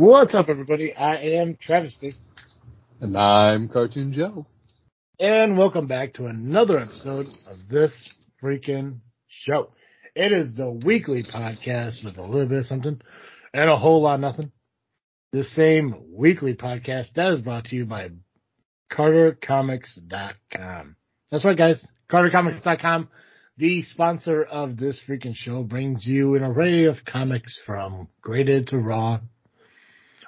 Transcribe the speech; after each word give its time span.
What's 0.00 0.34
up, 0.34 0.48
everybody? 0.48 0.94
I 0.94 1.16
am 1.40 1.58
Travesty. 1.60 2.14
And 3.02 3.18
I'm 3.18 3.68
Cartoon 3.68 4.14
Joe. 4.14 4.46
And 5.18 5.58
welcome 5.58 5.88
back 5.88 6.14
to 6.14 6.24
another 6.24 6.78
episode 6.78 7.26
of 7.46 7.68
this 7.68 7.92
freaking 8.42 9.00
show. 9.28 9.74
It 10.14 10.32
is 10.32 10.54
the 10.54 10.70
weekly 10.70 11.22
podcast 11.22 12.02
with 12.02 12.16
a 12.16 12.22
little 12.22 12.48
bit 12.48 12.60
of 12.60 12.64
something 12.64 12.98
and 13.52 13.68
a 13.68 13.76
whole 13.76 14.00
lot 14.00 14.14
of 14.14 14.20
nothing. 14.20 14.52
The 15.32 15.44
same 15.44 15.94
weekly 16.10 16.54
podcast 16.54 17.12
that 17.16 17.34
is 17.34 17.42
brought 17.42 17.66
to 17.66 17.76
you 17.76 17.84
by 17.84 18.08
CarterComics.com. 18.90 20.96
That's 21.30 21.44
right, 21.44 21.58
guys. 21.58 21.86
CarterComics.com, 22.10 23.10
the 23.58 23.82
sponsor 23.82 24.44
of 24.44 24.78
this 24.78 24.98
freaking 25.06 25.36
show, 25.36 25.62
brings 25.62 26.06
you 26.06 26.36
an 26.36 26.42
array 26.42 26.84
of 26.84 27.04
comics 27.04 27.60
from 27.66 28.08
graded 28.22 28.68
to 28.68 28.78
raw. 28.78 29.20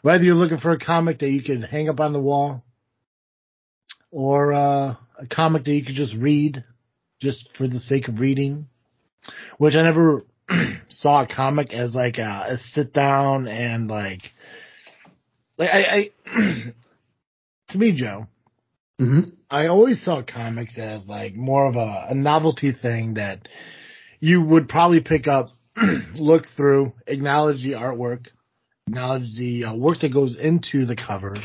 Whether 0.03 0.25
you're 0.25 0.35
looking 0.35 0.59
for 0.59 0.73
a 0.73 0.79
comic 0.79 1.21
that 1.21 1.31
you 1.31 1.43
can 1.43 1.63
hang 1.63 1.89
up 1.89 2.01
on 2.01 2.13
the 2.13 2.21
wall, 2.21 2.65
or 4.11 4.53
uh, 4.53 4.97
a 5.19 5.27
comic 5.31 5.65
that 5.65 5.73
you 5.73 5.85
could 5.85 5.95
just 5.95 6.15
read, 6.15 6.65
just 7.21 7.49
for 7.57 7.67
the 7.67 7.81
sake 7.81 8.09
of 8.09 8.21
reading, 8.21 8.67
which 9.59 9.75
I 9.75 9.83
never 9.83 10.25
saw 10.89 11.23
a 11.23 11.27
comic 11.27 11.73
as 11.73 11.95
like 11.95 12.19
a, 12.19 12.47
a 12.51 12.59
sit 12.59 12.93
down 12.93 13.49
and 13.49 13.89
like, 13.89 14.23
like 15.57 15.71
I, 15.71 15.81
I 15.81 16.11
to 17.71 17.79
me, 17.79 17.93
Joe, 17.93 18.27
Mm-hmm. 19.03 19.31
I 19.51 19.67
always 19.67 20.03
saw 20.05 20.23
comics 20.23 20.79
as 20.79 21.09
like 21.09 21.35
more 21.35 21.67
of 21.67 21.75
a, 21.75 22.07
a 22.11 22.15
novelty 22.15 22.73
thing 22.73 23.15
that 23.15 23.49
you 24.21 24.41
would 24.41 24.69
probably 24.69 25.01
pick 25.01 25.27
up, 25.27 25.49
look 26.15 26.45
through, 26.57 26.93
acknowledge 27.09 27.63
the 27.63 27.73
artwork, 27.73 28.27
acknowledge 28.89 29.37
the 29.37 29.65
uh, 29.65 29.77
work 29.77 30.01
that 30.01 30.13
goes 30.13 30.37
into 30.37 30.87
the 30.87 30.97
cover, 30.97 31.37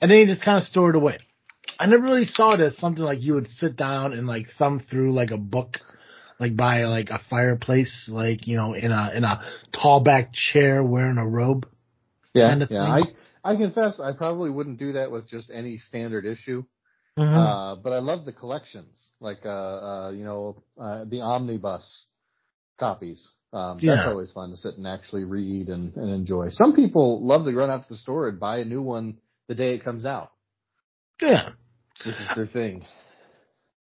and 0.00 0.10
then 0.10 0.18
you 0.18 0.26
just 0.26 0.42
kind 0.42 0.58
of 0.58 0.64
store 0.64 0.90
it 0.90 0.96
away. 0.96 1.18
I 1.78 1.86
never 1.86 2.02
really 2.02 2.24
saw 2.24 2.54
it 2.54 2.60
as 2.60 2.76
something 2.78 3.02
like 3.04 3.20
you 3.20 3.34
would 3.34 3.48
sit 3.48 3.76
down 3.76 4.12
and 4.12 4.26
like 4.26 4.46
thumb 4.58 4.80
through 4.80 5.12
like 5.12 5.30
a 5.30 5.36
book, 5.36 5.78
like 6.40 6.56
by 6.56 6.84
like 6.84 7.10
a 7.10 7.20
fireplace, 7.30 8.08
like 8.12 8.46
you 8.46 8.56
know 8.56 8.74
in 8.74 8.90
a 8.90 9.12
in 9.14 9.24
a 9.24 9.40
tall 9.72 10.00
back 10.00 10.32
chair 10.32 10.82
wearing 10.82 11.18
a 11.18 11.26
robe. 11.26 11.66
Yeah, 12.34 12.48
Kind 12.50 12.62
of 12.62 12.70
yeah. 12.70 12.82
I 12.82 13.02
thing. 13.02 13.14
I 13.44 13.56
confess 13.56 14.00
I 14.00 14.12
probably 14.12 14.50
wouldn't 14.50 14.78
do 14.78 14.92
that 14.92 15.10
with 15.10 15.28
just 15.28 15.50
any 15.50 15.78
standard 15.78 16.24
issue. 16.24 16.64
Mhm. 17.18 17.36
Uh, 17.36 17.74
but 17.76 17.92
I 17.92 17.98
love 17.98 18.24
the 18.24 18.32
collections, 18.32 19.10
like 19.20 19.44
uh, 19.44 19.48
uh, 19.48 20.10
you 20.10 20.24
know, 20.24 20.62
uh, 20.80 21.04
the 21.04 21.20
omnibus 21.20 22.06
copies. 22.78 23.28
Um, 23.52 23.78
Yeah. 23.80 23.96
That's 23.96 24.08
always 24.08 24.30
fun 24.32 24.50
to 24.50 24.56
sit 24.56 24.76
and 24.76 24.86
actually 24.86 25.24
read 25.24 25.68
and, 25.68 25.94
and 25.96 26.10
enjoy. 26.10 26.50
Some 26.50 26.74
people 26.76 27.26
love 27.26 27.44
to 27.46 27.52
run 27.52 27.70
out 27.70 27.82
to 27.84 27.88
the 27.88 27.98
store 27.98 28.28
and 28.28 28.38
buy 28.38 28.58
a 28.58 28.64
new 28.64 28.82
one 28.82 29.18
the 29.48 29.54
day 29.54 29.74
it 29.74 29.84
comes 29.84 30.04
out. 30.04 30.32
yeah. 31.20 31.50
This 32.04 32.14
is 32.14 32.28
their 32.36 32.46
thing. 32.46 32.84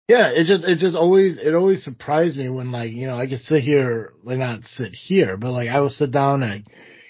Yeah, 0.08 0.28
it 0.28 0.44
just 0.46 0.64
it 0.64 0.78
just 0.78 0.96
always 0.96 1.36
it 1.36 1.54
always 1.54 1.84
surprised 1.84 2.38
me 2.38 2.48
when 2.48 2.72
like 2.72 2.92
you 2.92 3.06
know 3.06 3.16
I 3.16 3.26
could 3.26 3.40
sit 3.40 3.62
here 3.62 4.14
like 4.24 4.38
not 4.38 4.62
sit 4.64 4.94
here 4.94 5.36
but 5.36 5.50
like 5.50 5.68
I 5.68 5.80
will 5.80 5.90
sit 5.90 6.10
down 6.10 6.42
at 6.42 6.62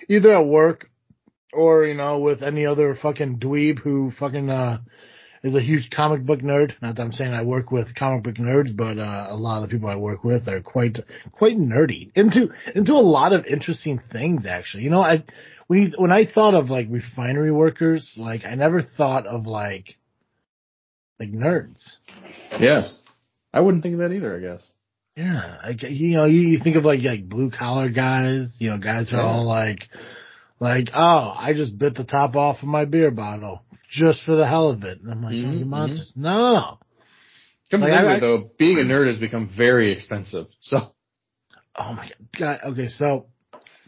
either 0.09 0.35
at 0.35 0.45
work 0.47 0.91
or 1.53 1.85
you 1.85 1.95
know 1.95 2.19
with 2.19 2.43
any 2.43 2.67
other 2.67 2.97
fucking 3.01 3.39
dweeb 3.39 3.79
who 3.79 4.11
fucking 4.19 4.51
uh 4.51 4.79
is 5.43 5.55
a 5.55 5.61
huge 5.63 5.91
comic 5.91 6.25
book 6.25 6.41
nerd. 6.41 6.73
Not 6.83 6.97
that 6.97 7.03
I'm 7.03 7.13
saying 7.13 7.33
I 7.33 7.43
work 7.43 7.71
with 7.71 7.95
comic 7.95 8.25
book 8.25 8.37
nerds, 8.37 8.77
but 8.77 8.99
uh, 8.99 9.29
a 9.31 9.37
lot 9.37 9.63
of 9.63 9.69
the 9.69 9.75
people 9.75 9.89
I 9.89 9.97
work 9.97 10.25
with 10.25 10.49
are 10.49 10.61
quite 10.61 10.99
quite 11.33 11.57
nerdy 11.57 12.11
into 12.15 12.49
into 12.75 12.93
a 12.93 13.05
lot 13.05 13.33
of 13.33 13.47
interesting 13.47 14.01
things. 14.13 14.47
Actually, 14.47 14.85
you 14.85 14.91
know, 14.91 15.03
I 15.03 15.25
when 15.69 15.83
you, 15.83 15.93
when 15.97 16.13
I 16.13 16.27
thought 16.27 16.55
of 16.55 16.71
like 16.71 16.87
refinery 16.91 17.53
workers, 17.53 18.15
like 18.17 18.45
I 18.45 18.55
never 18.55 18.83
thought 18.83 19.27
of 19.27 19.47
like 19.47 19.97
like 21.21 21.33
nerds. 21.33 21.97
Yeah. 22.59 22.89
I 23.53 23.61
wouldn't 23.61 23.83
think 23.83 23.95
of 23.95 24.01
that 24.01 24.13
either, 24.13 24.37
I 24.37 24.41
guess. 24.41 24.71
Yeah, 25.17 25.57
like 25.65 25.83
you 25.83 26.17
know, 26.17 26.27
you, 26.27 26.41
you 26.43 26.61
think 26.63 26.77
of 26.77 26.85
like 26.85 27.01
like 27.03 27.29
blue 27.29 27.51
collar 27.51 27.89
guys, 27.89 28.55
you 28.59 28.71
know, 28.71 28.79
guys 28.79 29.09
who 29.11 29.17
are 29.17 29.21
Yeah. 29.21 29.27
all 29.27 29.45
like, 29.47 29.89
like, 30.61 30.91
oh, 30.95 31.35
I 31.37 31.55
just 31.57 31.77
bit 31.77 31.97
the 31.97 32.05
top 32.05 32.37
off 32.37 32.59
of 32.63 32.69
my 32.69 32.85
beer 32.85 33.11
bottle 33.11 33.63
just 33.89 34.23
for 34.25 34.37
the 34.37 34.47
hell 34.47 34.69
of 34.71 34.85
it, 34.85 35.01
and 35.01 35.11
I'm 35.11 35.23
like, 35.23 35.35
oh, 35.35 35.49
Mhm, 35.49 35.59
you 35.59 35.65
mhm. 35.65 35.71
monsters, 35.71 36.13
no. 36.17 36.79
Come 37.71 37.81
to 37.81 37.87
Like, 37.87 38.01
think 38.01 38.11
I- 38.17 38.21
though, 38.21 38.51
being 38.59 38.79
a 38.79 38.83
nerd 38.83 39.09
has 39.09 39.19
become 39.19 39.49
very 39.49 39.93
expensive. 39.93 40.47
So 40.61 40.95
Oh 41.77 41.93
my 41.93 42.11
god. 42.39 42.61
Okay, 42.65 42.89
so 42.89 43.27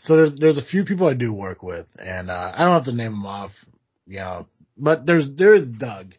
so 0.03 0.17
there's 0.17 0.37
there's 0.37 0.57
a 0.57 0.63
few 0.65 0.85
people 0.85 1.09
I 1.09 1.15
do 1.15 1.33
work 1.33 1.63
with, 1.63 1.87
and 1.99 2.31
uh, 2.31 2.53
I 2.55 2.65
don't 2.65 2.73
have 2.75 2.85
to 2.85 2.93
name 2.93 3.13
them 3.13 3.27
off, 3.27 3.51
you 4.07 4.19
know, 4.21 4.47
but 4.77 5.07
there's 5.07 5.29
there's 5.37 5.67
Doug. 5.67 6.15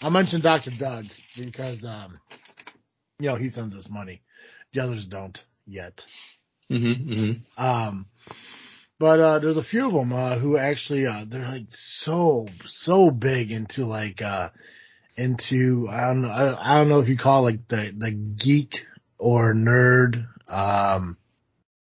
I 0.00 0.08
mentioned 0.08 0.44
Doctor 0.44 0.70
Doug 0.78 1.04
because 1.36 1.84
um, 1.84 2.18
you 3.18 3.28
know, 3.28 3.36
he 3.36 3.48
sends 3.50 3.74
us 3.74 3.88
money. 3.90 4.22
The 4.72 4.80
others 4.80 5.06
don't 5.08 5.38
yet. 5.66 6.00
mm-hmm, 6.70 7.12
mm-hmm. 7.12 7.62
Um, 7.62 8.06
but 8.98 9.20
uh, 9.20 9.38
there's 9.38 9.56
a 9.56 9.62
few 9.62 9.86
of 9.86 9.92
them 9.92 10.12
uh, 10.12 10.38
who 10.38 10.56
actually 10.58 11.06
uh, 11.06 11.24
they're 11.28 11.46
like 11.46 11.66
so 11.70 12.46
so 12.66 13.10
big 13.10 13.50
into 13.50 13.84
like 13.86 14.20
uh, 14.22 14.50
into 15.16 15.86
I 15.90 16.08
don't 16.08 16.22
know 16.22 16.28
I, 16.28 16.74
I 16.76 16.78
don't 16.78 16.88
know 16.88 17.00
if 17.00 17.08
you 17.08 17.16
call 17.16 17.46
it 17.46 17.50
like 17.52 17.68
the 17.68 17.92
the 17.96 18.10
geek 18.10 18.74
or 19.18 19.54
nerd 19.54 20.26
um, 20.48 21.16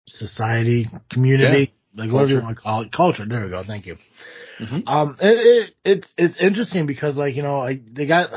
society 0.07 0.89
community 1.11 1.73
like 1.95 2.11
whatever 2.11 2.31
you 2.31 2.41
want 2.41 2.55
to 2.57 2.61
call 2.61 2.81
it 2.81 2.91
culture. 2.91 3.25
There 3.27 3.43
we 3.43 3.49
go. 3.49 3.63
Thank 3.65 3.85
you. 3.85 3.97
Mhm. 4.59 4.83
Um, 4.87 5.17
it, 5.19 5.25
it, 5.27 5.75
it's 5.83 6.13
it's 6.17 6.37
interesting 6.37 6.85
because 6.85 7.17
like 7.17 7.35
you 7.35 7.43
know 7.43 7.59
like 7.59 7.81
they 7.93 8.05
got 8.05 8.29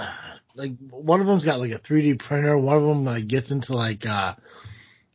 like 0.54 0.72
one 0.90 1.20
of 1.20 1.26
them's 1.26 1.44
got 1.44 1.60
like 1.60 1.70
a 1.70 1.78
3D 1.78 2.18
printer. 2.18 2.58
One 2.58 2.76
of 2.76 2.82
them 2.82 3.04
like 3.04 3.28
gets 3.28 3.50
into 3.50 3.74
like 3.74 4.04
uh, 4.06 4.34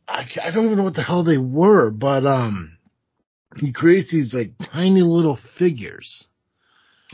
I 0.08 0.26
I 0.42 0.50
don't 0.50 0.66
even 0.66 0.78
know 0.78 0.84
what 0.84 0.94
the 0.94 1.02
hell 1.02 1.24
they 1.24 1.38
were, 1.38 1.90
but 1.90 2.24
um, 2.24 2.78
he 3.56 3.72
creates 3.72 4.10
these 4.12 4.32
like 4.34 4.52
tiny 4.72 5.02
little 5.02 5.38
figures. 5.58 6.26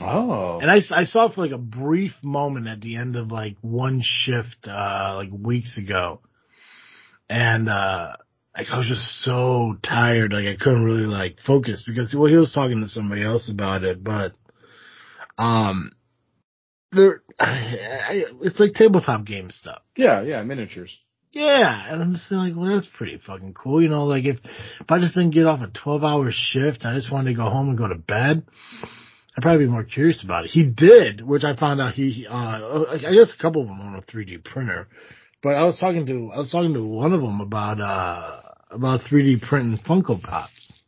Oh. 0.01 0.59
And 0.61 0.71
I, 0.71 0.81
I 0.95 1.05
saw 1.05 1.31
for 1.31 1.41
like 1.41 1.53
a 1.53 1.59
brief 1.59 2.13
moment 2.23 2.69
at 2.69 2.81
the 2.81 2.97
end 2.97 3.17
of 3.17 3.33
like 3.33 3.57
one 3.63 4.03
shift, 4.03 4.67
uh, 4.67 5.15
like 5.17 5.31
weeks 5.33 5.79
ago. 5.79 6.21
And, 7.31 7.69
uh, 7.69 8.17
like 8.57 8.69
I 8.71 8.79
was 8.79 8.89
just 8.89 9.23
so 9.23 9.77
tired, 9.83 10.33
like 10.33 10.47
I 10.47 10.57
couldn't 10.63 10.85
really 10.85 11.07
like 11.07 11.39
focus 11.47 11.83
because, 11.87 12.15
well, 12.15 12.31
he 12.31 12.37
was 12.37 12.53
talking 12.53 12.81
to 12.83 12.89
somebody 12.89 13.23
else 13.23 13.51
about 13.51 13.85
it, 13.85 14.05
but, 14.05 14.33
um, 15.39 15.93
there, 16.93 17.23
I, 17.41 18.25
it's 18.43 18.61
like 18.61 18.75
tabletop 18.75 19.25
game 19.25 19.51
stuff. 19.51 19.83
yeah, 19.97 20.23
yeah, 20.23 20.43
miniatures. 20.43 20.97
Yeah, 21.39 21.93
and 21.93 22.03
I'm 22.03 22.13
just 22.13 22.31
like, 22.33 22.55
well, 22.57 22.75
that's 22.75 22.87
pretty 22.97 23.19
fucking 23.19 23.53
cool. 23.55 23.83
You 23.83 23.89
know, 23.89 24.05
like 24.05 24.25
if 24.25 24.39
if 24.81 24.91
I 24.91 24.99
just 24.99 25.15
didn't 25.15 25.33
get 25.35 25.47
off 25.47 25.61
a 25.61 25.67
12 25.69 26.03
hour 26.03 26.31
shift, 26.33 26.85
I 26.85 26.95
just 26.95 27.13
wanted 27.13 27.31
to 27.31 27.37
go 27.37 27.45
home 27.51 27.69
and 27.69 27.77
go 27.79 27.89
to 27.89 27.95
bed. 27.95 28.43
I'd 29.37 29.43
probably 29.43 29.67
be 29.67 29.71
more 29.71 29.85
curious 29.85 30.25
about 30.25 30.47
it. 30.47 30.51
He 30.53 30.65
did, 30.65 31.21
which 31.21 31.45
I 31.45 31.55
found 31.55 31.79
out 31.81 31.93
he, 31.93 32.27
uh, 32.29 32.85
I 32.91 32.99
guess 32.99 33.35
a 33.39 33.43
couple 33.43 33.61
of 33.63 33.69
them 33.69 33.81
on 33.83 33.97
a 33.97 34.01
3D 34.03 34.43
printer, 34.45 34.89
but 35.43 35.55
I 35.55 35.65
was 35.65 35.79
talking 35.79 36.07
to, 36.07 36.31
I 36.33 36.39
was 36.39 36.51
talking 36.51 36.73
to 36.73 36.83
one 36.83 37.13
of 37.13 37.21
them 37.21 37.43
about, 37.43 37.79
uh, 37.79 38.41
about 38.71 39.03
3D 39.03 39.43
printing 39.47 39.79
Funko 39.85 40.23
Pops. 40.23 40.79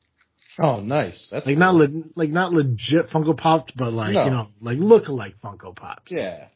Oh, 0.58 0.80
nice. 0.80 1.26
That's 1.30 1.44
Like 1.46 1.56
cool. 1.56 1.60
not, 1.60 1.74
le- 1.74 2.02
like 2.16 2.30
not 2.30 2.52
legit 2.54 3.10
Funko 3.10 3.36
Pops, 3.36 3.72
but 3.76 3.92
like, 3.92 4.14
No. 4.14 4.24
you 4.24 4.30
know, 4.30 4.48
like 4.62 4.78
look-alike 4.78 5.34
Funko 5.44 5.76
Pops. 5.76 6.10
Yeah. 6.10 6.46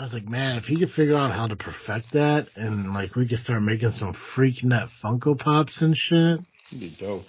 I 0.00 0.04
was 0.04 0.14
like, 0.14 0.26
man, 0.26 0.56
if 0.56 0.64
he 0.64 0.78
could 0.78 0.92
figure 0.92 1.14
out 1.14 1.30
how 1.30 1.46
to 1.46 1.56
perfect 1.56 2.12
that 2.12 2.48
and 2.56 2.94
like 2.94 3.14
we 3.16 3.28
could 3.28 3.38
start 3.38 3.60
making 3.60 3.90
some 3.90 4.16
freak 4.34 4.64
net 4.64 4.88
Funko 5.04 5.38
Pops 5.38 5.82
and 5.82 5.94
shit. 5.94 6.40
That'd 6.70 6.80
be 6.80 6.88
dope. 6.88 7.28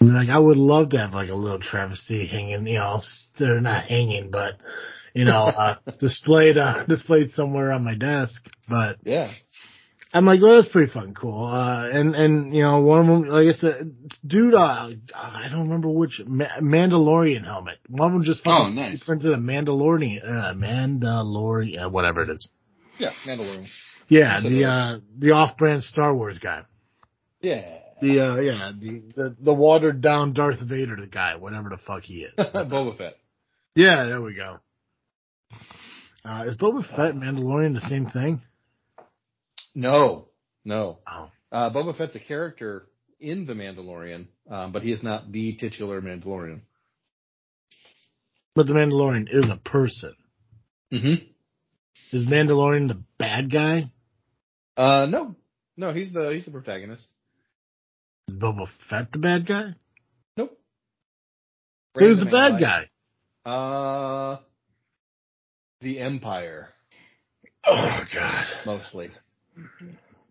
I 0.00 0.04
mean, 0.06 0.14
like 0.14 0.30
I 0.30 0.38
would 0.38 0.56
love 0.56 0.88
to 0.90 0.98
have 0.98 1.12
like 1.12 1.28
a 1.28 1.34
little 1.34 1.60
travesty 1.60 2.26
hanging, 2.26 2.66
you 2.66 2.78
know, 2.78 3.02
they're 3.38 3.60
not 3.60 3.84
hanging, 3.84 4.30
but 4.30 4.54
you 5.12 5.26
know, 5.26 5.52
uh, 5.54 5.74
displayed, 5.98 6.56
uh, 6.56 6.86
displayed 6.86 7.32
somewhere 7.32 7.70
on 7.70 7.84
my 7.84 7.96
desk. 7.96 8.46
But 8.66 8.96
Yeah. 9.04 9.30
I'm 10.12 10.26
like, 10.26 10.40
well, 10.42 10.56
that's 10.60 10.72
pretty 10.72 10.92
fucking 10.92 11.14
cool. 11.14 11.44
Uh, 11.44 11.88
and, 11.88 12.16
and, 12.16 12.52
you 12.54 12.62
know, 12.62 12.80
one 12.80 13.00
of 13.00 13.06
them, 13.06 13.28
like 13.28 13.46
I 13.46 13.52
said, 13.58 13.94
dude, 14.26 14.54
uh, 14.54 14.90
I 15.14 15.46
don't 15.48 15.62
remember 15.68 15.88
which 15.88 16.20
Ma- 16.26 16.58
Mandalorian 16.60 17.44
helmet. 17.44 17.78
One 17.88 18.08
of 18.08 18.12
them 18.14 18.24
just 18.24 18.42
fucking 18.42 18.76
Oh, 18.78 18.82
nice. 18.82 19.02
printed 19.04 19.32
a 19.32 19.36
Mandalorian, 19.36 20.24
uh, 20.28 20.54
Mandalorian, 20.54 21.84
uh, 21.84 21.88
whatever 21.90 22.22
it 22.22 22.30
is. 22.30 22.48
Yeah, 22.98 23.10
Mandalorian. 23.24 23.66
Yeah, 24.08 24.40
the 24.40 24.64
uh 24.64 24.98
the 25.16 25.30
off-brand 25.30 25.84
Star 25.84 26.12
Wars 26.12 26.38
guy. 26.40 26.62
Yeah. 27.40 27.78
The 28.02 28.20
uh 28.20 28.36
yeah, 28.40 28.72
the 28.76 29.02
the, 29.14 29.36
the 29.40 29.54
watered 29.54 30.00
down 30.00 30.32
Darth 30.32 30.58
Vader 30.58 30.96
the 30.96 31.06
guy, 31.06 31.36
whatever 31.36 31.68
the 31.68 31.78
fuck 31.78 32.02
he 32.02 32.22
is. 32.24 32.32
Boba 32.38 32.98
Fett. 32.98 33.16
yeah, 33.76 34.06
there 34.06 34.20
we 34.20 34.34
go. 34.34 34.58
Uh 36.24 36.42
is 36.48 36.56
Boba 36.56 36.84
Fett 36.84 37.14
and 37.14 37.22
Mandalorian 37.22 37.74
the 37.80 37.88
same 37.88 38.06
thing? 38.06 38.42
No. 39.74 40.28
No. 40.64 40.98
Oh. 41.06 41.30
Uh, 41.52 41.70
Boba 41.70 41.96
Fett's 41.96 42.14
a 42.14 42.20
character 42.20 42.86
in 43.18 43.46
The 43.46 43.52
Mandalorian, 43.52 44.26
um, 44.50 44.72
but 44.72 44.82
he 44.82 44.92
is 44.92 45.02
not 45.02 45.30
the 45.30 45.56
titular 45.56 46.00
Mandalorian. 46.00 46.60
But 48.54 48.66
the 48.66 48.74
Mandalorian 48.74 49.26
is 49.30 49.46
a 49.50 49.56
person. 49.56 50.14
Mm-hmm. 50.92 52.16
Is 52.16 52.26
Mandalorian 52.26 52.88
the 52.88 53.02
bad 53.18 53.52
guy? 53.52 53.90
Uh, 54.76 55.06
no, 55.06 55.36
no, 55.76 55.92
he's 55.92 56.12
the 56.12 56.30
he's 56.32 56.44
the 56.44 56.50
protagonist. 56.50 57.06
Is 58.28 58.34
Boba 58.34 58.66
Fett 58.88 59.12
the 59.12 59.18
bad 59.18 59.46
guy? 59.46 59.74
Nope. 60.36 60.58
So 61.96 62.04
who's 62.04 62.18
the 62.18 62.24
bad 62.24 62.60
guy? 62.60 62.88
Uh, 63.48 64.40
the 65.80 66.00
Empire 66.00 66.70
Oh 67.64 68.00
God. 68.12 68.46
mostly. 68.66 69.10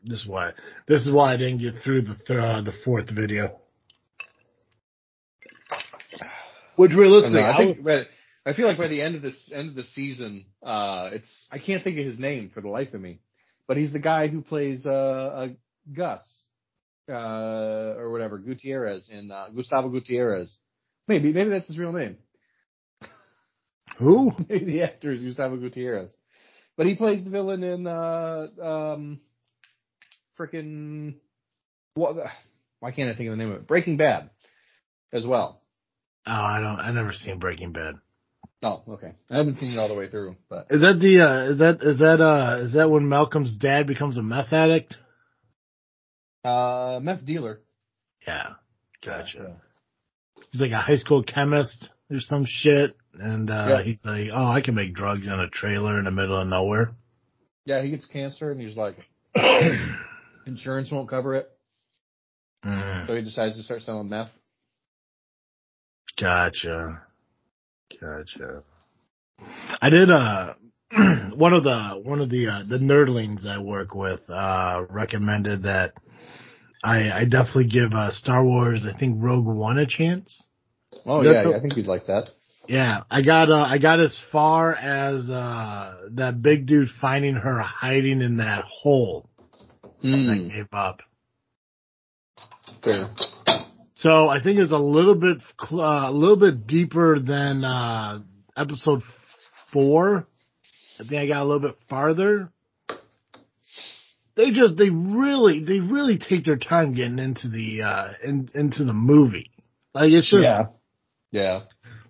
This 0.03 0.21
is 0.21 0.27
why. 0.27 0.51
This 0.87 1.05
is 1.05 1.11
why 1.11 1.33
I 1.33 1.37
didn't 1.37 1.59
get 1.59 1.83
through 1.83 2.03
the 2.03 2.15
th- 2.15 2.39
uh, 2.39 2.61
the 2.61 2.73
fourth 2.85 3.09
video. 3.09 3.59
Which 6.75 6.91
realistically, 6.93 7.41
I 7.41 7.51
I 7.51 7.57
think 7.57 7.85
was, 7.85 8.05
I 8.45 8.53
feel 8.53 8.67
like 8.67 8.77
by 8.77 8.87
the 8.87 9.01
end 9.01 9.15
of 9.15 9.21
this 9.21 9.37
end 9.53 9.69
of 9.69 9.75
the 9.75 9.83
season, 9.83 10.45
uh, 10.63 11.09
it's 11.11 11.45
I 11.51 11.59
can't 11.59 11.83
think 11.83 11.97
of 11.97 12.05
his 12.05 12.17
name 12.17 12.49
for 12.49 12.61
the 12.61 12.69
life 12.69 12.93
of 12.93 13.01
me, 13.01 13.19
but 13.67 13.77
he's 13.77 13.91
the 13.91 13.99
guy 13.99 14.27
who 14.27 14.41
plays 14.41 14.85
uh, 14.85 14.89
uh 14.89 15.47
Gus, 15.93 16.21
uh, 17.09 17.95
or 17.97 18.11
whatever 18.11 18.37
Gutierrez 18.37 19.09
in 19.09 19.31
uh, 19.31 19.49
Gustavo 19.53 19.89
Gutierrez. 19.89 20.55
Maybe 21.07 21.33
maybe 21.33 21.49
that's 21.49 21.67
his 21.67 21.77
real 21.77 21.91
name. 21.91 22.17
who? 23.97 24.31
Maybe 24.49 24.65
the 24.65 24.83
actor 24.83 25.11
is 25.11 25.21
Gustavo 25.21 25.57
Gutierrez, 25.57 26.15
but 26.79 26.87
he 26.87 26.95
plays 26.95 27.21
the 27.25 27.29
villain 27.29 27.61
in 27.61 27.85
uh 27.85 28.47
um, 28.63 29.19
frickin' 30.39 31.15
what? 31.93 32.15
the- 32.15 32.23
Why 32.79 32.91
can't 32.91 33.13
I 33.13 33.17
think 33.17 33.27
of 33.27 33.33
the 33.33 33.43
name 33.43 33.51
of 33.51 33.57
it? 33.57 33.67
Breaking 33.67 33.97
Bad, 33.97 34.29
as 35.11 35.25
well. 35.25 35.61
Oh, 36.25 36.31
I 36.31 36.61
don't. 36.61 36.79
I 36.79 36.93
never 36.93 37.11
seen 37.11 37.37
Breaking 37.37 37.73
Bad. 37.73 37.95
Oh, 38.63 38.83
okay. 38.91 39.11
I 39.29 39.37
haven't 39.39 39.57
seen 39.57 39.73
it 39.73 39.77
all 39.77 39.89
the 39.89 39.95
way 39.95 40.09
through, 40.09 40.37
but 40.49 40.67
Is 40.69 40.79
that 40.79 40.99
the? 41.01 41.19
Uh, 41.19 41.51
is 41.51 41.59
that 41.59 41.79
is 41.81 41.99
that 41.99 42.21
uh 42.21 42.59
is 42.67 42.73
that 42.75 42.89
when 42.89 43.09
Malcolm's 43.09 43.57
dad 43.57 43.85
becomes 43.85 44.17
a 44.17 44.23
meth 44.23 44.53
addict? 44.53 44.95
uh, 46.45 46.99
meth 47.01 47.25
dealer. 47.25 47.59
Yeah, 48.25 48.51
gotcha. 49.05 49.37
Yeah. 49.37 50.43
He's 50.51 50.61
like 50.61 50.71
a 50.71 50.77
high 50.77 50.95
school 50.95 51.23
chemist 51.23 51.89
or 52.11 52.19
some 52.19 52.45
shit, 52.45 52.95
and 53.13 53.49
uh 53.49 53.67
Yeah. 53.69 53.83
he's 53.83 54.03
like, 54.05 54.29
"Oh, 54.33 54.47
I 54.47 54.61
can 54.61 54.75
make 54.75 54.93
drugs 54.93 55.27
in 55.27 55.33
a 55.39 55.49
trailer 55.49 55.99
in 55.99 56.05
the 56.05 56.11
middle 56.11 56.39
of 56.39 56.47
nowhere." 56.47 56.91
Yeah, 57.65 57.81
he 57.83 57.91
gets 57.91 58.05
cancer 58.05 58.51
and 58.51 58.59
he's 58.59 58.75
like, 58.75 58.95
insurance 60.45 60.91
won't 60.91 61.09
cover 61.09 61.35
it, 61.35 61.47
Mm, 62.65 63.07
so 63.07 63.15
he 63.15 63.21
decides 63.21 63.55
to 63.57 63.63
start 63.63 63.83
selling 63.83 64.09
meth. 64.09 64.29
gotcha, 66.19 67.01
gotcha. 68.01 68.63
I 69.81 69.89
did 69.89 70.09
uh 70.09 70.55
one 71.35 71.53
of 71.53 71.63
the 71.63 72.01
one 72.03 72.19
of 72.19 72.29
the 72.29 72.47
uh, 72.47 72.63
the 72.67 72.77
nerdlings 72.79 73.45
I 73.47 73.59
work 73.59 73.93
with 73.95 74.21
uh 74.29 74.85
recommended 74.89 75.63
that 75.63 75.93
I 76.83 77.11
I 77.11 77.25
definitely 77.25 77.67
give 77.67 77.93
uh 77.93 78.11
Star 78.11 78.43
Wars 78.43 78.85
I 78.91 78.97
think 78.97 79.23
Rogue 79.23 79.45
One 79.45 79.77
a 79.77 79.85
chance. 79.85 80.47
Oh 81.05 81.21
yeah, 81.21 81.43
the- 81.43 81.55
I 81.55 81.59
think 81.59 81.75
you'd 81.77 81.87
like 81.87 82.07
that. 82.07 82.29
Yeah, 82.67 83.01
I 83.09 83.23
got 83.23 83.49
uh, 83.49 83.55
I 83.67 83.79
got 83.79 83.99
as 83.99 84.19
far 84.31 84.73
as 84.75 85.27
uh 85.29 86.07
that 86.11 86.41
big 86.41 86.67
dude 86.67 86.89
finding 87.01 87.33
her 87.35 87.59
hiding 87.59 88.21
in 88.21 88.37
that 88.37 88.65
hole. 88.65 89.27
and 90.03 90.29
I 90.31 90.35
Mm, 90.35 90.49
gave 90.53 90.67
up. 90.73 90.99
fair. 92.83 93.09
So 93.95 94.29
I 94.29 94.41
think 94.41 94.59
it's 94.59 94.71
a 94.71 94.77
little 94.77 95.15
bit 95.15 95.37
cl- 95.59 95.81
uh, 95.81 96.09
a 96.09 96.13
little 96.13 96.37
bit 96.37 96.67
deeper 96.67 97.19
than 97.19 97.63
uh 97.63 98.19
episode 98.55 99.01
four. 99.73 100.27
I 100.99 101.03
think 101.03 101.21
I 101.21 101.27
got 101.27 101.41
a 101.41 101.45
little 101.45 101.67
bit 101.69 101.75
farther. 101.89 102.51
They 104.35 104.51
just 104.51 104.77
they 104.77 104.89
really 104.89 105.63
they 105.63 105.79
really 105.79 106.17
take 106.17 106.45
their 106.45 106.55
time 106.57 106.93
getting 106.93 107.19
into 107.19 107.49
the 107.49 107.81
uh 107.81 108.13
in, 108.23 108.49
into 108.55 108.85
the 108.85 108.93
movie. 108.93 109.51
Like 109.93 110.11
it's 110.11 110.29
just 110.29 110.43
yeah, 110.43 110.67
yeah. 111.31 111.61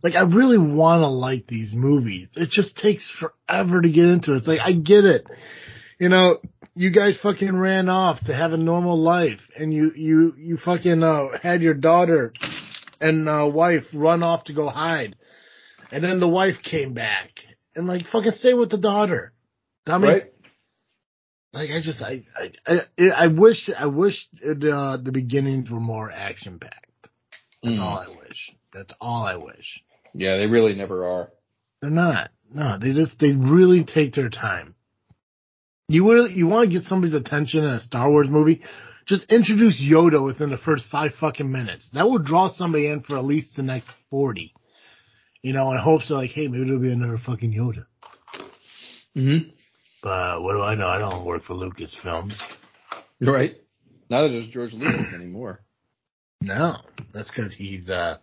like 0.03 0.15
I 0.15 0.21
really 0.21 0.57
want 0.57 1.01
to 1.01 1.07
like 1.07 1.47
these 1.47 1.73
movies. 1.73 2.29
It 2.35 2.49
just 2.49 2.77
takes 2.77 3.11
forever 3.19 3.81
to 3.81 3.89
get 3.89 4.05
into 4.05 4.33
it. 4.33 4.37
It's 4.37 4.47
like 4.47 4.59
I 4.61 4.73
get 4.73 5.05
it. 5.05 5.27
You 5.99 6.09
know, 6.09 6.37
you 6.75 6.91
guys 6.91 7.17
fucking 7.21 7.57
ran 7.57 7.89
off 7.89 8.21
to 8.25 8.33
have 8.33 8.53
a 8.53 8.57
normal 8.57 8.97
life 8.97 9.41
and 9.57 9.73
you 9.73 9.91
you 9.95 10.33
you 10.37 10.57
fucking 10.57 11.03
uh, 11.03 11.37
had 11.41 11.61
your 11.61 11.73
daughter 11.73 12.33
and 13.01 13.27
uh, 13.27 13.49
wife 13.51 13.83
run 13.93 14.23
off 14.23 14.45
to 14.45 14.53
go 14.53 14.67
hide. 14.69 15.15
And 15.91 16.03
then 16.03 16.19
the 16.19 16.27
wife 16.27 16.55
came 16.63 16.93
back 16.93 17.31
and 17.75 17.87
like 17.87 18.05
fucking 18.11 18.33
stay 18.33 18.53
with 18.53 18.69
the 18.69 18.77
daughter. 18.77 19.33
Dummy. 19.85 20.07
Right? 20.07 20.33
Like 21.51 21.71
I 21.71 21.81
just 21.81 22.01
I 22.01 22.23
I 22.37 22.79
I, 22.97 23.23
I 23.23 23.27
wish 23.27 23.69
I 23.77 23.87
wish 23.87 24.27
it, 24.41 24.63
uh, 24.63 24.97
the 25.03 25.11
beginnings 25.11 25.69
were 25.69 25.79
more 25.79 26.11
action 26.11 26.59
packed. 26.59 26.85
That's 27.63 27.75
Mm. 27.77 27.81
all 27.81 27.97
I 27.97 28.07
wish. 28.07 28.18
That's 28.73 28.93
all 28.99 29.23
I 29.23 29.35
wish. 29.35 29.83
Yeah, 30.13 30.37
they 30.37 30.47
really 30.47 30.75
never 30.75 31.05
are. 31.05 31.29
They're 31.81 31.89
not. 31.89 32.31
No, 32.53 32.77
they 32.79 32.93
just 32.93 33.19
they 33.19 33.31
really 33.31 33.83
take 33.83 34.13
their 34.13 34.29
time. 34.29 34.75
You 35.87 36.11
really 36.11 36.33
you 36.33 36.47
want 36.47 36.69
to 36.69 36.79
get 36.79 36.87
somebody's 36.87 37.15
attention 37.15 37.63
in 37.63 37.69
a 37.69 37.79
Star 37.79 38.09
Wars 38.09 38.27
movie? 38.29 38.61
Just 39.07 39.31
introduce 39.31 39.81
Yoda 39.81 40.23
within 40.23 40.51
the 40.51 40.57
first 40.57 40.85
five 40.91 41.11
fucking 41.19 41.51
minutes. 41.51 41.87
That 41.93 42.07
will 42.07 42.19
draw 42.19 42.49
somebody 42.49 42.87
in 42.87 43.01
for 43.01 43.17
at 43.17 43.23
least 43.23 43.55
the 43.55 43.63
next 43.63 43.89
forty. 44.09 44.53
You 45.41 45.53
know, 45.53 45.71
in 45.71 45.77
hopes 45.77 46.11
of 46.11 46.17
like, 46.17 46.31
hey, 46.31 46.47
maybe 46.47 46.65
there'll 46.65 46.81
be 46.81 46.91
another 46.91 47.19
fucking 47.23 47.53
Yoda. 47.53 47.85
Mm-hmm. 49.17 49.49
But 50.03 50.41
what 50.43 50.53
do 50.53 50.61
I 50.61 50.75
know? 50.75 50.87
I 50.87 50.99
don't 50.99 51.25
work 51.25 51.43
for 51.45 51.55
Lucasfilm. 51.55 52.33
You're 53.19 53.33
right. 53.33 53.55
Neither 54.09 54.29
does 54.29 54.47
George 54.47 54.73
Lucas 54.73 55.13
anymore. 55.13 55.61
No, 56.41 56.77
that's 57.13 57.29
because 57.29 57.53
he's 57.53 57.89
uh 57.89 58.17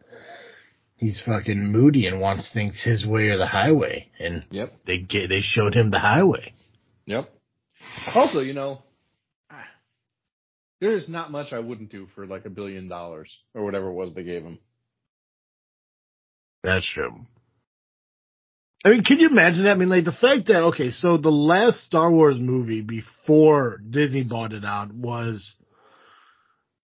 he's 0.97 1.23
fucking 1.25 1.73
moody 1.73 2.07
and 2.07 2.21
wants 2.21 2.51
things 2.53 2.83
his 2.83 3.07
way 3.07 3.29
or 3.29 3.37
the 3.37 3.47
highway, 3.47 4.11
and 4.19 4.45
Yep. 4.51 4.75
they 4.87 4.99
get 4.99 5.29
they 5.29 5.41
showed 5.43 5.75
him 5.75 5.91
the 5.91 5.99
highway. 5.99 6.53
Yep. 7.07 7.33
Also, 8.15 8.41
you 8.41 8.53
know, 8.53 8.83
there's 10.81 11.09
not 11.09 11.31
much 11.31 11.53
I 11.53 11.59
wouldn't 11.59 11.91
do 11.91 12.07
for 12.15 12.27
like 12.27 12.45
a 12.45 12.51
billion 12.51 12.89
dollars 12.89 13.31
or 13.55 13.65
whatever 13.65 13.89
it 13.89 13.95
was 13.95 14.13
they 14.15 14.23
gave 14.23 14.43
him. 14.43 14.59
That's 16.63 16.87
true. 16.93 17.21
I 18.85 18.91
mean, 18.91 19.05
can 19.05 19.19
you 19.19 19.29
imagine 19.29 19.65
that? 19.65 19.73
I 19.73 19.75
mean, 19.75 19.89
like 19.89 20.05
the 20.05 20.13
fact 20.13 20.47
that 20.49 20.63
okay, 20.65 20.91
so 20.91 21.17
the 21.17 21.29
last 21.31 21.85
Star 21.85 22.11
Wars 22.11 22.37
movie 22.39 22.83
before 22.83 23.79
Disney 23.79 24.23
bought 24.23 24.53
it 24.53 24.65
out 24.65 24.93
was 24.93 25.57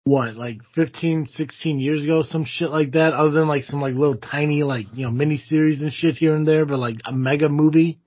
what, 0.04 0.34
like 0.34 0.58
15, 0.74 1.26
16 1.26 1.78
years 1.78 2.02
ago, 2.02 2.22
some 2.22 2.44
shit 2.44 2.70
like 2.70 2.92
that. 2.92 3.12
Other 3.12 3.30
than 3.30 3.48
like 3.48 3.64
some 3.64 3.80
like 3.80 3.94
little 3.94 4.16
tiny 4.16 4.62
like 4.62 4.86
you 4.94 5.04
know 5.04 5.10
mini 5.10 5.38
series 5.38 5.82
and 5.82 5.92
shit 5.92 6.16
here 6.16 6.34
and 6.34 6.46
there, 6.46 6.66
but 6.66 6.78
like 6.78 6.96
a 7.04 7.12
mega 7.12 7.48
movie. 7.48 8.00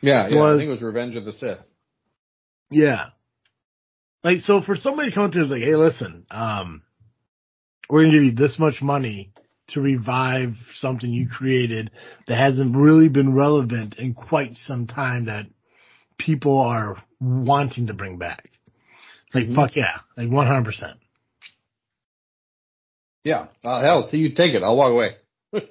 Yeah, 0.00 0.28
yeah. 0.28 0.42
I 0.42 0.56
think 0.56 0.68
it 0.68 0.72
was 0.72 0.82
Revenge 0.82 1.16
of 1.16 1.24
the 1.24 1.32
Sith. 1.32 1.58
Yeah. 2.70 3.06
Like, 4.24 4.40
so 4.40 4.62
for 4.62 4.76
somebody 4.76 5.10
to 5.10 5.14
come 5.14 5.30
to 5.30 5.42
us 5.42 5.50
like, 5.50 5.62
hey, 5.62 5.76
listen, 5.76 6.26
um, 6.30 6.82
we're 7.90 8.02
gonna 8.02 8.12
give 8.12 8.24
you 8.24 8.34
this 8.34 8.58
much 8.58 8.80
money 8.80 9.32
to 9.68 9.80
revive 9.80 10.54
something 10.72 11.10
you 11.10 11.28
created 11.28 11.90
that 12.28 12.36
hasn't 12.36 12.76
really 12.76 13.08
been 13.08 13.34
relevant 13.34 13.96
in 13.98 14.14
quite 14.14 14.54
some 14.54 14.86
time 14.86 15.26
that 15.26 15.46
people 16.18 16.58
are 16.58 17.02
wanting 17.20 17.88
to 17.88 17.94
bring 17.94 18.18
back. 18.18 18.50
It's 19.26 19.34
like, 19.34 19.48
Mhm. 19.48 19.54
fuck 19.54 19.76
yeah, 19.76 19.98
like 20.16 20.28
100%. 20.28 20.98
Yeah. 23.24 23.46
Uh, 23.64 23.80
hell, 23.80 24.08
you 24.12 24.34
take 24.34 24.54
it, 24.54 24.62
I'll 24.62 24.76
walk 24.76 24.90
away. 24.92 25.16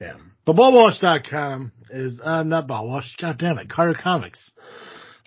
Yeah. 0.00 0.16
But 0.44 0.56
ballwash.com 0.56 1.70
is, 1.90 2.20
uh, 2.22 2.42
not 2.42 2.66
ballwash, 2.66 3.14
god 3.20 3.38
damn 3.38 3.58
it, 3.58 3.70
Carter 3.70 3.94
Comics. 3.94 4.50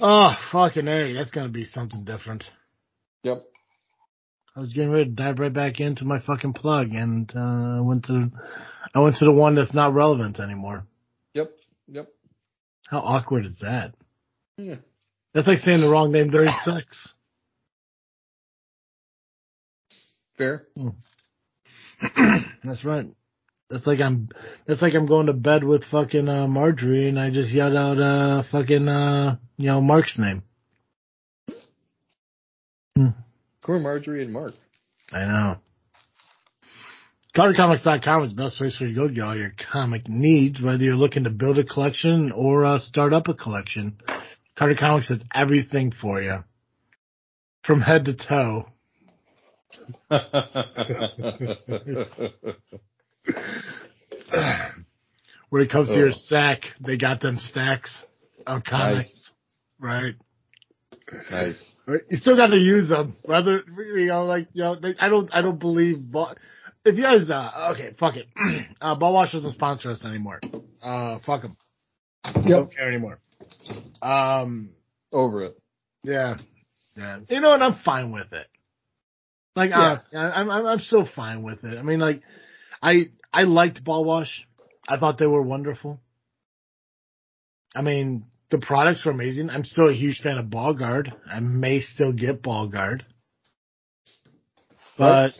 Oh, 0.01 0.33
fucking 0.51 0.85
A, 0.87 1.13
that's 1.13 1.31
gonna 1.31 1.47
be 1.47 1.63
something 1.63 2.03
different. 2.03 2.43
yep. 3.23 3.45
I 4.53 4.59
was 4.59 4.73
getting 4.73 4.89
ready 4.91 5.05
to 5.05 5.11
dive 5.11 5.39
right 5.39 5.53
back 5.53 5.79
into 5.79 6.03
my 6.05 6.19
fucking 6.19 6.53
plug 6.53 6.89
and 6.91 7.29
uh 7.35 7.83
went 7.83 8.05
to 8.05 8.29
I 8.93 8.99
went 8.99 9.15
to 9.17 9.25
the 9.25 9.31
one 9.31 9.55
that's 9.55 9.73
not 9.73 9.93
relevant 9.93 10.39
anymore. 10.39 10.85
Yep. 11.33 11.51
Yep. 11.87 12.09
How 12.87 12.99
awkward 12.99 13.45
is 13.45 13.59
that? 13.61 13.93
Yeah. 14.57 14.75
That's 15.33 15.47
like 15.47 15.59
saying 15.59 15.81
the 15.81 15.89
wrong 15.89 16.11
name 16.11 16.29
during 16.31 16.53
sex. 16.63 17.13
Fair. 20.37 20.67
that's 22.63 22.83
right. 22.83 23.07
That's 23.69 23.87
like 23.87 23.99
I'm 23.99 24.29
that's 24.67 24.81
like 24.81 24.93
I'm 24.93 25.07
going 25.07 25.27
to 25.27 25.33
bed 25.33 25.63
with 25.63 25.83
fucking 25.85 26.29
uh 26.29 26.47
Marjorie 26.47 27.09
and 27.09 27.19
I 27.19 27.31
just 27.31 27.51
yelled 27.51 27.75
out 27.75 27.99
uh 27.99 28.43
fucking 28.51 28.87
uh 28.87 29.37
you 29.57 29.67
know 29.67 29.81
Mark's 29.81 30.19
name. 30.19 30.43
Hmm. 32.95 33.07
Poor 33.63 33.79
Marjorie 33.79 34.23
and 34.23 34.31
Mark. 34.31 34.53
I 35.11 35.25
know. 35.25 35.57
CarterComics.com 37.35 38.23
is 38.23 38.29
the 38.29 38.41
best 38.41 38.57
place 38.57 38.77
for 38.77 38.85
you 38.85 38.93
to 38.93 38.95
go 38.95 39.07
get 39.09 39.23
all 39.23 39.35
your 39.35 39.53
comic 39.71 40.07
needs, 40.07 40.61
whether 40.61 40.81
you're 40.81 40.95
looking 40.95 41.25
to 41.25 41.29
build 41.29 41.59
a 41.59 41.65
collection 41.65 42.31
or 42.31 42.63
uh, 42.63 42.79
start 42.79 43.11
up 43.11 43.27
a 43.27 43.33
collection. 43.33 43.97
Carter 44.57 44.75
Comics 44.79 45.09
has 45.09 45.19
everything 45.33 45.91
for 45.91 46.21
you. 46.21 46.45
From 47.65 47.81
head 47.81 48.05
to 48.05 48.13
toe. 48.13 48.67
when 55.49 55.61
it 55.61 55.71
comes 55.71 55.89
to 55.89 55.95
your 55.95 56.11
sack, 56.11 56.61
they 56.79 56.97
got 56.97 57.21
them 57.21 57.37
stacks 57.37 58.05
of 58.45 58.63
comics. 58.63 59.07
Nice. 59.07 59.31
Right. 59.79 60.15
nice. 61.31 61.73
You 61.87 62.17
still 62.17 62.35
got 62.35 62.47
to 62.47 62.57
use 62.57 62.89
them. 62.89 63.15
Whether 63.23 63.63
you 63.97 64.07
know, 64.07 64.25
like 64.25 64.47
you 64.53 64.63
know, 64.63 64.75
they, 64.79 64.95
I 64.99 65.09
don't, 65.09 65.33
I 65.33 65.41
don't 65.41 65.59
believe. 65.59 66.11
But 66.11 66.37
if 66.85 66.95
you 66.95 67.03
guys, 67.03 67.29
uh, 67.29 67.73
okay, 67.73 67.95
fuck 67.99 68.15
it. 68.15 68.27
uh, 68.81 68.95
Ball 68.95 69.13
Wash 69.13 69.31
doesn't 69.33 69.51
sponsor 69.51 69.91
us 69.91 70.05
anymore. 70.05 70.39
Uh, 70.81 71.19
fuck 71.25 71.41
them. 71.41 71.57
Yep. 72.25 72.45
Don't 72.45 72.75
care 72.75 72.87
anymore. 72.87 73.19
Um, 74.01 74.69
Over 75.11 75.45
it. 75.45 75.59
yeah, 76.03 76.37
yeah. 76.95 77.19
You 77.29 77.39
know, 77.39 77.53
and 77.53 77.63
I'm 77.63 77.75
fine 77.83 78.11
with 78.11 78.33
it. 78.33 78.47
Like, 79.55 79.69
Yeah. 79.69 79.79
honestly, 79.79 80.17
I'm, 80.17 80.49
I'm, 80.49 80.65
I'm 80.65 80.79
so 80.79 81.05
fine 81.15 81.43
with 81.43 81.63
it. 81.63 81.77
I 81.77 81.81
mean, 81.81 81.99
like, 81.99 82.21
I, 82.81 83.09
I 83.31 83.43
liked 83.43 83.83
Ball 83.83 84.03
Wash. 84.03 84.45
I 84.87 84.97
thought 84.99 85.17
they 85.17 85.27
were 85.27 85.41
wonderful. 85.41 85.99
I 87.73 87.81
mean, 87.81 88.25
the 88.51 88.59
products 88.59 89.03
were 89.05 89.11
amazing. 89.11 89.49
I'm 89.49 89.65
still 89.65 89.89
a 89.89 89.93
huge 89.93 90.21
fan 90.21 90.37
of 90.37 90.49
Ball 90.49 90.73
Guard. 90.73 91.11
I 91.31 91.39
may 91.39 91.81
still 91.81 92.13
get 92.13 92.41
Ball 92.41 92.67
Guard. 92.67 93.05
But 94.97 95.33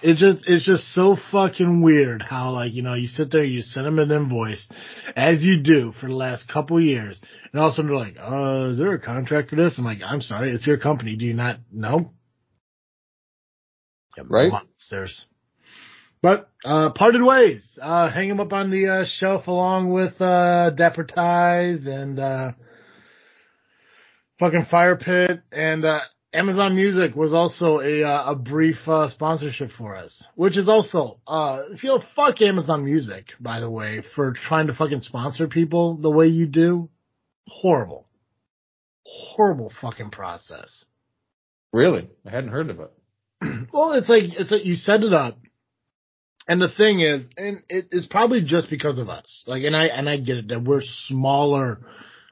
it's 0.00 0.20
just, 0.20 0.44
it's 0.46 0.64
just 0.64 0.84
so 0.94 1.16
fucking 1.32 1.82
weird 1.82 2.22
how 2.22 2.52
like, 2.52 2.72
you 2.72 2.82
know, 2.82 2.94
you 2.94 3.08
sit 3.08 3.30
there, 3.30 3.44
you 3.44 3.60
send 3.62 3.86
them 3.86 3.98
an 3.98 4.10
invoice 4.10 4.68
as 5.16 5.42
you 5.42 5.58
do 5.60 5.92
for 6.00 6.06
the 6.06 6.14
last 6.14 6.48
couple 6.48 6.80
years. 6.80 7.20
And 7.52 7.60
all 7.60 7.68
of 7.68 7.72
a 7.72 7.76
sudden 7.76 7.90
they're 7.90 7.98
like, 7.98 8.16
uh, 8.18 8.70
is 8.70 8.78
there 8.78 8.92
a 8.94 9.00
contract 9.00 9.50
for 9.50 9.56
this? 9.56 9.74
I'm 9.76 9.84
like, 9.84 9.98
I'm 10.04 10.20
sorry, 10.20 10.50
it's 10.52 10.66
your 10.66 10.78
company. 10.78 11.16
Do 11.16 11.26
you 11.26 11.34
not 11.34 11.58
know? 11.72 12.12
Yep, 14.16 14.26
Right. 14.28 14.52
Monsters. 14.52 15.26
But, 16.22 16.48
uh, 16.64 16.90
parted 16.90 17.22
ways. 17.22 17.62
Uh, 17.80 18.10
hang 18.10 18.28
them 18.28 18.40
up 18.40 18.52
on 18.52 18.70
the, 18.70 18.88
uh, 18.88 19.04
shelf 19.04 19.46
along 19.46 19.90
with, 19.90 20.20
uh, 20.20 20.70
Dapper 20.70 21.04
Ties 21.04 21.86
and, 21.86 22.18
uh, 22.18 22.52
fucking 24.38 24.64
Fire 24.66 24.96
Pit 24.96 25.42
and, 25.52 25.84
uh, 25.84 26.00
Amazon 26.32 26.74
Music 26.74 27.14
was 27.16 27.32
also 27.32 27.80
a, 27.80 28.02
uh, 28.02 28.32
a 28.32 28.34
brief, 28.34 28.76
uh, 28.88 29.08
sponsorship 29.08 29.70
for 29.72 29.96
us, 29.96 30.26
which 30.34 30.56
is 30.58 30.68
also, 30.68 31.18
uh, 31.26 31.62
if 31.70 31.82
you 31.84 31.98
fuck 32.14 32.42
Amazon 32.42 32.84
Music, 32.84 33.26
by 33.40 33.60
the 33.60 33.70
way, 33.70 34.02
for 34.14 34.32
trying 34.32 34.66
to 34.66 34.74
fucking 34.74 35.00
sponsor 35.00 35.48
people 35.48 35.96
the 35.96 36.10
way 36.10 36.26
you 36.26 36.46
do. 36.46 36.90
Horrible. 37.46 38.06
Horrible 39.04 39.72
fucking 39.80 40.10
process. 40.10 40.84
Really? 41.72 42.08
I 42.26 42.30
hadn't 42.30 42.50
heard 42.50 42.70
of 42.70 42.80
it. 42.80 42.90
Well, 43.72 43.92
it's 43.92 44.08
like 44.08 44.24
it's 44.24 44.50
like 44.50 44.64
you 44.64 44.74
set 44.74 45.02
it 45.02 45.12
up, 45.12 45.38
and 46.48 46.60
the 46.62 46.68
thing 46.68 47.00
is, 47.00 47.28
and 47.36 47.62
it, 47.68 47.86
it's 47.90 48.06
probably 48.06 48.42
just 48.42 48.70
because 48.70 48.98
of 48.98 49.08
us. 49.08 49.44
Like, 49.46 49.64
and 49.64 49.76
I 49.76 49.86
and 49.86 50.08
I 50.08 50.16
get 50.16 50.38
it 50.38 50.48
that 50.48 50.62
we're 50.62 50.82
smaller, 50.82 51.80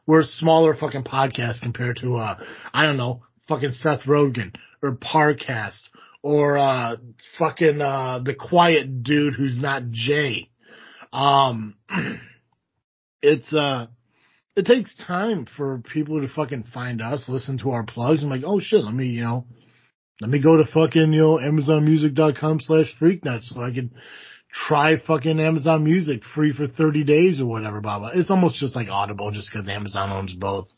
we're 0.07 0.25
smaller 0.25 0.75
fucking 0.75 1.05
podcast 1.05 1.61
compared 1.61 1.99
to 1.99 2.17
uh, 2.17 2.43
I 2.73 2.87
don't 2.87 2.97
know, 2.97 3.25
fucking 3.49 3.73
Seth 3.73 4.03
Rogen 4.03 4.55
or 4.83 4.93
Parcast 4.93 5.81
or 6.23 6.57
uh, 6.57 6.97
fucking 7.39 7.81
uh, 7.81 8.21
the 8.25 8.35
quiet 8.35 9.03
dude 9.03 9.35
who's 9.35 9.59
not 9.59 9.91
Jay. 9.91 10.49
Um, 11.13 11.75
it's 13.23 13.53
uh. 13.53 13.89
It 14.57 14.67
takes 14.67 14.95
time 14.95 15.49
for 15.57 15.79
people 15.81 16.21
to 16.21 16.29
fucking 16.29 16.67
find 16.73 17.03
us, 17.03 17.25
listen 17.27 17.59
to 17.59 17.71
our 17.71 17.83
plugs. 17.83 18.23
I'm 18.23 18.31
like, 18.31 18.45
oh 18.47 18.61
shit, 18.61 18.85
let 18.85 18.95
me, 18.95 19.07
you 19.07 19.23
know, 19.23 19.47
let 20.25 20.31
me 20.31 20.38
go 20.38 20.57
to 20.57 20.64
fucking, 20.64 21.12
you 21.12 21.21
know, 21.21 21.37
amazonmusic.com 21.37 22.61
slash 22.61 22.95
freaknet 22.99 23.40
so 23.43 23.62
I 23.62 23.73
can 23.73 23.90
try 24.50 24.97
fucking 24.99 25.38
Amazon 25.38 25.85
Music 25.85 26.23
free 26.35 26.50
for 26.54 26.66
30 26.66 27.04
days 27.04 27.40
or 27.43 27.47
whatever, 27.47 27.83
blah, 27.83 27.99
blah. 27.99 28.12
It's 28.14 28.31
almost 28.31 28.57
just 28.57 28.75
like 28.75 28.88
Audible 28.88 29.33
just 29.33 29.50
because 29.52 29.69
Amazon 29.69 30.11
owns 30.12 30.33
both. 30.33 30.69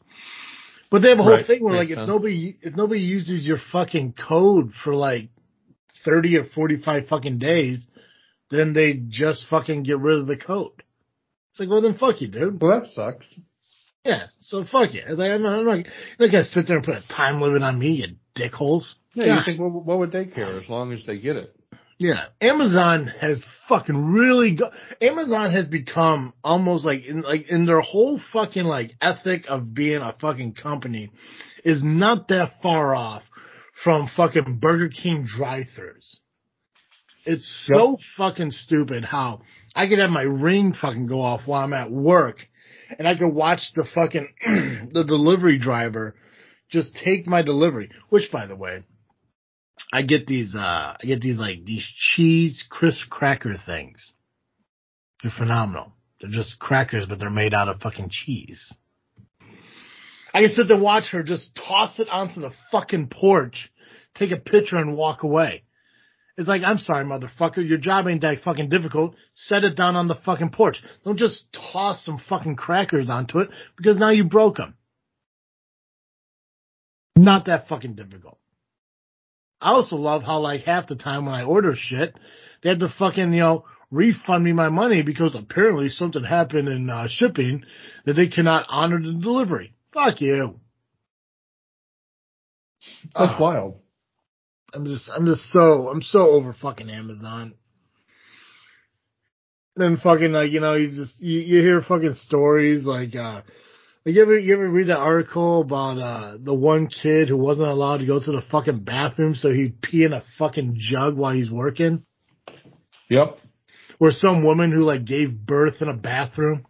But 0.90 1.02
they 1.02 1.10
have 1.10 1.20
a 1.20 1.22
whole 1.22 1.32
Right. 1.34 1.46
thing 1.46 1.62
where 1.62 1.76
like 1.76 1.90
if 1.90 1.98
nobody, 2.08 2.56
if 2.60 2.74
nobody 2.74 3.02
uses 3.02 3.46
your 3.46 3.58
fucking 3.70 4.14
code 4.14 4.72
for 4.82 4.94
like 4.94 5.28
30 6.04 6.38
or 6.38 6.44
45 6.46 7.06
fucking 7.08 7.38
days, 7.38 7.86
then 8.50 8.72
they 8.72 8.94
just 8.94 9.46
fucking 9.48 9.84
get 9.84 9.98
rid 10.00 10.18
of 10.18 10.26
the 10.26 10.36
code. 10.36 10.82
It's 11.52 11.60
like, 11.60 11.68
well 11.68 11.82
then 11.82 11.96
fuck 11.98 12.20
you, 12.20 12.26
dude. 12.28 12.60
Well, 12.60 12.80
that 12.80 12.88
sucks. 12.94 13.26
Yeah, 14.04 14.26
so 14.38 14.64
fuck 14.64 14.92
you. 14.92 15.02
Like, 15.08 15.30
I'm 15.30 15.42
not, 15.42 15.58
I'm 15.58 15.64
not, 15.66 15.76
you're 15.78 16.28
not 16.28 16.32
gonna 16.32 16.44
sit 16.44 16.66
there 16.66 16.76
and 16.76 16.84
put 16.84 16.96
a 16.96 17.08
time 17.08 17.40
limit 17.40 17.62
on 17.62 17.78
me, 17.78 17.90
you 17.92 18.06
dickholes. 18.36 18.94
Yeah, 19.16 19.38
you 19.38 19.44
think 19.44 19.60
what, 19.60 19.72
what 19.72 19.98
would 19.98 20.12
they 20.12 20.26
care 20.26 20.58
as 20.60 20.68
long 20.68 20.92
as 20.92 21.04
they 21.06 21.18
get 21.18 21.36
it? 21.36 21.54
Yeah, 21.98 22.26
Amazon 22.42 23.06
has 23.06 23.42
fucking 23.68 24.12
really 24.12 24.54
go- 24.54 24.70
Amazon 25.00 25.50
has 25.52 25.66
become 25.66 26.34
almost 26.44 26.84
like 26.84 27.04
in 27.06 27.22
like 27.22 27.48
in 27.48 27.64
their 27.64 27.80
whole 27.80 28.20
fucking 28.32 28.64
like 28.64 28.92
ethic 29.00 29.46
of 29.48 29.72
being 29.72 30.02
a 30.02 30.14
fucking 30.20 30.54
company 30.54 31.10
is 31.64 31.82
not 31.82 32.28
that 32.28 32.52
far 32.62 32.94
off 32.94 33.22
from 33.82 34.10
fucking 34.14 34.58
Burger 34.60 34.90
King 34.90 35.26
drive-throughs. 35.26 36.16
It's 37.24 37.66
so 37.72 37.96
fucking 38.16 38.50
stupid 38.50 39.04
how 39.04 39.40
I 39.74 39.88
could 39.88 39.98
have 39.98 40.10
my 40.10 40.22
ring 40.22 40.74
fucking 40.78 41.06
go 41.06 41.22
off 41.22 41.42
while 41.46 41.64
I'm 41.64 41.72
at 41.72 41.90
work 41.90 42.36
and 42.98 43.08
I 43.08 43.16
could 43.16 43.32
watch 43.32 43.72
the 43.74 43.84
fucking 43.94 44.28
the 44.92 45.04
delivery 45.04 45.58
driver 45.58 46.14
just 46.70 46.94
take 47.04 47.26
my 47.26 47.42
delivery, 47.42 47.90
which 48.10 48.30
by 48.30 48.46
the 48.46 48.56
way, 48.56 48.84
I 49.92 50.02
get 50.02 50.26
these, 50.26 50.54
uh, 50.54 50.96
I 51.00 51.04
get 51.04 51.20
these 51.20 51.38
like 51.38 51.64
these 51.64 51.86
cheese 51.96 52.64
crisp 52.68 53.08
cracker 53.08 53.54
things. 53.64 54.14
They're 55.22 55.32
phenomenal. 55.36 55.92
They're 56.20 56.30
just 56.30 56.58
crackers, 56.58 57.06
but 57.06 57.18
they're 57.18 57.30
made 57.30 57.54
out 57.54 57.68
of 57.68 57.80
fucking 57.80 58.08
cheese. 58.10 58.72
I 60.32 60.40
can 60.40 60.50
sit 60.50 60.68
there 60.68 60.76
and 60.76 60.84
watch 60.84 61.10
her 61.12 61.22
just 61.22 61.54
toss 61.54 61.98
it 61.98 62.08
onto 62.10 62.40
the 62.40 62.52
fucking 62.70 63.08
porch, 63.08 63.70
take 64.14 64.32
a 64.32 64.36
picture 64.36 64.76
and 64.76 64.96
walk 64.96 65.22
away. 65.22 65.62
It's 66.36 66.48
like, 66.48 66.62
I'm 66.62 66.76
sorry, 66.76 67.04
motherfucker, 67.04 67.66
your 67.66 67.78
job 67.78 68.06
ain't 68.06 68.20
that 68.20 68.42
fucking 68.42 68.68
difficult. 68.68 69.14
Set 69.34 69.64
it 69.64 69.76
down 69.76 69.96
on 69.96 70.08
the 70.08 70.14
fucking 70.14 70.50
porch. 70.50 70.82
Don't 71.04 71.16
just 71.18 71.46
toss 71.72 72.04
some 72.04 72.20
fucking 72.28 72.56
crackers 72.56 73.08
onto 73.08 73.38
it 73.38 73.48
because 73.76 73.96
now 73.96 74.10
you 74.10 74.24
broke 74.24 74.58
them. 74.58 74.74
Not 77.16 77.46
that 77.46 77.68
fucking 77.68 77.94
difficult. 77.94 78.38
I 79.60 79.70
also 79.70 79.96
love 79.96 80.22
how 80.22 80.40
like 80.40 80.62
half 80.62 80.86
the 80.86 80.96
time 80.96 81.26
when 81.26 81.34
I 81.34 81.44
order 81.44 81.74
shit, 81.74 82.14
they 82.62 82.70
have 82.70 82.78
to 82.80 82.88
fucking, 82.98 83.32
you 83.32 83.40
know, 83.40 83.64
refund 83.90 84.44
me 84.44 84.52
my 84.52 84.68
money 84.68 85.02
because 85.02 85.34
apparently 85.34 85.88
something 85.88 86.24
happened 86.24 86.68
in 86.68 86.90
uh, 86.90 87.06
shipping 87.08 87.64
that 88.04 88.14
they 88.14 88.26
cannot 88.28 88.66
honor 88.68 89.00
the 89.00 89.18
delivery. 89.20 89.72
Fuck 89.94 90.20
you. 90.20 90.60
That's 93.14 93.32
Ah, 93.32 93.38
wild. 93.40 93.76
I'm 94.74 94.84
just, 94.84 95.08
I'm 95.14 95.26
just 95.26 95.50
so, 95.50 95.88
I'm 95.88 96.02
so 96.02 96.20
over 96.30 96.52
fucking 96.52 96.90
Amazon. 96.90 97.54
Then 99.76 99.96
fucking 99.96 100.32
like, 100.32 100.50
you 100.50 100.60
know, 100.60 100.74
you 100.74 100.94
just, 100.94 101.20
you, 101.20 101.40
you 101.40 101.62
hear 101.62 101.82
fucking 101.82 102.14
stories 102.14 102.84
like, 102.84 103.14
uh, 103.14 103.42
you 104.14 104.22
ever, 104.22 104.38
you 104.38 104.54
ever 104.54 104.68
read 104.68 104.88
that 104.88 104.98
article 104.98 105.62
about, 105.62 105.98
uh, 105.98 106.36
the 106.40 106.54
one 106.54 106.88
kid 106.88 107.28
who 107.28 107.36
wasn't 107.36 107.68
allowed 107.68 107.98
to 107.98 108.06
go 108.06 108.20
to 108.20 108.32
the 108.32 108.42
fucking 108.50 108.84
bathroom 108.84 109.34
so 109.34 109.52
he'd 109.52 109.80
pee 109.82 110.04
in 110.04 110.12
a 110.12 110.22
fucking 110.38 110.76
jug 110.78 111.16
while 111.16 111.34
he's 111.34 111.50
working? 111.50 112.04
Yep. 113.08 113.38
Or 113.98 114.12
some 114.12 114.44
woman 114.44 114.72
who 114.72 114.80
like 114.80 115.04
gave 115.04 115.34
birth 115.34 115.80
in 115.80 115.88
a 115.88 115.94
bathroom? 115.94 116.66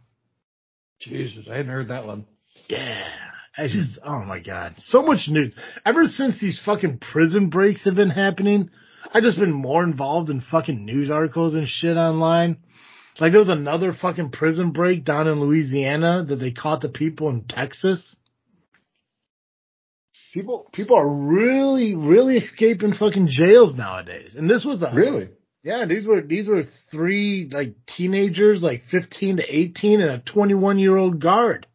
Jesus, 1.00 1.46
I 1.50 1.56
hadn't 1.56 1.72
heard 1.72 1.88
that 1.88 2.06
one. 2.06 2.26
Yeah. 2.68 3.08
I 3.58 3.68
just, 3.68 3.98
oh 4.04 4.24
my 4.24 4.38
god. 4.38 4.74
So 4.78 5.02
much 5.02 5.28
news. 5.28 5.56
Ever 5.84 6.04
since 6.04 6.40
these 6.40 6.60
fucking 6.64 6.98
prison 6.98 7.48
breaks 7.48 7.84
have 7.84 7.94
been 7.94 8.10
happening, 8.10 8.70
I've 9.12 9.22
just 9.22 9.38
been 9.38 9.52
more 9.52 9.82
involved 9.82 10.30
in 10.30 10.40
fucking 10.40 10.84
news 10.84 11.10
articles 11.10 11.54
and 11.54 11.66
shit 11.66 11.96
online. 11.96 12.58
Like 13.18 13.32
there 13.32 13.40
was 13.40 13.48
another 13.48 13.94
fucking 13.94 14.30
prison 14.30 14.72
break 14.72 15.04
down 15.04 15.26
in 15.26 15.40
Louisiana 15.40 16.24
that 16.28 16.36
they 16.36 16.50
caught 16.50 16.82
the 16.82 16.88
people 16.88 17.30
in 17.30 17.44
Texas. 17.48 18.16
People, 20.34 20.68
people 20.72 20.96
are 20.96 21.08
really, 21.08 21.94
really 21.94 22.36
escaping 22.36 22.92
fucking 22.92 23.28
jails 23.28 23.74
nowadays. 23.74 24.34
And 24.36 24.50
this 24.50 24.66
was 24.66 24.82
a, 24.82 24.92
Really? 24.94 25.30
yeah, 25.62 25.86
these 25.86 26.06
were, 26.06 26.20
these 26.20 26.46
were 26.46 26.64
three 26.90 27.48
like 27.50 27.74
teenagers, 27.86 28.62
like 28.62 28.82
15 28.90 29.38
to 29.38 29.42
18 29.42 30.02
and 30.02 30.10
a 30.10 30.18
21 30.18 30.78
year 30.78 30.96
old 30.96 31.22
guard. 31.22 31.66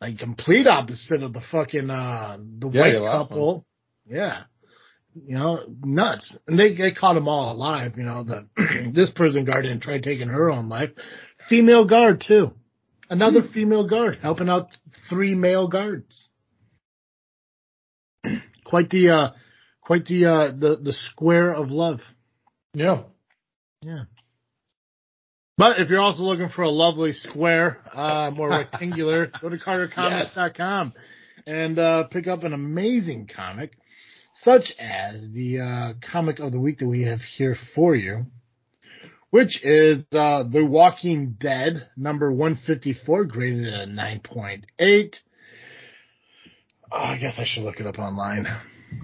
Like 0.00 0.18
complete 0.18 0.68
opposite 0.68 1.24
of 1.24 1.32
the 1.32 1.40
fucking, 1.40 1.90
uh, 1.90 2.36
the 2.38 2.70
Yeah, 2.70 2.80
white 3.00 3.10
couple. 3.10 3.66
Yeah. 4.08 4.44
You 5.24 5.36
know, 5.38 5.60
nuts. 5.84 6.36
And 6.46 6.58
they, 6.58 6.74
they 6.74 6.92
caught 6.92 7.14
them 7.14 7.28
all 7.28 7.52
alive, 7.52 7.92
you 7.96 8.02
know, 8.04 8.24
the, 8.24 8.48
this 8.94 9.10
prison 9.14 9.44
guard 9.44 9.62
didn't 9.64 9.82
try 9.82 9.98
taking 9.98 10.28
her 10.28 10.50
own 10.50 10.68
life. 10.68 10.90
Female 11.48 11.86
guard 11.86 12.22
too. 12.26 12.52
Another 13.08 13.40
Hmm. 13.40 13.52
female 13.52 13.88
guard 13.88 14.18
helping 14.20 14.48
out 14.48 14.68
three 15.08 15.34
male 15.34 15.68
guards. 15.68 16.28
quite 18.64 18.90
the, 18.90 19.10
uh, 19.10 19.30
quite 19.80 20.06
the, 20.06 20.26
uh, 20.26 20.48
the, 20.52 20.76
the 20.82 20.92
square 20.92 21.52
of 21.52 21.70
love. 21.70 22.00
Yeah. 22.74 23.02
Yeah. 23.82 24.04
But 25.58 25.80
if 25.80 25.88
you're 25.88 26.00
also 26.00 26.22
looking 26.22 26.50
for 26.50 26.62
a 26.62 26.70
lovely 26.70 27.12
square, 27.12 27.78
uh, 27.92 28.30
more 28.34 28.48
rectangular, 28.50 29.30
go 29.40 29.48
to 29.48 29.56
cartercomics.com 29.56 30.92
and 31.46 31.78
uh, 31.78 32.04
pick 32.08 32.26
up 32.26 32.42
an 32.44 32.52
amazing 32.52 33.28
comic, 33.34 33.72
such 34.42 34.72
as 34.78 35.28
the 35.32 35.60
uh, 35.60 35.92
comic 36.12 36.38
of 36.38 36.52
the 36.52 36.60
week 36.60 36.78
that 36.78 36.88
we 36.88 37.04
have 37.04 37.20
here 37.20 37.56
for 37.74 37.94
you, 37.94 38.26
which 39.30 39.62
is 39.64 40.04
uh, 40.12 40.44
The 40.44 40.64
Walking 40.64 41.36
Dead, 41.38 41.88
number 41.96 42.30
154, 42.30 43.24
graded 43.24 43.72
at 43.72 43.88
a 43.88 43.90
9.8. 43.90 45.14
Oh, 46.92 46.96
I 46.96 47.18
guess 47.18 47.38
I 47.38 47.44
should 47.44 47.64
look 47.64 47.80
it 47.80 47.86
up 47.86 47.98
online. 47.98 48.46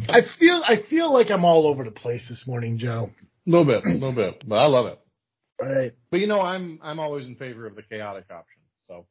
I 0.09 0.21
feel 0.39 0.63
I 0.65 0.77
feel 0.89 1.13
like 1.13 1.31
I'm 1.31 1.45
all 1.45 1.67
over 1.67 1.83
the 1.83 1.91
place 1.91 2.25
this 2.29 2.45
morning, 2.47 2.79
Joe. 2.79 3.11
A 3.47 3.51
little 3.51 3.65
bit, 3.65 3.85
a 3.85 3.89
little 3.89 4.13
bit, 4.13 4.45
but 4.47 4.57
I 4.57 4.67
love 4.67 4.87
it. 4.87 5.01
Right. 5.61 5.93
But 6.11 6.21
you 6.21 6.29
know, 6.29 6.41
I'm 6.41 6.79
I'm 6.83 7.01
always 7.01 7.27
in 7.27 7.35
favor 7.35 7.67
of 7.67 7.75
the 7.75 7.83
chaotic 7.83 8.27
option. 8.31 8.63
So 8.87 9.07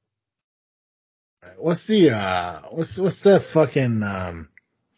What's 1.58 1.86
the 1.88 2.12
uh 2.12 2.62
what's 2.70 2.98
what's 2.98 3.22
that 3.24 3.46
fucking 3.54 4.02
um 4.04 4.50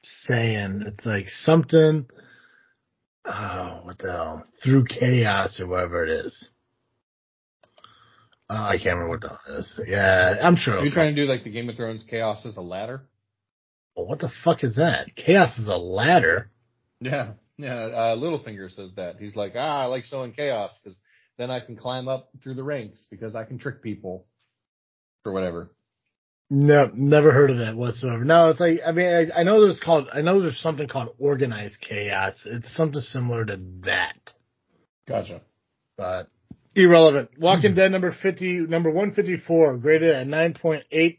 saying? 0.04 0.84
It's 0.86 1.06
like 1.06 1.28
something 1.30 2.08
oh 3.26 3.80
what 3.84 3.98
the 4.00 4.12
hell? 4.12 4.46
Through 4.64 4.86
chaos 4.86 5.60
or 5.60 5.68
whatever 5.68 6.06
it 6.06 6.26
is. 6.26 6.50
Oh, 8.50 8.56
I 8.56 8.78
can't 8.78 8.98
remember 8.98 9.10
what 9.10 9.22
the 9.22 9.30
hell 9.30 9.40
it 9.48 9.60
is. 9.60 9.82
Yeah, 9.88 10.36
I'm 10.42 10.56
sure. 10.56 10.80
are 10.80 10.86
you 10.86 10.92
trying 10.92 11.16
to 11.16 11.22
do 11.22 11.30
like 11.30 11.44
the 11.44 11.50
Game 11.50 11.70
of 11.70 11.76
Thrones 11.76 12.04
chaos 12.10 12.46
is 12.46 12.58
a 12.58 12.62
ladder? 12.62 13.08
come. 13.96 14.08
What 14.08 14.20
the 14.20 14.32
fuck 14.44 14.64
is 14.64 14.76
that? 14.76 15.16
Chaos 15.16 15.58
is 15.58 15.68
a 15.68 15.78
ladder. 15.78 16.50
Yeah, 17.00 17.34
yeah. 17.58 17.74
Uh, 17.74 18.16
Littlefinger 18.16 18.74
says 18.74 18.92
that. 18.96 19.18
He's 19.20 19.36
like, 19.36 19.54
ah, 19.56 19.82
I 19.82 19.86
like 19.86 20.06
sowing 20.06 20.34
chaos 20.34 20.72
because 20.82 20.98
then 21.38 21.52
I 21.52 21.60
can 21.60 21.76
climb 21.76 22.08
up 22.08 22.30
through 22.42 22.56
the 22.56 22.64
ranks 22.64 23.06
because 23.10 23.36
I 23.36 23.44
can 23.44 23.60
trick 23.60 23.82
people 23.82 24.26
or 25.26 25.32
whatever. 25.32 25.72
No, 26.56 26.92
never 26.94 27.32
heard 27.32 27.50
of 27.50 27.58
that 27.58 27.76
whatsoever. 27.76 28.24
No, 28.24 28.50
it's 28.50 28.60
like 28.60 28.82
I 28.86 28.92
mean 28.92 29.08
I, 29.08 29.40
I 29.40 29.44
know 29.44 29.60
there's 29.60 29.80
called 29.80 30.08
I 30.14 30.22
know 30.22 30.40
there's 30.40 30.60
something 30.60 30.88
called 30.88 31.16
organized 31.18 31.82
chaos. 31.82 32.46
It's 32.46 32.72
something 32.76 33.02
similar 33.02 33.44
to 33.44 33.60
that. 33.86 34.34
Gotcha. 35.08 35.42
but 35.98 36.30
irrelevant. 36.76 37.32
Walking 37.40 37.74
Dead 37.76 37.92
number 37.92 38.12
50, 38.12 38.68
number 38.68 38.92
154, 38.92 39.78
graded 39.78 40.12
at 40.12 40.28
9.8. 40.28 41.18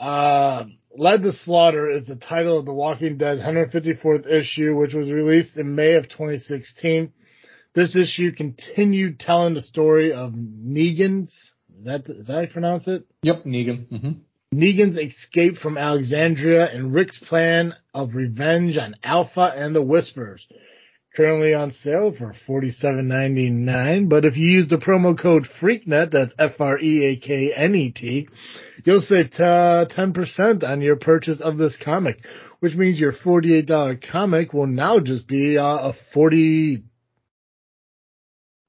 Uh, 0.00 0.64
Led 0.96 1.22
to 1.22 1.32
Slaughter 1.32 1.90
is 1.90 2.06
the 2.06 2.16
title 2.16 2.58
of 2.58 2.64
the 2.64 2.72
Walking 2.72 3.18
Dead 3.18 3.38
154th 3.38 4.26
issue, 4.26 4.74
which 4.74 4.94
was 4.94 5.12
released 5.12 5.58
in 5.58 5.74
May 5.74 5.94
of 5.94 6.08
2016. 6.08 7.12
This 7.74 7.94
issue 7.94 8.32
continued 8.32 9.20
telling 9.20 9.52
the 9.52 9.62
story 9.62 10.12
of 10.14 10.32
Negan's, 10.32 11.51
that, 11.84 12.08
is 12.08 12.26
that 12.26 12.32
how 12.32 12.40
you 12.40 12.48
pronounce 12.48 12.88
it? 12.88 13.04
Yep, 13.22 13.44
Negan. 13.44 13.88
hmm 13.88 14.12
Negan's 14.54 14.98
escape 14.98 15.56
from 15.56 15.78
Alexandria 15.78 16.70
and 16.70 16.92
Rick's 16.92 17.18
plan 17.18 17.74
of 17.94 18.14
revenge 18.14 18.76
on 18.76 18.96
Alpha 19.02 19.50
and 19.56 19.74
the 19.74 19.80
Whispers. 19.82 20.46
Currently 21.16 21.52
on 21.54 21.72
sale 21.72 22.14
for 22.16 22.34
forty-seven 22.46 23.06
ninety-nine. 23.06 24.08
But 24.08 24.24
if 24.24 24.36
you 24.36 24.46
use 24.46 24.68
the 24.68 24.78
promo 24.78 25.18
code 25.18 25.46
FreakNet, 25.60 26.10
that's 26.10 26.32
F-R-E-A-K-N-E-T, 26.38 28.28
you'll 28.84 29.00
save 29.02 29.30
ten 29.30 30.12
percent 30.14 30.64
on 30.64 30.80
your 30.80 30.96
purchase 30.96 31.40
of 31.42 31.58
this 31.58 31.76
comic, 31.82 32.18
which 32.60 32.74
means 32.74 32.98
your 32.98 33.12
forty-eight 33.12 33.66
dollar 33.66 33.96
comic 33.96 34.54
will 34.54 34.66
now 34.66 35.00
just 35.00 35.26
be 35.26 35.58
uh, 35.58 35.64
a 35.64 35.92
forty. 36.14 36.82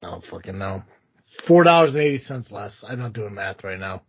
I 0.03 0.09
don't 0.11 0.25
fucking 0.25 0.57
know. 0.57 0.83
Four 1.47 1.63
dollars 1.63 1.93
and 1.93 2.03
eighty 2.03 2.19
cents 2.19 2.51
less. 2.51 2.83
I'm 2.87 2.99
not 2.99 3.13
doing 3.13 3.33
math 3.33 3.63
right 3.63 3.79
now. 3.79 4.03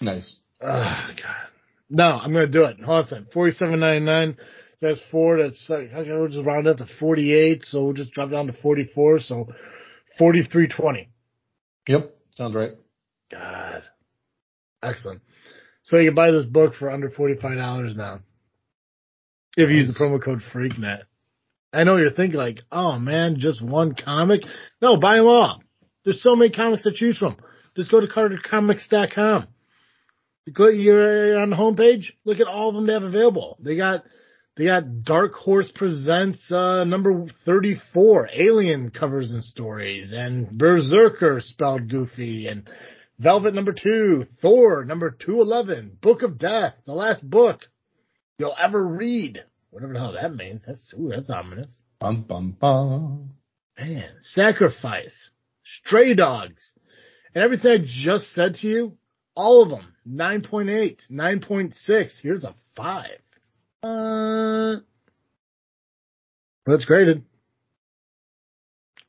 Nice. 0.00 0.36
Oh 0.60 0.66
God. 0.66 1.48
No, 1.88 2.04
I'm 2.04 2.32
gonna 2.32 2.46
do 2.46 2.64
it. 2.64 2.78
Hold 2.80 2.98
on 2.98 3.04
a 3.04 3.06
second. 3.06 3.26
Forty-seven 3.32 3.80
ninety-nine. 3.80 4.36
That's 4.80 5.02
four. 5.10 5.38
That's 5.42 5.68
uh, 5.70 5.74
okay. 5.74 6.10
We'll 6.10 6.28
just 6.28 6.44
round 6.44 6.66
up 6.66 6.78
to 6.78 6.86
forty-eight. 6.98 7.64
So 7.64 7.84
we'll 7.84 7.92
just 7.94 8.12
drop 8.12 8.30
down 8.30 8.46
to 8.46 8.52
forty-four. 8.52 9.20
So 9.20 9.48
forty-three 10.18 10.68
twenty. 10.68 11.08
Yep, 11.88 12.14
sounds 12.36 12.54
right. 12.54 12.72
God. 13.30 13.82
Excellent. 14.82 15.22
So 15.82 15.98
you 15.98 16.08
can 16.08 16.14
buy 16.14 16.30
this 16.30 16.44
book 16.44 16.74
for 16.74 16.90
under 16.90 17.10
forty-five 17.10 17.56
dollars 17.56 17.96
now. 17.96 18.20
If 19.56 19.70
you 19.70 19.76
use 19.76 19.88
the 19.88 19.94
promo 19.94 20.22
code 20.22 20.42
FreakNet. 20.52 21.02
I 21.72 21.84
know 21.84 21.96
you're 21.96 22.10
thinking 22.10 22.38
like, 22.38 22.60
oh 22.72 22.98
man, 22.98 23.36
just 23.38 23.62
one 23.62 23.94
comic. 23.94 24.42
No, 24.82 24.96
buy 24.96 25.16
them 25.16 25.26
all. 25.26 25.62
There's 26.04 26.22
so 26.22 26.36
many 26.36 26.50
comics 26.50 26.84
to 26.84 26.92
choose 26.92 27.18
from. 27.18 27.36
Just 27.76 27.90
go 27.90 28.00
to 28.00 28.06
CarterComics.com. 28.06 29.48
Go, 30.52 30.68
you're 30.68 31.38
on 31.38 31.50
the 31.50 31.56
homepage. 31.56 32.12
Look 32.24 32.40
at 32.40 32.46
all 32.46 32.70
of 32.70 32.74
them 32.74 32.86
they 32.86 32.94
have 32.94 33.02
available. 33.02 33.58
They 33.60 33.76
got, 33.76 34.04
they 34.56 34.64
got 34.64 35.04
Dark 35.04 35.34
Horse 35.34 35.70
presents 35.72 36.50
uh, 36.50 36.84
number 36.84 37.26
34, 37.44 38.30
Alien 38.32 38.90
covers 38.90 39.30
and 39.30 39.44
stories, 39.44 40.12
and 40.12 40.50
Berserker 40.50 41.40
spelled 41.40 41.88
goofy, 41.88 42.46
and 42.48 42.68
Velvet 43.20 43.52
number 43.52 43.74
two, 43.74 44.26
Thor 44.40 44.84
number 44.84 45.10
211, 45.10 45.98
Book 46.00 46.22
of 46.22 46.38
Death, 46.38 46.74
the 46.86 46.94
last 46.94 47.28
book 47.28 47.60
you'll 48.38 48.56
ever 48.58 48.82
read. 48.82 49.44
Whatever 49.70 49.92
the 49.92 49.98
hell 49.98 50.12
that 50.14 50.34
means. 50.34 50.64
That's 50.66 50.92
ooh, 50.98 51.10
that's 51.14 51.30
ominous. 51.30 51.82
Bum 52.00 52.22
bum 52.22 52.56
bum. 52.58 53.32
Man, 53.78 54.10
sacrifice, 54.20 55.30
stray 55.78 56.14
dogs, 56.14 56.62
and 57.34 57.42
everything 57.44 57.70
I 57.72 57.78
just 57.84 58.32
said 58.32 58.56
to 58.56 58.66
you, 58.66 58.96
all 59.34 59.62
of 59.62 59.70
them, 59.70 59.94
9.8, 60.08 60.98
9.6. 61.10 62.10
Here's 62.22 62.44
a 62.44 62.54
five. 62.76 63.18
Uh, 63.82 64.80
but 66.66 66.72
it's 66.74 66.84
graded. 66.84 67.24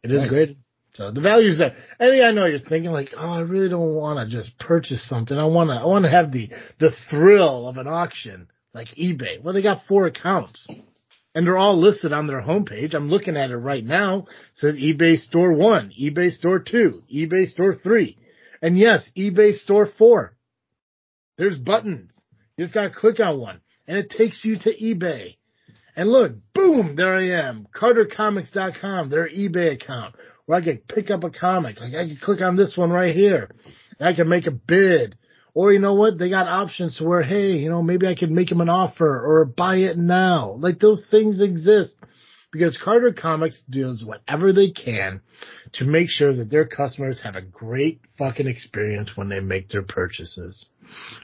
It 0.04 0.12
is 0.12 0.22
Nice. 0.22 0.30
graded. 0.30 0.58
So 0.94 1.12
the 1.12 1.22
value's 1.22 1.58
there. 1.58 1.76
I 2.00 2.10
think 2.10 2.24
I 2.24 2.32
know 2.32 2.46
you're 2.46 2.60
thinking 2.60 2.92
like, 2.92 3.14
oh, 3.16 3.30
I 3.34 3.40
really 3.42 3.70
don't 3.70 3.96
want 3.96 4.20
to 4.20 4.36
just 4.36 4.58
purchase 4.60 5.08
something. 5.08 5.38
I 5.38 5.46
want 5.46 5.70
to, 5.70 5.76
I 5.76 5.86
want 5.86 6.04
to 6.04 6.12
have 6.12 6.32
the, 6.32 6.50
the 6.80 6.92
thrill 7.10 7.68
of 7.68 7.78
an 7.78 7.88
auction 7.88 8.50
like 8.74 8.88
eBay. 8.90 9.42
Well, 9.42 9.54
they 9.54 9.62
got 9.62 9.86
four 9.88 10.06
accounts 10.08 10.68
and 11.34 11.46
they're 11.46 11.58
all 11.58 11.80
listed 11.80 12.14
on 12.14 12.28
their 12.28 12.42
homepage. 12.42 12.94
I'm 12.94 13.10
looking 13.10 13.38
at 13.38 13.52
it 13.52 13.58
right 13.58 13.84
now. 13.84 14.20
It 14.20 14.26
says 14.56 14.76
eBay 14.76 15.20
store 15.20 15.54
one, 15.54 15.92
eBay 16.00 16.32
store 16.32 16.60
two, 16.60 17.04
eBay 17.14 17.48
store 17.48 17.76
three, 17.76 18.18
and 18.62 18.78
yes, 18.78 19.10
eBay 19.18 19.54
store 19.54 19.90
four. 19.98 20.36
There's 21.38 21.58
buttons. 21.58 22.12
You 22.58 22.66
just 22.66 22.74
gotta 22.74 22.92
click 22.92 23.20
on 23.20 23.40
one 23.40 23.62
and 23.88 23.98
it 23.98 24.10
takes 24.10 24.44
you 24.46 24.58
to 24.60 24.76
eBay. 24.76 25.38
And 25.96 26.10
look, 26.10 26.34
boom, 26.54 26.96
there 26.96 27.16
I 27.16 27.48
am. 27.48 27.68
CarterComics.com, 27.76 29.10
their 29.10 29.30
eBay 29.30 29.74
account 29.74 30.16
where 30.46 30.60
I 30.60 30.64
can 30.64 30.78
pick 30.78 31.10
up 31.10 31.24
a 31.24 31.30
comic. 31.30 31.80
Like 31.80 31.94
I 31.94 32.08
can 32.08 32.20
click 32.22 32.42
on 32.42 32.56
this 32.56 32.76
one 32.76 32.92
right 32.92 33.16
here 33.16 33.50
and 34.00 34.10
I 34.10 34.14
can 34.14 34.30
make 34.30 34.48
a 34.48 34.52
bid. 34.52 35.16
Or 35.54 35.74
you 35.74 35.80
know 35.80 35.96
what? 35.96 36.18
They 36.18 36.30
got 36.30 36.48
options 36.48 36.98
to 36.98 37.04
where, 37.04 37.22
hey, 37.22 37.58
you 37.58 37.70
know, 37.70 37.82
maybe 37.82 38.08
I 38.08 38.16
could 38.16 38.32
make 38.32 38.50
them 38.50 38.62
an 38.62 38.70
offer 38.70 39.06
or 39.06 39.46
buy 39.46 39.78
it 39.78 39.98
now. 39.98 40.58
Like 40.60 40.80
those 40.80 41.02
things 41.12 41.42
exist 41.42 41.96
because 42.52 42.78
Carter 42.84 43.14
Comics 43.14 43.62
does 43.70 44.04
whatever 44.06 44.54
they 44.54 44.70
can 44.72 45.22
to 45.74 45.86
make 45.86 46.10
sure 46.10 46.36
that 46.36 46.50
their 46.50 46.66
customers 46.66 47.22
have 47.24 47.36
a 47.36 47.42
great 47.42 48.02
fucking 48.18 48.48
experience 48.48 49.12
when 49.16 49.30
they 49.30 49.40
make 49.40 49.70
their 49.70 49.84
purchases. 49.84 50.68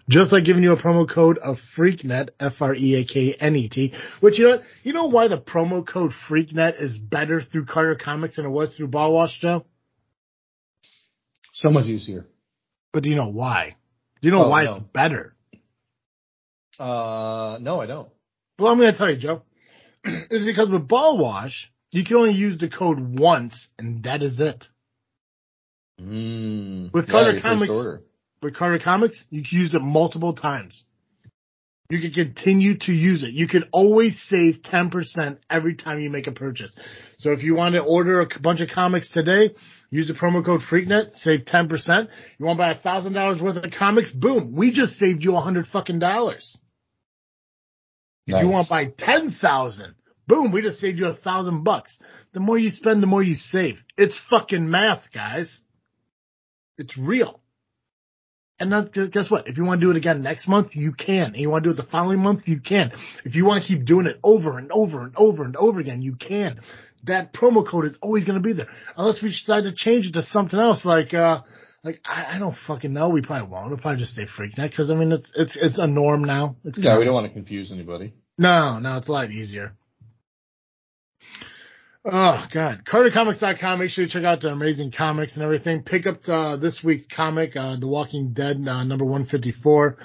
Just 0.09 0.31
like 0.31 0.45
giving 0.45 0.63
you 0.63 0.71
a 0.71 0.81
promo 0.81 1.09
code 1.09 1.37
of 1.37 1.57
FreakNet, 1.77 2.29
F-R-E-A-K-N-E-T, 2.39 3.93
which 4.21 4.39
you 4.39 4.47
know, 4.47 4.61
you 4.83 4.93
know 4.93 5.05
why 5.05 5.27
the 5.27 5.37
promo 5.37 5.85
code 5.85 6.11
FreakNet 6.29 6.81
is 6.81 6.97
better 6.97 7.41
through 7.41 7.65
Carter 7.65 7.95
Comics 8.01 8.37
than 8.37 8.45
it 8.45 8.49
was 8.49 8.73
through 8.75 8.87
Ball 8.87 9.13
Wash, 9.13 9.37
Joe? 9.41 9.65
So 11.53 11.69
much 11.69 11.85
easier. 11.85 12.25
But 12.93 13.03
do 13.03 13.09
you 13.09 13.15
know 13.15 13.31
why? 13.31 13.75
Do 14.21 14.27
you 14.27 14.32
know 14.32 14.45
Oh, 14.45 14.49
why 14.49 14.65
no. 14.65 14.75
it's 14.75 14.84
better? 14.93 15.36
Uh, 16.80 17.58
no, 17.62 17.82
I 17.82 17.86
don't. 17.88 18.10
Well, 18.60 18.71
I'm 18.71 18.77
going 18.80 18.91
to 18.91 18.97
tell 18.97 19.10
you, 19.10 19.17
Joe. 19.17 19.41
it's 20.03 20.45
because 20.45 20.69
with 20.69 20.88
Ball 20.88 21.17
Wash, 21.17 21.71
you 21.91 22.03
can 22.03 22.17
only 22.17 22.34
use 22.34 22.58
the 22.60 22.69
code 22.69 22.99
once, 23.19 23.67
and 23.77 24.03
that 24.03 24.21
is 24.21 24.39
it. 24.39 24.65
Mm. 26.01 26.93
With 26.93 27.08
Carter 27.10 27.32
your 27.34 27.41
first 27.41 27.43
Comics- 27.43 28.03
With 28.41 28.56
Carter 28.56 28.80
Comics, 28.80 29.23
you 29.30 29.43
can 29.43 29.60
use 29.60 29.73
it 29.73 29.82
multiple 29.82 30.34
times. 30.34 30.84
You 31.89 32.02
can 32.02 32.12
continue 32.12 32.78
to 32.80 32.91
use 32.91 33.23
it. 33.23 33.32
You 33.32 33.47
can 33.47 33.63
always 33.71 34.21
save 34.30 34.62
10% 34.62 35.38
every 35.50 35.76
time 35.76 36.02
you 36.02 36.10
make 36.10 36.28
a 36.28 36.34
purchase. 36.34 36.76
So 37.19 37.32
if 37.32 37.43
you 37.43 37.56
want 37.56 37.76
to 37.76 37.82
order 37.82 38.19
a 38.19 38.28
bunch 38.41 38.60
of 38.60 38.69
comics 38.69 39.10
today, 39.10 39.56
use 39.89 40.08
the 40.08 40.13
promo 40.13 40.43
code 40.45 40.62
FreakNet, 40.69 41.15
save 41.15 41.45
10%. 41.45 42.08
You 42.38 42.45
want 42.45 42.58
to 42.58 42.62
buy 42.62 42.71
a 42.71 42.80
thousand 42.80 43.13
dollars 43.13 43.41
worth 43.41 43.56
of 43.56 43.71
comics? 43.71 44.12
Boom. 44.12 44.54
We 44.54 44.73
just 44.73 44.97
saved 44.97 45.23
you 45.23 45.38
a 45.38 45.41
hundred 45.41 45.67
fucking 45.67 46.00
dollars. 46.00 46.60
If 48.26 48.43
you 48.43 48.50
want 48.50 48.67
to 48.67 48.69
buy 48.69 48.86
10,000, 49.06 49.95
boom, 50.28 50.52
we 50.52 50.62
just 50.62 50.82
saved 50.82 51.00
you 51.00 51.06
a 51.06 51.15
thousand 51.15 51.63
bucks. 51.63 51.97
The 52.34 52.41
more 52.41 52.58
you 52.58 52.69
spend, 52.71 53.02
the 53.02 53.08
more 53.08 53.23
you 53.23 53.36
save. 53.36 53.78
It's 53.97 54.19
fucking 54.30 54.69
math, 54.69 55.04
guys. 55.13 55.62
It's 56.78 56.97
real. 56.97 57.39
And 58.59 58.71
then 58.71 58.89
guess 59.11 59.29
what? 59.29 59.47
If 59.47 59.57
you 59.57 59.65
want 59.65 59.81
to 59.81 59.85
do 59.85 59.91
it 59.91 59.97
again 59.97 60.23
next 60.23 60.47
month, 60.47 60.75
you 60.75 60.91
can. 60.91 61.27
And 61.27 61.37
you 61.37 61.49
want 61.49 61.63
to 61.63 61.69
do 61.69 61.73
it 61.73 61.77
the 61.77 61.89
following 61.89 62.19
month, 62.19 62.43
you 62.45 62.59
can. 62.59 62.91
If 63.23 63.35
you 63.35 63.45
want 63.45 63.63
to 63.63 63.67
keep 63.67 63.85
doing 63.85 64.07
it 64.07 64.19
over 64.23 64.57
and 64.57 64.71
over 64.71 65.03
and 65.03 65.13
over 65.15 65.43
and 65.43 65.55
over 65.55 65.79
again, 65.79 66.01
you 66.01 66.15
can. 66.15 66.61
That 67.03 67.33
promo 67.33 67.67
code 67.67 67.85
is 67.85 67.97
always 68.01 68.25
going 68.25 68.41
to 68.41 68.43
be 68.43 68.53
there. 68.53 68.69
Unless 68.97 69.21
we 69.21 69.29
decide 69.29 69.63
to 69.63 69.73
change 69.75 70.07
it 70.07 70.13
to 70.13 70.23
something 70.23 70.59
else 70.59 70.83
like, 70.85 71.13
uh, 71.13 71.41
like 71.83 72.01
I, 72.03 72.35
I 72.35 72.39
don't 72.39 72.55
fucking 72.65 72.91
know. 72.91 73.09
We 73.09 73.21
probably 73.21 73.47
won't. 73.47 73.69
We'll 73.69 73.77
probably 73.77 73.99
just 73.99 74.13
stay 74.13 74.25
FreakNet 74.25 74.71
because 74.71 74.89
I 74.89 74.95
mean 74.95 75.11
it's 75.11 75.31
it's 75.35 75.55
it's 75.55 75.79
a 75.79 75.87
norm 75.87 76.23
now. 76.23 76.57
It's 76.65 76.79
yeah, 76.79 76.97
we 76.97 77.05
don't 77.05 77.13
want 77.13 77.27
to 77.27 77.33
confuse 77.33 77.71
anybody. 77.71 78.13
No, 78.37 78.79
no, 78.79 78.97
it's 78.97 79.07
a 79.07 79.11
lot 79.11 79.31
easier. 79.31 79.75
Oh 82.05 82.45
God, 82.53 82.83
CarterComics.com. 82.86 83.79
Make 83.79 83.89
sure 83.89 84.05
you 84.05 84.10
check 84.10 84.23
out 84.23 84.41
the 84.41 84.49
amazing 84.49 84.93
comics 84.95 85.33
and 85.33 85.43
everything. 85.43 85.83
Pick 85.83 86.05
up 86.05 86.19
uh, 86.27 86.55
this 86.57 86.79
week's 86.83 87.05
comic, 87.13 87.55
uh, 87.55 87.77
The 87.79 87.88
Walking 87.88 88.33
Dead, 88.33 88.57
uh, 88.67 88.83
number 88.83 89.03
154. 89.03 89.97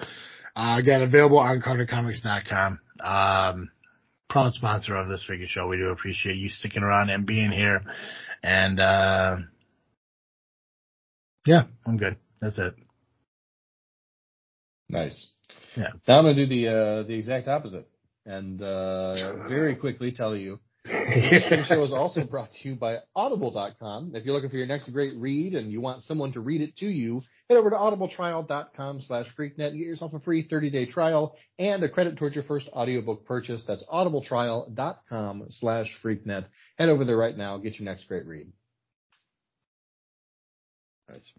Uh, 0.55 0.76
again, 0.78 1.02
available 1.02 1.38
on 1.38 1.61
CarterComics.com. 1.61 2.81
Um, 3.00 3.70
proud 4.28 4.52
sponsor 4.52 4.96
of 4.96 5.09
this 5.09 5.24
freaking 5.28 5.46
show. 5.46 5.68
We 5.68 5.76
do 5.76 5.90
appreciate 5.90 6.37
you 6.37 6.48
sticking 6.48 6.83
around 6.83 7.11
and 7.11 7.26
being 7.26 7.52
here. 7.52 7.83
And, 8.42 8.81
uh, 8.81 9.37
yeah, 11.46 11.64
I'm 11.87 11.98
good. 11.98 12.16
That's 12.40 12.59
it. 12.59 12.74
Nice. 14.88 15.26
Yeah. 15.76 15.88
Now 16.09 16.18
I'm 16.18 16.24
to 16.24 16.35
do 16.35 16.46
the, 16.46 16.68
uh, 16.68 17.02
the 17.07 17.14
exact 17.14 17.48
opposite 17.48 17.88
and, 18.26 18.61
uh, 18.61 19.48
very 19.48 19.76
quickly 19.76 20.12
tell 20.12 20.35
you 20.35 20.59
this 20.85 21.66
show 21.68 21.83
is 21.85 21.92
also 21.92 22.25
brought 22.25 22.51
to 22.53 22.68
you 22.68 22.75
by 22.75 22.99
Audible.com. 23.14 24.12
If 24.14 24.25
you're 24.25 24.35
looking 24.35 24.51
for 24.51 24.57
your 24.57 24.66
next 24.66 24.90
great 24.92 25.14
read 25.16 25.55
and 25.55 25.71
you 25.71 25.81
want 25.81 26.03
someone 26.05 26.33
to 26.33 26.40
read 26.40 26.61
it 26.61 26.77
to 26.79 26.87
you, 26.87 27.23
head 27.49 27.57
over 27.57 27.71
to 27.71 27.77
audibletrial.com 27.77 29.03
slash 29.03 29.27
freaknet 29.38 29.68
and 29.68 29.79
get 29.79 29.87
yourself 29.87 30.12
a 30.14 30.21
free 30.21 30.47
30-day 30.47 30.87
trial 30.87 31.37
and 31.59 31.83
a 31.85 31.88
credit 31.88 32.16
towards 32.16 32.35
your 32.35 32.45
first 32.45 32.68
audiobook 32.73 33.25
purchase. 33.27 33.62
That's 33.66 33.85
audibletrial.com 33.85 35.47
slash 35.51 35.95
freaknet. 36.03 36.47
Head 36.79 36.88
over 36.88 37.05
there 37.05 37.16
right 37.16 37.37
now. 37.37 37.59
Get 37.59 37.79
your 37.79 37.85
next 37.85 38.09
great 38.09 38.27
read. 38.27 38.49
Nice. 41.09 41.33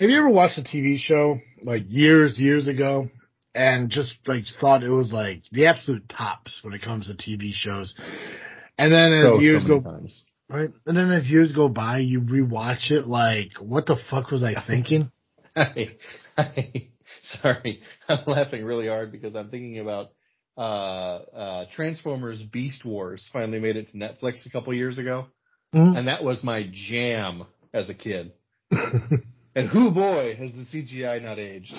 Have 0.00 0.10
you 0.10 0.18
ever 0.18 0.30
watched 0.30 0.58
a 0.58 0.62
TV 0.62 0.96
show 0.98 1.38
like 1.62 1.82
years, 1.88 2.38
years 2.38 2.66
ago 2.66 3.08
and 3.54 3.90
just 3.90 4.14
like 4.26 4.44
thought 4.60 4.82
it 4.82 4.88
was 4.88 5.12
like 5.12 5.42
the 5.52 5.66
absolute 5.66 6.08
tops 6.08 6.60
when 6.62 6.72
it 6.74 6.82
comes 6.82 7.06
to 7.06 7.14
TV 7.14 7.52
shows? 7.52 7.94
And 8.80 8.90
then 8.90 9.12
as 9.12 9.24
so, 9.24 9.40
years 9.40 9.62
so 9.62 9.68
go 9.68 9.80
times. 9.82 10.22
right, 10.48 10.70
and 10.86 10.96
then 10.96 11.12
as 11.12 11.28
years 11.28 11.52
go 11.52 11.68
by, 11.68 11.98
you 11.98 12.22
rewatch 12.22 12.90
it 12.90 13.06
like, 13.06 13.50
what 13.60 13.84
the 13.84 13.96
fuck 14.10 14.30
was 14.30 14.42
I 14.42 14.54
thinking? 14.66 15.12
I, 15.56 15.90
I, 16.38 16.88
sorry, 17.22 17.82
I'm 18.08 18.24
laughing 18.26 18.64
really 18.64 18.88
hard 18.88 19.12
because 19.12 19.36
I'm 19.36 19.50
thinking 19.50 19.80
about 19.80 20.12
uh, 20.56 20.60
uh, 20.60 21.64
Transformers 21.74 22.40
Beast 22.40 22.82
Wars 22.82 23.28
finally 23.30 23.60
made 23.60 23.76
it 23.76 23.90
to 23.90 23.98
Netflix 23.98 24.46
a 24.46 24.50
couple 24.50 24.72
years 24.72 24.96
ago, 24.96 25.26
mm-hmm. 25.74 25.96
and 25.98 26.08
that 26.08 26.24
was 26.24 26.42
my 26.42 26.66
jam 26.72 27.44
as 27.74 27.90
a 27.90 27.94
kid. 27.94 28.32
and 28.70 29.68
who 29.68 29.90
boy 29.90 30.36
has 30.36 30.52
the 30.52 30.64
CGI 30.64 31.22
not 31.22 31.38
aged? 31.38 31.74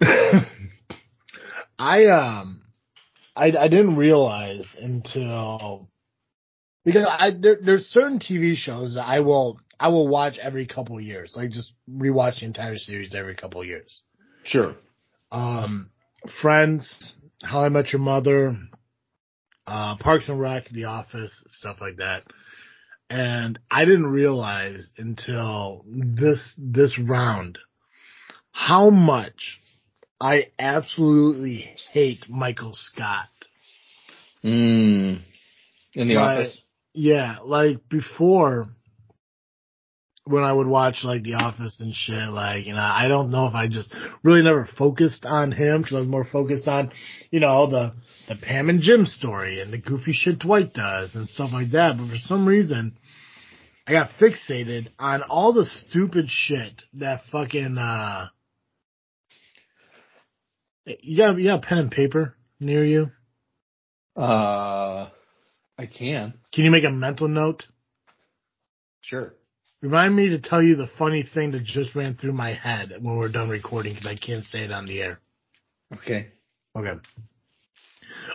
I 1.78 2.06
um, 2.06 2.62
I 3.36 3.52
I 3.56 3.68
didn't 3.68 3.94
realize 3.94 4.66
until 4.80 5.88
because 6.88 7.06
I 7.08 7.30
there, 7.38 7.58
there's 7.62 7.86
certain 7.86 8.18
TV 8.18 8.56
shows 8.56 8.94
that 8.94 9.06
I 9.06 9.20
will 9.20 9.60
I 9.78 9.88
will 9.88 10.08
watch 10.08 10.38
every 10.38 10.66
couple 10.66 10.98
years, 11.00 11.34
like 11.36 11.50
just 11.50 11.72
rewatch 11.90 12.40
the 12.40 12.46
entire 12.46 12.78
series 12.78 13.14
every 13.14 13.34
couple 13.34 13.64
years. 13.64 14.02
Sure. 14.44 14.74
Um, 15.30 15.90
Friends, 16.40 17.14
How 17.42 17.62
I 17.64 17.68
Met 17.68 17.92
Your 17.92 18.00
Mother, 18.00 18.56
uh, 19.66 19.96
Parks 19.98 20.28
and 20.28 20.40
Rec, 20.40 20.70
The 20.70 20.84
Office, 20.84 21.32
stuff 21.48 21.76
like 21.80 21.96
that. 21.98 22.22
And 23.10 23.58
I 23.70 23.84
didn't 23.84 24.06
realize 24.06 24.90
until 24.96 25.84
this 25.86 26.54
this 26.56 26.98
round 26.98 27.58
how 28.52 28.90
much 28.90 29.60
I 30.20 30.48
absolutely 30.58 31.70
hate 31.92 32.28
Michael 32.28 32.72
Scott. 32.74 33.28
Mm. 34.42 35.22
In 35.94 36.08
the 36.08 36.16
office. 36.16 36.58
Yeah, 37.00 37.36
like 37.44 37.88
before 37.88 38.66
when 40.24 40.42
I 40.42 40.52
would 40.52 40.66
watch 40.66 41.04
like 41.04 41.22
The 41.22 41.34
Office 41.34 41.76
and 41.78 41.94
shit, 41.94 42.28
like, 42.28 42.66
you 42.66 42.72
know, 42.72 42.80
I 42.80 43.06
don't 43.06 43.30
know 43.30 43.46
if 43.46 43.54
I 43.54 43.68
just 43.68 43.94
really 44.24 44.42
never 44.42 44.68
focused 44.76 45.24
on 45.24 45.52
him 45.52 45.82
because 45.82 45.94
I 45.94 45.98
was 45.98 46.08
more 46.08 46.24
focused 46.24 46.66
on, 46.66 46.90
you 47.30 47.38
know, 47.38 47.70
the, 47.70 47.94
the 48.28 48.34
Pam 48.34 48.68
and 48.68 48.80
Jim 48.80 49.06
story 49.06 49.60
and 49.60 49.72
the 49.72 49.78
goofy 49.78 50.12
shit 50.12 50.40
Dwight 50.40 50.74
does 50.74 51.14
and 51.14 51.28
stuff 51.28 51.50
like 51.52 51.70
that. 51.70 51.98
But 51.98 52.08
for 52.08 52.16
some 52.16 52.48
reason, 52.48 52.98
I 53.86 53.92
got 53.92 54.10
fixated 54.20 54.88
on 54.98 55.22
all 55.22 55.52
the 55.52 55.66
stupid 55.66 56.24
shit 56.28 56.82
that 56.94 57.22
fucking, 57.30 57.78
uh, 57.78 58.26
you 60.84 61.16
got, 61.16 61.38
you 61.38 61.44
got 61.44 61.62
pen 61.62 61.78
and 61.78 61.92
paper 61.92 62.34
near 62.58 62.84
you? 62.84 63.12
Uh, 64.20 65.10
I 65.78 65.86
can. 65.86 66.34
Can 66.52 66.64
you 66.64 66.70
make 66.70 66.84
a 66.84 66.90
mental 66.90 67.28
note? 67.28 67.64
Sure. 69.00 69.34
Remind 69.80 70.16
me 70.16 70.30
to 70.30 70.40
tell 70.40 70.60
you 70.60 70.74
the 70.74 70.90
funny 70.98 71.22
thing 71.22 71.52
that 71.52 71.62
just 71.62 71.94
ran 71.94 72.16
through 72.16 72.32
my 72.32 72.52
head 72.52 72.92
when 73.00 73.16
we're 73.16 73.28
done 73.28 73.48
recording 73.48 73.94
because 73.94 74.08
I 74.08 74.16
can't 74.16 74.44
say 74.44 74.60
it 74.64 74.72
on 74.72 74.86
the 74.86 75.00
air. 75.00 75.20
Okay. 75.94 76.28
Okay. 76.76 76.94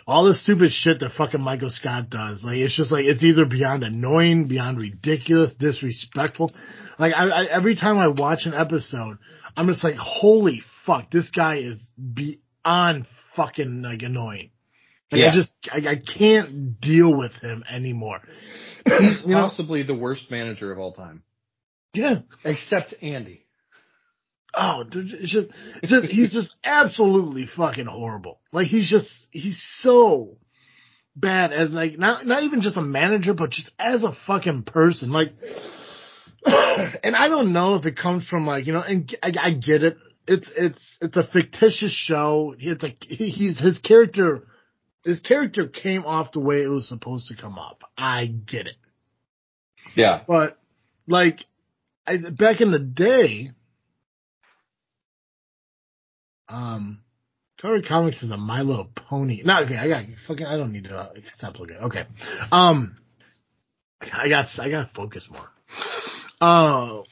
All 0.07 0.25
the 0.25 0.33
stupid 0.33 0.71
shit 0.71 1.01
that 1.01 1.11
fucking 1.17 1.41
Michael 1.41 1.69
Scott 1.69 2.09
does, 2.09 2.43
like 2.43 2.57
it's 2.57 2.75
just 2.75 2.91
like 2.91 3.05
it's 3.05 3.23
either 3.23 3.45
beyond 3.45 3.83
annoying, 3.83 4.47
beyond 4.47 4.77
ridiculous, 4.77 5.53
disrespectful. 5.53 6.51
Like 6.97 7.13
I, 7.13 7.27
I 7.27 7.45
every 7.45 7.75
time 7.75 7.97
I 7.97 8.07
watch 8.07 8.45
an 8.45 8.53
episode, 8.53 9.17
I'm 9.55 9.67
just 9.67 9.83
like, 9.83 9.95
holy 9.95 10.61
fuck, 10.85 11.11
this 11.11 11.29
guy 11.29 11.57
is 11.57 11.77
beyond 12.13 13.05
fucking 13.35 13.81
like 13.81 14.01
annoying. 14.01 14.51
Like 15.11 15.21
yeah. 15.21 15.29
I 15.29 15.33
just 15.33 15.53
I, 15.71 15.77
I, 15.91 15.95
can't 15.95 16.81
deal 16.81 17.15
with 17.15 17.33
him 17.33 17.63
anymore. 17.69 18.21
He's 18.85 19.21
possibly 19.21 19.81
know? 19.81 19.87
the 19.87 19.95
worst 19.95 20.31
manager 20.31 20.71
of 20.71 20.79
all 20.79 20.93
time. 20.93 21.23
Yeah, 21.93 22.21
except 22.43 22.95
Andy. 23.01 23.45
Oh, 24.55 24.83
it's 24.91 25.31
just, 25.31 25.49
it's 25.81 25.91
just 25.91 26.05
he's 26.05 26.33
just 26.33 26.55
absolutely 26.63 27.47
fucking 27.55 27.85
horrible. 27.85 28.39
Like 28.51 28.67
he's 28.67 28.89
just 28.89 29.09
he's 29.31 29.59
so 29.81 30.37
bad 31.15 31.51
as 31.51 31.71
like 31.71 31.97
not 31.97 32.25
not 32.25 32.43
even 32.43 32.61
just 32.61 32.77
a 32.77 32.81
manager, 32.81 33.33
but 33.33 33.51
just 33.51 33.71
as 33.79 34.03
a 34.03 34.15
fucking 34.27 34.63
person. 34.63 35.11
Like, 35.11 35.33
and 36.45 37.15
I 37.15 37.29
don't 37.29 37.53
know 37.53 37.75
if 37.75 37.85
it 37.85 37.97
comes 37.97 38.27
from 38.27 38.45
like 38.45 38.67
you 38.67 38.73
know, 38.73 38.81
and 38.81 39.15
I, 39.23 39.33
I 39.39 39.53
get 39.53 39.83
it. 39.83 39.97
It's 40.27 40.51
it's 40.55 40.97
it's 41.01 41.17
a 41.17 41.27
fictitious 41.27 41.91
show. 41.91 42.55
It's 42.57 42.83
like 42.83 43.03
he's 43.03 43.59
his 43.59 43.79
character 43.79 44.47
his 45.03 45.19
character 45.19 45.67
came 45.67 46.05
off 46.05 46.31
the 46.31 46.39
way 46.39 46.63
it 46.63 46.67
was 46.67 46.87
supposed 46.87 47.27
to 47.27 47.35
come 47.35 47.57
off. 47.57 47.77
I 47.97 48.25
get 48.25 48.67
it. 48.67 48.75
Yeah. 49.95 50.21
But 50.27 50.57
like 51.07 51.45
I, 52.07 52.17
back 52.37 52.61
in 52.61 52.71
the 52.71 52.79
day, 52.79 53.51
um, 56.47 56.99
Curry 57.61 57.81
Comics 57.81 58.21
is 58.23 58.31
a 58.31 58.37
My 58.37 58.61
Little 58.61 58.89
Pony. 58.93 59.41
No, 59.43 59.63
okay, 59.63 59.77
I 59.77 59.87
got 59.87 60.03
fucking. 60.27 60.45
I 60.45 60.57
don't 60.57 60.73
need 60.73 60.85
to 60.85 60.95
uh, 60.95 61.13
stop 61.37 61.59
looking. 61.59 61.77
Okay, 61.77 62.05
um, 62.51 62.97
I 64.01 64.29
got 64.29 64.47
I 64.59 64.69
got 64.69 64.89
to 64.89 64.93
focus 64.93 65.29
more. 65.31 65.47
Uh, 66.41 67.03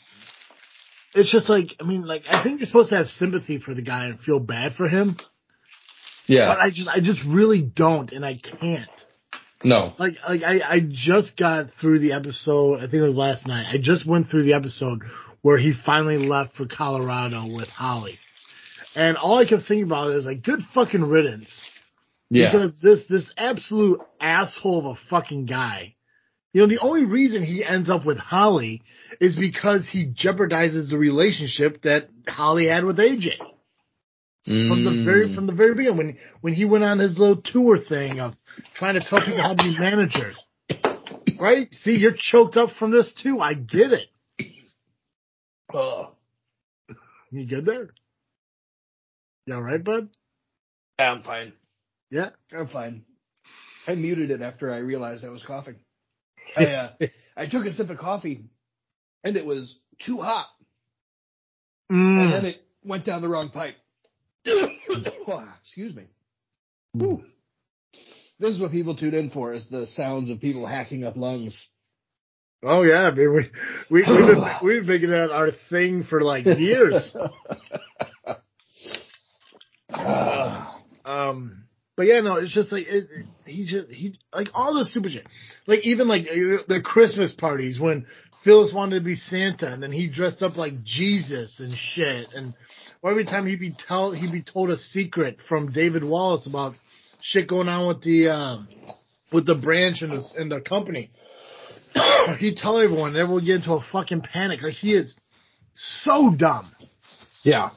it's 1.14 1.32
just 1.32 1.50
like 1.50 1.76
I 1.80 1.86
mean, 1.86 2.06
like 2.06 2.24
I 2.30 2.44
think 2.44 2.60
you're 2.60 2.68
supposed 2.68 2.90
to 2.90 2.98
have 2.98 3.08
sympathy 3.08 3.60
for 3.60 3.74
the 3.74 3.82
guy 3.82 4.08
and 4.08 4.20
feel 4.20 4.40
bad 4.40 4.74
for 4.74 4.88
him. 4.88 5.18
Yeah. 6.32 6.48
But 6.48 6.60
I 6.60 6.70
just, 6.70 6.88
I 6.88 7.00
just 7.02 7.22
really 7.28 7.62
don't, 7.62 8.12
and 8.14 8.26
I 8.26 8.38
can't. 8.38 8.90
No. 9.66 9.94
Like, 10.00 10.14
like 10.28 10.44
I, 10.44 10.62
I 10.62 10.80
just 10.90 11.38
got 11.38 11.68
through 11.80 12.00
the 12.00 12.14
episode. 12.14 12.78
I 12.78 12.84
think 12.84 12.96
it 12.96 13.02
was 13.02 13.16
last 13.16 13.46
night. 13.46 13.68
I 13.70 13.78
just 13.80 14.08
went 14.08 14.30
through 14.30 14.46
the 14.46 14.54
episode 14.54 15.02
where 15.42 15.58
he 15.58 15.74
finally 15.86 16.18
left 16.18 16.56
for 16.56 16.66
Colorado 16.66 17.54
with 17.54 17.68
Holly, 17.68 18.18
And 18.96 19.18
all 19.18 19.40
I 19.40 19.46
can 19.46 19.62
think 19.62 19.86
about 19.86 20.12
is 20.12 20.26
like, 20.26 20.42
good 20.42 20.62
fucking 20.74 21.04
riddance. 21.04 21.62
Yeah. 22.30 22.52
Because 22.52 22.80
this, 22.82 23.08
this 23.10 23.30
absolute 23.38 24.00
asshole 24.22 24.80
of 24.80 24.86
a 24.98 25.00
fucking 25.10 25.48
guy, 25.48 25.96
you 26.54 26.62
know, 26.62 26.68
the 26.68 26.80
only 26.80 27.04
reason 27.04 27.44
he 27.44 27.64
ends 27.64 27.90
up 27.90 28.06
with 28.06 28.18
Holly 28.18 28.84
is 29.20 29.36
because 29.36 29.86
he 29.90 30.08
jeopardizes 30.08 30.90
the 30.90 30.98
relationship 30.98 31.82
that 31.82 32.10
Holly 32.28 32.68
had 32.68 32.86
with 32.86 32.98
AJ. 32.98 33.34
From 34.46 34.84
the 34.84 35.04
very, 35.06 35.28
Mm. 35.30 35.36
from 35.36 35.46
the 35.46 35.54
very 35.54 35.76
beginning, 35.76 35.98
when, 35.98 36.18
when 36.42 36.54
he 36.54 36.66
went 36.66 36.84
on 36.84 36.98
his 37.00 37.18
little 37.18 37.42
tour 37.42 37.78
thing 37.78 38.20
of 38.20 38.34
trying 38.76 38.96
to 38.96 39.00
tell 39.02 39.20
people 39.20 39.42
how 39.42 39.54
to 39.54 39.64
be 39.64 39.78
managers. 39.78 40.36
Right? 41.40 41.72
See, 41.74 41.94
you're 41.98 42.16
choked 42.18 42.58
up 42.58 42.72
from 42.80 42.92
this 42.92 43.14
too. 43.22 43.40
I 43.40 43.54
get 43.54 43.92
it. 43.94 44.08
Oh, 45.74 46.14
You 47.32 47.46
good 47.46 47.66
there? 47.66 47.92
You 49.46 49.56
all 49.56 49.62
right, 49.62 49.84
bud? 49.84 50.10
yeah, 51.00 51.12
I'm 51.12 51.24
fine. 51.24 51.54
Yeah. 52.10 52.30
I'm 52.52 52.68
fine. 52.68 53.04
I 53.88 53.96
muted 53.96 54.32
it 54.32 54.42
after 54.42 54.74
I 54.74 54.78
realized 54.78 55.24
I 55.24 55.30
was 55.30 55.44
coughing. 55.44 55.76
I 56.58 56.66
uh, 56.66 56.92
I 57.38 57.46
took 57.48 57.66
a 57.66 57.74
sip 57.74 57.90
of 57.90 57.98
coffee, 57.98 58.46
and 59.24 59.38
it 59.38 59.46
was 59.46 59.76
too 60.06 60.18
hot, 60.22 60.48
and 61.90 62.34
then 62.34 62.44
Mm. 62.44 62.46
it 62.46 62.58
went 62.84 63.06
down 63.06 63.22
the 63.22 63.30
wrong 63.30 63.50
pipe. 63.50 63.76
Excuse 65.64 65.96
me. 65.96 66.04
Whew. 66.94 67.24
This 68.40 68.56
is 68.56 68.60
what 68.60 68.72
people 68.72 68.96
tune 68.96 69.14
in 69.14 69.30
for: 69.30 69.54
is 69.54 69.66
the 69.70 69.86
sounds 69.96 70.30
of 70.30 70.40
people 70.42 70.66
hacking 70.66 71.04
up 71.04 71.16
lungs. 71.16 71.60
Oh 72.64 72.82
yeah, 72.84 73.04
I 73.08 73.12
mean, 73.14 73.34
we 73.34 73.50
we 73.90 74.02
we've 74.02 74.06
been 74.06 74.44
we've 74.64 74.82
been 74.82 74.88
making 74.88 75.10
that 75.12 75.32
our 75.32 75.50
thing 75.70 76.04
for 76.04 76.22
like 76.22 76.46
years. 76.46 77.16
Um, 81.04 81.64
but 81.98 82.04
yeah, 82.06 82.20
no, 82.22 82.36
it's 82.36 82.54
just 82.54 82.72
like 82.72 82.86
it, 82.88 83.08
it- 83.12 83.26
he 83.46 83.66
just 83.66 83.90
he 83.90 84.20
like 84.34 84.50
all 84.54 84.76
the 84.78 84.86
stupid 84.86 85.14
shit. 85.14 85.26
Like 85.66 85.80
even 85.84 86.08
like 86.08 86.28
uh, 86.28 86.62
the 86.68 86.80
Christmas 86.84 87.34
parties 87.34 87.80
when 87.80 88.06
Phyllis 88.44 88.74
wanted 88.74 89.00
to 89.00 89.06
be 89.06 89.16
Santa 89.16 89.72
and 89.72 89.84
then 89.84 89.92
he 89.92 90.08
dressed 90.08 90.42
up 90.42 90.58
like 90.58 90.84
Jesus 90.84 91.60
and 91.60 91.76
shit. 91.76 92.28
And 92.34 92.54
every 93.06 93.26
time 93.26 93.46
he'd 93.46 93.60
be 93.60 93.76
tell 93.88 94.12
he'd 94.12 94.32
be 94.32 94.42
told 94.42 94.72
a 94.72 94.78
secret 94.78 95.38
from 95.48 95.72
David 95.72 96.04
Wallace 96.04 96.48
about 96.48 96.74
shit 97.22 97.48
going 97.48 97.70
on 97.70 97.88
with 97.88 98.04
the 98.04 98.30
um 98.30 98.68
with 99.32 99.46
the 99.46 99.56
branch 99.56 100.02
and 100.02 100.12
the 100.12 100.24
and 100.38 100.52
the 100.52 100.62
company. 100.62 101.12
he'd 102.40 102.58
tell 102.58 102.80
everyone, 102.80 103.10
and 103.10 103.18
everyone 103.18 103.36
would 103.36 103.46
get 103.46 103.58
into 103.58 103.74
a 103.74 103.86
fucking 103.92 104.22
panic. 104.22 104.62
Like 104.62 104.74
he 104.74 104.94
is 104.94 105.16
so 105.74 106.34
dumb. 106.36 106.74
yeah. 107.44 107.70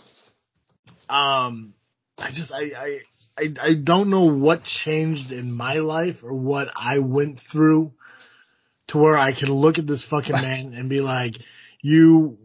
Um, 1.08 1.74
I 2.16 2.30
just 2.32 2.52
I, 2.52 2.62
I 2.76 3.00
I 3.36 3.54
I 3.60 3.74
don't 3.74 4.10
know 4.10 4.32
what 4.32 4.62
changed 4.64 5.32
in 5.32 5.52
my 5.52 5.74
life 5.74 6.16
or 6.22 6.32
what 6.32 6.68
I 6.74 6.98
went 6.98 7.40
through 7.52 7.92
to 8.94 8.98
where 8.98 9.18
I 9.18 9.38
can 9.38 9.50
look 9.50 9.78
at 9.78 9.86
this 9.86 10.04
fucking 10.08 10.32
man 10.48 10.72
and 10.74 10.88
be 10.88 11.00
like, 11.00 11.34
you 11.82 12.38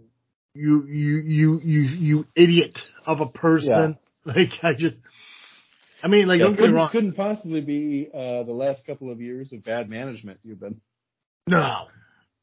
you 0.53 0.83
you 0.85 1.17
you 1.19 1.59
you 1.63 1.81
you 1.81 2.25
idiot 2.35 2.77
of 3.05 3.21
a 3.21 3.27
person. 3.27 3.97
Like 4.25 4.49
I 4.61 4.73
just 4.77 4.97
I 6.03 6.07
mean 6.09 6.27
like 6.27 6.39
Yeah, 6.39 6.47
don't 6.47 6.55
get 6.55 6.59
me 6.59 6.65
couldn't, 6.67 6.75
wrong. 6.75 6.89
couldn't 6.91 7.13
possibly 7.13 7.61
be 7.61 8.09
uh, 8.13 8.43
the 8.43 8.51
last 8.51 8.85
couple 8.85 9.09
of 9.11 9.21
years 9.21 9.51
of 9.53 9.63
bad 9.63 9.89
management 9.89 10.39
you've 10.43 10.59
been. 10.59 10.81
No. 11.47 11.85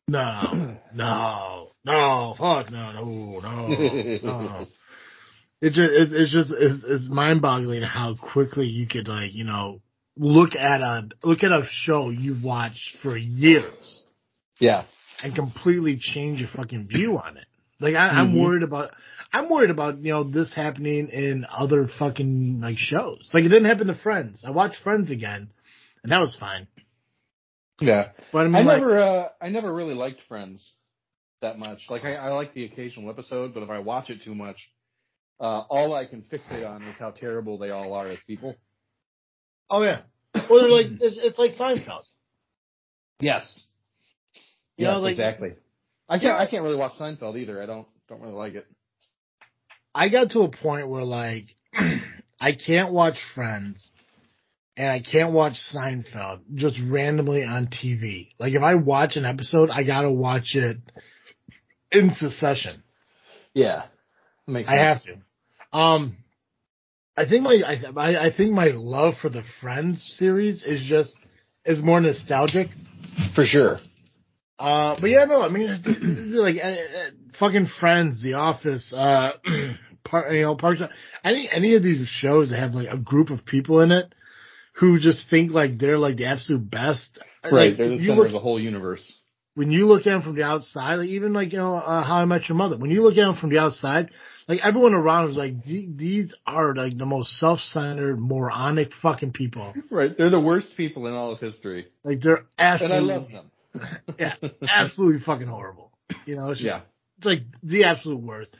No. 0.08 0.78
No. 0.94 1.68
No. 1.84 2.34
Fuck 2.38 2.70
no. 2.72 2.92
No. 2.92 3.40
No. 3.40 3.68
No. 4.22 4.66
It 5.60 5.70
just 5.74 5.90
it's, 5.92 6.12
it's 6.14 6.32
just 6.32 6.52
it's, 6.58 6.82
it's 6.88 7.08
mind 7.10 7.42
boggling 7.42 7.82
how 7.82 8.14
quickly 8.14 8.66
you 8.66 8.86
could 8.88 9.06
like 9.06 9.34
you 9.34 9.44
know 9.44 9.80
look 10.16 10.54
at 10.54 10.80
a 10.80 11.08
look 11.22 11.42
at 11.42 11.52
a 11.52 11.62
show 11.68 12.10
you've 12.10 12.42
watched 12.42 12.96
for 13.02 13.16
years 13.16 14.02
Yeah. 14.58 14.84
and 15.22 15.34
completely 15.34 15.98
change 16.00 16.40
your 16.40 16.48
fucking 16.54 16.88
view 16.88 17.18
on 17.18 17.36
it. 17.36 17.46
Like 17.80 17.94
I, 17.94 18.08
I'm 18.08 18.32
Mhm. 18.32 18.40
worried 18.42 18.62
about 18.62 18.90
I'm 19.32 19.50
worried 19.50 19.70
about 19.70 19.98
you 19.98 20.12
know 20.12 20.24
this 20.24 20.52
happening 20.52 21.08
in 21.08 21.46
other 21.50 21.88
fucking 21.88 22.60
like 22.60 22.78
shows. 22.78 23.28
Like 23.34 23.44
it 23.44 23.48
didn't 23.48 23.66
happen 23.68 23.88
to 23.88 23.94
Friends. 23.94 24.42
I 24.46 24.50
watched 24.50 24.82
Friends 24.82 25.10
again, 25.10 25.50
and 26.02 26.12
that 26.12 26.20
was 26.20 26.34
fine. 26.36 26.68
Yeah. 27.80 28.12
But 28.32 28.46
I 28.46 28.48
mean, 28.48 28.54
I 28.56 28.60
like, 28.62 28.78
never, 28.78 28.98
uh, 28.98 29.28
I 29.40 29.48
never 29.50 29.72
really 29.74 29.94
liked 29.94 30.20
Friends 30.28 30.72
that 31.42 31.58
much. 31.58 31.80
Like, 31.90 32.04
I, 32.04 32.14
I 32.14 32.28
like 32.30 32.54
the 32.54 32.64
occasional 32.64 33.10
episode, 33.10 33.52
but 33.52 33.62
if 33.62 33.68
I 33.68 33.80
watch 33.80 34.08
it 34.08 34.22
too 34.22 34.34
much, 34.34 34.56
uh, 35.38 35.60
all 35.68 35.92
I 35.92 36.06
can 36.06 36.22
fixate 36.22 36.66
on 36.66 36.82
is 36.84 36.96
how 36.96 37.10
terrible 37.10 37.58
they 37.58 37.68
all 37.70 37.92
are 37.92 38.06
as 38.08 38.18
people. 38.26 38.56
Oh 39.70 39.82
yeah, 39.82 40.02
well 40.34 40.60
they're 40.60 40.68
like 40.68 40.86
it's, 41.00 41.16
it's 41.20 41.38
like 41.38 41.52
Seinfeld. 41.56 42.02
Yes. 43.20 43.62
You 44.76 44.86
yes, 44.86 44.94
know, 44.94 45.00
like- 45.00 45.12
exactly. 45.12 45.54
I 46.08 46.18
can't, 46.20 46.38
I 46.38 46.46
can't 46.46 46.62
really 46.62 46.76
watch 46.76 46.92
Seinfeld 47.00 47.36
either. 47.36 47.60
I 47.60 47.66
don't, 47.66 47.86
don't 48.08 48.20
really 48.20 48.34
like 48.34 48.54
it. 48.54 48.66
I 49.92 50.08
got 50.08 50.30
to 50.32 50.42
a 50.42 50.50
point 50.50 50.88
where 50.88 51.02
like 51.02 51.46
I 52.40 52.52
can't 52.52 52.92
watch 52.92 53.16
Friends 53.34 53.90
and 54.76 54.88
I 54.88 55.00
can't 55.00 55.32
watch 55.32 55.54
Seinfeld 55.74 56.40
just 56.54 56.76
randomly 56.88 57.42
on 57.42 57.66
TV. 57.68 58.28
Like 58.38 58.52
if 58.52 58.62
I 58.62 58.74
watch 58.76 59.16
an 59.16 59.24
episode, 59.24 59.70
I 59.70 59.82
gotta 59.82 60.10
watch 60.10 60.54
it 60.54 60.76
in 61.90 62.10
succession. 62.14 62.82
Yeah. 63.54 63.84
Makes 64.46 64.68
I 64.68 64.76
have 64.76 65.02
to. 65.04 65.76
Um, 65.76 66.18
I 67.16 67.28
think 67.28 67.42
my 67.42 67.62
I, 67.64 68.00
I 68.00 68.26
I 68.26 68.32
think 68.36 68.52
my 68.52 68.66
love 68.66 69.14
for 69.20 69.28
the 69.28 69.42
Friends 69.60 70.14
series 70.18 70.62
is 70.62 70.82
just 70.86 71.16
is 71.64 71.80
more 71.80 72.00
nostalgic. 72.00 72.68
For 73.34 73.44
sure. 73.44 73.78
Uh, 74.58 74.96
but 75.00 75.08
yeah, 75.08 75.24
no, 75.26 75.42
I 75.42 75.48
mean, 75.48 75.68
like 76.34 76.56
uh, 76.62 76.68
uh, 76.68 77.10
fucking 77.38 77.68
Friends, 77.78 78.22
The 78.22 78.34
Office, 78.34 78.92
uh, 78.94 79.32
par, 80.04 80.32
you 80.32 80.42
know, 80.42 80.56
Parks. 80.56 80.80
Any 81.24 81.48
any 81.50 81.74
of 81.74 81.82
these 81.82 82.06
shows 82.08 82.50
that 82.50 82.58
have 82.58 82.72
like 82.72 82.88
a 82.90 82.98
group 82.98 83.30
of 83.30 83.44
people 83.44 83.80
in 83.80 83.92
it 83.92 84.12
who 84.74 84.98
just 84.98 85.24
think 85.30 85.52
like 85.52 85.78
they're 85.78 85.98
like 85.98 86.16
the 86.16 86.26
absolute 86.26 86.70
best. 86.70 87.18
Right. 87.44 87.52
Like, 87.70 87.76
They're 87.76 87.90
the 87.90 87.98
center 87.98 88.14
look- 88.16 88.26
of 88.26 88.32
the 88.32 88.38
whole 88.40 88.60
universe. 88.60 89.10
When 89.56 89.70
you 89.70 89.86
look 89.86 90.06
at 90.06 90.12
him 90.12 90.22
from 90.22 90.36
the 90.36 90.42
outside, 90.42 90.96
like 90.96 91.08
even 91.08 91.32
like 91.32 91.50
you 91.52 91.58
know 91.58 91.74
uh, 91.74 92.04
How 92.04 92.16
I 92.16 92.24
Met 92.26 92.48
Your 92.48 92.56
Mother, 92.56 92.76
when 92.76 92.90
you 92.90 93.02
look 93.02 93.16
at 93.16 93.26
him 93.26 93.34
from 93.36 93.48
the 93.50 93.58
outside, 93.58 94.10
like 94.46 94.60
everyone 94.62 94.92
around 94.94 95.30
is 95.30 95.36
like 95.36 95.64
these 95.64 96.34
are 96.46 96.74
like 96.74 96.96
the 96.96 97.06
most 97.06 97.30
self-centered, 97.40 98.20
moronic 98.20 98.90
fucking 99.02 99.32
people. 99.32 99.72
Right. 99.90 100.16
They're 100.16 100.30
the 100.30 100.38
worst 100.38 100.76
people 100.76 101.06
in 101.06 101.14
all 101.14 101.32
of 101.32 101.40
history. 101.40 101.86
Like 102.04 102.20
they're 102.20 102.44
absolutely, 102.58 102.96
And 102.98 103.10
I 103.10 103.16
love 103.16 103.28
them. 103.30 103.50
yeah, 104.18 104.34
absolutely 104.68 105.20
fucking 105.24 105.46
horrible. 105.48 105.90
You 106.26 106.36
know, 106.36 106.50
it's 106.50 106.60
just, 106.60 106.66
Yeah. 106.66 106.82
it's 107.16 107.26
like 107.26 107.40
the 107.62 107.84
absolute 107.84 108.20
worst. 108.22 108.54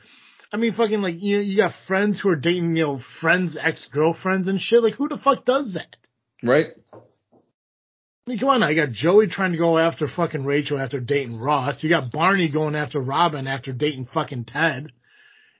I 0.51 0.57
mean, 0.57 0.73
fucking 0.73 1.01
like 1.01 1.15
you 1.19 1.37
know, 1.37 1.43
you 1.43 1.57
got 1.57 1.73
friends 1.87 2.19
who 2.19 2.29
are 2.29 2.35
dating 2.35 2.75
you 2.75 2.83
know 2.85 3.01
friends 3.21 3.55
ex 3.61 3.87
girlfriends 3.93 4.47
and 4.47 4.59
shit. 4.59 4.81
Like 4.81 4.95
who 4.95 5.07
the 5.09 5.17
fuck 5.17 5.45
does 5.45 5.73
that? 5.73 5.95
Right. 6.41 6.67
I 8.27 8.29
mean, 8.29 8.39
come 8.39 8.49
on 8.49 8.59
now. 8.59 8.67
You 8.67 8.75
got 8.75 8.91
Joey 8.91 9.27
trying 9.27 9.53
to 9.53 9.57
go 9.57 9.77
after 9.77 10.05
fucking 10.07 10.43
Rachel 10.43 10.77
after 10.77 10.99
dating 10.99 11.39
Ross. 11.39 11.81
You 11.81 11.89
got 11.89 12.11
Barney 12.11 12.49
going 12.51 12.75
after 12.75 12.99
Robin 12.99 13.47
after 13.47 13.71
dating 13.71 14.09
fucking 14.13 14.43
Ted. 14.45 14.91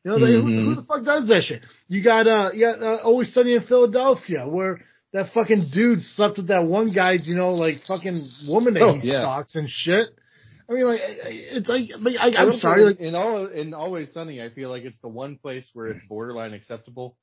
You 0.04 0.12
know, 0.12 0.18
like, 0.18 0.32
who, 0.32 0.66
who 0.66 0.76
the 0.76 0.84
fuck 0.84 1.06
does 1.06 1.28
that 1.30 1.44
shit? 1.44 1.62
You 1.88 2.04
got, 2.04 2.28
uh, 2.28 2.52
you 2.54 2.66
got, 2.66 2.82
uh, 2.84 2.98
Always 3.04 3.34
Sunny 3.34 3.54
in 3.56 3.64
Philadelphia 3.64 4.48
where 4.48 4.82
that 5.14 5.32
fucking 5.34 5.70
dude 5.74 6.02
slept 6.04 6.38
with 6.38 6.48
that 6.48 6.66
one 6.66 6.92
guy's, 6.94 7.26
you 7.26 7.36
know, 7.38 7.54
like 7.54 7.84
fucking 7.88 8.30
woman 8.50 8.74
that 8.74 8.84
Oh, 8.84 8.96
he 9.00 9.08
yeah. 9.08 9.22
stalks 9.22 9.56
and 9.56 9.70
shit. 9.70 10.10
I 10.70 10.74
mean, 10.74 10.84
like, 10.86 11.00
it's 11.02 11.70
like, 11.70 11.90
I 11.96 11.98
mean, 11.98 12.18
I, 12.20 12.44
will 12.44 12.60
sorry, 12.60 12.84
like, 12.84 13.00
in 13.00 13.16
all 13.16 13.46
in 13.48 13.74
Always 13.74 14.12
Sunny, 14.12 14.42
I 14.42 14.50
feel 14.50 14.70
like 14.70 14.84
it's 14.84 15.00
the 15.00 15.08
one 15.08 15.38
place 15.38 15.70
where 15.74 15.86
it's 15.88 16.06
borderline 16.10 16.54
acceptable 16.54 17.16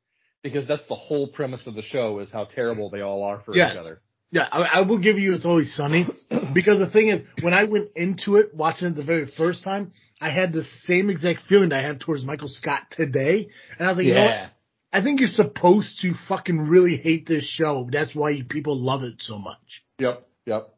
because 0.42 0.66
that's 0.66 0.86
the 0.88 0.94
whole 0.94 1.28
premise 1.28 1.66
of 1.66 1.74
the 1.74 1.82
show 1.82 2.20
is 2.20 2.30
how 2.32 2.46
terrible 2.46 2.88
they 2.88 3.02
all 3.02 3.22
are 3.22 3.42
for 3.44 3.54
Yes. 3.54 3.72
each 3.72 3.78
other. 3.78 4.00
Yeah, 4.34 4.48
I, 4.50 4.62
I 4.62 4.80
will 4.80 4.98
give 4.98 5.16
you 5.16 5.32
it's 5.32 5.44
always 5.44 5.72
sunny 5.76 6.08
because 6.52 6.80
the 6.80 6.90
thing 6.90 7.06
is, 7.06 7.22
when 7.40 7.54
I 7.54 7.64
went 7.64 7.90
into 7.94 8.34
it 8.34 8.52
watching 8.52 8.88
it 8.88 8.96
the 8.96 9.04
very 9.04 9.32
first 9.36 9.62
time, 9.62 9.92
I 10.20 10.30
had 10.30 10.52
the 10.52 10.64
same 10.86 11.08
exact 11.08 11.42
feeling 11.48 11.68
that 11.68 11.84
I 11.84 11.86
have 11.86 12.00
towards 12.00 12.24
Michael 12.24 12.48
Scott 12.48 12.82
today, 12.90 13.48
and 13.78 13.86
I 13.86 13.90
was 13.92 13.98
like, 13.98 14.06
you 14.08 14.14
know 14.14 14.22
what? 14.22 14.50
I 14.92 15.04
think 15.04 15.20
you're 15.20 15.28
supposed 15.28 16.00
to 16.02 16.14
fucking 16.28 16.58
really 16.58 16.96
hate 16.96 17.28
this 17.28 17.44
show. 17.44 17.88
That's 17.92 18.12
why 18.12 18.42
people 18.48 18.76
love 18.76 19.04
it 19.04 19.14
so 19.18 19.38
much. 19.38 19.84
Yep. 20.00 20.26
Yep. 20.46 20.74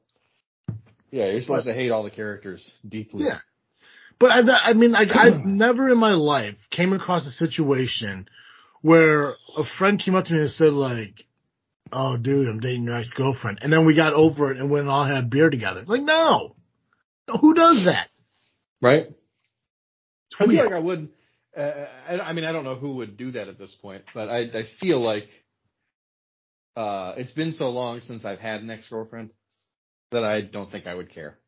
Yeah, 1.11 1.31
you're 1.31 1.40
supposed 1.40 1.66
to 1.66 1.73
hate 1.73 1.90
all 1.90 2.03
the 2.03 2.11
characters 2.11 2.71
deeply. 2.87 3.25
Yeah. 3.25 3.38
But 4.19 4.33
I, 4.33 4.71
I 4.71 4.73
mean, 4.75 4.92
like, 4.92 5.09
I've 5.14 5.47
never 5.47 5.88
in 5.88 5.97
my 5.97 6.12
life 6.12 6.57
came 6.71 6.92
across 6.92 7.27
a 7.27 7.31
situation 7.31 8.29
where 8.83 9.31
a 9.57 9.64
friend 9.79 9.99
came 9.99 10.14
up 10.14 10.27
to 10.27 10.35
me 10.35 10.40
and 10.40 10.51
said, 10.51 10.75
like, 10.75 11.25
"Oh, 11.92 12.16
dude, 12.16 12.49
I'm 12.49 12.61
dating 12.61 12.85
your 12.85 12.96
ex 12.96 13.11
girlfriend," 13.11 13.59
and 13.62 13.72
then 13.72 13.87
we 13.87 13.94
got 13.94 14.12
over 14.14 14.51
it 14.53 14.59
and 14.59 14.70
went 14.70 14.83
and 14.83 14.90
all 14.90 15.05
had 15.07 15.31
beer 15.31 15.51
together. 15.51 15.85
Like, 15.87 16.03
no, 16.03 16.57
who 17.40 17.55
does 17.55 17.85
that? 17.87 18.09
Right. 18.83 19.07
I 20.38 20.46
feel 20.46 20.64
like 20.64 20.72
I 20.72 20.79
would. 20.79 21.09
uh, 21.57 21.87
I, 22.09 22.18
I 22.20 22.33
mean, 22.33 22.44
I 22.44 22.53
don't 22.53 22.64
know 22.64 22.75
who 22.77 22.96
would 22.96 23.16
do 23.16 23.33
that 23.33 23.49
at 23.49 23.59
this 23.59 23.75
point, 23.81 24.05
but 24.14 24.29
I, 24.29 24.40
I 24.40 24.62
feel 24.81 25.01
like 25.01 25.29
uh, 26.77 27.14
it's 27.16 27.33
been 27.33 27.53
so 27.53 27.70
long 27.70 28.01
since 28.01 28.25
I've 28.25 28.38
had 28.40 28.61
an 28.61 28.70
ex 28.70 28.88
girlfriend 28.88 29.31
that 30.11 30.25
I 30.25 30.42
don't 30.42 30.70
think 30.70 30.87
I 30.87 30.94
would 30.94 31.12
care. 31.12 31.38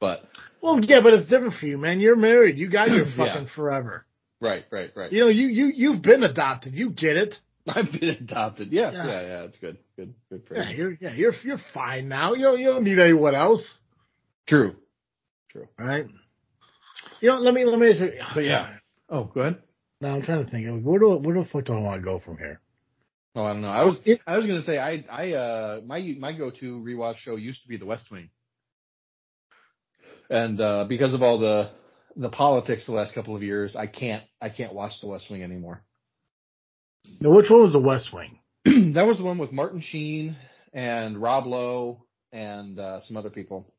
But 0.00 0.22
well, 0.62 0.80
yeah, 0.82 1.00
but 1.02 1.12
it's 1.12 1.28
different 1.28 1.54
for 1.54 1.66
you, 1.66 1.76
man. 1.76 2.00
You're 2.00 2.16
married. 2.16 2.56
You 2.56 2.70
got 2.70 2.90
your 2.90 3.04
fucking 3.16 3.44
Yeah. 3.44 3.54
forever. 3.54 4.06
right, 4.40 4.64
right, 4.70 4.90
right. 4.96 5.12
You 5.12 5.20
know, 5.20 5.28
you 5.28 5.48
you 5.48 5.72
you've 5.74 6.02
been 6.02 6.22
adopted. 6.22 6.74
You 6.74 6.90
get 6.90 7.16
it. 7.18 7.34
I've 7.68 7.92
been 7.92 8.08
adopted. 8.10 8.72
Yeah, 8.72 8.90
Yeah. 8.92 9.06
yeah, 9.06 9.20
yeah. 9.22 9.42
It's 9.44 9.56
good, 9.58 9.78
good, 9.96 10.14
good 10.30 10.42
for 10.46 10.56
Yeah, 10.56 10.70
you. 10.70 10.76
you're 10.76 10.92
yeah 11.00 11.12
you're 11.14 11.34
you're 11.44 11.60
fine 11.74 12.08
now. 12.08 12.34
You 12.34 12.42
don't 12.42 12.60
you 12.60 12.66
don't 12.66 12.84
need 12.84 12.98
anyone 12.98 13.34
else, 13.34 13.78
True. 14.46 14.76
True. 15.50 15.68
Right? 15.78 16.06
You 17.20 17.30
know, 17.30 17.36
let 17.38 17.54
me 17.54 17.64
let 17.64 17.78
me. 17.78 17.92
Say, 17.94 18.18
But 18.34 18.44
yeah. 18.44 18.74
Oh, 19.08 19.24
go 19.24 19.40
ahead. 19.42 19.58
Now 20.00 20.14
I'm 20.14 20.22
trying 20.22 20.44
to 20.44 20.50
think. 20.50 20.66
Where 20.84 20.98
do 20.98 21.16
where 21.16 21.36
the 21.38 21.44
fuck 21.48 21.64
do 21.64 21.74
I 21.74 21.80
want 21.80 22.00
to 22.00 22.04
go 22.04 22.18
from 22.20 22.38
here? 22.38 22.60
Oh, 23.36 23.44
I 23.44 23.52
don't 23.52 23.62
know. 23.62 23.68
I 23.68 23.84
was 23.84 23.96
I 24.26 24.36
was 24.38 24.46
gonna 24.46 24.62
say 24.62 24.78
I 24.78 25.04
I 25.10 25.32
uh 25.32 25.80
my 25.84 26.00
my 26.18 26.32
go 26.32 26.50
to 26.50 26.80
rewatch 26.80 27.16
show 27.18 27.36
used 27.36 27.62
to 27.62 27.68
be 27.68 27.76
The 27.76 27.86
West 27.86 28.10
Wing, 28.10 28.30
and 30.28 30.60
uh 30.60 30.84
because 30.88 31.14
of 31.14 31.22
all 31.22 31.38
the 31.38 31.70
the 32.16 32.28
politics 32.30 32.86
the 32.86 32.92
last 32.92 33.14
couple 33.14 33.36
of 33.36 33.42
years, 33.42 33.76
I 33.76 33.86
can't 33.86 34.24
I 34.40 34.48
can't 34.50 34.74
watch 34.74 34.94
The 35.00 35.06
West 35.06 35.30
Wing 35.30 35.42
anymore. 35.42 35.82
Now, 37.20 37.30
which 37.30 37.50
one 37.50 37.62
was 37.62 37.72
the 37.72 37.80
West 37.80 38.10
Wing? 38.12 38.38
that 38.94 39.06
was 39.06 39.18
the 39.18 39.24
one 39.24 39.38
with 39.38 39.52
Martin 39.52 39.80
Sheen 39.80 40.36
and 40.72 41.20
Rob 41.20 41.46
Lowe 41.46 42.04
and 42.32 42.78
uh, 42.78 43.00
some 43.06 43.16
other 43.16 43.30
people. 43.30 43.72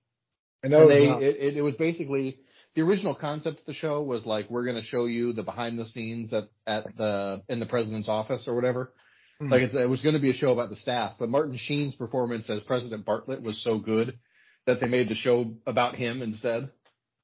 I 0.63 0.67
know 0.67 0.83
And 0.83 0.91
they, 0.91 1.03
it 1.03 1.07
was, 1.07 1.23
it, 1.23 1.35
it, 1.37 1.57
it 1.57 1.61
was 1.61 1.75
basically 1.75 2.39
the 2.75 2.81
original 2.81 3.15
concept 3.15 3.59
of 3.59 3.65
the 3.65 3.73
show 3.73 4.01
was 4.01 4.25
like 4.25 4.49
we're 4.49 4.65
going 4.65 4.81
to 4.81 4.87
show 4.87 5.05
you 5.05 5.33
the 5.33 5.43
behind 5.43 5.77
the 5.77 5.85
scenes 5.85 6.33
at 6.33 6.49
at 6.65 6.95
the 6.97 7.41
in 7.49 7.59
the 7.59 7.65
president's 7.65 8.09
office 8.09 8.47
or 8.47 8.55
whatever. 8.55 8.93
Hmm. 9.39 9.51
Like 9.51 9.61
it's, 9.63 9.75
it 9.75 9.89
was 9.89 10.01
going 10.01 10.15
to 10.15 10.21
be 10.21 10.31
a 10.31 10.35
show 10.35 10.51
about 10.51 10.69
the 10.69 10.75
staff, 10.75 11.13
but 11.19 11.29
Martin 11.29 11.57
Sheen's 11.57 11.95
performance 11.95 12.49
as 12.49 12.63
President 12.63 13.05
Bartlet 13.05 13.41
was 13.41 13.61
so 13.63 13.79
good 13.79 14.19
that 14.65 14.79
they 14.79 14.87
made 14.87 15.09
the 15.09 15.15
show 15.15 15.53
about 15.65 15.95
him 15.95 16.21
instead. 16.21 16.69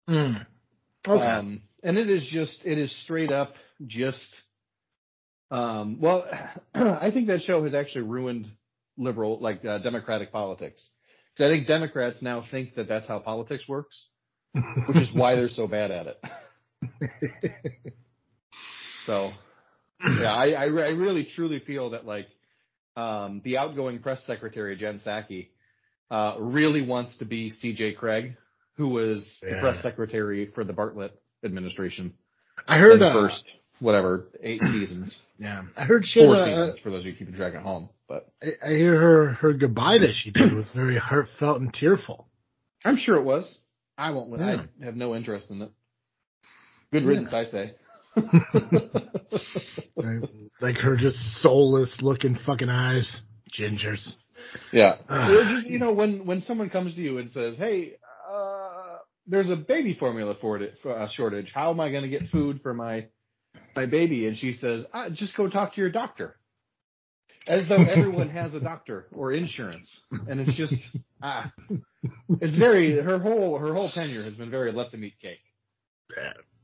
mm. 0.09 0.45
okay. 1.07 1.23
Um, 1.23 1.61
and 1.83 1.97
it 1.97 2.09
is 2.09 2.25
just, 2.25 2.59
it 2.65 2.77
is 2.77 2.91
straight 3.03 3.31
up 3.31 3.53
just, 3.85 4.27
um, 5.51 5.99
well, 5.99 6.25
I 6.73 7.11
think 7.11 7.27
that 7.27 7.41
show 7.41 7.63
has 7.63 7.73
actually 7.73 8.03
ruined 8.03 8.47
liberal, 8.97 9.39
like 9.39 9.63
uh, 9.65 9.79
democratic 9.79 10.31
politics. 10.31 10.85
I 11.39 11.49
think 11.49 11.67
Democrats 11.67 12.21
now 12.21 12.43
think 12.49 12.73
that 12.75 12.87
that's 12.87 13.07
how 13.07 13.19
politics 13.19 13.63
works, 13.67 14.05
which 14.53 14.97
is 14.97 15.09
why 15.13 15.35
they're 15.35 15.49
so 15.49 15.67
bad 15.67 15.91
at 15.91 16.07
it. 16.07 16.23
So, 19.07 19.31
yeah, 20.05 20.33
I, 20.33 20.49
I, 20.49 20.65
I 20.65 20.89
really 20.89 21.23
truly 21.23 21.59
feel 21.59 21.91
that 21.91 22.05
like, 22.05 22.27
um, 22.97 23.41
the 23.45 23.57
outgoing 23.57 23.99
press 23.99 24.21
secretary, 24.27 24.75
Jen 24.75 24.99
Psaki, 24.99 25.47
uh, 26.11 26.35
really 26.39 26.81
wants 26.81 27.15
to 27.19 27.25
be 27.25 27.51
CJ 27.51 27.95
Cregg, 27.95 28.35
who 28.75 28.89
was 28.89 29.25
the 29.41 29.59
press 29.61 29.81
secretary 29.81 30.51
for 30.53 30.65
the 30.65 30.73
Bartlet 30.73 31.11
administration 31.45 32.15
I 32.67 32.79
heard 32.79 32.99
the 32.99 33.07
uh, 33.07 33.13
first, 33.13 33.43
whatever, 33.79 34.27
eight 34.41 34.61
seasons, 34.71 35.17
Yeah, 35.39 35.63
I 35.75 35.83
heard 35.85 36.05
she 36.05 36.19
four 36.21 36.35
a- 36.35 36.45
seasons 36.45 36.79
for 36.79 36.89
those 36.91 37.01
of 37.01 37.07
you 37.07 37.13
keeping 37.15 37.35
track 37.35 37.53
at 37.55 37.61
home. 37.61 37.89
But 38.07 38.29
I 38.41 38.47
I 38.65 38.69
hear 38.69 38.99
her 38.99 39.33
her 39.33 39.53
goodbye 39.53 39.97
that 39.99 40.13
she 40.13 40.31
did 40.31 40.53
was 40.53 40.65
very 40.75 40.97
heartfelt 40.97 41.59
and 41.61 41.73
tearful. 41.73 42.27
I'm 42.85 42.97
sure 42.97 43.17
it 43.17 43.23
was. 43.23 43.57
I 43.97 44.11
won't, 44.11 44.29
Yeah. 44.39 44.63
I 44.81 44.85
have 44.85 44.95
no 44.95 45.15
interest 45.15 45.49
in 45.49 45.61
it. 45.61 45.71
Good 46.91 47.03
riddance, 47.05 47.33
I 47.33 47.45
say. 47.45 47.73
Like 50.59 50.77
her 50.77 50.95
just 50.97 51.17
soulless 51.41 51.99
looking 52.01 52.35
fucking 52.45 52.69
eyes, 52.69 53.21
gingers. 53.57 54.15
Yeah. 54.71 54.95
Ah. 55.09 55.53
Just, 55.55 55.67
you 55.67 55.77
know, 55.79 55.91
when, 55.91 56.25
when 56.25 56.41
someone 56.41 56.69
comes 56.69 56.95
to 56.95 57.01
you 57.01 57.17
and 57.19 57.29
says, 57.29 57.57
Hey, 57.57 57.97
uh, 58.31 58.97
there's 59.27 59.49
a 59.49 59.55
baby 59.55 59.93
formula 59.99 60.35
for 60.39 60.57
it, 60.57 60.75
for 60.81 60.97
a 60.97 61.09
shortage. 61.11 61.51
How 61.53 61.69
am 61.69 61.79
I 61.79 61.91
going 61.91 62.03
to 62.03 62.09
get 62.09 62.29
food 62.29 62.61
for 62.61 62.73
my, 62.73 63.07
my 63.77 63.85
baby? 63.85 64.27
And 64.27 64.35
she 64.35 64.51
says, 64.51 64.83
ah, 64.93 65.07
just 65.09 65.37
go 65.37 65.47
talk 65.49 65.75
to 65.75 65.81
your 65.81 65.91
doctor. 65.91 66.35
As 67.47 67.69
though 67.69 67.81
everyone 67.95 68.29
has 68.29 68.53
a 68.53 68.59
doctor 68.59 69.07
or 69.13 69.31
insurance. 69.31 69.97
And 70.27 70.41
it's 70.41 70.57
just, 70.57 70.75
ah, 71.21 71.53
it's 72.41 72.57
very, 72.57 72.99
her 72.99 73.19
whole, 73.19 73.57
her 73.57 73.73
whole 73.73 73.89
tenure 73.89 74.23
has 74.23 74.35
been 74.35 74.51
very 74.51 74.73
let 74.73 74.91
them 74.91 75.05
eat 75.05 75.13
cake. 75.21 75.39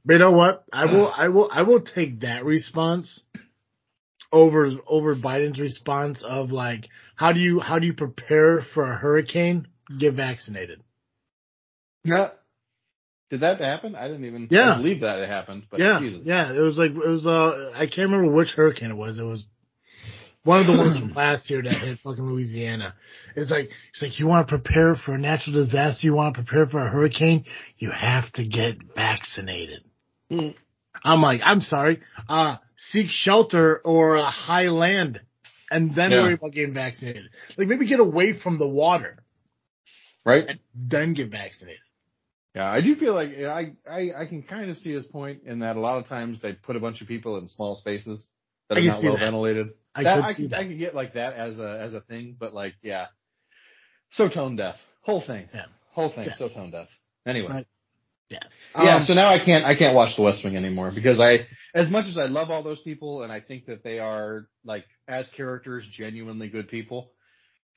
But 0.06 0.14
you 0.14 0.20
know 0.20 0.32
what? 0.32 0.66
I 0.72 0.86
will 0.86 1.14
I 1.16 1.28
will 1.30 1.50
I 1.52 1.62
will 1.64 1.82
take 1.82 2.22
that 2.22 2.44
response 2.44 3.24
over 4.32 4.70
over 4.88 5.16
Biden's 5.16 5.60
response 5.60 6.24
of 6.28 6.52
like 6.52 6.90
how 7.16 7.32
do 7.32 7.40
you 7.40 7.60
how 7.60 7.80
do 7.80 7.86
you 7.86 7.94
prepare 7.94 8.66
for 8.74 8.84
a 8.84 8.98
hurricane? 8.98 9.68
Get 9.98 10.16
vaccinated. 10.16 10.82
Yeah. 12.04 12.30
Did 13.34 13.40
that 13.40 13.60
happen? 13.60 13.96
I 13.96 14.08
didn't 14.08 14.26
even 14.26 14.48
Yeah. 14.52 14.76
Believe 14.78 15.00
that 15.02 15.18
it 15.18 15.28
happened, 15.28 15.64
but 15.72 15.80
yeah, 15.80 15.98
Jesus. 16.00 16.22
yeah. 16.24 16.54
It 16.54 16.60
was 16.60 16.78
like 16.78 16.92
it 16.92 16.96
was. 16.98 17.26
Uh, 17.26 17.72
I 17.74 17.88
can't 17.88 18.12
remember 18.12 18.32
which 18.32 18.52
hurricane 18.52 18.92
it 18.92 18.96
was. 18.96 19.18
It 19.20 19.24
was 19.24 19.44
one 20.44 20.60
of 20.60 20.68
the 20.68 20.78
ones 20.78 21.00
from 21.00 21.16
last 21.16 21.50
year 21.50 21.64
that 21.64 21.74
hit 21.74 21.98
fucking 22.04 22.24
Louisiana. 22.24 22.94
It's 23.36 23.50
like 23.50 23.72
it's 23.92 24.04
like 24.04 24.20
you 24.20 24.28
want 24.28 24.48
to 24.48 24.52
prepare 24.56 24.94
for 24.96 25.16
a 25.16 25.18
natural 25.18 25.56
disaster. 25.56 26.06
You 26.06 26.14
want 26.14 26.36
to 26.36 26.44
prepare 26.44 26.68
for 26.68 26.80
a 26.86 26.88
hurricane. 26.88 27.46
You 27.80 27.90
have 27.90 28.32
to 28.34 28.46
get 28.46 28.76
vaccinated. 28.96 29.80
Mm. 30.32 30.54
I'm 31.04 31.24
like, 31.24 31.42
I'm 31.44 31.62
sorry. 31.62 32.02
Uh, 32.30 32.58
seek 32.92 33.08
shelter 33.10 33.82
or 33.84 34.18
a 34.18 34.30
high 34.30 34.68
land, 34.68 35.22
and 35.72 35.96
then 35.96 36.12
Yeah. 36.12 36.22
worry 36.22 36.34
about 36.36 36.52
getting 36.52 36.76
vaccinated. 36.76 37.24
Like 37.58 37.68
maybe 37.68 37.88
get 37.88 38.00
away 38.00 38.34
from 38.34 38.60
the 38.60 38.68
water, 38.68 39.24
Right? 40.24 40.46
and 40.48 40.60
then 40.76 41.16
get 41.16 41.32
vaccinated. 41.32 41.80
Yeah, 42.56 42.70
I 42.70 42.82
do 42.82 42.96
feel 42.96 43.16
like 43.16 43.30
I, 43.30 43.74
I 43.90 44.10
I 44.22 44.26
can 44.28 44.44
kind 44.44 44.70
of 44.70 44.78
see 44.78 44.94
his 44.94 45.06
point 45.06 45.42
in 45.46 45.60
that 45.60 45.76
a 45.76 45.80
lot 45.80 45.98
of 45.98 46.08
times 46.08 46.40
they 46.42 46.54
put 46.54 46.76
a 46.76 46.80
bunch 46.80 47.02
of 47.02 47.08
people 47.08 47.38
in 47.38 47.48
small 47.48 47.76
spaces 47.76 48.28
that 48.70 48.78
are 48.78 48.82
can 48.82 48.88
not 48.88 49.04
well 49.04 49.14
that. 49.14 49.20
ventilated. 49.22 49.70
I 49.96 50.04
that, 50.04 50.16
could 50.16 50.24
I 50.24 50.48
that. 50.50 50.60
I 50.60 50.68
could 50.68 50.78
get 50.78 50.94
like 50.94 51.14
that 51.14 51.34
as 51.34 51.58
a 51.58 51.80
as 51.82 51.94
a 51.96 52.02
thing, 52.02 52.36
but 52.40 52.54
like 52.54 52.76
yeah, 52.84 53.08
so 54.12 54.30
tone 54.30 54.56
deaf. 54.56 54.76
Whole 55.02 55.22
thing. 55.22 55.50
Yeah. 55.54 55.66
Whole 55.94 56.12
thing. 56.14 56.26
Yeah. 56.28 56.36
So 56.38 56.48
tone 56.48 56.72
deaf. 56.72 56.88
Anyway. 57.26 57.50
Right. 57.50 57.68
Yeah. 58.30 58.40
Yeah. 58.76 58.98
Um, 58.98 59.06
so 59.06 59.14
now 59.14 59.30
I 59.34 59.44
can't 59.44 59.66
I 59.66 59.76
can't 59.76 59.96
watch 59.96 60.16
The 60.16 60.22
West 60.22 60.44
Wing 60.44 60.56
anymore 60.56 60.92
because 60.94 61.20
I 61.20 61.48
as 61.76 61.90
much 61.90 62.06
as 62.06 62.18
I 62.18 62.26
love 62.26 62.50
all 62.50 62.64
those 62.64 62.82
people 62.82 63.24
and 63.24 63.32
I 63.32 63.40
think 63.42 63.66
that 63.66 63.84
they 63.84 64.00
are 64.00 64.48
like 64.64 64.86
as 65.08 65.28
characters 65.36 65.88
genuinely 65.92 66.50
good 66.50 66.68
people. 66.70 67.12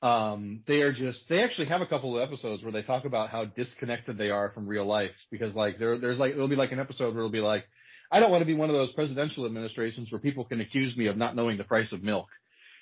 Um, 0.01 0.61
they 0.67 0.81
are 0.81 0.93
just, 0.93 1.27
they 1.27 1.41
actually 1.41 1.67
have 1.67 1.81
a 1.81 1.87
couple 1.87 2.15
of 2.15 2.27
episodes 2.27 2.63
where 2.63 2.71
they 2.71 2.83
talk 2.83 3.05
about 3.05 3.29
how 3.29 3.45
disconnected 3.45 4.17
they 4.17 4.29
are 4.29 4.51
from 4.51 4.67
real 4.67 4.85
life 4.85 5.15
because 5.31 5.55
like 5.55 5.79
there, 5.79 5.97
there's 5.97 6.19
like, 6.19 6.33
there'll 6.33 6.47
be 6.47 6.55
like 6.55 6.71
an 6.71 6.79
episode 6.79 7.15
where 7.15 7.23
it'll 7.23 7.31
be 7.31 7.39
like, 7.39 7.63
I 8.11 8.19
don't 8.19 8.31
want 8.31 8.41
to 8.41 8.45
be 8.45 8.53
one 8.53 8.69
of 8.69 8.75
those 8.75 8.91
presidential 8.93 9.45
administrations 9.45 10.11
where 10.11 10.21
people 10.21 10.45
can 10.45 10.61
accuse 10.61 10.95
me 10.95 11.07
of 11.07 11.17
not 11.17 11.35
knowing 11.35 11.57
the 11.57 11.63
price 11.63 11.91
of 11.91 12.03
milk. 12.03 12.27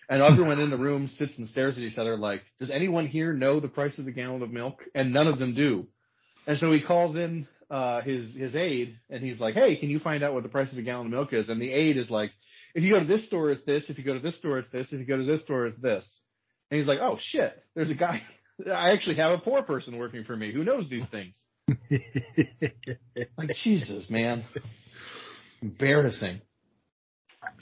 And 0.10 0.22
everyone 0.22 0.60
in 0.60 0.70
the 0.70 0.78
room 0.78 1.08
sits 1.08 1.38
and 1.38 1.48
stares 1.48 1.78
at 1.78 1.84
each 1.84 1.98
other 1.98 2.16
like, 2.16 2.44
does 2.60 2.70
anyone 2.70 3.08
here 3.08 3.34
know 3.34 3.60
the 3.60 3.68
price 3.68 3.98
of 3.98 4.06
a 4.08 4.12
gallon 4.12 4.44
of 4.44 4.52
milk? 4.52 4.84
And 4.94 5.14
none 5.14 5.28
of 5.28 5.40
them 5.40 5.56
do. 5.56 5.88
And 6.46 6.60
so 6.60 6.72
he 6.72 6.82
calls 6.82 7.16
in, 7.16 7.48
uh, 7.72 8.02
his, 8.02 8.36
his 8.36 8.56
aide 8.56 9.00
and 9.10 9.24
he's 9.24 9.40
like, 9.40 9.56
Hey, 9.56 9.78
can 9.78 9.90
you 9.90 10.00
find 10.00 10.22
out 10.22 10.34
what 10.34 10.44
the 10.44 10.50
price 10.50 10.72
of 10.72 10.78
a 10.78 10.84
gallon 10.84 11.08
of 11.08 11.12
milk 11.12 11.34
is? 11.34 11.50
And 11.50 11.60
the 11.60 11.72
aide 11.72 11.98
is 11.98 12.12
like, 12.12 12.32
if 12.76 12.84
you 12.84 12.92
go 12.94 13.00
to 13.00 13.08
this 13.08 13.26
store, 13.26 13.50
it's 13.52 13.64
this. 13.64 13.86
If 13.90 13.98
you 13.98 14.04
go 14.04 14.14
to 14.14 14.20
this 14.20 14.38
store, 14.38 14.60
it's 14.60 14.70
this. 14.70 14.88
If 14.92 15.00
you 15.00 15.06
go 15.06 15.18
to 15.18 15.24
this 15.24 15.42
store, 15.42 15.66
it's 15.66 15.82
this. 15.82 16.06
And 16.72 16.80
he's 16.80 16.88
like, 16.88 17.00
oh 17.00 17.18
shit, 17.20 17.54
there's 17.76 17.90
a 17.90 17.96
guy. 17.96 18.24
I 18.68 18.92
actually 18.92 19.18
have 19.18 19.32
a 19.32 19.38
poor 19.38 19.62
person 19.64 19.98
working 19.98 20.24
for 20.24 20.36
me 20.36 20.54
who 20.54 20.64
knows 20.64 20.90
these 20.90 21.08
things. 21.10 21.36
Like 23.38 23.56
Jesus, 23.64 24.10
man. 24.10 24.44
Embarrassing. 25.62 26.42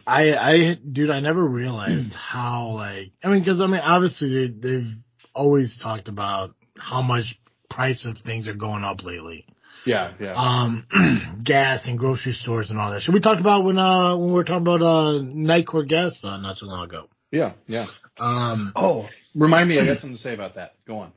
I, 0.06 0.34
I, 0.34 0.78
dude, 0.91 1.10
I 1.10 1.20
never 1.20 1.43
realized 1.43 2.12
how 2.32 2.72
like, 2.72 3.12
I 3.24 3.30
mean, 3.30 3.45
cause 3.45 3.62
I 3.62 3.68
mean, 3.68 3.82
obviously 3.82 4.47
they, 4.47 4.54
they've 4.68 4.93
always 5.34 5.80
talked 5.82 6.08
about 6.08 6.56
how 6.78 7.01
much 7.01 7.39
price 7.70 8.06
of 8.06 8.18
things 8.26 8.47
are 8.47 8.54
going 8.54 8.84
up 8.84 9.04
lately. 9.04 9.45
Yeah, 9.86 10.14
yeah. 10.20 10.34
Um, 10.36 11.39
gas 11.43 11.88
and 11.88 11.97
grocery 11.97 12.34
stores 12.34 12.70
and 12.70 12.80
all 12.80 12.91
that. 12.91 13.01
shit. 13.01 13.14
we 13.14 13.20
talked 13.20 13.41
about 13.41 13.64
when, 13.64 13.78
uh, 13.78 14.18
when 14.18 14.28
we 14.28 14.34
were 14.34 14.43
talking 14.43 14.62
about, 14.62 14.82
uh, 14.82 15.20
Nicor 15.22 15.88
gas, 15.88 16.20
uh, 16.24 16.38
not 16.38 16.58
too 16.58 16.66
long 16.66 16.86
ago. 16.86 17.10
yeah, 17.32 17.54
yeah. 17.68 17.88
Um, 18.18 18.74
Oh, 18.76 19.07
remind 19.36 19.70
me, 19.70 19.80
I 19.80 19.86
got 19.86 19.99
something 19.99 20.18
to 20.18 20.22
say 20.22 20.34
about 20.34 20.55
that. 20.55 20.76
Go 20.88 20.99
on. 20.99 21.11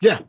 yeah. 0.00 0.20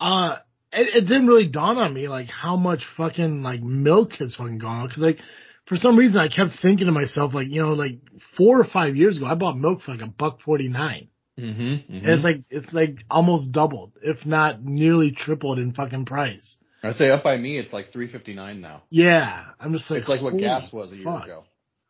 Uh, 0.00 0.36
it, 0.72 0.96
it 0.96 1.00
didn't 1.02 1.26
really 1.26 1.46
dawn 1.48 1.78
on 1.78 1.94
me 1.94 2.08
like 2.08 2.28
how 2.28 2.56
much 2.56 2.84
fucking 2.96 3.42
like 3.42 3.62
milk 3.62 4.12
has 4.18 4.34
fucking 4.34 4.58
gone 4.58 4.82
on. 4.82 4.88
Cause 4.88 4.98
like, 4.98 5.18
for 5.66 5.76
some 5.76 5.96
reason 5.96 6.18
I 6.20 6.28
kept 6.28 6.60
thinking 6.60 6.86
to 6.86 6.92
myself, 6.92 7.32
like, 7.34 7.48
you 7.48 7.62
know, 7.62 7.72
like 7.72 7.98
four 8.36 8.60
or 8.60 8.64
five 8.64 8.94
years 8.96 9.16
ago, 9.16 9.26
I 9.26 9.34
bought 9.34 9.56
milk 9.56 9.80
for 9.82 9.92
like 9.92 10.02
a 10.02 10.06
buck 10.06 10.40
49. 10.42 11.08
Mm-hmm. 11.38 11.92
And 11.94 12.06
it's 12.08 12.24
like 12.24 12.44
it's 12.48 12.72
like 12.72 13.04
almost 13.10 13.52
doubled, 13.52 13.92
if 14.02 14.24
not 14.24 14.62
nearly 14.62 15.10
tripled 15.10 15.58
in 15.58 15.72
fucking 15.74 16.06
price. 16.06 16.56
I 16.82 16.92
say 16.92 17.10
up 17.10 17.24
by 17.24 17.36
me, 17.36 17.58
it's 17.58 17.74
like 17.74 17.92
three 17.92 18.10
fifty 18.10 18.32
nine 18.32 18.62
now. 18.62 18.84
Yeah, 18.88 19.44
I'm 19.60 19.74
just 19.74 19.90
like 19.90 20.00
it's 20.00 20.08
like 20.08 20.22
what 20.22 20.38
gas 20.38 20.72
was 20.72 20.92
a 20.92 20.96
year 20.96 21.04
fuck. 21.04 21.24
ago. 21.24 21.44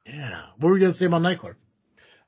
Yeah, 0.04 0.42
what 0.58 0.68
were 0.68 0.74
we 0.74 0.80
gonna 0.80 0.94
say 0.94 1.06
about 1.06 1.22
Nicor? 1.22 1.54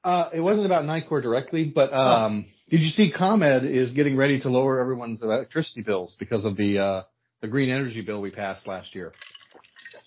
Uh, 0.05 0.31
it 0.33 0.41
wasn't 0.41 0.65
about 0.67 0.85
Nicor 0.85 1.23
directly, 1.23 1.65
but 1.65 1.91
Oh. 1.93 1.97
um, 1.99 2.47
did 2.71 2.81
you 2.81 2.91
see 2.91 3.11
ComEd 3.11 3.65
is 3.65 3.93
getting 3.93 4.17
ready 4.17 4.41
to 4.41 4.49
lower 4.49 4.81
everyone's 4.81 5.23
electricity 5.23 5.83
bills 5.83 6.15
because 6.19 6.45
of 6.45 6.57
the 6.57 6.79
uh, 6.79 7.03
the 7.41 7.49
green 7.49 7.71
energy 7.71 8.01
bill 8.03 8.21
we 8.21 8.31
passed 8.31 8.67
last 8.67 8.95
year? 8.95 9.13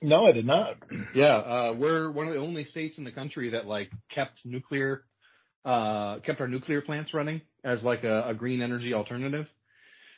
No, 0.01 0.25
I 0.25 0.31
did 0.31 0.45
not. 0.45 0.77
Yeah, 1.13 1.35
uh, 1.35 1.75
we're 1.77 2.09
one 2.11 2.27
of 2.27 2.33
the 2.33 2.39
only 2.39 2.63
states 2.65 2.97
in 2.97 3.03
the 3.03 3.11
country 3.11 3.51
that 3.51 3.65
like 3.67 3.91
kept 4.09 4.39
nuclear, 4.45 5.03
uh, 5.65 6.19
kept 6.19 6.41
our 6.41 6.47
nuclear 6.47 6.81
plants 6.81 7.13
running 7.13 7.41
as 7.63 7.83
like 7.83 8.03
a, 8.03 8.29
a 8.29 8.33
green 8.33 8.61
energy 8.61 8.93
alternative. 8.93 9.47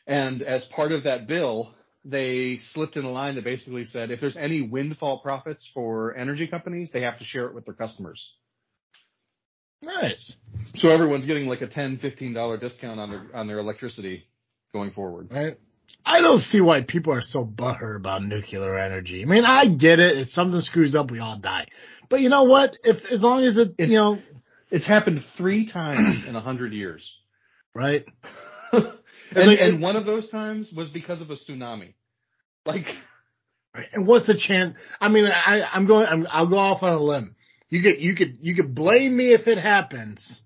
And 0.07 0.41
as 0.41 0.63
part 0.65 0.91
of 0.91 1.03
that 1.03 1.27
bill, 1.27 1.73
they 2.05 2.59
slipped 2.73 2.95
in 2.97 3.05
a 3.05 3.11
line 3.11 3.35
that 3.35 3.43
basically 3.43 3.85
said 3.85 4.11
if 4.11 4.19
there's 4.21 4.37
any 4.37 4.61
windfall 4.61 5.19
profits 5.19 5.69
for 5.73 6.15
energy 6.15 6.47
companies, 6.47 6.91
they 6.91 7.01
have 7.01 7.19
to 7.19 7.25
share 7.25 7.45
it 7.47 7.53
with 7.53 7.65
their 7.65 7.73
customers. 7.73 8.25
Nice. 9.83 10.37
So 10.75 10.89
everyone's 10.89 11.25
getting 11.25 11.47
like 11.47 11.61
a 11.61 11.67
ten, 11.67 11.97
fifteen 11.97 12.33
dollar 12.33 12.57
discount 12.57 12.99
on 12.99 13.09
their 13.11 13.23
on 13.35 13.47
their 13.47 13.59
electricity 13.59 14.23
going 14.71 14.91
forward. 14.91 15.29
Right. 15.31 15.57
I 16.05 16.21
don't 16.21 16.39
see 16.39 16.61
why 16.61 16.81
people 16.81 17.13
are 17.13 17.21
so 17.21 17.45
butthurt 17.45 17.97
about 17.97 18.23
nuclear 18.23 18.77
energy. 18.77 19.21
I 19.21 19.25
mean, 19.25 19.43
I 19.45 19.67
get 19.67 19.99
it. 19.99 20.17
If 20.17 20.29
something 20.29 20.61
screws 20.61 20.95
up, 20.95 21.11
we 21.11 21.19
all 21.19 21.37
die. 21.39 21.67
But 22.09 22.21
you 22.21 22.29
know 22.29 22.43
what? 22.43 22.71
If 22.83 22.97
as 23.11 23.21
long 23.21 23.43
as 23.43 23.55
it, 23.57 23.69
It's- 23.77 23.89
you 23.89 23.95
know, 23.95 24.19
It's 24.71 24.87
happened 24.87 25.23
three 25.37 25.69
times 25.71 26.23
in 26.27 26.35
a 26.35 26.41
hundred 26.41 26.73
years. 26.73 27.09
right? 27.75 28.05
and, 28.71 28.85
like- 29.35 29.59
and 29.59 29.81
one 29.81 29.95
of 29.95 30.05
those 30.05 30.29
times 30.29 30.71
was 30.75 30.89
because 30.89 31.21
of 31.21 31.29
a 31.29 31.35
tsunami. 31.35 31.93
Like 32.65 32.85
Right. 33.75 33.87
And 33.91 34.05
what's 34.07 34.27
the 34.27 34.37
chance? 34.37 34.75
I 35.01 35.09
mean, 35.09 35.25
I, 35.25 35.63
I'm 35.73 35.87
going. 35.87 36.05
I'm, 36.07 36.27
I'll 36.29 36.47
go 36.47 36.57
off 36.57 36.83
on 36.83 36.93
a 36.93 36.99
limb. 37.01 37.35
You 37.73 37.81
could, 37.81 38.01
you 38.03 38.13
could, 38.13 38.37
you 38.39 38.53
could 38.53 38.75
blame 38.75 39.17
me 39.17 39.33
if 39.33 39.47
it 39.47 39.57
happens, 39.57 40.41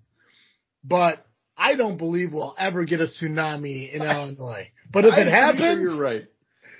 but 0.82 1.26
I 1.58 1.74
don't 1.74 1.98
believe 1.98 2.32
we'll 2.32 2.54
ever 2.58 2.84
get 2.86 3.02
a 3.02 3.06
tsunami 3.06 3.92
in 3.92 4.00
Illinois. 4.10 4.70
But 4.90 5.04
if 5.04 5.12
it 5.12 5.26
happens, 5.26 5.60
sure 5.60 5.78
you're 5.78 6.00
right. 6.00 6.24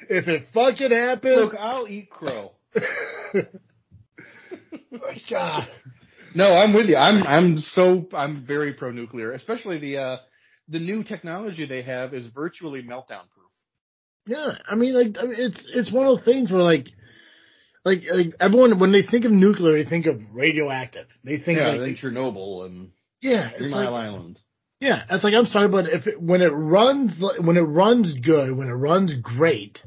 if 0.08 0.26
it 0.26 0.44
fucking 0.54 0.90
happens, 0.90 1.36
Look, 1.36 1.54
I'll 1.54 1.86
eat 1.86 2.08
crow. 2.08 2.52
God. 5.28 5.68
No, 6.34 6.54
I'm 6.54 6.72
with 6.72 6.86
you. 6.86 6.96
I'm 6.96 7.22
I'm 7.24 7.58
so 7.58 8.08
I'm 8.14 8.46
very 8.46 8.72
pro 8.72 8.90
nuclear, 8.90 9.32
especially 9.32 9.78
the 9.78 9.98
uh 9.98 10.16
the 10.66 10.78
new 10.78 11.04
technology 11.04 11.66
they 11.66 11.82
have 11.82 12.14
is 12.14 12.26
virtually 12.28 12.80
meltdown 12.80 13.28
proof. 13.34 13.52
Yeah, 14.26 14.56
I 14.66 14.76
mean, 14.76 14.94
like, 14.94 15.14
it's 15.38 15.70
it's 15.74 15.92
one 15.92 16.06
of 16.06 16.16
those 16.16 16.24
things 16.24 16.50
where 16.50 16.62
like, 16.62 16.86
like, 17.88 18.02
like 18.10 18.34
everyone 18.40 18.78
when 18.78 18.92
they 18.92 19.02
think 19.02 19.24
of 19.24 19.32
nuclear, 19.32 19.82
they 19.82 19.88
think 19.88 20.06
of 20.06 20.20
radioactive. 20.32 21.06
They 21.24 21.38
think 21.38 21.58
Yeah, 21.58 21.68
like, 21.72 21.80
then 21.80 21.96
Chernobyl 22.00 22.66
and 22.66 22.90
yeah, 23.20 23.50
Three 23.56 23.70
Mile 23.70 23.92
like, 23.92 24.04
Island. 24.04 24.38
yeah. 24.80 25.02
It's 25.10 25.24
like 25.24 25.34
I'm 25.34 25.46
sorry, 25.46 25.68
but 25.68 25.86
if 25.86 26.06
it, 26.06 26.20
when 26.20 26.42
it 26.42 26.52
runs, 26.52 27.22
when 27.40 27.56
it 27.56 27.60
runs 27.82 28.14
good, 28.20 28.56
when 28.56 28.68
it 28.68 28.72
runs 28.88 29.12
great, 29.22 29.78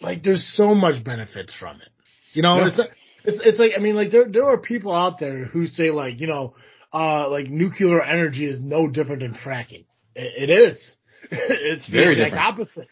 like 0.00 0.22
there's 0.22 0.46
so 0.56 0.74
much 0.74 1.02
benefits 1.04 1.52
from 1.54 1.76
it. 1.80 1.88
You 2.34 2.42
know, 2.42 2.56
Yeah. 2.58 2.68
it's 2.68 2.78
like- 2.78 2.92
it's 3.24 3.40
it's 3.44 3.58
like 3.58 3.72
I 3.76 3.80
mean, 3.80 3.96
like 3.96 4.10
there 4.12 4.28
there 4.30 4.46
are 4.46 4.58
people 4.58 4.94
out 4.94 5.18
there 5.18 5.44
who 5.44 5.66
say 5.66 5.90
like 5.90 6.20
you 6.20 6.28
know, 6.28 6.54
uh, 6.92 7.28
like 7.28 7.48
nuclear 7.50 8.00
energy 8.02 8.46
is 8.46 8.60
no 8.60 8.86
different 8.88 9.22
than 9.22 9.34
fracking. 9.34 9.84
It, 10.14 10.48
it 10.48 10.50
is. 10.50 10.94
it's 11.30 11.86
Very 11.90 12.14
different. 12.14 12.36
opposite. 12.50 12.88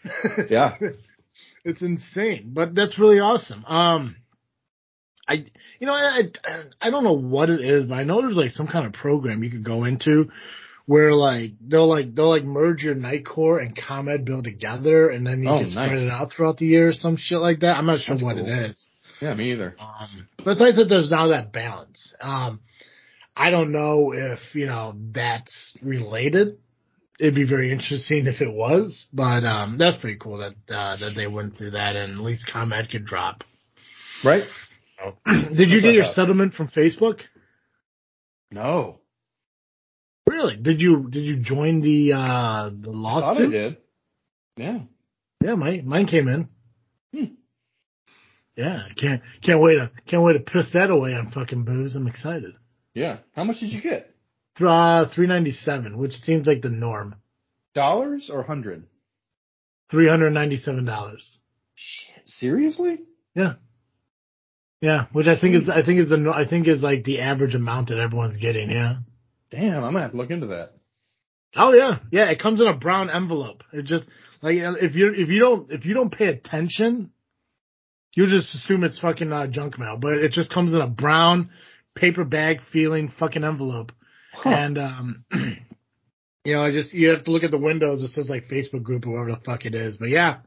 Yeah. 0.50 0.74
it's 1.66 1.82
insane, 1.82 2.52
but 2.54 2.74
that's 2.74 2.98
really 2.98 3.18
awesome. 3.18 3.64
Um, 3.66 4.16
I, 5.28 5.44
you 5.80 5.86
know, 5.86 5.92
I, 5.92 6.22
I, 6.44 6.62
I 6.80 6.90
don't 6.90 7.04
know 7.04 7.16
what 7.18 7.50
it 7.50 7.60
is, 7.60 7.86
but 7.88 7.96
I 7.96 8.04
know 8.04 8.20
there's 8.22 8.36
like 8.36 8.52
some 8.52 8.68
kind 8.68 8.86
of 8.86 8.92
program 8.92 9.42
you 9.42 9.50
could 9.50 9.64
go 9.64 9.84
into 9.84 10.30
where 10.86 11.12
like 11.12 11.52
they'll 11.60 11.88
like 11.88 12.14
they'll 12.14 12.28
like 12.30 12.44
merge 12.44 12.84
your 12.84 12.94
Nicor 12.94 13.60
and 13.60 13.76
ComEd 13.76 14.24
build 14.24 14.44
together, 14.44 15.10
and 15.10 15.26
then 15.26 15.42
you 15.42 15.48
Oh, 15.50 15.58
can 15.58 15.70
spread 15.70 15.90
nice. 15.90 16.00
it 16.02 16.10
out 16.10 16.30
throughout 16.32 16.58
the 16.58 16.66
year 16.66 16.88
or 16.88 16.92
some 16.92 17.16
shit 17.16 17.38
like 17.38 17.60
that. 17.60 17.76
I'm 17.76 17.86
not 17.86 17.98
sure 18.00 18.14
That's 18.14 18.24
what 18.24 18.36
cool. 18.36 18.46
it 18.46 18.70
is. 18.70 18.86
Yeah, 19.20 19.34
me 19.34 19.52
either. 19.52 19.74
Um, 19.80 20.28
but 20.44 20.52
it's 20.52 20.60
nice 20.60 20.76
that 20.76 20.88
there's 20.88 21.10
now 21.10 21.28
that 21.28 21.52
balance. 21.52 22.14
Um, 22.20 22.60
I 23.36 23.50
don't 23.50 23.72
know 23.72 24.12
if, 24.14 24.38
you 24.54 24.66
know, 24.66 24.94
that's 25.12 25.76
related. 25.82 26.58
It'd 27.18 27.34
be 27.34 27.48
very 27.48 27.72
interesting 27.72 28.26
if 28.26 28.40
it 28.42 28.52
was, 28.52 29.06
but, 29.12 29.44
um, 29.44 29.78
that's 29.78 29.98
pretty 30.00 30.18
cool 30.20 30.38
that, 30.38 30.54
uh, 30.74 30.96
that 30.96 31.12
they 31.16 31.26
went 31.26 31.56
through 31.56 31.70
that 31.72 31.96
and 31.96 32.12
at 32.12 32.18
least 32.18 32.46
ComEd 32.52 32.90
could 32.90 33.06
drop. 33.06 33.42
Right? 34.24 34.44
Did 35.26 35.70
you 35.70 35.80
get 35.80 35.94
your 35.94 36.04
settlement 36.14 36.54
from 36.54 36.68
Facebook? 36.68 37.20
No. 38.50 39.00
Really? 40.28 40.56
Did 40.56 40.80
you, 40.80 41.08
did 41.10 41.24
you 41.24 41.36
join 41.36 41.80
the, 41.82 42.12
uh, 42.12 42.70
the 42.70 42.90
I 42.90 42.92
thought 42.92 42.92
I 42.92 42.92
lawsuit? 42.92 43.50
did. 43.52 43.76
Yeah. 44.56 44.78
Yeah, 45.42 45.54
mine, 45.54 45.86
mine 45.86 46.06
came 46.06 46.28
in. 46.28 46.48
Hmm. 47.14 47.34
Yeah, 48.56 48.82
can't, 49.00 49.22
can't 49.42 49.60
wait 49.60 49.74
to, 49.74 49.90
can't 50.08 50.22
wait 50.22 50.32
to 50.32 50.40
piss 50.40 50.66
that 50.74 50.90
away 50.90 51.12
on 51.14 51.30
fucking 51.30 51.64
booze. 51.64 51.94
I'm 51.94 52.08
excited. 52.08 52.54
Yeah. 52.94 53.18
How 53.34 53.44
much 53.44 53.60
did 53.60 53.70
you 53.70 53.82
get? 53.82 54.14
Uh, 54.61 55.09
397, 55.14 55.98
which 55.98 56.14
seems 56.14 56.46
like 56.46 56.62
the 56.62 56.70
norm. 56.70 57.16
Dollars 57.74 58.30
or 58.32 58.42
hundred? 58.42 58.86
Three 59.90 60.09
hundred 60.09 60.30
ninety-seven 60.30 60.84
dollars. 60.84 61.38
Shit. 61.74 62.22
Seriously? 62.26 62.98
Yeah, 63.34 63.54
yeah. 64.80 65.07
Which 65.12 65.26
I 65.26 65.38
think 65.38 65.57
is, 65.57 65.68
I 65.68 65.84
think 65.84 66.00
is 66.00 66.09
the, 66.09 66.32
I 66.34 66.48
think 66.48 66.66
is 66.66 66.80
like 66.82 67.04
the 67.04 67.20
average 67.20 67.54
amount 67.54 67.88
that 67.88 67.98
everyone's 67.98 68.38
getting. 68.38 68.70
Yeah. 68.70 68.96
Damn, 69.50 69.84
I'm 69.84 69.92
gonna 69.92 70.00
have 70.00 70.11
to 70.12 70.16
look 70.16 70.30
into 70.30 70.48
that. 70.48 70.72
Oh 71.54 71.72
yeah, 71.72 71.98
yeah. 72.11 72.30
It 72.30 72.40
comes 72.40 72.61
in 72.61 72.66
a 72.66 72.76
brown 72.76 73.11
envelope. 73.11 73.62
It 73.72 73.84
just 73.84 74.09
like 74.42 74.57
if 74.57 74.94
you 74.94 75.12
if 75.14 75.28
you 75.28 75.38
don't 75.38 75.70
if 75.70 75.84
you 75.84 75.94
don't 75.94 76.12
pay 76.12 76.26
attention, 76.26 77.11
you 78.14 78.26
just 78.26 78.54
assume 78.54 78.84
it's 78.84 79.00
fucking 79.00 79.32
uh, 79.32 79.46
junk 79.46 79.78
mail. 79.78 79.98
But 80.00 80.14
it 80.14 80.32
just 80.32 80.52
comes 80.52 80.72
in 80.72 80.80
a 80.80 80.88
brown 80.88 81.50
paper 81.94 82.24
bag 82.24 82.59
feeling 82.72 83.12
fucking 83.18 83.44
envelope, 83.44 83.92
Huh. 84.37 84.51
and 84.51 84.78
um, 84.78 85.24
you 86.45 86.53
know, 86.55 86.62
I 86.62 86.70
just 86.72 86.93
you 86.93 87.09
have 87.09 87.24
to 87.24 87.30
look 87.30 87.43
at 87.45 87.51
the 87.51 87.59
windows. 87.59 88.03
It 88.03 88.09
says 88.11 88.28
like 88.28 88.49
Facebook 88.49 88.82
group 88.82 89.07
or 89.07 89.11
whatever 89.12 89.30
the 89.39 89.45
fuck 89.45 89.64
it 89.66 89.74
is. 89.74 89.97
But 89.97 90.11
yeah, 90.11 90.39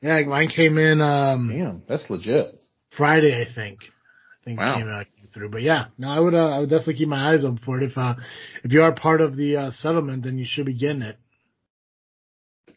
yeah. 0.00 0.20
Mine 0.26 0.48
came 0.48 0.78
in 0.78 1.00
um 1.00 1.50
Damn, 1.52 1.82
that's 1.88 2.08
legit. 2.10 2.60
Friday, 2.96 3.40
I 3.40 3.52
think. 3.54 3.80
I 3.84 4.44
think 4.44 4.58
Wow. 4.58 4.74
it 4.74 4.78
came, 4.78 4.88
came 5.16 5.28
through. 5.32 5.50
But 5.50 5.62
yeah, 5.62 5.86
no, 5.98 6.08
I 6.08 6.18
would 6.20 6.34
uh, 6.34 6.48
I 6.50 6.58
would 6.60 6.70
definitely 6.70 6.94
keep 6.94 7.08
my 7.08 7.32
eyes 7.32 7.44
open 7.44 7.58
for 7.64 7.80
it. 7.80 7.90
If 7.90 7.96
uh 7.96 8.14
if 8.64 8.72
you 8.72 8.82
are 8.82 8.92
part 8.92 9.20
of 9.20 9.36
the 9.36 9.56
uh, 9.56 9.70
settlement, 9.72 10.24
then 10.24 10.38
you 10.38 10.44
should 10.46 10.66
be 10.66 10.74
getting 10.76 11.02
it. 11.02 11.16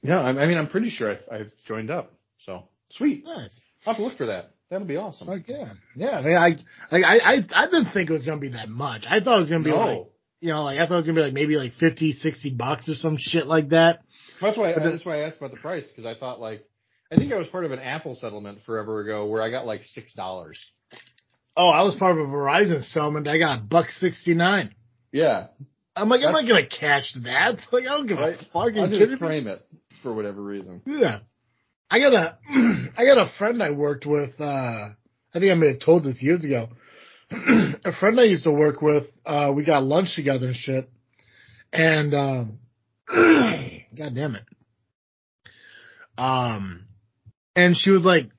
Yeah, 0.04 0.20
I, 0.20 0.30
I 0.30 0.46
mean, 0.46 0.58
I'm 0.58 0.68
pretty 0.68 0.90
sure 0.90 1.12
I've, 1.12 1.24
I've 1.32 1.52
joined 1.68 1.90
up. 1.90 2.14
So 2.46 2.64
sweet. 2.90 3.24
Nice. 3.26 3.60
I'll 3.86 3.94
have 3.94 3.98
to 3.98 4.04
look 4.08 4.18
for 4.18 4.28
that. 4.28 4.52
That'll 4.70 4.86
be 4.88 4.98
awesome. 4.98 5.28
Like 5.28 5.48
yeah, 5.48 5.74
yeah. 5.96 6.12
I 6.20 6.22
mean, 6.22 6.36
I 6.38 6.58
I 6.96 7.20
I 7.20 7.36
I 7.54 7.66
didn't 7.66 7.92
think 7.92 8.10
it 8.10 8.14
was 8.14 8.26
gonna 8.26 8.40
be 8.40 8.50
that 8.50 8.70
much. 8.70 9.06
I 9.10 9.20
thought 9.20 9.38
it 9.38 9.42
was 9.42 9.50
gonna 9.50 9.64
be 9.64 9.72
no, 9.72 9.78
like 9.78 10.08
you 10.42 10.50
know 10.50 10.64
like 10.64 10.80
I 10.80 10.88
thought 10.88 10.96
it 10.96 10.98
was 10.98 11.06
gonna 11.08 11.20
be 11.20 11.24
like 11.26 11.34
maybe 11.34 11.56
like 11.58 11.74
50, 11.76 12.14
60 12.14 12.50
bucks 12.52 12.90
or 12.90 12.94
some 12.94 13.18
shit 13.18 13.48
like 13.48 13.70
that. 13.70 14.02
that's 14.42 14.58
why 14.58 14.74
that's 14.74 15.06
why 15.06 15.22
I 15.22 15.28
asked 15.28 15.38
about 15.38 15.52
the 15.52 15.58
price 15.58 15.88
because 15.88 16.06
I 16.06 16.18
thought 16.18 16.40
like 16.40 16.64
I 17.12 17.16
think 17.18 17.32
I 17.32 17.38
was 17.38 17.48
part 17.48 17.66
of 17.66 17.72
an 17.72 17.80
Apple 17.80 18.16
settlement 18.16 18.60
forever 18.66 19.02
ago 19.02 19.28
where 19.28 19.42
I 19.42 19.50
got 19.50 19.66
like 19.66 19.84
six 19.84 20.14
dollars. 20.14 20.60
Oh, 21.58 21.70
I 21.70 21.84
was 21.84 21.96
part 21.96 22.18
of 22.18 22.28
a 22.28 22.30
Verizon 22.32 22.84
settlement. 22.84 23.28
I 23.28 23.38
got 23.38 23.70
buck 23.70 23.90
sixty 23.90 24.34
nine. 24.34 24.76
Yeah, 25.12 25.48
I'm 25.96 26.10
like, 26.10 26.22
I'm 26.26 26.34
not 26.34 26.48
gonna 26.48 26.68
cash 26.68 27.14
that. 27.24 27.60
Like, 27.72 27.84
I 27.84 27.90
don't 27.90 28.08
give 28.08 28.18
a 28.18 28.38
fuck. 28.52 28.76
I'll 28.76 28.88
just 28.90 29.18
frame 29.18 29.48
it 29.48 29.62
for 30.04 30.14
whatever 30.14 30.42
reason. 30.42 30.82
Yeah. 30.86 31.20
I 31.90 32.00
got 32.00 32.14
a 32.14 32.38
I 32.98 33.06
got 33.06 33.18
a 33.18 33.32
friend 33.38 33.62
I 33.64 33.72
worked 33.72 34.06
with, 34.06 34.40
uh 34.40 34.90
I 35.34 35.40
think 35.40 35.52
I 35.52 35.56
may 35.56 35.70
have 35.70 35.80
told 35.80 36.04
this 36.04 36.22
years 36.22 36.44
ago. 36.44 36.70
a 37.32 37.94
friend 38.00 38.20
I 38.20 38.24
used 38.24 38.44
to 38.44 38.52
work 38.52 38.82
with, 38.82 39.06
uh 39.26 39.52
we 39.56 39.66
got 39.66 39.84
lunch 39.84 40.16
together 40.16 40.48
and 40.48 40.56
shit. 40.56 40.90
And 41.74 42.14
um 42.14 42.60
God 43.08 44.16
damn 44.16 44.36
it. 44.36 44.44
Um 46.18 46.88
and 47.56 47.76
she 47.76 47.90
was 47.90 48.04
like 48.04 48.30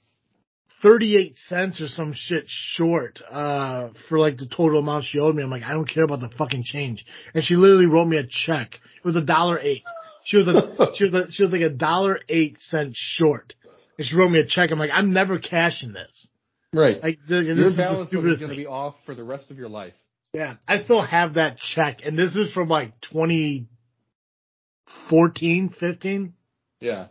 38 0.83 1.37
cents 1.49 1.81
or 1.81 1.89
some 1.89 2.13
shit 2.15 2.45
short 2.47 3.21
uh 3.31 3.89
for 4.09 4.19
like 4.19 4.37
the 4.37 4.47
total 4.47 4.79
amount 4.79 5.05
she 5.05 5.19
owed 5.19 5.35
me. 5.35 5.43
I'm 5.43 5.51
like, 5.51 5.65
I 5.65 5.73
don't 5.73 5.89
care 5.89 6.05
about 6.05 6.21
the 6.21 6.31
fucking 6.37 6.63
change. 6.65 7.05
And 7.35 7.45
she 7.45 7.57
literally 7.57 7.87
wrote 7.87 8.07
me 8.07 8.19
a 8.19 8.27
check. 8.27 8.75
It 8.75 9.05
was 9.05 9.17
a 9.17 9.23
dollar 9.23 9.59
eight. 9.59 9.83
She 10.25 10.37
was 10.37 10.49
a 10.49 10.93
she 10.95 11.05
was 11.05 11.15
a 11.15 11.33
she 11.33 11.43
was 11.43 11.53
like 11.53 11.63
a 11.63 11.71
dollar 11.71 12.21
eight 12.29 12.59
cent 12.69 12.95
short. 12.95 13.55
And 13.99 14.07
she 14.07 14.15
wrote 14.15 14.31
me 14.31 14.39
a 14.39 14.47
check. 14.47 14.71
I'm 14.71 14.79
like, 14.79 14.91
I'm 14.93 15.13
never 15.13 15.39
cashing 15.39 15.93
this. 15.93 16.29
Right. 16.77 17.03
Like 17.03 17.19
this 17.27 17.47
Your 17.47 17.59
is 17.59 17.75
balance 17.77 18.13
is 18.13 18.39
going 18.39 18.51
to 18.51 18.57
be 18.57 18.67
off 18.67 18.97
for 19.07 19.15
the 19.15 19.25
rest 19.25 19.51
of 19.51 19.57
your 19.57 19.71
life. 19.71 19.95
Yeah, 20.35 20.57
I 20.69 20.83
still 20.83 21.01
have 21.01 21.33
that 21.35 21.59
check, 21.59 22.01
and 22.05 22.19
this 22.19 22.37
is 22.37 22.53
from 22.53 22.69
like 22.69 23.01
2014, 23.13 25.75
15. 25.81 26.35
Yeah. 26.81 27.07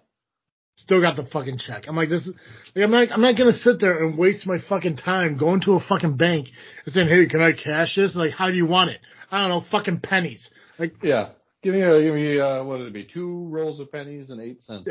Still 0.77 0.99
got 1.01 1.15
the 1.15 1.25
fucking 1.25 1.57
check. 1.57 1.85
I'm 1.87 1.95
like, 1.95 2.09
this 2.09 2.27
is, 2.27 2.33
like, 2.75 2.83
I'm 2.83 2.91
not, 2.91 3.09
I'm 3.11 3.21
not 3.21 3.37
gonna 3.37 3.53
sit 3.53 3.79
there 3.79 4.03
and 4.03 4.17
waste 4.17 4.45
my 4.45 4.59
fucking 4.59 4.97
time 4.97 5.37
going 5.37 5.61
to 5.61 5.71
a 5.73 5.79
fucking 5.79 6.17
bank 6.17 6.49
and 6.85 6.93
saying, 6.93 7.07
hey, 7.07 7.27
can 7.27 7.41
I 7.41 7.53
cash 7.53 7.95
this? 7.95 8.15
Like, 8.15 8.31
how 8.31 8.49
do 8.49 8.55
you 8.55 8.67
want 8.67 8.89
it? 8.91 8.99
I 9.31 9.39
don't 9.39 9.49
know, 9.49 9.63
fucking 9.71 10.01
pennies. 10.01 10.47
Like, 10.77 10.95
Yeah. 11.01 11.29
Give 11.63 11.73
me 11.73 11.81
a, 11.81 11.99
give 11.99 12.13
me 12.13 12.39
uh 12.39 12.63
what 12.63 12.77
would 12.77 12.89
it 12.89 12.93
be? 12.93 13.05
Two 13.05 13.47
rolls 13.49 13.79
of 13.79 13.91
pennies 13.91 14.29
and 14.29 14.39
eight 14.39 14.63
cents. 14.63 14.87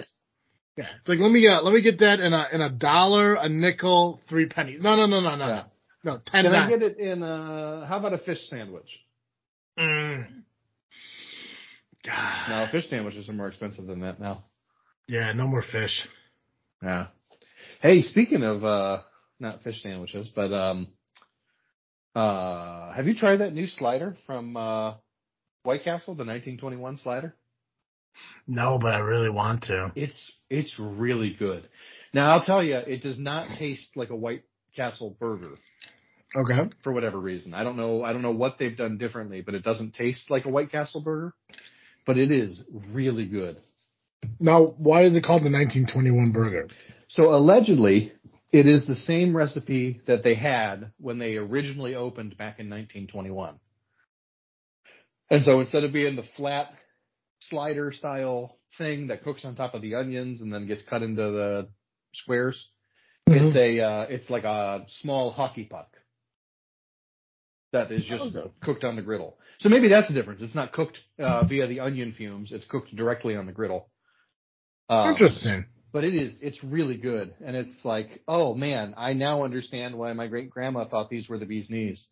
Yeah, 0.76 0.86
it's 1.00 1.08
like, 1.08 1.18
let 1.18 1.30
me 1.30 1.40
get, 1.40 1.64
let 1.64 1.72
me 1.72 1.82
get 1.82 1.98
that 2.00 2.20
in 2.20 2.32
a, 2.32 2.46
in 2.52 2.60
a 2.60 2.70
dollar, 2.70 3.34
a 3.34 3.48
nickel, 3.48 4.20
three 4.28 4.46
pennies. 4.46 4.80
No, 4.82 4.96
no, 4.96 5.06
no, 5.06 5.20
no, 5.20 5.36
no, 5.36 5.46
Yeah. 5.46 5.54
no. 5.54 5.64
No, 6.04 6.18
ten 6.26 6.44
Can 6.44 6.54
I 6.54 6.68
get 6.68 6.82
it 6.82 6.98
in 6.98 7.22
uh 7.22 7.86
how 7.86 7.98
about 7.98 8.12
a 8.12 8.18
fish 8.18 8.46
sandwich? 8.50 8.88
Mm. 9.78 10.26
God. 12.04 12.48
No, 12.50 12.66
fish 12.70 12.90
sandwiches 12.90 13.26
are 13.28 13.32
more 13.32 13.48
expensive 13.48 13.86
than 13.86 14.00
that 14.00 14.20
now. 14.20 14.44
Yeah, 15.08 15.32
no 15.32 15.46
more 15.46 15.62
fish. 15.62 16.06
Yeah. 16.82 17.06
Hey, 17.80 18.02
speaking 18.02 18.42
of 18.42 18.62
uh 18.64 18.98
not 19.40 19.62
fish 19.62 19.82
sandwiches, 19.82 20.28
but 20.34 20.52
um 20.52 20.88
uh 22.14 22.92
have 22.92 23.06
you 23.06 23.14
tried 23.14 23.38
that 23.38 23.54
new 23.54 23.66
slider 23.66 24.16
from 24.26 24.56
uh 24.58 24.94
White 25.62 25.84
Castle, 25.84 26.14
the 26.14 26.26
1921 26.26 26.98
slider? 26.98 27.34
No, 28.46 28.78
but 28.80 28.92
I 28.94 28.98
really 28.98 29.30
want 29.30 29.62
to. 29.64 29.92
It's 29.94 30.32
it's 30.50 30.78
really 30.78 31.34
good. 31.38 31.68
Now 32.12 32.32
I'll 32.32 32.44
tell 32.44 32.62
you, 32.62 32.76
it 32.76 33.02
does 33.02 33.18
not 33.18 33.58
taste 33.58 33.96
like 33.96 34.10
a 34.10 34.16
White 34.16 34.44
Castle 34.76 35.16
burger 35.18 35.56
Okay. 36.36 36.68
for 36.82 36.92
whatever 36.92 37.18
reason. 37.18 37.54
I 37.54 37.62
don't 37.62 37.76
know. 37.76 38.02
I 38.02 38.12
don't 38.12 38.22
know 38.22 38.32
what 38.32 38.58
they've 38.58 38.76
done 38.76 38.98
differently, 38.98 39.40
but 39.40 39.54
it 39.54 39.62
doesn't 39.62 39.94
taste 39.94 40.30
like 40.30 40.44
a 40.46 40.50
White 40.50 40.70
Castle 40.72 41.00
burger. 41.00 41.32
But 42.06 42.18
it 42.18 42.30
is 42.30 42.62
really 42.92 43.26
good. 43.26 43.58
Now, 44.40 44.74
why 44.78 45.04
is 45.04 45.14
it 45.14 45.22
called 45.24 45.42
the 45.42 45.50
1921 45.50 46.32
burger? 46.32 46.68
So 47.08 47.34
allegedly, 47.34 48.12
it 48.52 48.66
is 48.66 48.86
the 48.86 48.96
same 48.96 49.36
recipe 49.36 50.00
that 50.06 50.22
they 50.22 50.34
had 50.34 50.90
when 50.98 51.18
they 51.18 51.36
originally 51.36 51.94
opened 51.94 52.36
back 52.36 52.58
in 52.58 52.68
1921. 52.68 53.58
And 55.30 55.42
so 55.44 55.60
instead 55.60 55.84
of 55.84 55.92
being 55.92 56.16
the 56.16 56.24
flat 56.36 56.72
slider 57.48 57.92
style 57.92 58.58
thing 58.78 59.08
that 59.08 59.22
cooks 59.22 59.44
on 59.44 59.54
top 59.56 59.74
of 59.74 59.82
the 59.82 59.94
onions 59.94 60.40
and 60.40 60.52
then 60.52 60.66
gets 60.66 60.82
cut 60.84 61.02
into 61.02 61.22
the 61.22 61.68
squares, 62.12 62.68
it's 63.26 63.56
a 63.56 63.80
uh, 63.80 64.06
it's 64.08 64.28
like 64.30 64.44
a 64.44 64.84
small 64.88 65.30
hockey 65.30 65.64
puck 65.64 65.88
that 67.72 67.90
is 67.90 68.04
just 68.06 68.22
Okay. 68.22 68.50
cooked 68.62 68.84
on 68.84 68.96
the 68.96 69.02
griddle. 69.02 69.36
So 69.58 69.68
maybe 69.68 69.88
that's 69.88 70.08
the 70.08 70.14
difference. 70.14 70.42
It's 70.42 70.54
not 70.54 70.72
cooked 70.72 70.98
uh, 71.18 71.44
via 71.44 71.66
the 71.66 71.80
onion 71.80 72.12
fumes; 72.12 72.52
it's 72.52 72.64
cooked 72.64 72.94
directly 72.94 73.36
on 73.36 73.46
the 73.46 73.52
griddle. 73.52 73.88
Um, 74.88 75.12
Interesting. 75.12 75.64
but 75.94 76.04
it 76.04 76.14
is 76.14 76.34
it's 76.42 76.62
really 76.62 76.96
good 76.98 77.32
and 77.42 77.56
it's 77.56 77.84
like 77.84 78.20
oh 78.28 78.52
man 78.54 78.92
i 78.98 79.14
now 79.14 79.44
understand 79.44 79.96
why 79.96 80.12
my 80.12 80.26
great 80.26 80.50
grandma 80.50 80.84
thought 80.84 81.08
these 81.08 81.26
were 81.28 81.38
the 81.38 81.46
bee's 81.46 81.70
knees 81.70 82.06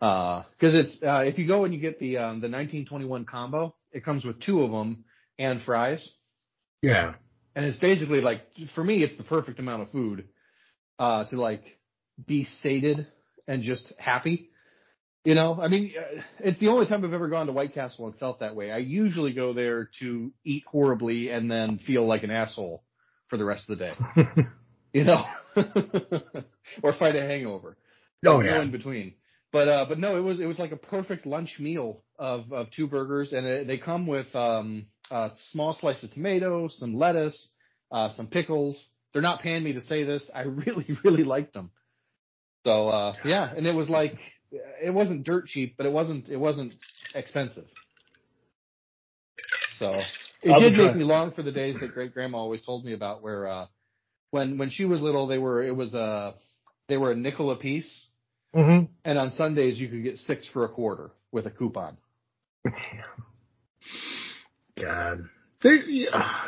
uh 0.00 0.44
because 0.52 0.74
it's 0.74 1.02
uh 1.02 1.22
if 1.26 1.36
you 1.38 1.46
go 1.46 1.64
and 1.64 1.74
you 1.74 1.80
get 1.80 1.98
the 1.98 2.16
um 2.16 2.40
the 2.40 2.48
1921 2.48 3.26
combo 3.26 3.74
it 3.92 4.04
comes 4.04 4.24
with 4.24 4.40
two 4.40 4.62
of 4.62 4.70
them 4.70 5.04
and 5.38 5.62
fries. 5.62 6.08
Yeah. 6.82 7.14
and 7.56 7.64
it's 7.64 7.78
basically 7.78 8.20
like 8.20 8.42
for 8.74 8.84
me 8.84 9.02
it's 9.02 9.16
the 9.16 9.24
perfect 9.24 9.58
amount 9.58 9.82
of 9.82 9.90
food 9.90 10.28
uh 11.00 11.24
to 11.24 11.40
like 11.40 11.64
be 12.26 12.46
sated 12.62 13.06
and 13.46 13.62
just 13.62 13.92
happy. 13.98 14.50
You 15.24 15.34
know? 15.34 15.60
I 15.60 15.68
mean 15.68 15.92
uh, 15.98 16.22
it's 16.38 16.60
the 16.60 16.68
only 16.68 16.86
time 16.86 17.04
i've 17.04 17.12
ever 17.12 17.28
gone 17.28 17.46
to 17.46 17.52
white 17.52 17.74
castle 17.74 18.06
and 18.06 18.16
felt 18.18 18.40
that 18.40 18.54
way. 18.54 18.70
I 18.70 18.78
usually 18.78 19.32
go 19.32 19.52
there 19.52 19.90
to 20.00 20.32
eat 20.44 20.64
horribly 20.66 21.30
and 21.30 21.50
then 21.50 21.78
feel 21.78 22.06
like 22.06 22.22
an 22.22 22.30
asshole 22.30 22.84
for 23.28 23.36
the 23.36 23.44
rest 23.44 23.68
of 23.68 23.78
the 23.78 23.84
day. 23.84 24.44
You 24.92 25.04
know? 25.04 25.24
Or 26.82 26.92
fight 26.92 27.16
a 27.16 27.20
hangover. 27.20 27.76
Oh 28.26 28.36
like, 28.36 28.46
no 28.46 28.60
in 28.60 28.70
between. 28.70 29.14
But 29.52 29.68
uh, 29.68 29.86
but 29.88 29.98
no, 29.98 30.16
it 30.16 30.20
was 30.20 30.38
it 30.38 30.46
was 30.46 30.58
like 30.58 30.72
a 30.72 30.76
perfect 30.76 31.24
lunch 31.26 31.56
meal 31.58 32.04
of 32.18 32.52
of 32.52 32.70
two 32.72 32.86
burgers, 32.86 33.32
and 33.32 33.68
they 33.68 33.78
come 33.78 34.06
with 34.06 34.34
um 34.34 34.86
a 35.10 35.30
small 35.52 35.72
slice 35.72 36.02
of 36.02 36.12
tomato, 36.12 36.68
some 36.68 36.94
lettuce, 36.94 37.48
uh, 37.90 38.10
some 38.10 38.26
pickles. 38.26 38.82
They're 39.12 39.22
not 39.22 39.40
paying 39.40 39.62
me 39.64 39.72
to 39.72 39.80
say 39.82 40.04
this. 40.04 40.28
I 40.34 40.42
really 40.42 40.86
really 41.04 41.24
liked 41.24 41.54
them. 41.54 41.70
So 42.64 42.88
uh, 42.88 43.14
yeah, 43.24 43.52
and 43.56 43.66
it 43.66 43.74
was 43.74 43.88
like 43.88 44.18
it 44.50 44.92
wasn't 44.92 45.24
dirt 45.24 45.46
cheap, 45.46 45.74
but 45.76 45.86
it 45.86 45.92
wasn't 45.92 46.28
it 46.28 46.36
wasn't 46.36 46.74
expensive. 47.14 47.66
So 49.78 49.92
it 50.42 50.50
I'll 50.50 50.60
did 50.60 50.76
make 50.76 50.94
me 50.94 51.04
long 51.04 51.32
for 51.32 51.42
the 51.42 51.52
days 51.52 51.78
that 51.80 51.94
great 51.94 52.12
grandma 52.12 52.38
always 52.38 52.62
told 52.62 52.84
me 52.84 52.92
about, 52.94 53.22
where 53.22 53.46
uh, 53.46 53.66
when 54.30 54.58
when 54.58 54.70
she 54.70 54.84
was 54.84 55.00
little, 55.00 55.26
they 55.26 55.38
were 55.38 55.62
it 55.62 55.74
was 55.74 55.94
uh 55.94 56.32
they 56.88 56.96
were 56.96 57.12
a 57.12 57.16
nickel 57.16 57.50
a 57.50 57.56
piece. 57.56 58.06
hmm 58.54 58.84
And 59.04 59.18
on 59.18 59.30
Sundays, 59.32 59.78
you 59.78 59.88
could 59.88 60.02
get 60.02 60.18
six 60.18 60.46
for 60.52 60.64
a 60.64 60.68
quarter 60.68 61.10
with 61.32 61.46
a 61.46 61.50
coupon. 61.50 61.96
God. 64.80 65.18
They, 65.62 66.06
oh. 66.12 66.46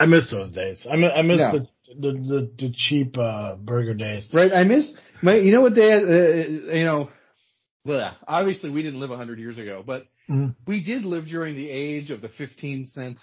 I 0.00 0.06
miss 0.06 0.30
those 0.30 0.52
days. 0.52 0.86
I 0.90 0.96
miss, 0.96 1.10
I 1.14 1.22
miss 1.22 1.38
the, 1.38 1.66
the, 1.94 2.12
the, 2.12 2.52
the 2.58 2.72
cheap, 2.74 3.18
uh, 3.18 3.56
burger 3.56 3.94
days. 3.94 4.28
Right? 4.32 4.52
I 4.52 4.64
miss, 4.64 4.92
my, 5.22 5.36
you 5.36 5.52
know 5.52 5.62
what 5.62 5.74
they, 5.74 5.92
uh, 5.92 5.98
you 6.76 6.84
know, 6.84 7.10
well, 7.84 8.16
obviously 8.26 8.70
we 8.70 8.82
didn't 8.82 9.00
live 9.00 9.10
100 9.10 9.38
years 9.38 9.58
ago, 9.58 9.82
but 9.84 10.06
Mhm. 10.30 10.54
we 10.66 10.84
did 10.84 11.04
live 11.04 11.26
during 11.26 11.56
the 11.56 11.70
age 11.70 12.10
of 12.10 12.20
the 12.20 12.28
15 12.28 12.84
cent 12.84 13.18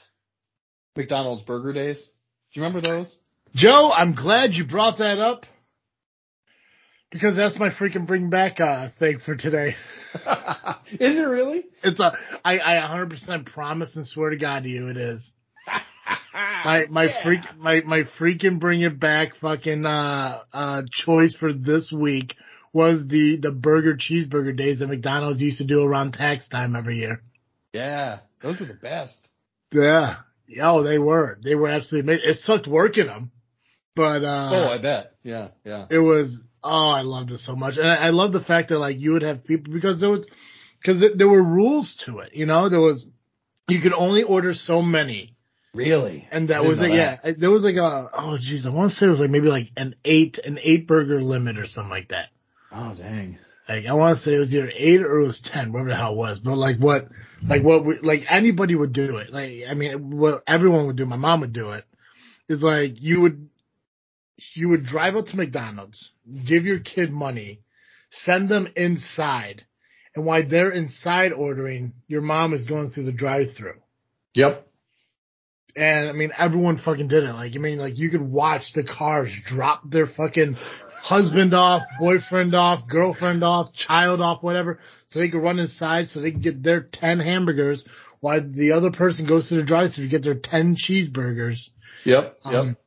McDonald's 0.98 1.44
burger 1.44 1.72
days. 1.72 2.04
Do 2.04 2.60
you 2.60 2.64
remember 2.64 2.82
those? 2.82 3.16
Joe, 3.54 3.92
I'm 3.96 4.16
glad 4.16 4.54
you 4.54 4.66
brought 4.66 4.98
that 4.98 5.20
up 5.20 5.46
because 7.12 7.36
that's 7.36 7.58
my 7.60 7.70
freaking 7.70 8.08
bring 8.08 8.30
back, 8.30 8.60
uh, 8.60 8.90
thing 9.00 9.20
for 9.20 9.36
today. 9.36 9.76
Is 10.92 11.18
it 11.18 11.28
really? 11.28 11.66
It's 11.84 12.00
a, 12.00 12.14
I, 12.44 12.60
I 12.60 12.96
100% 12.96 13.46
promise 13.46 13.96
and 13.96 14.06
swear 14.08 14.30
to 14.32 14.38
God 14.38 14.64
to 14.64 14.70
you 14.70 14.88
it 14.90 14.98
is. 14.98 15.32
My, 16.34 16.86
my 16.90 17.06
Yeah. 17.06 17.24
freak, 17.24 17.40
my, 17.58 17.82
my 17.86 18.04
freaking 18.20 18.60
bring 18.60 18.82
it 18.82 19.00
back 19.00 19.30
fucking, 19.40 19.86
uh, 19.86 20.42
uh, 20.54 20.82
choice 20.92 21.36
for 21.40 21.54
this 21.54 21.94
week 21.96 22.36
was 22.74 23.08
the, 23.08 23.38
the 23.42 23.52
burger 23.52 23.96
cheeseburger 23.96 24.56
days 24.56 24.80
that 24.80 24.88
McDonald's 24.88 25.40
used 25.40 25.60
to 25.60 25.66
do 25.66 25.82
around 25.82 26.12
tax 26.14 26.48
time 26.50 26.76
every 26.76 26.98
year. 27.00 27.22
Yeah, 27.72 28.20
those 28.42 28.60
were 28.60 28.66
the 28.66 28.74
best. 28.74 29.16
Yeah. 29.72 30.18
Oh, 30.62 30.84
they 30.84 30.98
were. 30.98 31.40
They 31.42 31.56
were 31.56 31.70
absolutely 31.70 32.14
amazing. 32.16 32.30
It 32.32 32.38
sucked 32.40 32.68
working 32.68 33.08
them, 33.08 33.32
but, 33.96 34.24
uh, 34.26 34.50
oh, 34.54 34.74
I 34.74 34.82
bet. 34.82 35.14
Yeah, 35.24 35.50
yeah. 35.64 35.86
it 35.90 36.00
was, 36.00 36.36
oh, 36.66 36.90
I 36.90 37.02
loved 37.02 37.32
it 37.32 37.40
so 37.40 37.56
much. 37.56 37.78
And 37.78 37.88
I, 37.88 38.08
I 38.08 38.10
love 38.10 38.34
the 38.34 38.42
fact 38.42 38.70
that 38.70 38.80
like 38.80 38.98
you 39.00 39.14
would 39.14 39.22
have 39.22 39.46
people 39.46 39.74
because 39.74 40.00
there 40.00 40.10
was, 40.10 40.28
cause 40.86 41.02
it, 41.02 41.18
there 41.18 41.28
were 41.28 41.44
rules 41.44 41.96
to 42.06 42.20
it, 42.20 42.34
you 42.34 42.46
know, 42.46 42.70
there 42.70 42.80
was, 42.80 43.06
you 43.68 43.82
could 43.82 43.94
only 43.94 44.24
order 44.24 44.54
so 44.54 44.82
many. 44.82 45.36
Really? 45.74 46.28
And 46.32 46.50
that 46.50 46.64
was 46.64 46.80
like, 46.80 46.90
know 46.90 46.96
yeah, 46.96 47.18
there 47.38 47.52
was 47.52 47.64
like 47.64 47.76
a, 47.76 48.10
oh 48.18 48.38
geez, 48.40 48.66
I 48.66 48.70
want 48.70 48.92
to 48.92 48.96
say 48.96 49.06
it 49.06 49.10
was 49.10 49.20
like 49.20 49.30
maybe 49.30 49.48
like 49.48 49.70
an 49.78 49.96
eight, 50.04 50.40
an 50.44 50.58
eight 50.62 50.88
burger 50.88 51.22
limit 51.22 51.58
or 51.58 51.68
something 51.68 51.92
like 51.92 52.10
that. 52.10 52.30
Oh, 52.72 52.96
dang. 52.98 53.38
Like 53.68 53.86
I 53.86 53.94
want 53.94 54.18
to 54.18 54.24
say 54.24 54.36
it 54.36 54.40
was 54.40 54.54
either 54.54 54.70
eight 54.70 55.02
or 55.02 55.20
it 55.20 55.26
was 55.26 55.50
ten, 55.52 55.74
whatever 55.74 55.90
the 55.90 55.96
hell 55.96 56.14
it 56.14 56.18
was. 56.18 56.40
But 56.40 56.56
like 56.56 56.78
what, 56.78 57.08
like 57.48 57.64
what, 57.64 57.86
we, 57.86 58.00
like 58.02 58.22
anybody 58.30 58.76
would 58.76 58.94
do 58.94 59.18
it. 59.18 59.34
Like 59.34 59.64
I 59.70 59.74
mean, 59.74 60.18
what 60.18 60.44
everyone 60.48 60.88
would 60.88 60.96
do. 60.96 61.06
My 61.06 61.16
mom 61.16 61.42
would 61.42 61.54
do 61.54 61.72
it. 61.72 61.84
Is 62.48 62.62
like 62.62 62.94
you 63.00 63.22
would, 63.22 63.50
you 64.54 64.70
would 64.70 64.86
drive 64.86 65.16
up 65.16 65.26
to 65.28 65.38
McDonald's, 65.38 66.12
give 66.48 66.66
your 66.66 66.80
kid 66.80 67.12
money, 67.12 67.62
send 68.12 68.50
them 68.50 68.68
inside, 68.76 69.66
and 70.16 70.26
while 70.26 70.48
they're 70.48 70.72
inside 70.72 71.34
ordering, 71.34 71.94
your 72.08 72.22
mom 72.22 72.54
is 72.54 72.66
going 72.66 72.90
through 72.90 73.06
the 73.06 73.12
drive-through. 73.12 73.80
Yep. 74.34 74.66
And 75.76 76.10
I 76.10 76.14
mean, 76.14 76.32
everyone 76.38 76.78
fucking 76.78 77.10
did 77.10 77.26
it. 77.26 77.34
Like, 77.34 77.54
I 77.54 77.58
mean, 77.58 77.78
like 77.78 77.98
you 77.98 78.10
could 78.10 78.22
watch 78.22 78.72
the 78.74 78.84
cars 78.84 79.34
drop 79.46 79.90
their 79.90 80.08
fucking 80.08 80.56
husband 81.02 81.54
off, 81.54 81.82
boyfriend 82.00 82.56
off, 82.56 82.88
girlfriend 82.88 83.44
off, 83.44 83.74
child 83.74 84.22
off, 84.22 84.42
whatever, 84.42 84.80
so 85.10 85.20
they 85.20 85.30
could 85.30 85.42
run 85.44 85.60
inside 85.60 86.08
so 86.08 86.22
they 86.22 86.32
can 86.32 86.42
get 86.42 86.64
their 86.64 86.82
10 86.82 87.20
hamburgers 87.20 87.84
while 88.22 88.42
the 88.42 88.72
other 88.72 88.90
person 88.90 89.28
goes 89.28 89.50
to 89.50 89.56
the 89.56 89.64
drive 89.64 89.94
thru 89.94 90.06
to 90.06 90.10
get 90.10 90.24
their 90.24 90.34
10 90.34 90.78
cheeseburgers. 90.78 91.68
Yep. 92.06 92.38
Yep. 92.46 92.54
Um, 92.54 92.78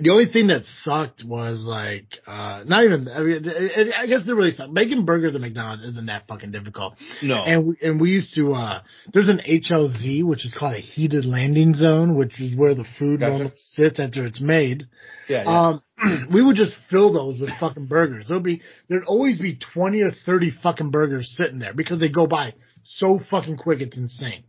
The 0.00 0.10
only 0.10 0.26
thing 0.26 0.46
that 0.46 0.62
sucked 0.84 1.24
was 1.24 1.64
like, 1.66 2.06
uh, 2.24 2.62
not 2.64 2.84
even, 2.84 3.08
I 3.08 3.20
mean, 3.20 3.44
it, 3.44 3.46
it, 3.46 3.94
I 3.96 4.06
guess 4.06 4.20
it 4.26 4.30
really 4.30 4.52
sucked. 4.52 4.72
Making 4.72 5.04
burgers 5.04 5.34
at 5.34 5.40
McDonald's 5.40 5.82
isn't 5.82 6.06
that 6.06 6.28
fucking 6.28 6.52
difficult. 6.52 6.94
no. 7.20 7.42
And 7.42 7.66
we, 7.66 7.76
and 7.82 8.00
we 8.00 8.10
used 8.10 8.32
to, 8.36 8.52
uh, 8.52 8.82
there's 9.12 9.28
an 9.28 9.40
HLZ, 9.44 10.22
which 10.22 10.46
is 10.46 10.54
called 10.54 10.74
a 10.74 10.80
heated 10.80 11.24
landing 11.24 11.74
zone, 11.74 12.14
which 12.16 12.40
is 12.40 12.54
where 12.56 12.76
the 12.76 12.84
food 12.98 13.20
Gotcha. 13.20 13.30
normally 13.30 13.52
sits 13.56 13.98
after 13.98 14.24
it's 14.24 14.40
made. 14.40 14.86
yeah. 15.28 15.42
yeah. 15.42 15.60
Um, 15.60 15.82
we 16.32 16.44
would 16.44 16.54
just 16.54 16.74
fill 16.88 17.12
those 17.12 17.40
with 17.40 17.50
fucking 17.58 17.86
burgers. 17.86 18.26
There'll 18.28 18.42
be, 18.42 18.62
there'd 18.88 19.04
always 19.04 19.40
be 19.40 19.58
20 19.74 20.02
or 20.02 20.12
30 20.24 20.52
fucking 20.62 20.90
burgers 20.92 21.34
sitting 21.36 21.58
there 21.58 21.74
because 21.74 21.98
they 21.98 22.08
go 22.08 22.28
by 22.28 22.54
so 22.84 23.20
fucking 23.30 23.56
quick. 23.56 23.80
It's 23.80 23.96
insane. 23.96 24.44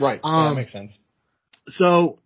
right. 0.00 0.18
Um, 0.24 0.54
that 0.54 0.60
makes 0.60 0.72
sense. 0.72 0.98
So 1.68 2.18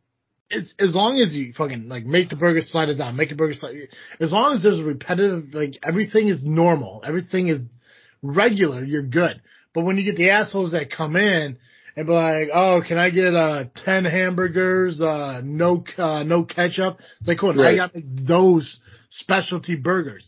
it's 0.53 0.75
as 0.79 0.95
long 0.95 1.19
as 1.19 1.33
you 1.33 1.53
fucking 1.57 1.89
like 1.89 2.05
make 2.05 2.29
the 2.29 2.37
burger 2.37 2.61
slide 2.63 2.91
it 2.91 2.97
down, 2.97 3.17
make 3.17 3.31
the 3.31 3.35
burger 3.35 3.55
slide. 3.55 3.75
As 4.21 4.33
long 4.33 4.55
as 4.55 4.63
there's 4.63 4.79
a 4.79 4.85
repetitive, 4.85 5.55
like 5.55 5.79
everything 5.83 6.29
is 6.29 6.45
normal, 6.45 7.03
everything 7.05 7.49
is 7.49 7.61
regular, 8.23 8.85
you're 8.85 9.03
good. 9.03 9.41
But 9.75 9.85
when 9.85 9.97
you 9.97 10.05
get 10.05 10.17
the 10.17 10.31
assholes 10.31 10.73
that 10.73 10.91
come 10.91 11.17
in 11.17 11.57
and 11.97 12.07
be 12.07 12.13
like, 12.13 12.49
"Oh, 12.53 12.83
can 12.87 12.99
I 12.99 13.11
get 13.11 13.35
uh 13.35 13.65
ten 13.85 14.05
hamburgers, 14.05 15.01
uh 15.01 15.41
no 15.43 15.85
uh, 15.97 16.23
no 16.23 16.45
ketchup?" 16.45 16.99
It's 17.21 17.29
like, 17.29 17.39
cool. 17.39 17.55
Right. 17.55 17.73
I 17.73 17.77
got 17.77 17.95
make 17.95 18.05
those 18.27 18.79
specialty 19.11 19.77
burgers. 19.77 20.25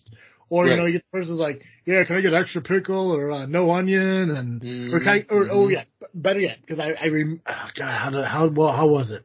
Or 0.50 0.66
you 0.68 0.76
know, 0.76 0.86
you 0.86 0.92
get 0.92 1.04
the 1.10 1.18
person's 1.18 1.38
like, 1.40 1.62
"Yeah, 1.84 2.04
can 2.04 2.16
I 2.16 2.20
get 2.20 2.32
extra 2.34 2.62
pickle 2.62 3.10
or 3.12 3.30
uh, 3.30 3.46
no 3.46 3.70
onion?" 3.72 4.30
And 4.30 4.62
or, 4.94 5.00
can 5.00 5.08
I, 5.08 5.26
or 5.30 5.48
oh 5.50 5.66
Mhm. 5.66 5.72
yeah, 5.72 5.84
better 6.14 6.40
yet, 6.40 6.58
because 6.60 6.78
I 6.78 6.92
I 6.92 7.08
rem- 7.08 7.40
oh 7.46 7.68
god, 7.76 7.98
how 7.98 8.10
did, 8.10 8.24
how 8.24 8.48
well 8.48 8.72
how 8.72 8.88
was 8.88 9.10
it? 9.10 9.24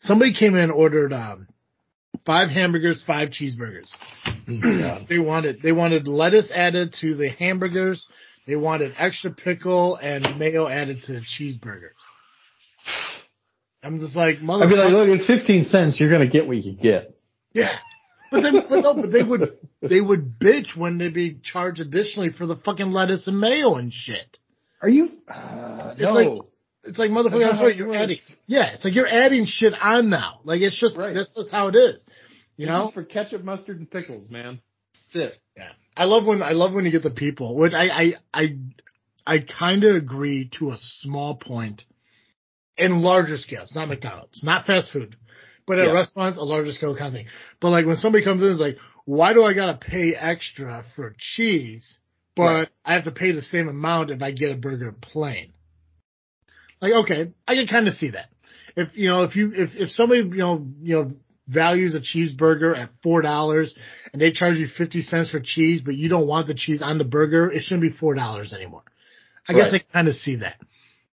Somebody 0.00 0.34
came 0.34 0.54
in 0.54 0.62
and 0.62 0.72
ordered 0.72 1.12
um 1.12 1.48
five 2.26 2.50
hamburgers, 2.50 3.02
five 3.06 3.30
cheeseburgers. 3.30 3.88
God. 4.46 5.06
They 5.08 5.18
wanted 5.18 5.60
they 5.62 5.72
wanted 5.72 6.06
lettuce 6.06 6.50
added 6.54 6.94
to 7.00 7.14
the 7.14 7.28
hamburgers. 7.30 8.06
They 8.46 8.56
wanted 8.56 8.94
extra 8.98 9.30
pickle 9.30 9.96
and 9.96 10.38
mayo 10.38 10.66
added 10.66 11.02
to 11.06 11.12
the 11.12 11.20
cheeseburgers. 11.20 11.90
I'm 13.84 13.98
just 13.98 14.14
like, 14.14 14.36
I'd 14.36 14.40
be 14.68 14.76
like, 14.76 14.92
look, 14.92 15.08
it's 15.08 15.26
15 15.26 15.64
cents. 15.66 15.98
You're 15.98 16.08
to 16.20 16.28
get 16.28 16.46
what 16.46 16.56
you 16.56 16.72
get. 16.74 17.16
Yeah. 17.52 17.72
But 18.30 18.42
then, 18.42 18.54
but 18.68 18.80
no, 18.80 18.94
but 18.94 19.10
they 19.12 19.22
would, 19.22 19.58
they 19.82 20.00
would 20.00 20.38
bitch 20.38 20.76
when 20.76 20.98
they'd 20.98 21.12
be 21.12 21.38
charged 21.42 21.80
additionally 21.80 22.30
for 22.30 22.46
the 22.46 22.56
fucking 22.56 22.90
lettuce 22.92 23.26
and 23.26 23.38
mayo 23.40 23.74
and 23.74 23.92
shit. 23.92 24.38
Are 24.80 24.88
you? 24.88 25.10
Uh, 25.28 25.90
It's 25.92 26.00
no. 26.02 26.12
like- 26.12 26.42
It's 26.84 26.98
like 26.98 27.10
motherfucker, 27.10 27.40
That's 27.48 27.58
how 27.58 27.66
you're 27.68 27.94
adding. 27.94 28.18
Yeah, 28.46 28.74
it's 28.74 28.84
like 28.84 28.94
you're 28.94 29.06
adding 29.06 29.44
shit 29.46 29.72
on 29.80 30.10
now. 30.10 30.40
Like 30.44 30.60
it's 30.60 30.78
just 30.78 30.96
Right. 30.96 31.14
that's 31.14 31.32
just 31.32 31.50
how 31.50 31.68
it 31.68 31.76
is. 31.76 32.02
You 32.56 32.66
This 32.66 32.72
know? 32.72 32.88
is 32.88 32.94
for 32.94 33.04
ketchup, 33.04 33.44
mustard, 33.44 33.78
and 33.78 33.90
pickles, 33.90 34.28
man. 34.30 34.60
That's 35.14 35.32
it. 35.32 35.40
Yeah. 35.56 35.70
I 35.96 36.04
love 36.06 36.24
when 36.24 36.42
I 36.42 36.52
love 36.52 36.72
when 36.74 36.84
you 36.84 36.90
get 36.90 37.02
the 37.02 37.10
people, 37.10 37.56
which 37.56 37.72
I 37.72 37.88
I 37.88 38.12
I, 38.34 38.56
I 39.26 39.38
kind 39.38 39.84
of 39.84 39.94
agree 39.96 40.50
to 40.58 40.70
a 40.70 40.76
small 40.80 41.36
point. 41.36 41.84
In 42.78 43.02
larger 43.02 43.36
scales, 43.36 43.74
not 43.74 43.88
McDonald's, 43.88 44.42
not 44.42 44.64
fast 44.66 44.92
food, 44.92 45.14
but 45.66 45.78
at 45.78 45.86
Yeah. 45.88 45.92
restaurants, 45.92 46.38
a 46.38 46.42
larger 46.42 46.72
scale 46.72 46.96
kind 46.96 47.08
of 47.08 47.12
thing. 47.12 47.26
But 47.60 47.68
like 47.70 47.84
when 47.86 47.96
somebody 47.96 48.24
comes 48.24 48.40
in, 48.40 48.46
and 48.48 48.54
is 48.54 48.60
like, 48.60 48.78
why 49.04 49.34
do 49.34 49.44
I 49.44 49.52
gotta 49.52 49.76
pay 49.76 50.14
extra 50.14 50.84
for 50.96 51.14
cheese, 51.18 51.98
but 52.34 52.42
Right. 52.42 52.68
I 52.84 52.94
have 52.94 53.04
to 53.04 53.10
pay 53.12 53.32
the 53.32 53.42
same 53.42 53.68
amount 53.68 54.10
if 54.10 54.22
I 54.22 54.30
get 54.30 54.52
a 54.52 54.56
burger 54.56 54.90
plain? 54.92 55.52
Like, 56.82 56.92
okay, 57.04 57.30
I 57.48 57.54
can 57.54 57.66
kind 57.68 57.88
of 57.88 57.94
see 57.94 58.10
that. 58.10 58.26
If 58.76 58.88
you 58.96 59.08
know, 59.08 59.22
if 59.22 59.36
you 59.36 59.52
if 59.54 59.70
if 59.74 59.90
somebody 59.90 60.20
you 60.22 60.36
know 60.36 60.66
you 60.82 60.94
know 60.96 61.12
values 61.46 61.94
a 61.94 62.00
cheeseburger 62.00 62.76
at 62.76 62.90
four 63.02 63.22
dollars 63.22 63.74
and 64.12 64.20
they 64.20 64.32
charge 64.32 64.56
you 64.58 64.66
fifty 64.66 65.00
cents 65.02 65.30
for 65.30 65.40
cheese, 65.40 65.80
but 65.84 65.94
you 65.94 66.08
don't 66.08 66.26
want 66.26 66.46
the 66.48 66.54
cheese 66.54 66.82
on 66.82 66.98
the 66.98 67.04
burger, 67.04 67.50
it 67.50 67.62
shouldn't 67.62 67.82
be 67.82 67.96
four 67.96 68.14
dollars 68.14 68.52
anymore. 68.52 68.82
I 69.48 69.52
guess 69.54 69.72
I 69.74 69.78
kind 69.92 70.08
of 70.08 70.14
see 70.14 70.36
that 70.36 70.56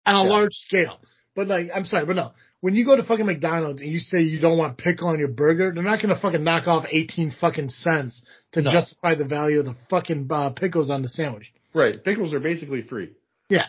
on 0.06 0.16
a 0.16 0.24
Yeah. 0.24 0.30
large 0.30 0.54
scale. 0.54 1.00
But 1.36 1.48
like, 1.48 1.68
I'm 1.74 1.86
sorry, 1.86 2.06
but 2.06 2.16
no. 2.16 2.32
When 2.62 2.76
you 2.76 2.84
go 2.86 2.96
to 2.96 3.04
fucking 3.04 3.26
McDonald's 3.26 3.82
and 3.82 3.90
you 3.90 4.00
say 4.00 4.20
you 4.22 4.40
don't 4.42 4.58
want 4.58 4.78
pickle 4.78 5.08
on 5.08 5.18
your 5.20 5.30
burger, 5.30 5.72
they're 5.74 5.84
not 5.84 6.02
gonna 6.02 6.20
fucking 6.20 6.44
knock 6.44 6.68
off 6.68 6.86
eighteen 6.92 7.32
fucking 7.40 7.70
cents 7.70 8.22
to 8.54 8.62
No. 8.62 8.72
justify 8.72 9.16
the 9.16 9.26
value 9.26 9.60
of 9.60 9.66
the 9.66 9.76
fucking 9.90 10.28
uh, 10.30 10.50
pickles 10.52 10.90
on 10.90 11.02
the 11.02 11.08
sandwich. 11.10 11.54
Right. 11.74 12.04
Pickles 12.04 12.34
are 12.34 12.40
basically 12.40 12.82
free. 12.82 13.12
Yeah, 13.50 13.66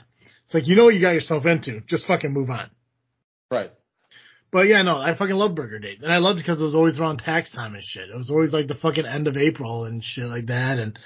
it's 0.50 0.54
like 0.56 0.66
you 0.66 0.74
know 0.74 0.86
what 0.86 0.94
you 0.94 1.00
got 1.00 1.12
yourself 1.12 1.46
into. 1.46 1.80
Just 1.86 2.06
fucking 2.06 2.32
move 2.32 2.50
on. 2.50 2.70
Right. 3.52 3.70
But 4.50 4.66
yeah, 4.66 4.82
no, 4.82 4.96
I 4.96 5.16
fucking 5.16 5.36
love 5.36 5.54
Burger 5.54 5.78
Days, 5.78 6.00
and 6.02 6.12
I 6.12 6.16
loved 6.16 6.40
it 6.40 6.42
because 6.42 6.60
it 6.60 6.64
was 6.64 6.74
always 6.74 6.98
around 6.98 7.18
tax 7.18 7.52
time 7.52 7.74
and 7.74 7.84
shit. 7.84 8.10
It 8.10 8.16
was 8.16 8.30
always 8.30 8.52
like 8.52 8.66
the 8.66 8.74
fucking 8.74 9.06
end 9.06 9.28
of 9.28 9.36
April 9.36 9.84
and 9.84 10.02
shit 10.02 10.24
like 10.24 10.46
that, 10.46 10.80
and 10.80 10.98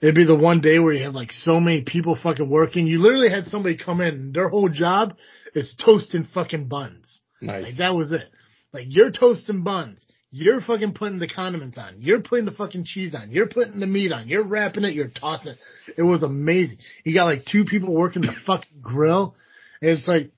it'd 0.00 0.16
be 0.16 0.24
the 0.24 0.34
one 0.34 0.60
day 0.60 0.80
where 0.80 0.92
you 0.92 1.04
have 1.04 1.14
like 1.14 1.30
so 1.30 1.60
many 1.60 1.82
people 1.82 2.18
fucking 2.20 2.50
working. 2.50 2.88
You 2.88 3.00
literally 3.00 3.30
had 3.30 3.46
somebody 3.46 3.76
come 3.76 4.00
in, 4.00 4.14
and 4.14 4.34
their 4.34 4.48
whole 4.48 4.68
job 4.68 5.14
is 5.54 5.72
toasting 5.84 6.26
fucking 6.34 6.66
buns. 6.66 7.20
Nice. 7.40 7.66
Like 7.66 7.76
that 7.76 7.94
was 7.94 8.10
it. 8.10 8.28
Like 8.72 8.86
you're 8.88 9.12
toasting 9.12 9.62
buns. 9.62 10.04
You're 10.32 10.60
fucking 10.60 10.92
putting 10.92 11.18
the 11.18 11.26
condiments 11.26 11.76
on. 11.76 11.96
You're 11.98 12.20
putting 12.20 12.44
the 12.44 12.52
fucking 12.52 12.84
cheese 12.84 13.14
on. 13.16 13.32
You're 13.32 13.48
putting 13.48 13.80
the 13.80 13.86
meat 13.86 14.12
on. 14.12 14.28
You're 14.28 14.44
wrapping 14.44 14.84
it. 14.84 14.94
You're 14.94 15.08
tossing 15.08 15.52
it. 15.52 15.58
It 15.98 16.02
was 16.02 16.22
amazing. 16.22 16.78
You 17.04 17.14
got 17.14 17.24
like 17.24 17.44
two 17.46 17.64
people 17.64 17.92
working 17.92 18.22
the 18.22 18.34
fucking 18.46 18.80
grill. 18.80 19.34
And 19.82 19.98
it's 19.98 20.06
like, 20.06 20.30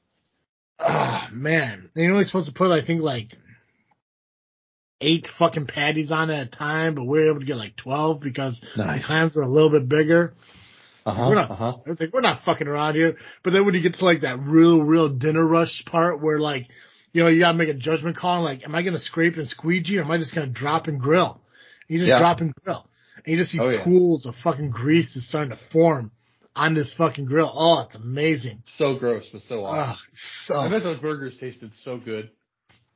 oh 0.78 1.20
man. 1.30 1.90
And 1.94 2.04
you're 2.04 2.12
only 2.12 2.24
supposed 2.24 2.48
to 2.48 2.54
put, 2.54 2.70
I 2.70 2.84
think 2.84 3.02
like 3.02 3.28
eight 5.02 5.26
fucking 5.38 5.66
patties 5.66 6.10
on 6.12 6.30
at 6.30 6.46
a 6.46 6.50
time, 6.50 6.94
but 6.94 7.04
we 7.04 7.18
were 7.18 7.30
able 7.30 7.40
to 7.40 7.46
get 7.46 7.56
like 7.56 7.76
12 7.76 8.20
because 8.20 8.64
Nice. 8.76 9.02
the 9.02 9.06
clams 9.06 9.36
are 9.36 9.42
a 9.42 9.48
little 9.50 9.70
bit 9.70 9.88
bigger. 9.88 10.32
Uh-huh. 11.04 11.26
We're 11.28 11.34
not, 11.34 11.50
Uh-huh. 11.50 11.72
Like, 11.86 12.12
we're 12.12 12.20
not 12.20 12.44
fucking 12.44 12.68
around 12.68 12.94
here. 12.94 13.16
But 13.42 13.52
then 13.52 13.66
when 13.66 13.74
you 13.74 13.82
get 13.82 13.94
to 13.94 14.04
like 14.04 14.20
that 14.22 14.38
real, 14.38 14.80
real 14.80 15.08
dinner 15.10 15.44
rush 15.44 15.84
part 15.84 16.22
where 16.22 16.38
like, 16.38 16.68
you 17.12 17.22
know, 17.22 17.28
you 17.28 17.40
gotta 17.40 17.56
make 17.58 17.68
a 17.68 17.74
judgment 17.74 18.16
call. 18.16 18.42
Like, 18.42 18.64
am 18.64 18.74
I 18.74 18.82
gonna 18.82 18.98
scrape 18.98 19.36
and 19.36 19.48
squeegee 19.48 19.98
or 19.98 20.02
am 20.02 20.10
I 20.10 20.18
just 20.18 20.34
gonna 20.34 20.46
drop 20.46 20.86
and 20.88 21.00
grill? 21.00 21.40
You 21.88 21.98
just 21.98 22.08
Yeah. 22.08 22.18
drop 22.18 22.40
and 22.40 22.54
grill. 22.64 22.86
And 23.16 23.26
you 23.26 23.36
just 23.36 23.50
see 23.50 23.58
Oh, 23.60 23.68
yeah. 23.68 23.84
pools 23.84 24.26
of 24.26 24.34
fucking 24.42 24.70
grease 24.70 25.14
is 25.16 25.26
starting 25.28 25.50
to 25.50 25.58
form 25.70 26.10
on 26.56 26.74
this 26.74 26.92
fucking 26.94 27.24
grill. 27.26 27.50
Oh, 27.52 27.82
it's 27.86 27.94
amazing. 27.94 28.62
So 28.66 28.94
gross, 28.98 29.28
but 29.32 29.42
so 29.42 29.64
awesome. 29.64 29.96
Oh, 29.96 30.14
so, 30.46 30.54
I 30.56 30.68
bet 30.70 30.82
those 30.82 30.98
burgers 30.98 31.36
tasted 31.38 31.72
so 31.82 31.98
good. 31.98 32.30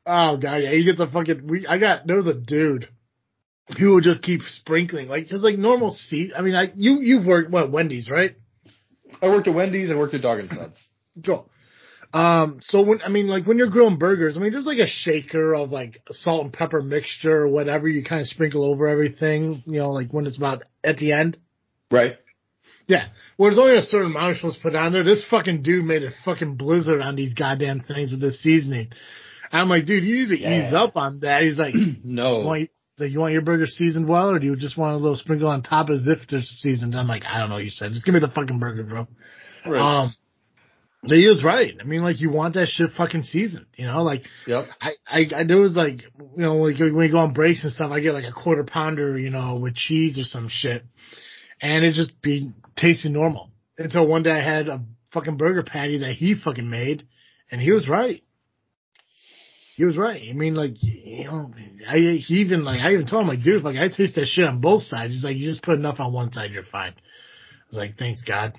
oh 0.06 0.36
god, 0.36 0.56
yeah, 0.62 0.70
you 0.70 0.84
get 0.84 0.98
the 0.98 1.06
fucking, 1.08 1.46
we, 1.46 1.66
I 1.66 1.78
got, 1.78 2.06
there 2.06 2.16
was 2.16 2.28
a 2.28 2.34
dude 2.34 2.88
who 3.78 3.94
would 3.94 4.04
just 4.04 4.22
keep 4.22 4.42
sprinkling, 4.42 5.08
like, 5.08 5.28
cause 5.28 5.40
like 5.42 5.58
normal 5.58 5.90
seat, 5.92 6.32
I 6.36 6.42
mean, 6.42 6.54
I, 6.54 6.72
you, 6.76 7.00
you've 7.00 7.26
worked, 7.26 7.50
what, 7.50 7.70
Wendy's, 7.72 8.08
right? 8.08 8.36
I 9.22 9.26
worked 9.28 9.48
at 9.48 9.54
Wendy's. 9.54 9.90
I 9.90 9.94
worked 9.94 10.14
at 10.14 10.22
Dog 10.22 10.40
and 10.40 10.50
Sons. 10.50 10.76
Go. 11.24 11.46
Um, 12.12 12.58
so 12.62 12.82
when, 12.82 13.00
I 13.02 13.08
mean, 13.08 13.26
like 13.28 13.46
when 13.46 13.58
you're 13.58 13.68
grilling 13.70 13.98
burgers, 13.98 14.36
I 14.36 14.40
mean, 14.40 14.52
there's 14.52 14.66
like 14.66 14.78
a 14.78 14.86
shaker 14.86 15.54
of 15.54 15.70
like 15.70 16.00
salt 16.10 16.44
and 16.44 16.52
pepper 16.52 16.82
mixture 16.82 17.42
or 17.42 17.48
whatever 17.48 17.88
you 17.88 18.04
kind 18.04 18.20
of 18.20 18.26
sprinkle 18.28 18.64
over 18.64 18.86
everything, 18.86 19.62
you 19.66 19.78
know, 19.80 19.90
like 19.92 20.10
when 20.12 20.26
it's 20.26 20.36
about 20.36 20.62
at 20.84 20.96
the 20.98 21.12
end. 21.12 21.36
Right. 21.90 22.16
Yeah. 22.86 23.08
Well, 23.36 23.50
there's 23.50 23.58
only 23.58 23.76
a 23.76 23.82
certain 23.82 24.12
amount 24.12 24.26
you're 24.28 24.34
supposed 24.36 24.56
to 24.56 24.62
put 24.62 24.74
on 24.76 24.92
there. 24.92 25.04
This 25.04 25.24
fucking 25.28 25.62
dude 25.62 25.84
made 25.84 26.04
a 26.04 26.10
fucking 26.24 26.56
blizzard 26.56 27.02
on 27.02 27.16
these 27.16 27.34
goddamn 27.34 27.80
things 27.80 28.12
with 28.12 28.20
this 28.20 28.40
seasoning. 28.42 28.90
I'm 29.52 29.68
like, 29.68 29.86
dude, 29.86 30.04
you 30.04 30.26
need 30.26 30.36
to 30.36 30.40
Yeah. 30.40 30.68
ease 30.68 30.74
up 30.74 30.96
on 30.96 31.20
that. 31.20 31.42
He's 31.42 31.58
like, 31.58 31.74
you 31.74 31.96
No. 32.04 32.40
want, 32.40 32.70
like, 32.98 33.10
you 33.10 33.20
want 33.20 33.32
your 33.32 33.42
burger 33.42 33.66
seasoned 33.66 34.08
well, 34.08 34.30
or 34.30 34.38
do 34.38 34.46
you 34.46 34.56
just 34.56 34.76
want 34.78 34.94
a 34.94 34.98
little 34.98 35.16
sprinkle 35.16 35.48
on 35.48 35.62
top 35.62 35.90
as 35.90 36.06
if 36.06 36.26
they're 36.28 36.40
seasoned? 36.42 36.94
I'm 36.94 37.08
like, 37.08 37.24
I 37.24 37.38
don't 37.38 37.48
know. 37.48 37.56
what 37.56 37.64
You 37.64 37.70
said, 37.70 37.92
just 37.92 38.04
give 38.04 38.14
me 38.14 38.20
the 38.20 38.28
fucking 38.28 38.58
burger, 38.58 38.84
bro. 38.84 39.06
Right. 39.66 39.80
Um, 39.80 40.14
he 41.14 41.26
was 41.26 41.44
right. 41.44 41.74
I 41.80 41.84
mean, 41.84 42.02
like 42.02 42.20
you 42.20 42.30
want 42.30 42.54
that 42.54 42.68
shit 42.68 42.90
fucking 42.96 43.22
seasoned, 43.22 43.66
you 43.76 43.86
know? 43.86 44.02
Like 44.02 44.22
yep. 44.46 44.66
I, 44.80 44.92
I, 45.06 45.26
I 45.36 45.44
there 45.44 45.58
was 45.58 45.76
like, 45.76 46.02
you 46.02 46.42
know, 46.42 46.56
like 46.56 46.78
when 46.78 46.96
we 46.96 47.08
go 47.08 47.18
on 47.18 47.32
breaks 47.32 47.64
and 47.64 47.72
stuff, 47.72 47.92
I 47.92 48.00
get 48.00 48.14
like 48.14 48.24
a 48.24 48.32
quarter 48.32 48.64
pounder, 48.64 49.18
you 49.18 49.30
know, 49.30 49.56
with 49.56 49.74
cheese 49.74 50.18
or 50.18 50.24
some 50.24 50.48
shit, 50.50 50.84
and 51.60 51.84
it 51.84 51.94
just 51.94 52.20
be 52.22 52.50
tasting 52.76 53.12
normal 53.12 53.50
until 53.78 54.06
one 54.06 54.22
day 54.22 54.30
I 54.30 54.42
had 54.42 54.68
a 54.68 54.82
fucking 55.12 55.36
burger 55.36 55.62
patty 55.62 55.98
that 55.98 56.12
he 56.12 56.34
fucking 56.34 56.68
made, 56.68 57.06
and 57.50 57.60
he 57.60 57.70
was 57.70 57.88
right. 57.88 58.22
He 59.76 59.84
was 59.84 59.98
right. 59.98 60.22
I 60.28 60.32
mean, 60.32 60.54
like, 60.54 60.72
you 60.80 61.24
know, 61.24 61.52
I 61.86 61.96
he 61.98 62.36
even 62.36 62.64
like 62.64 62.80
I 62.80 62.92
even 62.94 63.06
told 63.06 63.22
him 63.22 63.28
like, 63.28 63.42
dude, 63.42 63.62
like 63.62 63.76
I 63.76 63.88
taste 63.88 64.14
that 64.14 64.26
shit 64.26 64.46
on 64.46 64.60
both 64.60 64.82
sides. 64.84 65.12
He's 65.12 65.24
like, 65.24 65.36
you 65.36 65.50
just 65.50 65.62
put 65.62 65.74
enough 65.78 66.00
on 66.00 66.12
one 66.14 66.32
side, 66.32 66.50
you're 66.52 66.64
fine. 66.64 66.92
I 66.92 67.68
was 67.68 67.76
like, 67.76 67.98
thanks 67.98 68.22
God. 68.22 68.54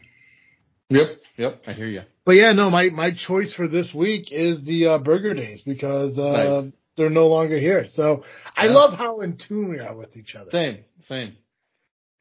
Yep. 0.89 1.07
Yep. 1.37 1.63
I 1.67 1.73
hear 1.73 1.87
you. 1.87 2.01
But 2.27 2.33
yeah, 2.33 2.51
no, 2.51 2.69
my, 2.69 2.89
my 2.89 3.11
choice 3.11 3.53
for 3.53 3.69
this 3.69 3.93
week 3.95 4.33
is 4.33 4.65
the 4.65 4.85
uh, 4.87 4.97
Burger 4.97 5.33
Days 5.33 5.61
because 5.65 6.19
uh, 6.19 6.61
Nice. 6.61 6.73
they're 6.97 7.09
no 7.09 7.27
longer 7.27 7.57
here. 7.57 7.85
So 7.87 8.25
I 8.53 8.65
love 8.65 8.97
how 8.97 9.21
in 9.21 9.37
tune 9.37 9.69
we 9.69 9.79
are 9.79 9.95
with 9.95 10.17
each 10.17 10.35
other. 10.35 10.51
Same. 10.51 10.79
Same. 11.07 11.29
It's 11.29 11.37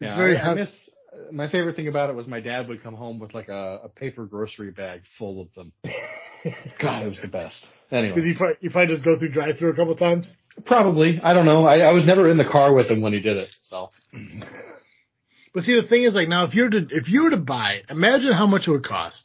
Yeah, 0.03 0.17
very 0.17 0.37
I, 0.37 0.53
I 0.53 0.55
miss. 0.55 0.71
My 1.33 1.51
favorite 1.51 1.75
thing 1.75 1.89
about 1.89 2.09
it 2.09 2.15
was 2.15 2.29
my 2.29 2.39
dad 2.39 2.69
would 2.69 2.85
come 2.85 2.95
home 2.95 3.19
with 3.19 3.35
like 3.35 3.49
a, 3.49 3.81
a 3.83 3.89
paper 3.89 4.27
grocery 4.27 4.71
bag 4.71 5.01
full 5.19 5.41
of 5.43 5.53
them. 5.55 5.73
God, 6.81 7.03
it 7.03 7.09
was 7.09 7.19
the 7.21 7.27
best. 7.27 7.67
Because 7.91 8.05
Anyway, 8.05 8.29
you 8.29 8.35
probably, 8.37 8.57
you 8.61 8.71
probably 8.71 8.95
just 8.95 9.05
go 9.05 9.19
through 9.19 9.31
drive 9.31 9.59
through 9.59 9.73
a 9.73 9.75
couple 9.75 9.97
times. 9.97 10.33
probably. 10.67 11.19
I 11.21 11.35
don't 11.35 11.47
know. 11.47 11.67
I, 11.67 11.79
I 11.79 11.93
was 11.93 12.07
never 12.07 12.31
in 12.31 12.37
the 12.39 12.45
car 12.45 12.73
with 12.73 12.87
him 12.87 13.03
when 13.03 13.13
he 13.13 13.19
did 13.19 13.39
it. 13.39 13.49
So 13.61 13.91
But 15.53 15.65
see, 15.65 15.75
the 15.81 15.89
thing 15.89 16.05
is, 16.05 16.15
like 16.15 16.29
now, 16.29 16.45
if 16.45 16.55
you 16.55 16.63
were 16.63 16.71
to 16.71 16.87
if 16.93 17.09
you 17.09 17.25
were 17.25 17.31
to 17.31 17.37
buy, 17.39 17.81
imagine 17.91 18.33
how 18.35 18.47
much 18.47 18.69
it 18.69 18.71
would 18.71 18.85
cost 18.87 19.25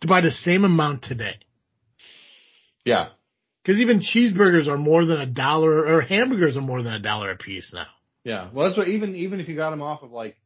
to 0.00 0.08
buy 0.08 0.20
the 0.20 0.30
same 0.30 0.64
amount 0.64 1.02
today. 1.02 1.36
yeah, 2.84 3.08
Because 3.62 3.80
even 3.80 4.00
cheeseburgers 4.00 4.68
are 4.68 4.78
more 4.78 5.04
than 5.04 5.20
a 5.20 5.26
dollar, 5.26 5.86
or 5.86 6.00
hamburgers 6.00 6.56
are 6.56 6.60
more 6.62 6.82
than 6.82 6.92
a 6.94 6.98
dollar 7.00 7.30
a 7.30 7.36
piece 7.36 7.72
now. 7.74 7.86
yeah. 8.24 8.48
Well, 8.52 8.66
that's 8.66 8.78
what 8.78 8.88
even 8.88 9.14
even 9.16 9.40
if 9.40 9.48
you 9.48 9.56
got 9.56 9.70
them 9.70 9.82
off 9.82 10.02
of 10.02 10.10
like, 10.12 10.36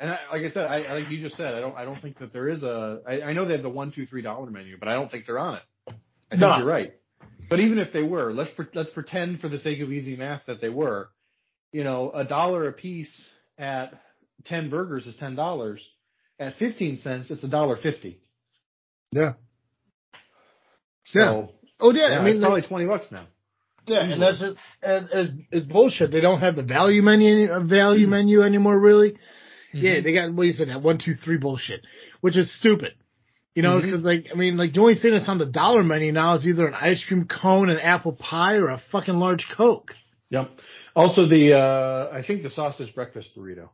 and 0.00 0.10
I, 0.10 0.18
like 0.32 0.42
I 0.42 0.50
said, 0.50 0.66
I 0.66 0.94
like 0.94 1.10
you 1.10 1.20
just 1.20 1.36
said, 1.36 1.54
I 1.54 1.60
don't 1.60 1.76
I 1.76 1.84
don't 1.84 2.00
think 2.00 2.18
that 2.18 2.32
there 2.32 2.48
is 2.48 2.62
a. 2.62 3.00
I, 3.06 3.22
I 3.22 3.32
know 3.32 3.44
they 3.44 3.52
have 3.54 3.62
the 3.62 3.68
one 3.68 3.92
two 3.92 4.06
three 4.06 4.22
dollar 4.22 4.50
menu, 4.50 4.76
but 4.78 4.88
I 4.88 4.94
don't 4.94 5.10
think 5.10 5.26
they're 5.26 5.38
on 5.38 5.54
it. 5.56 5.62
I 5.88 5.92
think 6.30 6.40
No. 6.40 6.56
you're 6.58 6.66
right. 6.66 6.94
But 7.48 7.60
even 7.60 7.78
if 7.78 7.92
they 7.92 8.02
were, 8.02 8.32
let's 8.32 8.50
pre- 8.52 8.66
let's 8.74 8.90
pretend 8.90 9.40
for 9.40 9.48
the 9.48 9.58
sake 9.58 9.80
of 9.80 9.92
easy 9.92 10.16
math 10.16 10.42
that 10.46 10.60
they 10.60 10.70
were. 10.70 11.10
You 11.72 11.84
know, 11.84 12.10
a 12.12 12.24
dollar 12.24 12.66
a 12.68 12.72
piece 12.72 13.12
at 13.58 14.00
ten 14.44 14.70
burgers 14.70 15.06
is 15.06 15.16
ten 15.16 15.34
dollars. 15.36 15.80
At 16.40 16.56
fifteen 16.56 16.96
cents, 16.96 17.30
it's 17.30 17.44
a 17.44 17.48
dollar 17.48 17.76
fifty. 17.76 18.20
Yeah. 19.14 19.32
So, 21.06 21.20
Yeah. 21.20 21.46
Oh 21.80 21.92
yeah, 21.92 22.10
yeah, 22.10 22.18
I 22.18 22.24
mean 22.24 22.34
it's 22.36 22.40
probably 22.40 22.62
twenty 22.62 22.86
bucks 22.86 23.06
now. 23.10 23.26
Yeah, 23.86 24.00
and 24.04 24.22
that's 24.22 24.40
just 24.40 24.56
as, 24.82 25.10
as 25.10 25.30
is 25.52 25.66
bullshit. 25.66 26.10
They 26.10 26.20
don't 26.20 26.40
have 26.40 26.56
the 26.56 26.62
value 26.62 27.02
menu 27.02 27.50
uh, 27.50 27.62
value 27.62 28.06
menu 28.06 28.42
anymore. 28.42 28.78
Really, 28.78 29.16
yeah, 29.72 30.00
they 30.02 30.14
got 30.14 30.32
what 30.32 30.46
you 30.46 30.52
said 30.52 30.68
that 30.68 30.82
one 30.82 30.98
two 30.98 31.14
three 31.22 31.36
bullshit, 31.36 31.82
which 32.20 32.36
is 32.36 32.56
stupid. 32.58 32.92
You 33.54 33.62
know, 33.62 33.80
because 33.80 34.02
like 34.02 34.28
I 34.32 34.36
mean, 34.36 34.56
like 34.56 34.72
the 34.72 34.80
only 34.80 34.96
thing 34.96 35.12
that's 35.12 35.28
on 35.28 35.38
the 35.38 35.46
dollar 35.46 35.82
menu 35.84 36.10
now 36.12 36.34
is 36.36 36.46
either 36.46 36.66
an 36.66 36.74
ice 36.74 37.04
cream 37.06 37.28
cone, 37.28 37.68
an 37.68 37.78
apple 37.78 38.12
pie, 38.12 38.54
or 38.54 38.68
a 38.68 38.82
fucking 38.90 39.14
large 39.14 39.46
Coke. 39.56 39.92
Yep. 40.30 40.50
Also, 40.96 41.28
the 41.28 41.52
uh 41.52 42.10
I 42.12 42.22
think 42.26 42.42
the 42.42 42.50
sausage 42.50 42.94
breakfast 42.94 43.30
burrito. 43.36 43.68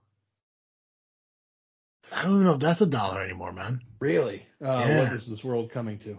I 2.13 2.23
don't 2.23 2.35
even 2.35 2.45
know 2.45 2.55
if 2.55 2.61
that's 2.61 2.81
a 2.81 2.87
dollar 2.87 3.23
anymore, 3.23 3.53
man. 3.53 3.81
Really? 4.01 4.47
Uh, 4.65 4.67
Yeah. 4.89 5.05
What 5.05 5.13
is 5.15 5.29
this 5.29 5.45
world 5.45 5.71
coming 5.73 5.99
to? 6.01 6.19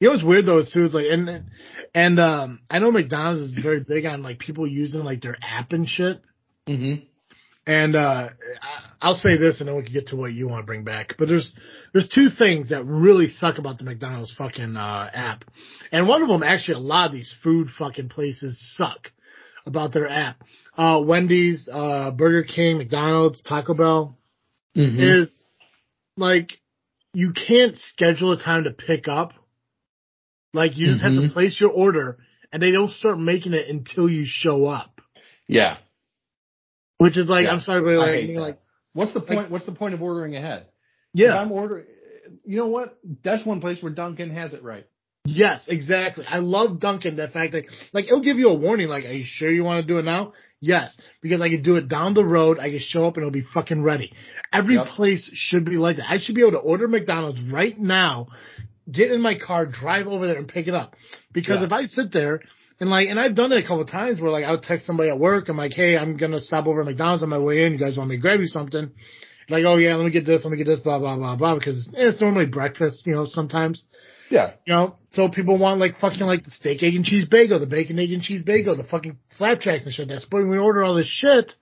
You 0.00 0.06
know 0.08 0.10
what's 0.12 0.24
weird 0.24 0.46
though 0.46 0.62
too 0.62 0.84
It's 0.84 0.94
like 0.94 1.06
and 1.10 1.50
and 1.94 2.20
um 2.20 2.60
I 2.70 2.78
know 2.78 2.92
McDonald's 2.92 3.40
is 3.50 3.58
very 3.58 3.80
big 3.80 4.06
on 4.06 4.22
like 4.22 4.38
people 4.38 4.66
using 4.66 5.02
like 5.02 5.22
their 5.22 5.36
app 5.42 5.72
and 5.72 5.88
shit. 5.88 6.20
Mm-hmm. 6.68 7.04
And 7.66 7.96
uh 7.96 8.28
I- 8.62 8.84
I'll 9.00 9.14
say 9.14 9.36
this, 9.36 9.60
and 9.60 9.68
then 9.68 9.76
we 9.76 9.84
can 9.84 9.92
get 9.92 10.08
to 10.08 10.16
what 10.16 10.32
you 10.32 10.48
want 10.48 10.62
to 10.62 10.66
bring 10.66 10.82
back. 10.82 11.14
But 11.18 11.28
there's 11.28 11.54
there's 11.92 12.08
two 12.08 12.30
things 12.30 12.70
that 12.70 12.84
really 12.84 13.28
suck 13.28 13.58
about 13.58 13.78
the 13.78 13.84
McDonald's 13.84 14.34
fucking 14.36 14.76
uh, 14.76 15.10
app, 15.14 15.44
and 15.92 16.08
one 16.08 16.20
of 16.22 16.28
them 16.28 16.42
actually 16.42 16.74
a 16.74 16.78
lot 16.80 17.06
of 17.06 17.12
these 17.12 17.32
food 17.44 17.68
fucking 17.78 18.08
places 18.08 18.58
suck 18.76 19.12
about 19.66 19.92
their 19.92 20.08
app. 20.08 20.42
Uh, 20.76 21.00
Wendy's, 21.04 21.68
uh, 21.72 22.10
Burger 22.10 22.42
King, 22.42 22.78
McDonald's, 22.78 23.40
Taco 23.42 23.74
Bell 23.74 24.17
Mm-hmm. 24.76 25.00
is 25.00 25.40
like 26.16 26.50
you 27.14 27.32
can't 27.32 27.76
schedule 27.76 28.32
a 28.32 28.42
time 28.42 28.64
to 28.64 28.70
pick 28.70 29.08
up. 29.08 29.32
Like 30.54 30.76
you 30.76 30.86
just 30.86 31.02
have 31.02 31.14
to 31.14 31.20
Mhm. 31.22 31.32
place 31.32 31.60
your 31.60 31.70
order, 31.70 32.18
and 32.52 32.62
they 32.62 32.70
don't 32.70 32.90
start 32.90 33.18
making 33.18 33.52
it 33.54 33.68
until 33.68 34.08
you 34.08 34.24
show 34.26 34.66
up. 34.66 35.00
Yeah. 35.46 35.78
Which 36.98 37.16
is 37.16 37.28
like 37.28 37.44
Yeah. 37.44 37.52
I'm 37.52 37.60
sorry, 37.60 37.82
but 37.82 37.98
like, 37.98 38.08
I 38.24 38.26
mean, 38.26 38.36
like 38.36 38.58
What's 38.94 39.12
the 39.14 39.20
point? 39.20 39.38
Like- 39.38 39.50
what's 39.50 39.66
the 39.66 39.72
point 39.72 39.94
of 39.94 40.02
ordering 40.02 40.34
ahead? 40.36 40.62
If 41.14 41.20
yeah. 41.20 41.38
I'm 41.38 41.52
ordering. 41.52 41.86
You 42.44 42.56
know 42.58 42.66
what? 42.66 42.98
That's 43.22 43.44
one 43.44 43.60
place 43.60 43.82
where 43.82 43.92
Dunkin' 43.92 44.30
has 44.30 44.52
it 44.54 44.62
right. 44.62 44.86
Yes, 45.28 45.64
exactly. 45.68 46.24
I 46.28 46.38
love 46.38 46.80
Dunkin'. 46.80 47.16
the 47.16 47.28
fact 47.28 47.52
that 47.52 47.64
like 47.92 48.06
it'll 48.06 48.22
give 48.22 48.38
you 48.38 48.48
a 48.48 48.54
warning. 48.54 48.88
Like, 48.88 49.04
are 49.04 49.12
you 49.12 49.24
sure 49.26 49.50
you 49.50 49.64
want 49.64 49.86
to 49.86 49.92
do 49.92 49.98
it 49.98 50.04
now? 50.04 50.32
Yes, 50.60 50.96
because 51.22 51.40
I 51.40 51.48
can 51.48 51.62
do 51.62 51.76
it 51.76 51.88
down 51.88 52.14
the 52.14 52.24
road. 52.24 52.58
I 52.58 52.70
can 52.70 52.80
show 52.80 53.06
up 53.06 53.16
and 53.16 53.22
it'll 53.22 53.30
be 53.30 53.46
fucking 53.54 53.82
ready. 53.82 54.12
Every 54.52 54.74
Yep. 54.76 54.86
place 54.86 55.30
should 55.32 55.64
be 55.64 55.76
like 55.76 55.96
that. 55.98 56.10
I 56.10 56.18
should 56.18 56.34
be 56.34 56.40
able 56.40 56.52
to 56.52 56.58
order 56.58 56.88
McDonald's 56.88 57.40
right 57.42 57.78
now, 57.78 58.28
get 58.90 59.12
in 59.12 59.20
my 59.20 59.36
car, 59.38 59.66
drive 59.66 60.06
over 60.08 60.26
there 60.26 60.36
and 60.36 60.48
pick 60.48 60.66
it 60.66 60.74
up. 60.74 60.96
Because 61.32 61.58
Yeah. 61.60 61.66
if 61.66 61.72
I 61.72 61.86
sit 61.86 62.10
there 62.12 62.40
and 62.80 62.90
like, 62.90 63.08
and 63.08 63.20
I've 63.20 63.34
done 63.36 63.52
it 63.52 63.58
a 63.58 63.62
couple 63.62 63.82
of 63.82 63.88
times 63.90 64.20
where 64.20 64.32
like 64.32 64.44
I'll 64.44 64.60
text 64.60 64.86
somebody 64.86 65.10
at 65.10 65.18
work. 65.18 65.48
I'm 65.48 65.56
like, 65.56 65.74
hey, 65.74 65.96
I'm 65.96 66.16
gonna 66.16 66.40
stop 66.40 66.66
over 66.66 66.80
at 66.80 66.86
McDonald's 66.86 67.22
on 67.22 67.28
my 67.28 67.38
way 67.38 67.64
in. 67.64 67.72
You 67.74 67.78
guys 67.78 67.96
want 67.96 68.10
me 68.10 68.16
to 68.16 68.20
grab 68.22 68.40
you 68.40 68.46
something? 68.46 68.90
Like, 69.50 69.64
oh 69.64 69.76
yeah, 69.76 69.94
let 69.94 70.04
me 70.04 70.10
get 70.10 70.26
this, 70.26 70.44
let 70.44 70.50
me 70.50 70.58
get 70.58 70.66
this, 70.66 70.80
blah 70.80 70.98
blah 70.98 71.16
blah 71.16 71.36
blah. 71.36 71.54
Because 71.54 71.88
eh, 71.96 72.08
it's 72.08 72.20
normally 72.20 72.46
breakfast, 72.46 73.06
you 73.06 73.14
know, 73.14 73.26
sometimes. 73.26 73.86
Yeah. 74.30 74.52
You 74.66 74.72
know, 74.74 74.96
so 75.10 75.28
people 75.28 75.56
want 75.58 75.80
like 75.80 75.98
fucking 75.98 76.20
like 76.20 76.44
the 76.44 76.50
steak, 76.50 76.82
egg, 76.82 76.94
and 76.94 77.04
cheese 77.04 77.26
bagel, 77.28 77.58
the 77.60 77.66
bacon, 77.66 77.98
egg, 77.98 78.12
and 78.12 78.22
cheese 78.22 78.42
bagel, 78.42 78.76
the 78.76 78.84
fucking 78.84 79.18
flapjacks 79.38 79.84
and 79.84 79.94
shit. 79.94 80.08
That's 80.08 80.24
but 80.26 80.42
we 80.46 80.58
order 80.58 80.82
all 80.84 80.94
this 80.94 81.06
shit, 81.08 81.52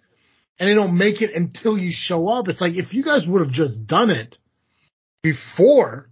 and 0.58 0.68
they 0.68 0.74
don't 0.74 0.96
make 0.98 1.22
it 1.22 1.30
until 1.34 1.78
you 1.78 1.90
show 1.92 2.28
up. 2.28 2.48
It's 2.48 2.60
like 2.60 2.74
if 2.74 2.92
you 2.92 3.04
guys 3.04 3.26
would 3.26 3.42
have 3.42 3.52
just 3.52 3.86
done 3.86 4.10
it 4.10 4.36
before, 5.22 6.08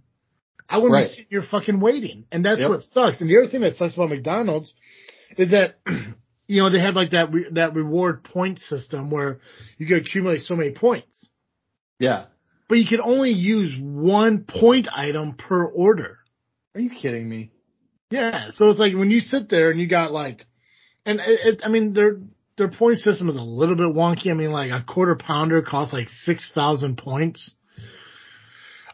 I 0.67 0.77
wouldn't 0.77 0.93
Right. 0.93 1.03
be 1.03 1.09
sitting 1.09 1.25
here 1.29 1.43
fucking 1.43 1.79
waiting. 1.79 2.25
And 2.31 2.43
that's 2.43 2.61
Yep. 2.61 2.69
what 2.69 2.83
sucks. 2.83 3.21
And 3.21 3.29
the 3.29 3.37
other 3.37 3.47
thing 3.47 3.61
that 3.61 3.75
sucks 3.75 3.95
about 3.95 4.09
McDonald's 4.09 4.73
is 5.37 5.51
that 5.51 5.75
you 6.47 6.61
know 6.61 6.69
they 6.69 6.79
have 6.79 6.95
like 6.95 7.11
that 7.11 7.31
re- 7.33 7.47
that 7.51 7.73
reward 7.75 8.23
point 8.23 8.59
system 8.59 9.09
where 9.11 9.39
you 9.77 9.85
can 9.87 9.97
accumulate 9.97 10.41
so 10.41 10.55
many 10.55 10.71
points, 10.71 11.29
Yeah. 11.99 12.25
but 12.67 12.77
you 12.77 12.87
can 12.87 13.01
only 13.01 13.31
use 13.31 13.77
one 13.79 14.45
point 14.45 14.87
item 14.95 15.33
per 15.33 15.65
order. 15.65 16.19
Are 16.75 16.81
you 16.81 16.89
kidding 16.89 17.27
me? 17.27 17.51
Yeah, 18.11 18.51
so 18.53 18.69
it's 18.69 18.79
like 18.79 18.93
when 18.93 19.09
you 19.09 19.19
sit 19.21 19.49
there 19.49 19.71
and 19.71 19.79
you 19.79 19.87
got 19.87 20.11
like, 20.11 20.45
and 21.05 21.19
it, 21.19 21.39
it, 21.43 21.61
I 21.63 21.69
mean 21.69 21.93
their 21.93 22.17
their 22.57 22.69
point 22.69 22.99
system 22.99 23.29
is 23.29 23.35
a 23.35 23.41
little 23.41 23.75
bit 23.75 23.87
wonky. 23.95 24.29
I 24.29 24.33
mean 24.33 24.51
like 24.51 24.71
a 24.71 24.83
quarter 24.83 25.15
pounder 25.15 25.61
costs 25.61 25.93
like 25.93 26.09
six 26.23 26.51
thousand 26.53 26.97
points. 26.97 27.55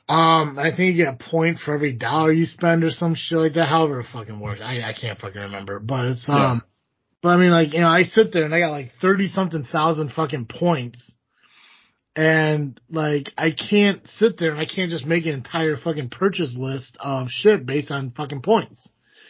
Um, 0.08 0.60
I 0.60 0.76
think 0.76 0.96
you 0.96 1.06
get 1.06 1.14
a 1.14 1.18
point 1.18 1.60
for 1.60 1.74
every 1.74 1.94
dollar 1.94 2.32
you 2.34 2.46
spend 2.46 2.84
or 2.84 2.92
some 2.92 3.16
shit 3.16 3.38
like 3.38 3.54
that. 3.54 3.68
However 3.68 4.02
it 4.02 4.08
fucking 4.12 4.40
works, 4.40 4.62
I 4.64 4.82
I 4.82 4.94
can't 5.00 5.20
fucking 5.20 5.42
remember, 5.42 5.80
but 5.80 6.06
it's 6.06 6.26
um, 6.28 6.36
Yeah. 6.36 6.60
but 7.22 7.30
I 7.30 7.38
mean 7.38 7.52
like 7.52 7.74
you 7.74 7.80
know 7.82 7.88
I 7.90 8.04
sit 8.04 8.32
there 8.34 8.44
and 8.44 8.54
I 8.54 8.60
got 8.60 8.72
like 8.72 8.92
thirty 9.02 9.28
something 9.28 9.64
thousand 9.64 10.12
fucking 10.14 10.46
points. 10.46 11.12
And 12.16 12.80
like 12.90 13.32
I 13.38 13.52
can't 13.52 14.06
sit 14.18 14.38
there 14.38 14.52
and 14.52 14.60
I 14.60 14.66
can't 14.66 14.92
just 14.92 15.06
make 15.06 15.26
an 15.26 15.34
entire 15.34 15.78
fucking 15.78 16.10
purchase 16.10 16.54
list 16.58 16.98
of 17.00 17.30
shit 17.30 17.66
based 17.66 17.90
on 17.90 18.12
fucking 18.12 18.42
points. 18.42 18.90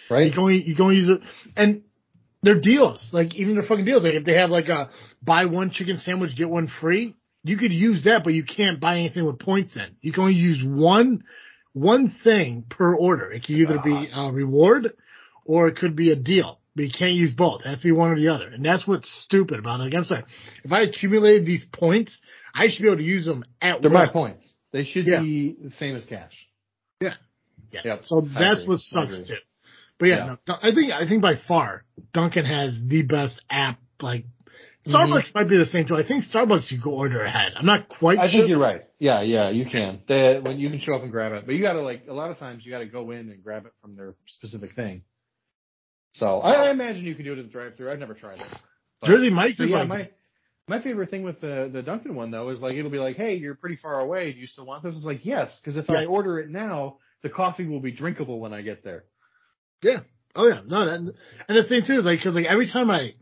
Right. 0.10 0.26
You 0.26 0.32
can 0.32 0.40
only 0.40 0.64
you 0.64 0.76
can 0.76 0.84
only 0.84 0.96
use 0.96 1.10
it, 1.10 1.22
and 1.56 1.84
they're 2.42 2.60
deals. 2.60 3.10
Like 3.14 3.36
even 3.36 3.54
their 3.54 3.64
fucking 3.64 3.86
deals. 3.86 4.04
Like 4.04 4.16
if 4.16 4.26
they 4.26 4.34
have 4.34 4.50
like 4.50 4.68
a 4.68 4.90
buy 5.22 5.46
one 5.46 5.70
chicken 5.70 5.98
sandwich 5.98 6.36
get 6.36 6.50
one 6.50 6.72
free, 6.82 7.16
you 7.44 7.58
could 7.58 7.72
use 7.72 8.06
that, 8.06 8.24
but 8.24 8.34
you 8.34 8.44
can't 8.44 8.80
buy 8.80 8.98
anything 8.98 9.26
with 9.26 9.40
points 9.40 9.76
in. 9.76 9.96
You 10.02 10.12
can 10.12 10.24
only 10.24 10.36
use 10.36 10.64
one 10.66 11.24
one 11.74 12.16
thing 12.24 12.66
per 12.70 12.96
order. 12.96 13.32
It 13.32 13.44
could 13.46 13.56
either 13.56 13.80
be 13.84 14.10
ah. 14.14 14.30
a 14.30 14.32
reward 14.32 14.94
or 15.46 15.68
it 15.68 15.78
could 15.78 15.96
be 15.96 16.12
a 16.12 16.16
deal. 16.16 16.61
But 16.76 16.86
you 16.86 16.92
can't 16.98 17.12
use 17.14 17.34
both. 17.34 17.62
It 17.66 17.68
has 17.70 17.78
to 17.80 17.84
be 17.84 17.92
one 17.92 18.12
or 18.12 18.16
the 18.16 18.30
other. 18.30 18.48
And 18.48 18.64
that's 18.64 18.88
what's 18.88 19.10
stupid 19.24 19.60
about 19.60 19.80
it. 19.82 19.84
Like 19.86 19.96
I'm 19.96 20.06
sorry. 20.06 20.24
If 20.64 20.72
I 20.72 20.82
accumulated 20.84 21.46
these 21.46 21.66
points, 21.72 22.18
I 22.56 22.70
should 22.70 22.82
be 22.82 22.88
able 22.88 22.98
to 22.98 23.04
use 23.04 23.26
them 23.26 23.44
at 23.62 23.82
They're 23.82 23.90
will. 23.92 23.98
my 23.98 24.08
points. 24.08 24.50
They 24.72 24.84
should 24.86 25.06
Yeah. 25.06 25.22
be 25.22 25.56
the 25.62 25.72
same 25.72 25.96
as 25.98 26.06
cash. 26.06 26.34
Yeah. 27.02 27.16
Yep. 27.72 28.06
So 28.06 28.22
that's 28.22 28.66
what 28.66 28.80
sucks 28.80 29.28
too. 29.28 29.36
But 30.00 30.06
yeah, 30.08 30.16
Yeah. 30.26 30.36
No, 30.48 30.56
I 30.62 30.72
think 30.74 30.92
I 30.94 31.08
think 31.08 31.22
by 31.22 31.36
far 31.36 31.84
Dunkin' 32.14 32.46
has 32.46 32.78
the 32.88 33.02
best 33.04 33.42
app. 33.50 33.78
Like 34.02 34.26
Mm-hmm. 34.84 34.96
Starbucks 34.96 35.36
might 35.36 35.48
be 35.48 35.58
the 35.58 35.68
same 35.68 35.86
too. 35.86 35.96
I 35.96 36.02
think 36.08 36.24
Starbucks 36.24 36.72
you 36.72 36.80
go 36.82 36.90
order 36.94 37.24
ahead. 37.24 37.52
I'm 37.56 37.68
not 37.68 37.88
quite 37.88 38.18
I 38.18 38.24
sure. 38.28 38.40
think 38.40 38.50
you're 38.50 38.58
right. 38.58 38.82
Yeah, 38.98 39.22
yeah, 39.22 39.52
you 39.52 39.66
can. 39.68 40.02
They, 40.08 40.40
when 40.42 40.58
you 40.60 40.72
can 40.72 40.80
show 40.80 40.96
up 40.96 41.04
and 41.04 41.12
grab 41.12 41.34
it, 41.34 41.46
but 41.46 41.54
you 41.54 41.62
got 41.62 41.74
to 41.74 41.82
like 41.84 42.06
a 42.10 42.14
lot 42.14 42.32
of 42.32 42.40
times 42.40 42.66
you 42.66 42.72
got 42.72 42.80
to 42.80 42.88
go 42.88 43.12
in 43.12 43.30
and 43.30 43.44
grab 43.44 43.68
it 43.68 43.74
from 43.80 43.96
their 43.96 44.16
specific 44.26 44.74
thing. 44.76 45.04
So 46.14 46.40
I, 46.40 46.68
I 46.68 46.72
imagine 46.72 47.06
you 47.06 47.16
can 47.16 47.26
do 47.26 47.34
it 47.34 47.40
at 47.40 47.46
the 47.46 47.52
drive-through. 47.52 47.92
I've 47.92 48.00
never 48.00 48.14
tried 48.14 48.40
it. 48.40 48.48
But- 49.00 49.08
Jersey 49.08 49.30
Mike's 49.30 49.58
So 49.58 49.64
is 49.64 49.70
yeah, 49.70 49.78
like 49.80 49.88
my 49.88 50.10
my 50.68 50.82
favorite 50.82 51.10
thing 51.10 51.24
with 51.24 51.42
the 51.42 51.70
the 51.72 51.82
Dunkin' 51.82 52.16
one 52.16 52.32
though 52.32 52.50
is 52.50 52.62
like 52.62 52.76
it'll 52.76 52.92
be 52.92 52.98
like, 53.00 53.16
hey, 53.18 53.36
you're 53.36 53.56
pretty 53.56 53.78
far 53.78 54.00
away. 54.00 54.32
Do 54.32 54.40
you 54.40 54.48
still 54.48 54.66
want 54.66 54.84
this? 54.84 54.96
It's 54.96 55.06
like 55.06 55.26
yes, 55.26 55.58
because 55.60 55.78
if 55.78 55.90
I 55.90 56.06
order 56.06 56.40
it 56.40 56.50
now, 56.50 56.98
the 57.24 57.30
coffee 57.30 57.66
will 57.66 57.80
be 57.80 57.92
drinkable 57.92 58.40
when 58.40 58.54
I 58.54 58.62
get 58.62 58.84
there. 58.84 59.06
Yeah. 59.82 60.00
Oh 60.36 60.48
yeah 60.48 60.62
no 60.66 60.86
that, 60.86 61.14
and 61.50 61.58
the 61.58 61.68
thing 61.68 61.82
too 61.86 61.98
is 62.00 62.06
like 62.06 62.20
because 62.20 62.36
like 62.36 62.46
every 62.46 62.72
time 62.72 62.90
I 62.90 63.16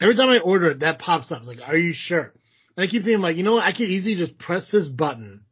every 0.00 0.16
time 0.16 0.28
I 0.28 0.38
order 0.38 0.70
it 0.70 0.80
that 0.80 0.98
pops 0.98 1.30
up. 1.32 1.38
It's 1.38 1.48
like 1.48 1.66
are 1.66 1.76
you 1.76 1.92
sure? 1.94 2.34
And 2.76 2.86
I 2.86 2.90
keep 2.90 3.04
thinking 3.04 3.20
like 3.20 3.36
you 3.36 3.42
know 3.42 3.54
what 3.54 3.64
I 3.64 3.72
could 3.72 3.88
easily 3.88 4.16
just 4.16 4.38
press 4.38 4.68
this 4.70 4.88
button. 4.88 5.44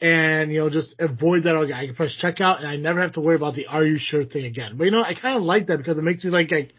And 0.00 0.52
you 0.52 0.60
know, 0.60 0.68
just 0.68 0.94
avoid 0.98 1.44
that. 1.44 1.54
I 1.74 1.86
can 1.86 1.94
press 1.94 2.14
checkout, 2.22 2.58
and 2.58 2.66
I 2.66 2.76
never 2.76 3.00
have 3.00 3.12
to 3.14 3.20
worry 3.20 3.36
about 3.36 3.54
the 3.54 3.66
"Are 3.66 3.84
you 3.84 3.96
sure?" 3.98 4.24
thing 4.24 4.44
again. 4.44 4.76
But 4.76 4.84
you 4.84 4.90
know, 4.90 5.02
I 5.02 5.14
kind 5.14 5.36
of 5.38 5.42
like 5.42 5.68
that 5.68 5.78
because 5.78 5.96
it 5.96 6.02
makes 6.02 6.22
me 6.22 6.30
like, 6.30 6.50
like, 6.50 6.72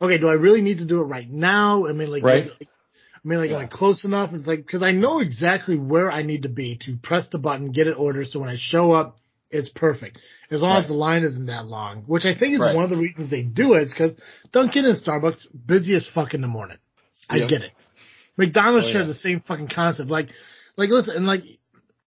okay, 0.00 0.18
do 0.18 0.28
I 0.28 0.32
really 0.34 0.62
need 0.62 0.78
to 0.78 0.86
do 0.86 1.00
it 1.00 1.04
right 1.04 1.28
now? 1.28 1.86
I 1.86 1.92
mean, 1.92 2.10
like, 2.10 2.22
Right. 2.22 2.48
I 2.60 3.28
mean, 3.28 3.38
like, 3.38 3.50
am 3.50 3.56
I 3.56 3.66
close 3.66 4.04
enough? 4.04 4.32
It's 4.32 4.46
like, 4.46 4.66
cause 4.66 4.82
I 4.82 4.92
know 4.92 5.20
exactly 5.20 5.76
where 5.78 6.10
I 6.10 6.22
need 6.22 6.42
to 6.42 6.48
be 6.48 6.78
to 6.86 6.96
press 7.02 7.28
the 7.30 7.38
button, 7.38 7.72
get 7.72 7.86
it 7.86 7.96
ordered. 7.98 8.28
So 8.28 8.40
when 8.40 8.48
I 8.50 8.56
show 8.58 8.92
up, 8.92 9.18
it's 9.50 9.70
perfect. 9.70 10.18
As 10.50 10.62
long 10.62 10.72
Right. 10.76 10.82
as 10.82 10.88
the 10.88 10.94
line 10.94 11.22
isn't 11.22 11.46
that 11.46 11.66
long, 11.66 12.02
which 12.06 12.24
I 12.24 12.34
think 12.34 12.54
is 12.54 12.60
Right. 12.60 12.74
one 12.74 12.84
of 12.84 12.90
the 12.90 12.96
reasons 12.96 13.30
they 13.30 13.42
do 13.42 13.74
it 13.74 13.82
is 13.84 13.94
cause 13.94 14.14
Dunkin' 14.52 14.84
and 14.84 14.96
Starbucks 14.98 15.46
busy 15.66 15.94
as 15.94 16.06
fuck 16.06 16.34
in 16.34 16.40
the 16.40 16.48
morning. 16.48 16.78
I 17.30 17.36
Yep. 17.36 17.48
get 17.48 17.62
it. 17.62 17.72
McDonald's 18.36 18.88
Oh, 18.88 18.92
share 18.92 19.02
yeah. 19.02 19.06
the 19.06 19.14
same 19.14 19.40
fucking 19.40 19.68
concept. 19.68 20.10
Like, 20.10 20.28
like 20.76 20.90
listen, 20.90 21.14
and 21.16 21.26
like, 21.26 21.44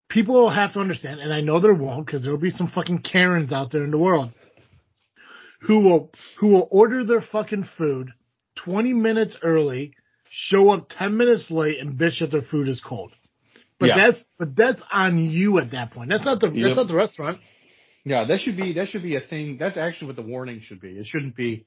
people 0.08 0.34
will 0.34 0.50
have 0.50 0.72
to 0.74 0.80
understand, 0.80 1.20
and 1.20 1.32
I 1.32 1.40
know 1.40 1.60
there 1.60 1.74
won't 1.74 2.06
because 2.06 2.22
there 2.22 2.32
will 2.32 2.38
be 2.40 2.50
some 2.50 2.68
fucking 2.68 3.00
Karens 3.02 3.52
out 3.52 3.70
there 3.72 3.84
in 3.84 3.90
the 3.90 3.98
world 3.98 4.32
who 5.60 5.80
will, 5.80 6.12
who 6.38 6.48
will 6.48 6.68
order 6.70 7.04
their 7.04 7.20
fucking 7.20 7.68
food 7.76 8.12
20 8.64 8.92
minutes 8.92 9.36
early, 9.42 9.92
show 10.30 10.70
up 10.70 10.88
10 10.96 11.16
minutes 11.16 11.50
late 11.50 11.80
and 11.80 11.98
bitch 11.98 12.20
that 12.20 12.30
their 12.30 12.42
food 12.42 12.68
is 12.68 12.80
cold. 12.80 13.12
But 13.78 13.90
Yeah. 13.90 13.96
that's, 13.96 14.24
but 14.38 14.56
that's 14.56 14.82
on 14.92 15.18
you 15.18 15.58
at 15.58 15.70
that 15.72 15.92
point. 15.92 16.10
That's 16.10 16.24
not 16.24 16.40
the, 16.40 16.48
Yep. 16.48 16.64
that's 16.64 16.76
not 16.76 16.88
the 16.88 16.94
restaurant. 16.94 17.40
Yeah, 18.04 18.24
that 18.24 18.40
should 18.40 18.56
be 18.56 18.72
that 18.74 18.88
should 18.88 19.02
be 19.02 19.16
a 19.16 19.20
thing. 19.20 19.58
That's 19.58 19.76
actually 19.76 20.06
what 20.08 20.16
the 20.16 20.22
warning 20.22 20.60
should 20.60 20.80
be. 20.80 20.90
It 20.98 21.06
shouldn't 21.06 21.36
be 21.36 21.66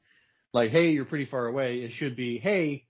like, 0.53 0.71
"Hey, 0.71 0.91
you're 0.91 1.05
pretty 1.05 1.25
far 1.25 1.45
away." 1.45 1.81
It 1.81 1.91
should 1.91 2.15
be, 2.15 2.39
"Hey, 2.39 2.85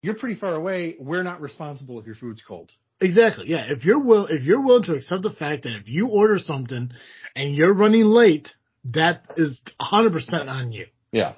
you're 0.00 0.14
pretty 0.14 0.36
far 0.36 0.54
away. 0.54 0.96
We're 0.98 1.22
not 1.22 1.42
responsible 1.42 2.00
if 2.00 2.06
your 2.06 2.14
food's 2.14 2.40
cold." 2.40 2.70
Exactly. 3.00 3.46
Yeah. 3.48 3.64
If 3.68 3.84
you're 3.84 3.98
will, 3.98 4.26
if 4.26 4.42
you're 4.42 4.62
willing 4.62 4.84
to 4.84 4.94
accept 4.94 5.22
the 5.22 5.30
fact 5.30 5.64
that 5.64 5.76
if 5.76 5.88
you 5.88 6.08
order 6.08 6.38
something 6.38 6.90
and 7.34 7.54
you're 7.54 7.74
running 7.74 8.04
late, 8.04 8.48
that 8.92 9.24
is 9.36 9.60
100% 9.80 10.48
on 10.48 10.72
you. 10.72 10.86
Yeah. 11.12 11.34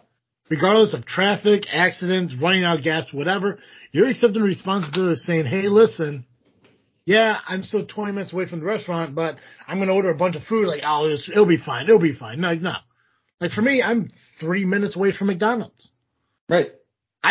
Regardless 0.49 0.95
of 0.95 1.05
traffic, 1.07 1.65
accidents, 1.73 2.35
running 2.41 2.65
out 2.65 2.79
of 2.79 2.85
gas, 2.85 3.13
whatever, 3.13 3.59
you're 3.91 4.09
accepting 4.09 4.43
the 4.43 4.47
responsibility 4.47 5.13
of 5.13 5.19
saying, 5.19 5.45
"Hey, 5.47 5.69
listen, 5.69 6.25
yeah, 7.05 7.39
I'm 7.49 7.65
still 7.65 7.85
20 7.85 8.13
minutes 8.13 8.33
away 8.33 8.47
from 8.47 8.61
the 8.61 8.65
restaurant, 8.67 9.17
but 9.17 9.37
I'm 9.67 9.79
going 9.79 9.89
to 9.89 9.95
order 9.95 10.11
a 10.11 10.15
bunch 10.15 10.37
of 10.37 10.45
food. 10.45 10.69
Like, 10.69 10.83
oh, 10.85 11.07
it'll, 11.07 11.33
it'll 11.33 11.47
be 11.47 11.57
fine. 11.57 11.85
It'll 11.85 11.99
be 11.99 12.15
fine." 12.15 12.41
No, 12.41 12.55
no. 12.55 12.75
Like 13.41 13.51
for 13.51 13.63
me, 13.63 13.83
I'm 13.83 14.11
three 14.39 14.65
minutes 14.65 14.95
away 14.95 15.13
from 15.13 15.27
McDonald's. 15.27 15.91
Right. 16.49 16.71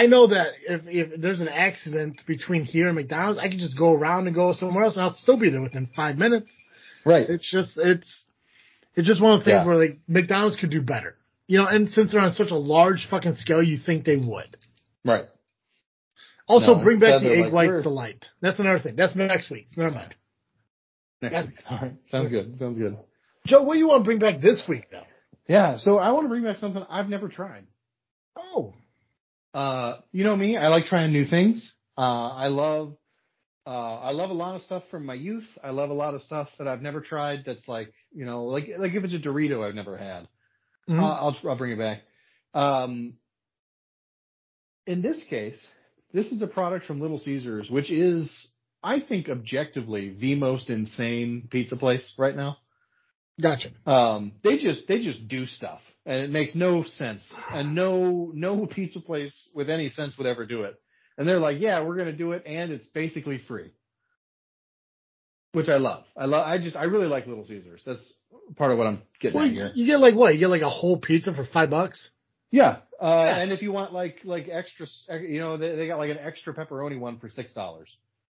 I 0.04 0.08
know 0.08 0.28
that 0.28 0.48
if, 0.68 0.82
if 0.88 1.22
there's 1.22 1.40
an 1.40 1.48
accident 1.48 2.22
between 2.28 2.64
here 2.64 2.88
and 2.88 2.96
McDonald's, 2.96 3.40
I 3.40 3.48
can 3.50 3.60
just 3.60 3.78
go 3.78 3.94
around 3.94 4.28
and 4.28 4.36
go 4.36 4.54
somewhere 4.54 4.84
else 4.84 4.96
and 4.96 5.04
I'll 5.04 5.16
still 5.16 5.38
be 5.38 5.50
there 5.50 5.62
within 5.62 5.88
five 5.96 6.18
minutes. 6.18 6.50
Right. 7.06 7.30
It's 7.30 7.50
just, 7.50 7.72
it's, 7.78 8.26
it's 8.96 9.08
just 9.08 9.22
one 9.22 9.34
of 9.34 9.40
the 9.40 9.46
things 9.46 9.56
Yeah. 9.62 9.66
where 9.66 9.78
like 9.78 10.00
McDonald's 10.08 10.58
could 10.58 10.72
do 10.72 10.82
better. 10.82 11.16
You 11.48 11.60
know, 11.60 11.68
and 11.68 11.90
since 11.90 12.12
they're 12.12 12.22
on 12.22 12.32
such 12.34 12.52
a 12.52 12.56
large 12.58 13.08
fucking 13.10 13.36
scale, 13.36 13.62
you 13.62 13.78
think 13.78 14.04
they 14.06 14.16
would. 14.18 14.58
Right. 15.04 15.26
Also, 16.48 16.76
No, 16.76 16.84
bring 16.84 17.00
back 17.00 17.22
the 17.22 17.30
they're 17.30 17.38
egg 17.38 17.44
like, 17.46 17.54
white 17.54 17.70
we're- 17.70 17.84
delight. 17.84 18.26
That's 18.42 18.60
another 18.60 18.80
thing. 18.80 18.96
That's 18.96 19.16
next 19.16 19.50
week. 19.50 19.68
Never 19.78 19.92
mind. 19.92 20.16
Next 21.22 21.48
week. 21.48 21.56
All 21.70 21.78
right. 21.82 21.94
Sounds 22.10 22.30
good. 22.32 22.58
Sounds 22.60 22.78
good. 22.80 22.98
Joe, 23.48 23.64
what 23.64 23.74
do 23.74 23.80
you 23.80 23.88
want 23.88 24.02
to 24.02 24.06
bring 24.06 24.20
back 24.20 24.42
this 24.42 24.64
week 24.68 24.88
though? 24.92 25.04
Yeah. 25.48 25.78
So 25.78 25.98
I 26.00 26.12
want 26.12 26.26
to 26.26 26.30
bring 26.30 26.44
back 26.44 26.58
something 26.58 26.84
I've 26.90 27.10
never 27.10 27.30
tried. 27.30 27.66
Oh, 28.36 28.74
Uh, 29.56 30.02
you 30.12 30.26
know 30.26 30.36
me. 30.36 30.58
I 30.58 30.68
like 30.68 30.86
trying 30.86 31.14
new 31.14 31.26
things. 31.26 31.72
Uh, 31.98 32.30
I 32.30 32.48
love, 32.50 32.98
uh, 33.66 33.96
I 34.00 34.12
love 34.12 34.30
a 34.30 34.34
lot 34.34 34.56
of 34.56 34.64
stuff 34.64 34.84
from 34.92 35.06
my 35.06 35.14
youth. 35.14 35.48
I 35.64 35.70
love 35.70 35.90
a 35.92 35.94
lot 35.94 36.14
of 36.14 36.22
stuff 36.24 36.50
that 36.60 36.68
I've 36.68 36.82
never 36.82 37.00
tried. 37.00 37.44
That's 37.46 37.68
like, 37.68 37.94
you 38.14 38.26
know, 38.26 38.44
like 38.46 38.68
like 38.78 38.94
if 38.94 39.06
it's 39.06 39.14
a 39.14 39.20
Dorito 39.20 39.66
I've 39.68 39.76
never 39.76 39.98
had, 39.98 40.28
Mhm. 40.90 41.00
uh, 41.02 41.14
I'll 41.14 41.38
I'll 41.48 41.56
bring 41.58 41.72
it 41.72 41.80
back. 41.80 42.02
Um, 42.54 43.16
in 44.88 45.02
this 45.02 45.24
case, 45.30 45.58
this 46.14 46.32
is 46.34 46.42
a 46.42 46.48
product 46.48 46.86
from 46.86 47.02
Little 47.02 47.18
Caesars, 47.18 47.70
which 47.70 47.92
is, 47.92 48.48
I 48.84 49.00
think, 49.00 49.30
objectively 49.30 50.10
the 50.10 50.36
most 50.36 50.70
insane 50.70 51.48
pizza 51.50 51.78
place 51.78 52.14
right 52.18 52.36
now. 52.36 52.58
gotcha. 53.42 53.70
Um, 53.86 54.34
they 54.44 54.58
just 54.58 54.88
they 54.88 55.02
just 55.02 55.28
do 55.28 55.46
stuff, 55.46 55.82
and 56.06 56.22
it 56.22 56.30
makes 56.30 56.56
no 56.56 56.84
sense. 56.84 57.24
And 57.54 57.74
no 57.76 58.32
no 58.34 58.66
pizza 58.66 59.00
place 59.00 59.50
with 59.54 59.70
any 59.70 59.90
sense 59.90 60.18
would 60.18 60.28
ever 60.28 60.46
do 60.46 60.64
it. 60.64 60.76
And 61.18 61.28
they're 61.28 61.40
like, 61.40 61.60
yeah, 61.60 61.82
we're 61.84 61.98
gonna 61.98 62.12
do 62.12 62.34
it, 62.34 62.44
and 62.46 62.72
it's 62.72 62.88
basically 62.88 63.38
free, 63.48 63.72
which 65.54 65.70
I 65.70 65.78
love. 65.78 66.04
I 66.18 66.26
love. 66.26 66.46
I 66.46 66.58
just 66.58 66.76
I 66.76 66.84
really 66.86 67.08
like 67.08 67.28
Little 67.28 67.46
Caesars. 67.46 67.82
That's 67.86 68.02
part 68.58 68.72
of 68.72 68.78
what 68.78 68.88
I'm 68.88 69.02
getting 69.20 69.38
Well, 69.38 69.48
at 69.48 69.54
you, 69.54 69.60
here. 69.62 69.72
you 69.76 69.86
get 69.88 70.00
like 70.00 70.16
what? 70.16 70.34
You 70.34 70.40
get 70.40 70.50
like 70.50 70.62
a 70.62 70.70
whole 70.70 70.98
pizza 70.98 71.34
for 71.34 71.46
five 71.46 71.70
bucks. 71.70 72.10
Yeah. 72.52 72.78
Uh, 73.02 73.24
Yeah. 73.28 73.38
and 73.38 73.52
if 73.52 73.62
you 73.62 73.72
want 73.72 73.94
like 73.94 74.20
like 74.24 74.48
extra, 74.52 74.88
you 75.22 75.40
know, 75.40 75.58
they, 75.58 75.76
they 75.76 75.88
got 75.88 75.98
like 76.00 76.12
an 76.12 76.20
extra 76.20 76.54
pepperoni 76.54 77.00
one 77.00 77.20
for 77.20 77.30
six 77.30 77.54
dollars. 77.54 77.90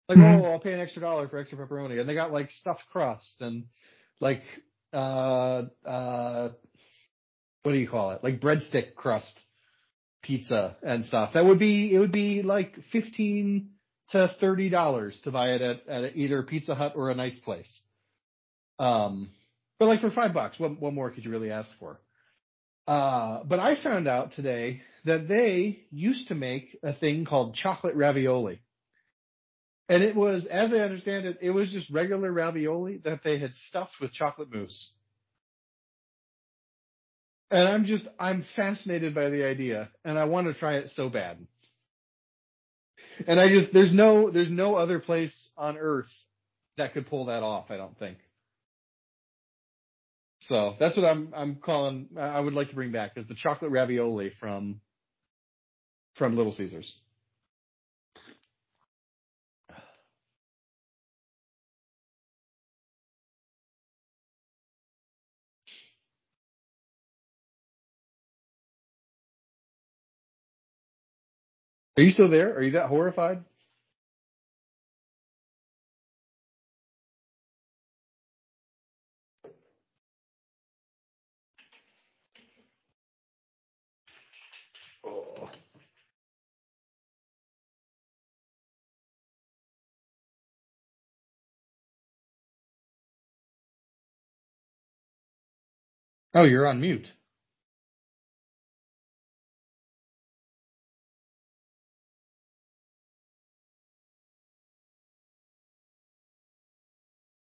Like, 0.08 0.18
Mhm. 0.18 0.40
oh, 0.44 0.52
I'll 0.52 0.60
pay 0.60 0.72
an 0.72 0.80
extra 0.80 1.02
dollar 1.02 1.28
for 1.28 1.38
extra 1.38 1.58
pepperoni, 1.58 1.98
and 1.98 2.08
they 2.08 2.14
got 2.14 2.32
like 2.32 2.50
stuffed 2.50 2.84
crust 2.92 3.40
and 3.40 3.64
like 4.20 4.42
uh 4.92 5.62
uh 5.84 6.48
what 7.66 7.72
do 7.72 7.78
you 7.78 7.88
call 7.88 8.12
it? 8.12 8.22
Like 8.22 8.40
breadstick 8.40 8.94
crust 8.94 9.38
pizza 10.22 10.76
and 10.84 11.04
stuff. 11.04 11.32
That 11.34 11.44
would 11.44 11.58
be 11.58 11.92
it 11.92 11.98
would 11.98 12.12
be 12.12 12.42
like 12.42 12.76
fifteen 12.92 13.70
to 14.10 14.34
thirty 14.40 14.68
dollars 14.68 15.20
to 15.24 15.32
buy 15.32 15.54
it 15.54 15.60
at, 15.60 15.88
at 15.88 16.16
either 16.16 16.44
Pizza 16.44 16.76
Hut 16.76 16.92
or 16.94 17.10
a 17.10 17.16
nice 17.16 17.36
place. 17.40 17.82
Um, 18.78 19.30
but 19.80 19.86
like 19.86 20.00
for 20.00 20.12
five 20.12 20.32
bucks, 20.32 20.60
what 20.60 20.80
what 20.80 20.94
more 20.94 21.10
could 21.10 21.24
you 21.24 21.30
really 21.32 21.50
ask 21.50 21.68
for? 21.80 22.00
Uh, 22.86 23.42
but 23.42 23.58
I 23.58 23.74
found 23.82 24.06
out 24.06 24.34
today 24.34 24.82
that 25.04 25.26
they 25.26 25.80
used 25.90 26.28
to 26.28 26.36
make 26.36 26.78
a 26.84 26.92
thing 26.92 27.24
called 27.24 27.56
chocolate 27.56 27.96
ravioli. 27.96 28.60
And 29.88 30.04
it 30.04 30.14
was, 30.14 30.46
as 30.46 30.72
I 30.72 30.78
understand 30.78 31.26
it, 31.26 31.38
it 31.40 31.50
was 31.50 31.72
just 31.72 31.90
regular 31.90 32.30
ravioli 32.30 32.98
that 32.98 33.22
they 33.24 33.38
had 33.38 33.54
stuffed 33.68 33.94
with 34.00 34.12
chocolate 34.12 34.52
mousse. 34.52 34.92
And 37.50 37.68
I'm 37.68 37.84
just, 37.84 38.06
I'm 38.18 38.44
fascinated 38.56 39.14
by 39.14 39.28
the 39.30 39.46
idea 39.46 39.88
and 40.04 40.18
I 40.18 40.24
want 40.24 40.48
to 40.48 40.54
try 40.54 40.74
it 40.74 40.90
so 40.90 41.08
bad. 41.08 41.38
And 43.26 43.40
I 43.40 43.48
just, 43.48 43.72
there's 43.72 43.92
no, 43.92 44.30
there's 44.30 44.50
no 44.50 44.74
other 44.74 44.98
place 44.98 45.34
on 45.56 45.78
earth 45.78 46.10
that 46.76 46.92
could 46.92 47.06
pull 47.06 47.26
that 47.26 47.42
off, 47.42 47.70
I 47.70 47.76
don't 47.76 47.98
think. 47.98 48.18
So 50.40 50.74
that's 50.78 50.96
what 50.96 51.06
I'm, 51.06 51.32
I'm 51.34 51.56
calling, 51.56 52.08
I 52.18 52.38
would 52.38 52.52
like 52.52 52.68
to 52.68 52.74
bring 52.74 52.92
back 52.92 53.12
is 53.16 53.26
the 53.26 53.34
chocolate 53.34 53.70
ravioli 53.70 54.32
from, 54.38 54.80
from 56.14 56.36
Little 56.36 56.52
Caesars. 56.52 56.92
Are 71.98 72.02
you 72.04 72.10
still 72.10 72.28
there? 72.28 72.54
Are 72.56 72.62
you 72.62 72.72
that 72.72 72.88
horrified? 72.88 73.44
Oh. 85.06 85.50
Oh, 96.34 96.44
you're 96.44 96.68
on 96.68 96.80
mute. 96.80 97.12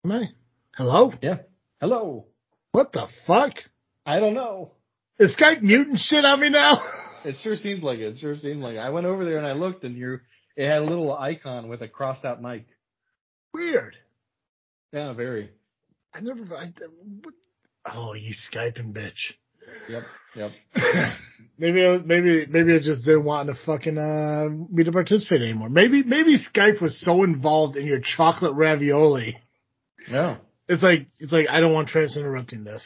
Am 0.04 0.28
Hello? 0.76 1.14
Yeah. 1.22 1.38
Hello. 1.80 2.26
What 2.72 2.91
the 2.91 3.08
fuck? 3.28 3.54
I 4.06 4.20
don't 4.20 4.34
know. 4.34 4.72
Is 5.20 5.36
Skype 5.36 5.62
muting 5.62 5.97
shit 5.97 6.26
on 6.26 6.39
me 6.39 6.49
now? 6.49 6.82
It 7.24 7.36
sure 7.43 7.56
seemed 7.56 7.84
like 7.84 7.99
it. 7.99 8.14
It 8.16 8.18
sure 8.18 8.36
seemed 8.36 8.64
like 8.64 8.74
it. 8.78 8.80
I 8.80 8.89
went 8.89 9.06
over 9.06 9.24
there 9.24 9.38
and 9.38 9.45
I 9.45 9.52
looked 9.52 9.84
and 9.84 9.95
you 9.95 10.18
it 10.56 10.68
had 10.68 10.82
a 10.82 10.86
little 10.86 11.16
icon 11.16 11.68
with 11.68 11.84
a 11.84 11.88
crossed 11.88 12.26
out 12.26 12.41
mic. 12.41 12.66
Weird. 13.54 13.95
Yeah, 14.91 15.14
very. 15.14 15.52
I 16.16 16.22
never. 16.22 16.41
I, 16.58 16.74
what- 17.22 17.36
oh, 17.93 18.14
you 18.14 18.34
Skyping 18.52 18.91
bitch. 18.91 19.36
Yep. 19.88 20.04
Yep. 20.36 20.52
maybe, 21.60 21.86
I 21.86 21.91
was, 21.91 22.02
maybe, 22.06 22.47
maybe 22.49 22.74
I 22.74 22.80
just 22.80 23.06
didn't 23.06 23.26
want 23.26 23.49
to 23.49 23.56
fucking 23.68 23.99
uh, 23.99 24.49
me 24.72 24.84
to 24.84 24.91
participate 24.91 25.43
anymore. 25.43 25.70
Maybe, 25.70 26.02
maybe 26.02 26.39
Skype 26.52 26.82
was 26.82 26.99
so 27.02 27.24
involved 27.24 27.78
in 27.78 27.86
your 27.86 27.99
chocolate 27.99 28.56
ravioli. 28.56 29.38
No. 30.10 30.38
It's 30.68 30.82
like, 30.84 31.08
it's 31.20 31.32
like 31.32 31.47
I 31.49 31.60
don't 31.60 31.74
want 31.74 31.89
Travis 31.89 32.16
interrupting 32.18 32.64
this. 32.64 32.84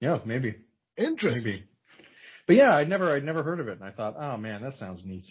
Yeah, 0.00 0.18
maybe. 0.24 0.56
Interesting. 0.96 1.44
Maybe. 1.44 1.64
But 2.46 2.56
yeah, 2.56 2.74
I'd 2.76 2.88
never 2.88 3.12
I'd 3.14 3.24
never 3.24 3.42
heard 3.42 3.60
of 3.60 3.68
it 3.68 3.78
and 3.80 3.84
I 3.84 3.92
thought, 3.92 4.14
oh 4.18 4.36
man, 4.36 4.62
that 4.62 4.74
sounds 4.74 5.02
neat. 5.04 5.24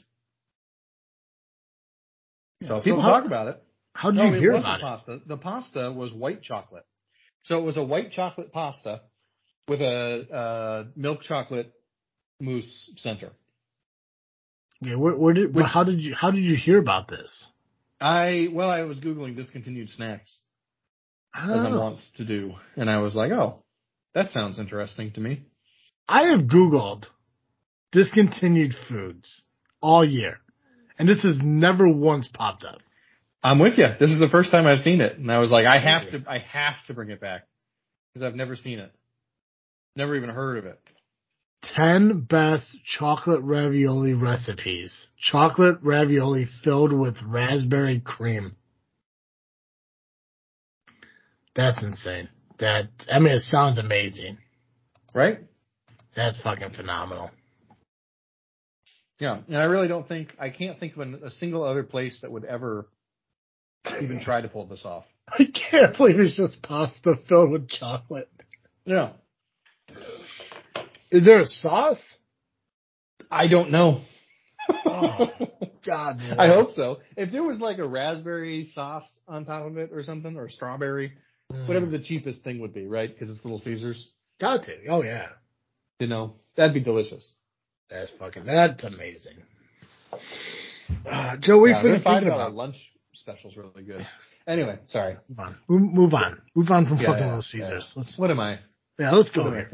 So 2.64 2.78
Yeah, 2.78 2.84
people 2.84 3.02
how- 3.02 3.10
talk 3.10 3.26
about 3.26 3.48
it. 3.48 3.64
How 3.94 4.12
did 4.12 4.18
no, 4.18 4.26
you 4.34 4.40
hear 4.40 4.52
about 4.52 4.80
it? 4.80 4.84
pasta. 4.84 5.20
The 5.28 5.36
pasta 5.38 5.92
was 5.92 6.14
white 6.14 6.42
chocolate. 6.42 6.86
So 7.44 7.58
it 7.60 7.64
was 7.64 7.76
a 7.76 7.84
white 7.84 8.12
chocolate 8.12 8.54
pasta 8.54 9.02
with 9.68 9.82
a 9.82 10.28
uh, 10.34 10.84
milk 10.96 11.22
chocolate 11.24 11.74
mousse 12.40 12.90
center. 12.96 13.32
Okay, 14.82 14.96
where, 14.96 15.16
where 15.16 15.34
did? 15.34 15.54
Which- 15.54 15.66
how 15.66 15.84
did 15.84 16.00
you? 16.00 16.16
How 16.16 16.32
did 16.32 16.46
you 16.46 16.56
hear 16.56 16.78
about 16.80 17.10
this? 17.10 17.46
I 18.00 18.48
well, 18.54 18.70
I 18.70 18.84
was 18.84 19.00
googling 19.02 19.36
discontinued 19.36 19.90
snacks 19.90 20.40
as 21.34 21.50
I 21.66 21.70
Oh. 21.72 21.80
want 21.80 22.00
to 22.16 22.26
do, 22.26 22.56
and 22.76 22.90
I 22.90 23.00
was 23.00 23.16
like, 23.16 23.32
oh, 23.32 23.64
that 24.14 24.30
sounds 24.30 24.60
interesting 24.60 25.12
to 25.12 25.22
me. 25.22 25.44
I 26.08 26.24
have 26.32 26.42
Googled 26.42 27.06
discontinued 27.92 28.76
foods 28.88 29.46
all 29.82 30.04
year, 30.04 30.40
and 31.00 31.08
this 31.08 31.24
has 31.24 31.40
never 31.42 31.88
once 31.88 32.28
popped 32.28 32.64
up. 32.64 32.82
I'm 33.44 33.60
with 33.60 33.78
you. 33.78 33.88
This 34.00 34.12
is 34.12 34.20
the 34.20 34.30
first 34.30 34.52
time 34.52 34.68
I've 34.68 34.82
seen 34.82 35.02
it, 35.02 35.18
and 35.18 35.32
I 35.32 35.40
was 35.40 35.50
like, 35.50 35.66
I 35.66 35.80
have 35.80 36.10
to, 36.12 36.24
I 36.28 36.40
have 36.40 36.76
to 36.88 36.94
bring 36.94 37.10
it 37.10 37.20
back 37.20 37.48
because 38.14 38.26
I've 38.26 38.36
never 38.36 38.56
seen 38.56 38.80
it. 38.80 38.92
Never 39.96 40.16
even 40.16 40.30
heard 40.30 40.58
of 40.58 40.66
it. 40.66 40.80
10 41.76 42.22
best 42.22 42.76
chocolate 42.86 43.42
ravioli 43.44 44.14
recipes. 44.14 45.08
Chocolate 45.20 45.78
ravioli 45.82 46.48
filled 46.64 46.92
with 46.94 47.18
raspberry 47.24 48.00
cream. 48.00 48.56
That's 51.56 51.84
insane. 51.84 52.30
That, 52.60 52.90
I 53.12 53.20
mean, 53.20 53.34
it 53.34 53.42
sounds 53.42 53.80
amazing. 53.80 54.38
Right? 55.14 55.40
That's 56.16 56.40
fucking 56.42 56.72
phenomenal. 56.72 57.32
Yeah, 59.20 59.40
and 59.48 59.58
I 59.58 59.64
really 59.64 59.88
don't 59.88 60.08
think 60.08 60.34
I 60.40 60.50
can't 60.50 60.80
think 60.80 60.94
of 60.94 61.02
an, 61.02 61.22
a 61.24 61.30
single 61.30 61.64
other 61.64 61.84
place 61.84 62.20
that 62.22 62.32
would 62.32 62.44
ever 62.44 62.88
even 64.02 64.22
try 64.24 64.42
to 64.42 64.48
pull 64.48 64.66
this 64.66 64.82
off. 64.84 65.06
I 65.28 65.44
can't 65.70 65.96
believe 65.96 66.20
it's 66.20 66.36
just 66.36 66.62
pasta 66.64 67.16
filled 67.30 67.52
with 67.52 67.70
chocolate. 67.70 68.30
Yeah. 68.86 69.12
Is 71.12 71.26
there 71.26 71.40
a 71.40 71.46
sauce? 71.46 72.02
I 73.30 73.48
don't 73.48 73.72
know. 73.72 74.02
Oh, 74.86 75.28
God. 75.86 76.18
Man. 76.18 76.40
I 76.40 76.48
hope 76.48 76.72
so. 76.72 77.00
If 77.16 77.32
there 77.32 77.44
was 77.44 77.60
like 77.60 77.78
a 77.78 77.88
raspberry 77.88 78.72
sauce 78.74 79.06
on 79.28 79.46
top 79.46 79.66
of 79.66 79.78
it 79.78 79.92
or 79.94 80.04
something, 80.04 80.36
or 80.36 80.50
strawberry, 80.50 81.14
Mm. 81.54 81.68
whatever 81.68 81.86
the 81.86 82.00
cheapest 82.00 82.44
thing 82.44 82.60
would 82.60 82.74
be, 82.74 82.88
right? 82.88 83.12
Because 83.12 83.30
it's 83.36 83.44
Little 83.46 83.60
Caesars. 83.60 84.08
Got 84.40 84.64
to. 84.66 84.88
Oh 84.88 85.04
yeah. 85.04 85.28
You 86.00 86.08
know, 86.08 86.36
that'd 86.56 86.74
be 86.74 86.80
delicious. 86.80 87.28
That's 87.90 88.12
fucking. 88.20 88.46
That's 88.46 88.84
amazing. 88.84 89.38
Uh, 91.06 91.38
Joe, 91.38 91.66
you 91.66 91.72
Yeah, 91.74 91.84
freaking 91.84 92.04
thinking 92.04 92.28
about? 92.30 92.54
lunch 92.54 92.76
special's 93.14 93.56
really 93.56 93.84
good. 93.84 94.06
Anyway, 94.48 94.80
sorry. 94.88 95.18
Move 95.30 95.40
on. 95.40 95.56
Move- 95.68 96.14
on. 96.14 96.42
Move 96.56 96.72
on 96.72 96.88
from 96.88 96.98
Yeah, 96.98 97.08
fucking 97.08 97.20
yeah, 97.22 97.26
Little 97.28 97.42
Caesars. 97.42 97.94
Let's. 97.96 98.20
What 98.20 98.32
am 98.32 98.40
I? 98.40 98.60
Yeah, 98.98 99.12
let's 99.12 99.32
go 99.32 99.44
here. 99.50 99.70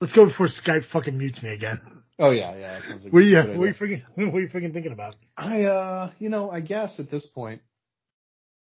Let's 0.00 0.12
go 0.12 0.26
before 0.26 0.48
Skype 0.48 0.84
fucking 0.92 1.16
mutes 1.16 1.42
me 1.42 1.50
again. 1.54 1.80
Oh 2.18 2.30
yeah, 2.30 2.54
yeah. 2.54 2.78
That 2.78 2.88
sounds 2.88 3.04
like 3.04 3.12
What 3.12 3.20
are 3.20 3.22
you? 3.22 3.36
What 3.36 3.64
are 3.64 3.66
you 3.66 3.74
freaking, 3.74 4.02
what 4.14 4.34
are 4.34 4.40
you 4.40 4.48
freaking 4.48 4.72
thinking 4.72 4.92
about? 4.92 5.16
I, 5.36 5.62
uh, 5.64 6.10
you 6.18 6.28
know, 6.28 6.50
I 6.50 6.60
guess 6.60 7.00
at 7.00 7.10
this 7.10 7.26
point. 7.26 7.62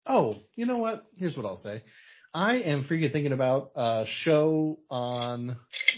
Oh, 0.06 0.36
you 0.54 0.66
know 0.66 0.78
what? 0.78 1.04
Here's 1.16 1.36
what 1.36 1.46
I'll 1.46 1.56
say. 1.56 1.82
I 2.36 2.56
am 2.56 2.84
freaking 2.84 3.12
thinking 3.12 3.32
about 3.32 3.70
a 3.76 4.04
show 4.06 4.78
on 4.90 5.56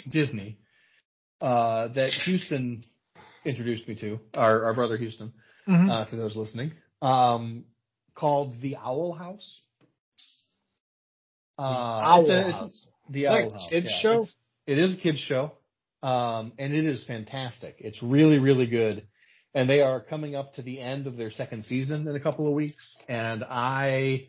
Disney 0.08 0.56
uh, 1.40 1.88
that 1.88 2.10
Houston 2.26 2.84
introduced 3.44 3.88
me 3.88 3.96
to, 3.96 4.20
our, 4.34 4.66
our 4.66 4.74
brother 4.74 4.96
Houston, 4.96 5.32
Mhm. 5.66 5.90
uh, 5.90 6.04
to 6.04 6.14
those 6.16 6.36
listening, 6.36 6.72
um, 7.02 7.64
called 8.14 8.60
The 8.60 8.76
Owl 8.76 9.14
House. 9.14 9.60
Uh, 11.58 11.62
Owl 11.62 12.20
it's 12.20 12.28
a- 12.30 12.38
it's- 12.40 12.54
House. 12.54 12.88
The 13.10 13.26
Owl 13.26 13.50
House. 13.50 13.66
kid's 13.68 13.86
yeah. 13.90 13.98
show? 14.00 14.12
It's- 14.22 14.36
It 14.68 14.78
is 14.78 14.94
a 14.94 14.96
kids 14.98 15.18
show. 15.18 15.52
Um, 16.04 16.52
and 16.56 16.72
it 16.72 16.84
is 16.84 17.02
fantastic. 17.02 17.76
It's 17.80 18.00
really, 18.00 18.38
really 18.38 18.66
good. 18.66 19.08
And 19.54 19.68
they 19.68 19.80
are 19.82 19.98
coming 20.00 20.36
up 20.36 20.54
to 20.54 20.62
the 20.62 20.78
end 20.78 21.08
of 21.08 21.16
their 21.16 21.32
second 21.32 21.64
season 21.64 22.06
in 22.06 22.14
a 22.14 22.20
couple 22.20 22.46
of 22.46 22.52
weeks. 22.52 22.96
And 23.08 23.42
I, 23.42 24.28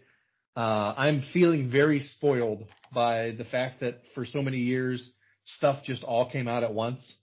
uh, 0.59 0.93
I'm 0.97 1.21
feeling 1.33 1.69
very 1.71 2.01
spoiled 2.01 2.65
by 2.93 3.31
the 3.31 3.45
fact 3.45 3.79
that 3.79 4.01
for 4.13 4.25
so 4.25 4.41
many 4.41 4.57
years, 4.57 5.09
stuff 5.45 5.83
just 5.85 6.03
all 6.03 6.29
came 6.29 6.49
out 6.49 6.63
at 6.63 6.73
once. 6.73 7.15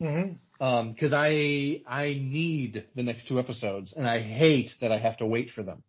Mhm. 0.00 0.38
Um, 0.58 0.94
cause 0.94 1.12
I, 1.12 1.82
I 1.86 2.14
need 2.14 2.86
the 2.96 3.02
next 3.02 3.28
two 3.28 3.38
episodes 3.38 3.92
and 3.94 4.08
I 4.08 4.20
hate 4.20 4.70
that 4.80 4.90
I 4.90 4.98
have 4.98 5.18
to 5.18 5.26
wait 5.26 5.50
for 5.50 5.62
them. 5.62 5.82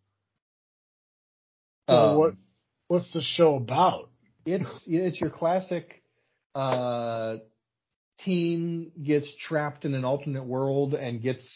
Um, 1.88 2.18
what? 2.18 2.34
What's 2.88 3.12
the 3.12 3.22
show 3.22 3.56
about? 3.56 4.10
it's 4.44 4.68
it's 4.86 5.20
your 5.20 5.30
classic 5.30 6.02
uh 6.54 7.36
teen 8.24 8.92
gets 9.02 9.28
trapped 9.48 9.84
in 9.84 9.94
an 9.94 10.04
alternate 10.04 10.44
world 10.44 10.94
and 10.94 11.22
gets 11.22 11.46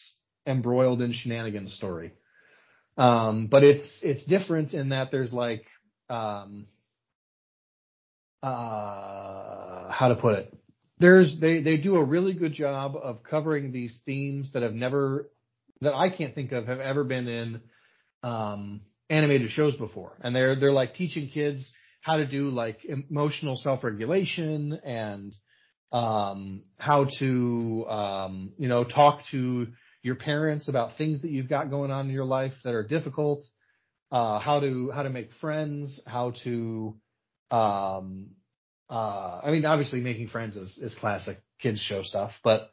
embroiled 0.47 1.03
in 1.03 1.12
shenanigans 1.12 1.74
story. 1.74 2.12
Um 2.97 3.49
but 3.49 3.64
it's 3.64 4.01
it's 4.03 4.24
different 4.24 4.72
in 4.74 4.90
that 4.90 5.11
there's 5.11 5.32
like 5.32 5.66
um 6.09 6.66
uh 8.42 9.90
how 9.90 10.09
to 10.09 10.16
put 10.16 10.38
it. 10.38 10.57
There's 10.99 11.38
they 11.40 11.62
they 11.62 11.78
do 11.78 11.97
a 11.97 12.05
really 12.05 12.34
good 12.34 12.53
job 12.53 12.95
of 12.97 13.22
covering 13.22 13.72
these 13.72 13.99
themes 14.05 14.51
that 14.53 14.62
have 14.62 14.74
never 14.74 15.30
that 15.80 15.95
I 15.95 16.09
can't 16.09 16.34
think 16.34 16.53
of 16.53 16.66
have 16.66 16.80
ever 16.80 17.05
been 17.05 17.26
in 17.28 17.61
um 18.22 18.82
animated 19.11 19.51
shows 19.51 19.76
before. 19.76 20.16
And 20.20 20.34
they're 20.34 20.59
they're 20.59 20.72
like 20.72 20.95
teaching 20.95 21.28
kids 21.28 21.70
how 22.01 22.18
to 22.18 22.26
do 22.26 22.51
like 22.51 22.84
emotional 22.84 23.57
self-regulation 23.57 24.78
and 24.84 25.34
um, 25.90 26.64
how 26.76 27.07
to 27.18 27.86
um, 27.88 28.53
you 28.59 28.68
know 28.68 28.84
talk 28.84 29.20
to 29.30 29.68
your 30.05 30.14
parents 30.14 30.68
about 30.68 30.96
things 30.96 31.22
that 31.22 31.30
you've 31.30 31.48
got 31.48 31.70
going 31.70 31.90
on 31.90 32.07
in 32.07 32.12
your 32.12 32.24
life 32.24 32.52
that 32.62 32.74
are 32.74 32.86
difficult. 32.86 33.42
Uh, 34.12 34.38
how 34.38 34.61
to 34.61 34.92
how 34.94 35.02
to 35.02 35.11
make 35.11 35.30
friends. 35.40 36.00
How 36.07 36.34
to 36.44 36.94
um, 37.50 38.30
uh, 38.88 39.40
I 39.42 39.50
mean, 39.50 39.64
obviously, 39.64 40.00
making 40.00 40.28
friends 40.28 40.57
is, 40.57 40.78
is 40.78 40.94
classic 40.94 41.38
kids 41.59 41.80
show 41.80 42.02
stuff, 42.02 42.32
but 42.42 42.70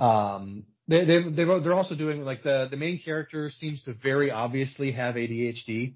um, 0.00 0.64
they, 0.86 1.04
they, 1.04 1.22
they, 1.22 1.44
they're 1.44 1.74
also 1.74 1.94
doing 1.94 2.22
like 2.22 2.42
the, 2.42 2.68
the 2.70 2.76
main 2.76 3.00
character 3.02 3.50
seems 3.50 3.82
to 3.84 3.94
very 3.94 4.30
obviously 4.30 4.92
have 4.92 5.14
ADHD, 5.14 5.94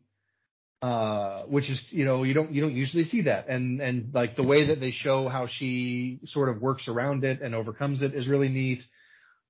uh, 0.81 1.43
which 1.43 1.71
is, 1.71 1.81
you 1.91 2.05
know, 2.05 2.23
you 2.23 2.35
don't, 2.35 2.53
you 2.53 2.61
don't 2.61 2.75
usually 2.75 3.05
see 3.05 3.23
that. 3.23 3.49
And, 3.49 3.81
and 3.81 4.13
like 4.15 4.37
the 4.37 4.43
way 4.43 4.69
that 4.69 4.81
they 4.81 4.91
show 4.91 5.29
how 5.29 5.47
she 5.47 6.21
sort 6.25 6.49
of 6.49 6.61
works 6.61 6.89
around 6.89 7.25
it 7.25 7.41
and 7.41 7.55
overcomes 7.55 8.03
it 8.03 8.15
is 8.15 8.27
really 8.27 8.49
neat. 8.49 8.83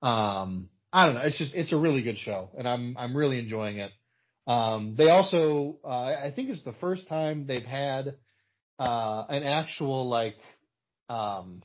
Um, 0.02 0.68
I 0.92 1.06
don't 1.06 1.14
know. 1.14 1.22
It's 1.22 1.38
just, 1.38 1.54
it's 1.54 1.72
a 1.72 1.76
really 1.76 2.02
good 2.02 2.18
show 2.18 2.50
and 2.56 2.68
I'm, 2.68 2.96
I'm 2.98 3.16
really 3.16 3.38
enjoying 3.38 3.78
it. 3.78 3.92
Um, 4.46 4.94
they 4.96 5.08
also, 5.08 5.78
uh, 5.84 5.88
I 5.88 6.32
think 6.34 6.50
it's 6.50 6.64
the 6.64 6.74
first 6.80 7.08
time 7.08 7.46
they've 7.46 7.62
had, 7.62 8.16
uh, 8.78 9.24
an 9.28 9.44
actual 9.44 10.08
like, 10.08 10.36
um, 11.08 11.62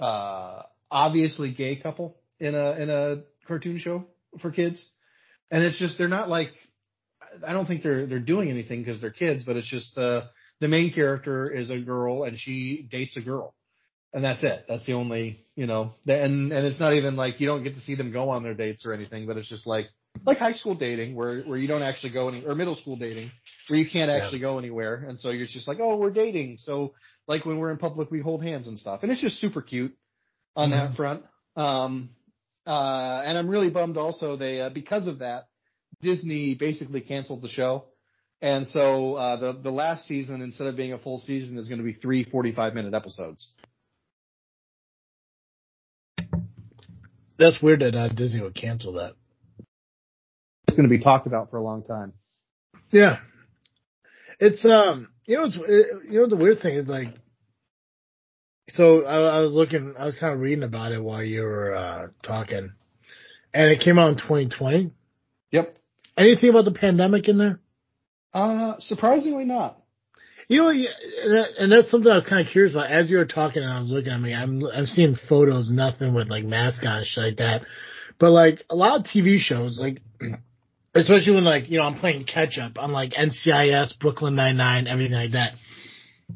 uh, 0.00 0.62
obviously 0.90 1.52
gay 1.52 1.76
couple 1.76 2.18
in 2.40 2.54
a 2.54 2.72
in 2.72 2.90
a 2.90 3.22
cartoon 3.46 3.78
show 3.78 4.04
for 4.40 4.50
kids, 4.50 4.84
and 5.50 5.62
it's 5.62 5.78
just 5.78 5.96
they're 5.96 6.08
not 6.08 6.28
like 6.28 6.50
I 7.46 7.52
don't 7.52 7.66
think 7.66 7.82
they're 7.82 8.06
they're 8.06 8.18
doing 8.18 8.50
anything 8.50 8.82
because 8.82 9.00
they're 9.00 9.10
kids, 9.10 9.44
but 9.44 9.56
it's 9.56 9.68
just 9.68 9.94
the 9.94 10.24
the 10.60 10.68
main 10.68 10.92
character 10.92 11.50
is 11.50 11.70
a 11.70 11.78
girl 11.78 12.24
and 12.24 12.38
she 12.38 12.86
dates 12.90 13.16
a 13.16 13.20
girl, 13.20 13.54
and 14.12 14.24
that's 14.24 14.42
it. 14.44 14.66
That's 14.68 14.84
the 14.86 14.94
only 14.94 15.44
you 15.56 15.66
know, 15.66 15.92
and 16.06 16.52
and 16.52 16.66
it's 16.66 16.80
not 16.80 16.94
even 16.94 17.16
like 17.16 17.40
you 17.40 17.46
don't 17.46 17.62
get 17.62 17.74
to 17.74 17.80
see 17.80 17.94
them 17.94 18.12
go 18.12 18.30
on 18.30 18.42
their 18.42 18.54
dates 18.54 18.84
or 18.86 18.92
anything, 18.92 19.26
but 19.26 19.36
it's 19.36 19.48
just 19.48 19.66
like 19.66 19.86
like 20.24 20.38
high 20.38 20.52
school 20.52 20.74
dating 20.74 21.14
where 21.14 21.42
where 21.42 21.58
you 21.58 21.68
don't 21.68 21.82
actually 21.82 22.10
go 22.10 22.28
any 22.28 22.44
or 22.44 22.54
middle 22.54 22.76
school 22.76 22.96
dating 22.96 23.30
where 23.68 23.78
you 23.78 23.88
can't 23.88 24.10
actually 24.10 24.40
go 24.40 24.58
anywhere, 24.58 25.04
and 25.08 25.18
so 25.18 25.30
you're 25.30 25.46
just 25.46 25.68
like 25.68 25.78
oh 25.80 25.96
we're 25.96 26.10
dating, 26.10 26.58
so 26.58 26.94
like 27.26 27.44
when 27.46 27.58
we're 27.58 27.70
in 27.70 27.78
public 27.78 28.10
we 28.10 28.20
hold 28.20 28.42
hands 28.42 28.66
and 28.66 28.78
stuff, 28.78 29.00
and 29.02 29.10
it's 29.10 29.20
just 29.20 29.40
super 29.40 29.62
cute 29.62 29.96
on 30.56 30.70
that 30.70 30.94
front. 30.94 31.22
Um, 31.56 32.10
uh, 32.66 33.22
and 33.24 33.36
I'm 33.36 33.48
really 33.48 33.70
bummed 33.70 33.96
also 33.96 34.36
they, 34.36 34.60
uh, 34.60 34.68
because 34.68 35.06
of 35.06 35.18
that, 35.18 35.48
Disney 36.00 36.54
basically 36.54 37.00
canceled 37.00 37.42
the 37.42 37.48
show. 37.48 37.84
And 38.40 38.66
so, 38.68 39.14
uh, 39.14 39.36
the, 39.36 39.60
the 39.62 39.70
last 39.70 40.06
season, 40.06 40.42
instead 40.42 40.66
of 40.66 40.76
being 40.76 40.92
a 40.92 40.98
full 40.98 41.20
season, 41.20 41.58
is 41.58 41.68
going 41.68 41.78
to 41.78 41.84
be 41.84 41.92
three 41.92 42.24
45 42.24 42.74
minute 42.74 42.92
episodes. 42.92 43.48
That's 47.38 47.60
weird 47.62 47.80
that 47.80 47.94
uh, 47.94 48.08
Disney 48.08 48.40
would 48.40 48.54
cancel 48.54 48.94
that. 48.94 49.14
It's 50.68 50.76
going 50.76 50.88
to 50.88 50.94
be 50.96 51.02
talked 51.02 51.26
about 51.26 51.50
for 51.50 51.56
a 51.56 51.62
long 51.62 51.82
time. 51.82 52.12
Yeah, 52.90 53.18
it's 54.38 54.64
um, 54.64 55.08
you 55.26 55.36
know, 55.36 55.44
it's 55.44 55.56
you 56.08 56.20
know 56.20 56.28
the 56.28 56.36
weird 56.36 56.60
thing 56.60 56.76
is 56.76 56.88
like, 56.88 57.08
so 58.70 59.04
I, 59.04 59.38
I 59.38 59.40
was 59.40 59.52
looking, 59.52 59.94
I 59.98 60.06
was 60.06 60.16
kind 60.18 60.34
of 60.34 60.40
reading 60.40 60.64
about 60.64 60.92
it 60.92 61.02
while 61.02 61.22
you 61.22 61.42
were 61.42 61.74
uh, 61.74 62.06
talking, 62.22 62.72
and 63.52 63.70
it 63.70 63.80
came 63.80 63.98
out 63.98 64.10
in 64.10 64.16
2020. 64.16 64.92
Yep. 65.50 65.76
Anything 66.16 66.50
about 66.50 66.64
the 66.64 66.72
pandemic 66.72 67.28
in 67.28 67.38
there? 67.38 67.60
Uh, 68.34 68.74
surprisingly 68.80 69.44
not. 69.44 69.81
You 70.52 70.60
know, 70.60 71.44
and 71.58 71.72
that's 71.72 71.90
something 71.90 72.12
I 72.12 72.14
was 72.14 72.26
kind 72.26 72.46
of 72.46 72.52
curious 72.52 72.74
about. 72.74 72.90
As 72.90 73.08
you 73.08 73.16
were 73.16 73.24
talking, 73.24 73.62
and 73.62 73.72
I 73.72 73.78
was 73.78 73.90
looking. 73.90 74.12
I 74.12 74.18
mean, 74.18 74.34
I'm 74.34 74.62
I'm 74.66 74.84
seeing 74.84 75.16
photos, 75.28 75.70
nothing 75.70 76.12
with 76.12 76.28
like 76.28 76.44
masks 76.44 76.84
on 76.86 77.04
shit 77.04 77.24
like 77.24 77.36
that. 77.38 77.62
But 78.18 78.32
like 78.32 78.62
a 78.68 78.76
lot 78.76 79.00
of 79.00 79.06
TV 79.06 79.38
shows, 79.38 79.78
like 79.78 80.02
especially 80.94 81.36
when 81.36 81.44
like 81.44 81.70
you 81.70 81.78
know 81.78 81.84
I'm 81.84 81.98
playing 81.98 82.24
catch 82.24 82.58
up 82.58 82.78
on 82.78 82.92
like 82.92 83.12
NCIS, 83.12 83.98
Brooklyn 83.98 84.34
Nine 84.34 84.58
Nine, 84.58 84.86
everything 84.86 85.14
like 85.14 85.32
that. 85.32 85.54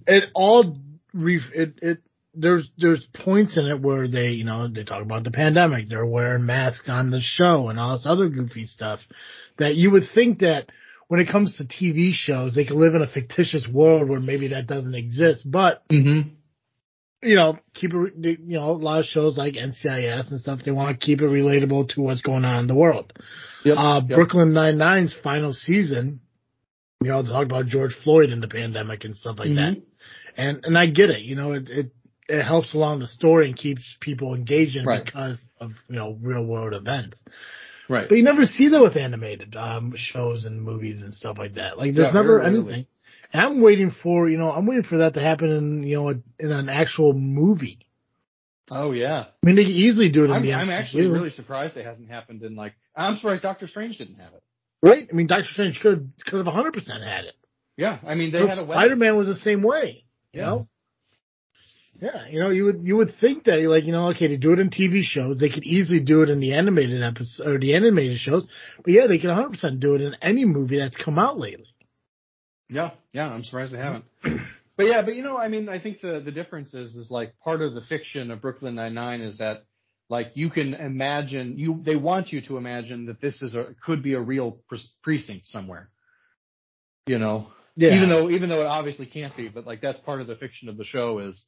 It 0.07 0.25
all 0.35 0.79
re- 1.12 1.41
it 1.55 1.75
it 1.83 1.99
there's 2.33 2.71
there's 2.79 3.07
points 3.23 3.59
in 3.59 3.67
it 3.67 3.83
where 3.83 4.09
they 4.09 4.31
you 4.31 4.45
know 4.45 4.67
they 4.67 4.85
talk 4.85 5.03
about 5.03 5.25
the 5.25 5.31
pandemic. 5.31 5.91
They're 5.91 6.07
wearing 6.07 6.47
masks 6.47 6.89
on 6.89 7.11
the 7.11 7.21
show 7.21 7.69
and 7.69 7.79
all 7.79 7.99
this 7.99 8.07
other 8.07 8.31
goofy 8.31 8.64
stuff 8.64 9.01
that 9.59 9.75
you 9.75 9.91
would 9.91 10.05
think 10.14 10.39
that 10.39 10.71
when 11.09 11.21
it 11.21 11.29
comes 11.29 11.57
to 11.57 11.65
TV 11.65 12.13
shows, 12.13 12.55
they 12.55 12.65
can 12.65 12.77
live 12.81 12.95
in 12.95 13.03
a 13.03 13.07
fictitious 13.07 13.67
world 13.69 14.09
where 14.09 14.21
maybe 14.21 14.49
that 14.49 14.67
doesn't 14.67 14.95
exist. 14.95 15.49
But 15.51 15.83
Mm-hmm. 15.89 16.31
you 17.23 17.37
know, 17.37 17.59
keep 17.75 17.93
it, 17.95 18.15
you 18.41 18.59
know, 18.59 18.71
a 18.71 18.73
lot 18.73 18.99
of 19.01 19.05
shows 19.07 19.37
like 19.39 19.55
NCIS 19.55 20.31
and 20.31 20.41
stuff, 20.41 20.61
they 20.65 20.71
want 20.71 20.99
to 21.01 21.07
keep 21.07 21.21
it 21.21 21.25
relatable 21.27 21.89
to 21.91 22.03
what's 22.03 22.23
going 22.23 22.45
on 22.45 22.61
in 22.61 22.67
the 22.67 22.75
world. 22.75 23.13
Yep, 23.65 23.77
Uh, 23.79 24.01
yep. 24.09 24.17
Brooklyn 24.17 24.53
Nine-Nine's 24.53 25.15
final 25.25 25.53
season, 25.53 26.21
you 27.03 27.11
know, 27.11 27.23
talk 27.23 27.45
about 27.45 27.67
George 27.67 27.95
Floyd 28.05 28.31
and 28.31 28.43
the 28.43 28.49
pandemic 28.49 29.05
and 29.05 29.17
stuff 29.17 29.39
like 29.39 29.49
that. 29.55 29.77
And, 30.37 30.65
and 30.65 30.77
I 30.79 30.87
get 30.87 31.11
it, 31.11 31.23
you 31.23 31.35
know, 31.35 31.53
it, 31.53 31.69
it, 31.71 31.93
it 32.29 32.43
helps 32.43 32.75
along 32.75 32.99
the 33.01 33.07
story 33.07 33.49
and 33.49 33.57
keeps 33.57 33.97
people 34.01 34.35
engaged 34.35 34.77
in 34.77 34.85
Right. 34.85 35.05
because 35.05 35.39
of, 35.61 35.71
you 35.89 35.97
know, 35.97 36.19
real 36.21 36.45
world 36.45 36.75
events. 36.75 37.23
Right. 37.89 38.09
But 38.09 38.16
you 38.16 38.24
never 38.24 38.45
see 38.45 38.68
that 38.68 38.82
with 38.82 38.97
animated, 38.97 39.55
um, 39.57 39.95
shows 39.97 40.45
and 40.45 40.62
movies 40.62 41.03
and 41.03 41.14
stuff 41.14 41.39
like 41.39 41.55
that. 41.55 41.78
Like 41.78 41.95
there's 41.95 42.07
Yeah, 42.09 42.12
never 42.20 42.39
rarely. 42.39 42.59
anything. 42.61 42.87
And 43.32 43.43
I'm 43.43 43.61
waiting 43.61 43.91
for, 44.03 44.28
you 44.28 44.39
know, 44.39 44.51
I'm 44.51 44.66
waiting 44.66 44.84
for 44.84 44.99
that 44.99 45.14
to 45.14 45.20
happen 45.20 45.51
in, 45.51 45.82
you 45.82 45.97
know, 45.97 46.09
in 46.09 46.53
an 46.53 46.68
actual 46.68 47.12
movie. 47.12 47.80
Oh 48.70 48.91
yeah. 48.93 49.26
I 49.43 49.47
mean, 49.47 49.57
they 49.57 49.64
could 49.64 49.72
easily 49.72 50.11
do 50.11 50.22
it 50.22 50.26
in 50.26 50.32
I'm, 50.32 50.43
the 50.43 50.53
I'm 50.55 50.70
actually 50.70 51.07
really 51.07 51.30
surprised 51.30 51.76
it 51.76 51.84
hasn't 51.87 52.09
happened 52.11 52.43
in 52.43 52.57
like. 52.57 52.74
I'm 52.97 53.16
surprised 53.16 53.43
Doctor 53.43 53.66
Strange 53.68 53.99
didn't 53.99 54.16
have 54.16 54.32
it. 54.34 54.43
right. 54.82 55.07
I 55.11 55.14
mean, 55.14 55.26
Doctor 55.28 55.49
Strange 55.51 55.78
could 55.80 56.11
could 56.24 56.39
have 56.39 56.47
100 56.47 56.72
percent 56.72 57.03
had 57.05 57.26
it. 57.26 57.34
Yeah, 57.76 57.99
I 58.05 58.14
mean 58.16 58.32
they 58.32 58.45
had 58.47 58.59
a. 58.59 58.64
Spider 58.64 58.97
Man 58.97 59.16
was 59.16 59.28
the 59.28 59.34
same 59.37 59.62
way. 59.62 60.05
You 60.32 60.41
Yeah. 60.41 60.47
know. 60.47 60.68
Yeah, 62.01 62.27
you 62.29 62.41
know, 62.41 62.51
you 62.51 62.65
would 62.65 62.81
you 62.83 62.97
would 62.97 63.15
think 63.21 63.45
that 63.45 63.59
like 63.61 63.85
you 63.85 63.93
know, 63.93 64.09
okay, 64.11 64.29
they 64.29 64.37
do 64.37 64.53
it 64.53 64.59
in 64.59 64.69
TV 64.69 65.03
shows, 65.03 65.39
they 65.39 65.49
could 65.49 65.65
easily 65.65 66.01
do 66.01 66.23
it 66.23 66.29
in 66.29 66.41
the 66.41 66.53
animated 66.53 67.03
episode 67.03 67.47
or 67.47 67.59
the 67.59 67.75
animated 67.75 68.19
shows, 68.19 68.45
but 68.85 68.93
yeah, 68.93 69.07
they 69.07 69.19
can 69.19 69.31
100 69.31 69.51
percent 69.51 69.81
do 69.81 69.95
it 69.95 70.03
in 70.03 70.15
any 70.21 70.45
movie 70.45 70.79
that's 70.79 70.97
come 70.97 71.19
out 71.19 71.39
lately. 71.39 71.67
Yeah, 72.69 72.91
yeah, 73.13 73.29
I'm 73.29 73.45
surprised 73.45 73.73
they 73.73 73.79
haven't. 73.79 74.05
but 74.23 74.87
yeah, 74.87 75.03
but 75.03 75.17
you 75.17 75.23
know, 75.23 75.39
I 75.39 75.49
mean, 75.49 75.69
I 75.69 75.81
think 75.81 76.03
the 76.03 76.21
the 76.23 76.33
difference 76.33 76.75
is 76.75 76.97
is 76.97 77.11
like 77.11 77.39
part 77.41 77.63
of 77.63 77.75
the 77.75 77.83
fiction 77.83 78.31
of 78.31 78.43
Brooklyn 78.43 78.75
Nine 78.75 78.95
Nine 78.95 79.23
is 79.23 79.39
that 79.39 79.65
like 80.11 80.33
you 80.35 80.51
can 80.51 80.75
imagine 80.75 81.59
you 81.59 81.83
they 81.83 81.97
want 81.97 82.31
you 82.31 82.43
to 82.43 82.59
imagine 82.59 83.07
that 83.07 83.23
this 83.23 83.41
is 83.41 83.55
a 83.55 83.75
could 83.85 84.03
be 84.03 84.13
a 84.13 84.21
real 84.21 84.59
pre- 84.69 84.81
precinct 85.03 85.47
somewhere. 85.47 85.89
You 87.07 87.19
know, 87.19 87.49
even 87.77 88.09
though 88.11 88.29
even 88.29 88.51
though 88.51 88.61
it 88.61 88.67
obviously 88.67 89.07
can't 89.07 89.35
be, 89.35 89.49
but 89.49 89.67
like 89.67 89.81
that's 89.81 89.99
part 90.01 90.21
of 90.21 90.27
the 90.27 90.37
fiction 90.37 90.69
of 90.69 90.77
the 90.77 90.85
show 90.85 91.21
is 91.21 91.43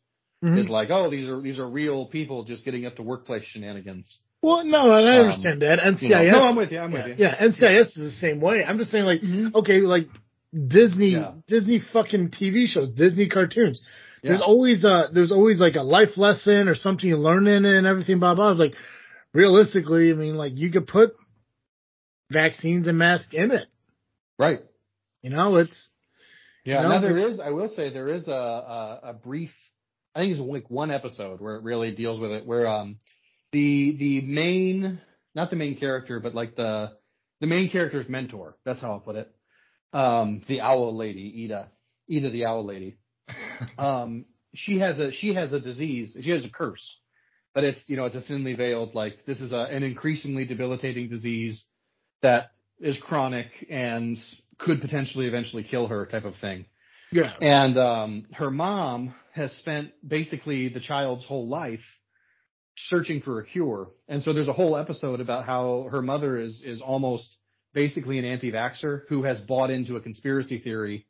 Mhm. 0.45 0.59
is 0.59 0.69
like 0.69 0.89
oh 0.91 1.11
these 1.11 1.27
are 1.29 1.41
these 1.41 1.59
are 1.59 1.69
real 1.69 2.07
people 2.07 2.45
just 2.45 2.65
getting 2.65 2.87
up 2.87 2.97
to 2.97 3.03
workplace 3.03 3.45
shenanigans. 3.45 4.19
well, 4.41 4.65
no, 4.65 4.93
and 4.93 5.09
I 5.09 5.17
Um, 5.19 5.27
understand 5.27 5.63
that 5.63 5.81
NCIS. 5.81 6.03
You 6.03 6.31
know? 6.31 6.39
No, 6.39 6.43
I'm 6.45 6.57
with 6.57 6.71
you. 6.71 6.79
I'm 6.79 6.93
yeah, 6.93 7.09
with 7.09 7.19
you. 7.19 7.25
yeah, 7.25 7.35
NCIS 7.45 7.89
is 7.89 7.95
the 7.97 8.11
same 8.13 8.41
way. 8.41 8.65
I'm 8.65 8.79
just 8.79 8.91
saying, 8.93 9.05
like, 9.05 9.21
Mhm. 9.21 9.53
okay, 9.57 9.81
like 9.81 10.07
Disney, 10.55 11.11
Yeah. 11.11 11.33
Disney 11.49 11.81
fucking 11.81 12.31
TV 12.31 12.67
shows, 12.69 12.91
Disney 12.93 13.29
cartoons. 13.29 13.81
There's 14.23 14.39
Yeah. 14.39 14.45
always 14.47 14.85
uh 14.85 15.09
there's 15.13 15.33
always 15.33 15.61
like 15.61 15.75
a 15.75 15.83
life 15.83 16.17
lesson 16.17 16.69
or 16.69 16.75
something 16.77 17.09
you 17.09 17.17
learn 17.17 17.47
in 17.49 17.65
it 17.65 17.75
and 17.77 17.87
everything, 17.87 18.19
blah 18.21 18.35
blah. 18.35 18.51
It's 18.53 18.61
like 18.61 18.75
realistically, 19.35 20.11
I 20.11 20.15
mean, 20.15 20.37
like 20.37 20.53
you 20.57 20.71
could 20.71 20.87
put 20.87 21.15
vaccines 22.31 22.87
and 22.87 22.99
masks 22.99 23.33
in 23.33 23.51
it. 23.51 23.67
Right. 24.39 24.61
You 25.23 25.31
know, 25.31 25.57
it's 25.57 25.91
Yeah, 26.65 26.83
No, 26.83 26.89
now 26.91 27.01
there 27.01 27.17
is. 27.19 27.41
I 27.41 27.51
will 27.51 27.69
say 27.69 27.91
there 27.91 28.09
is 28.09 28.29
a, 28.29 28.33
a 28.33 29.01
a 29.05 29.13
brief. 29.15 29.53
I 30.19 30.23
think 30.23 30.33
it's 30.33 30.41
like 30.41 30.69
one 30.69 30.91
episode 30.91 31.41
where 31.41 31.55
it 31.55 31.63
really 31.63 31.95
deals 31.95 32.19
with 32.19 32.33
it, 32.33 32.45
where 32.45 32.67
um 32.67 32.97
the 33.53 33.97
the 33.97 34.21
main 34.23 35.01
not 35.33 35.51
the 35.51 35.57
main 35.57 35.79
character, 35.79 36.19
but 36.19 36.35
like 36.35 36.57
the 36.57 36.91
the 37.41 37.47
main 37.47 37.71
character's 37.71 38.09
mentor. 38.09 38.57
That's 38.65 38.81
how 38.81 38.91
I'll 38.91 38.99
put 38.99 39.15
it. 39.15 39.33
Um, 39.93 40.43
the 40.49 40.61
owl 40.61 40.97
lady, 40.97 41.43
Eda, 41.43 41.69
Eda 42.09 42.31
the 42.31 42.47
owl 42.47 42.65
lady. 42.65 42.99
Um, 43.77 44.25
she 44.55 44.79
has 44.79 45.01
a 45.01 45.13
she 45.13 45.35
has 45.35 45.53
a 45.53 45.61
disease. 45.61 46.17
She 46.21 46.31
has 46.31 46.45
a 46.45 46.51
curse, 46.51 46.99
but 47.55 47.65
it's 47.65 47.83
you 47.87 47.97
know 47.97 48.07
it's 48.07 48.15
a 48.15 48.21
thinly 48.21 48.55
veiled 48.55 48.95
like 48.95 49.25
this 49.27 49.41
is 49.41 49.53
a, 49.53 49.59
an 49.59 49.83
increasingly 49.83 50.45
debilitating 50.45 51.09
disease 51.09 51.65
that 52.23 52.53
is 52.81 52.99
chronic 52.99 53.49
and 53.69 54.17
could 54.59 54.81
potentially 54.81 55.27
eventually 55.27 55.65
kill 55.65 55.89
her 55.89 56.07
type 56.07 56.25
of 56.25 56.37
thing. 56.41 56.67
Yeah. 57.13 57.33
And 57.41 57.79
um, 57.79 58.27
her 58.33 58.51
mom 58.51 59.15
has 59.33 59.53
spent 59.53 59.93
basically 60.07 60.69
the 60.69 60.81
child's 60.81 61.25
whole 61.25 61.49
life 61.49 61.85
searching 62.89 63.21
for 63.21 63.41
a 63.41 63.45
cure. 63.47 63.89
And 64.09 64.23
so 64.23 64.33
there's 64.33 64.49
a 64.49 64.53
whole 64.53 64.77
episode 64.77 65.21
about 65.21 65.45
how 65.45 65.89
her 65.91 66.03
mother 66.03 66.39
is 66.39 66.63
is 66.65 66.81
almost 66.81 67.29
basically 67.75 68.19
an 68.19 68.25
anti-vaxxer 68.25 69.03
who 69.09 69.25
has 69.25 69.41
bought 69.41 69.71
into 69.71 69.97
a 69.97 70.01
conspiracy 70.01 70.59
theory 70.59 71.07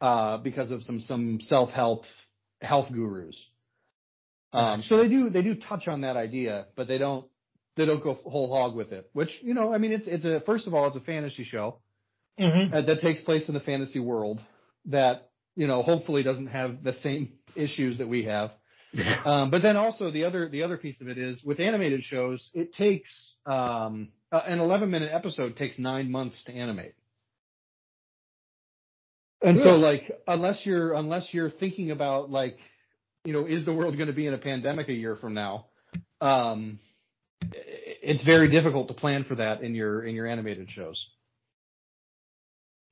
uh, 0.00 0.38
because 0.38 0.70
of 0.70 0.82
some 0.82 1.00
some 1.00 1.38
self-help 1.40 2.04
health 2.60 2.88
gurus. 2.92 3.36
Um, 4.52 4.82
so 4.82 4.98
they 4.98 5.08
do 5.08 5.30
they 5.30 5.42
do 5.42 5.54
touch 5.56 5.88
on 5.88 6.02
that 6.02 6.16
idea, 6.16 6.66
but 6.76 6.88
they 6.88 6.98
don't 6.98 7.26
they 7.76 7.86
don't 7.86 8.02
go 8.02 8.14
whole 8.24 8.54
hog 8.54 8.76
with 8.76 8.92
it. 8.92 9.10
Which 9.12 9.30
you 9.42 9.54
know, 9.54 9.72
I 9.72 9.78
mean, 9.78 9.92
it's 9.92 10.06
it's 10.06 10.24
a 10.24 10.42
first 10.46 10.66
of 10.66 10.74
all, 10.74 10.86
it's 10.86 10.96
a 10.96 11.00
fantasy 11.00 11.44
show 11.44 11.80
Mm-hmm. 12.38 12.74
uh, 12.74 12.82
that 12.82 13.00
takes 13.00 13.20
place 13.20 13.48
in 13.48 13.54
a 13.54 13.60
fantasy 13.60 14.00
world 14.00 14.40
that 14.86 15.30
you 15.56 15.66
know 15.66 15.82
hopefully 15.82 16.22
doesn't 16.22 16.48
have 16.48 16.82
the 16.82 16.94
same 16.94 17.32
issues 17.54 17.98
that 17.98 18.08
we 18.08 18.24
have. 18.24 18.50
Um, 19.24 19.50
but 19.50 19.62
then 19.62 19.76
also 19.76 20.10
the 20.10 20.24
other 20.24 20.48
the 20.48 20.62
other 20.62 20.76
piece 20.76 21.00
of 21.00 21.08
it 21.08 21.18
is 21.18 21.42
with 21.44 21.58
animated 21.58 22.04
shows, 22.04 22.50
it 22.54 22.72
takes 22.72 23.34
um, 23.44 24.08
uh, 24.30 24.42
an 24.46 24.60
11 24.60 24.90
minute 24.90 25.10
episode 25.12 25.56
takes 25.56 25.78
nine 25.78 26.10
months 26.10 26.44
to 26.44 26.52
animate. 26.52 26.94
And 29.42 29.58
so 29.58 29.70
like 29.70 30.10
unless 30.26 30.64
you're 30.64 30.94
unless 30.94 31.28
you're 31.32 31.50
thinking 31.50 31.90
about 31.90 32.30
like 32.30 32.56
you 33.24 33.32
know 33.32 33.46
is 33.46 33.64
the 33.64 33.74
world 33.74 33.96
going 33.96 34.06
to 34.06 34.14
be 34.14 34.26
in 34.26 34.34
a 34.34 34.38
pandemic 34.38 34.88
a 34.88 34.94
year 34.94 35.16
from 35.16 35.34
now, 35.34 35.66
um, 36.20 36.78
it's 37.52 38.22
very 38.22 38.50
difficult 38.50 38.88
to 38.88 38.94
plan 38.94 39.24
for 39.24 39.34
that 39.34 39.62
in 39.62 39.74
your 39.74 40.02
in 40.02 40.14
your 40.14 40.26
animated 40.26 40.70
shows. 40.70 41.06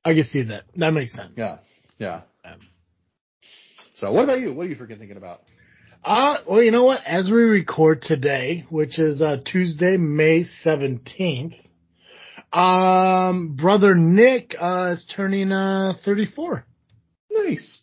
I 0.05 0.13
can 0.13 0.25
see 0.25 0.43
that. 0.43 0.65
That 0.75 0.91
makes 0.91 1.13
sense. 1.13 1.31
Yeah, 1.37 1.57
yeah. 1.97 2.21
Um, 2.45 2.59
So 3.95 4.11
what 4.11 4.23
about 4.25 4.39
you? 4.39 4.53
What 4.53 4.65
are 4.65 4.69
you 4.69 4.75
freaking 4.75 4.99
thinking 4.99 5.17
about? 5.17 5.41
Uh, 6.03 6.37
well, 6.47 6.61
you 6.61 6.71
know 6.71 6.83
what? 6.83 6.99
As 7.05 7.25
we 7.27 7.33
record 7.43 8.01
today, 8.01 8.65
which 8.69 8.99
is 8.99 9.21
uh, 9.21 9.37
Tuesday, 9.45 9.95
May 9.97 10.43
17th, 10.65 11.55
um, 12.51 13.55
brother 13.55 13.95
Nick 13.95 14.53
uh, 14.59 14.95
is 14.97 15.05
turning 15.15 15.51
uh, 15.51 15.93
34. 16.03 16.65
Nice. 17.31 17.79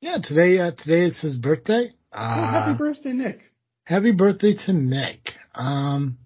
Yeah, 0.00 0.18
today 0.22 0.58
uh, 0.58 0.70
today 0.70 1.06
is 1.06 1.20
his 1.20 1.36
birthday. 1.36 1.90
Oh, 2.12 2.16
Uh, 2.18 2.50
happy 2.64 2.78
birthday, 2.78 3.12
Nick. 3.12 3.40
happy 3.84 4.12
birthday 4.12 4.54
to 4.66 4.72
Nick. 4.72 5.30
Um, 5.54 6.18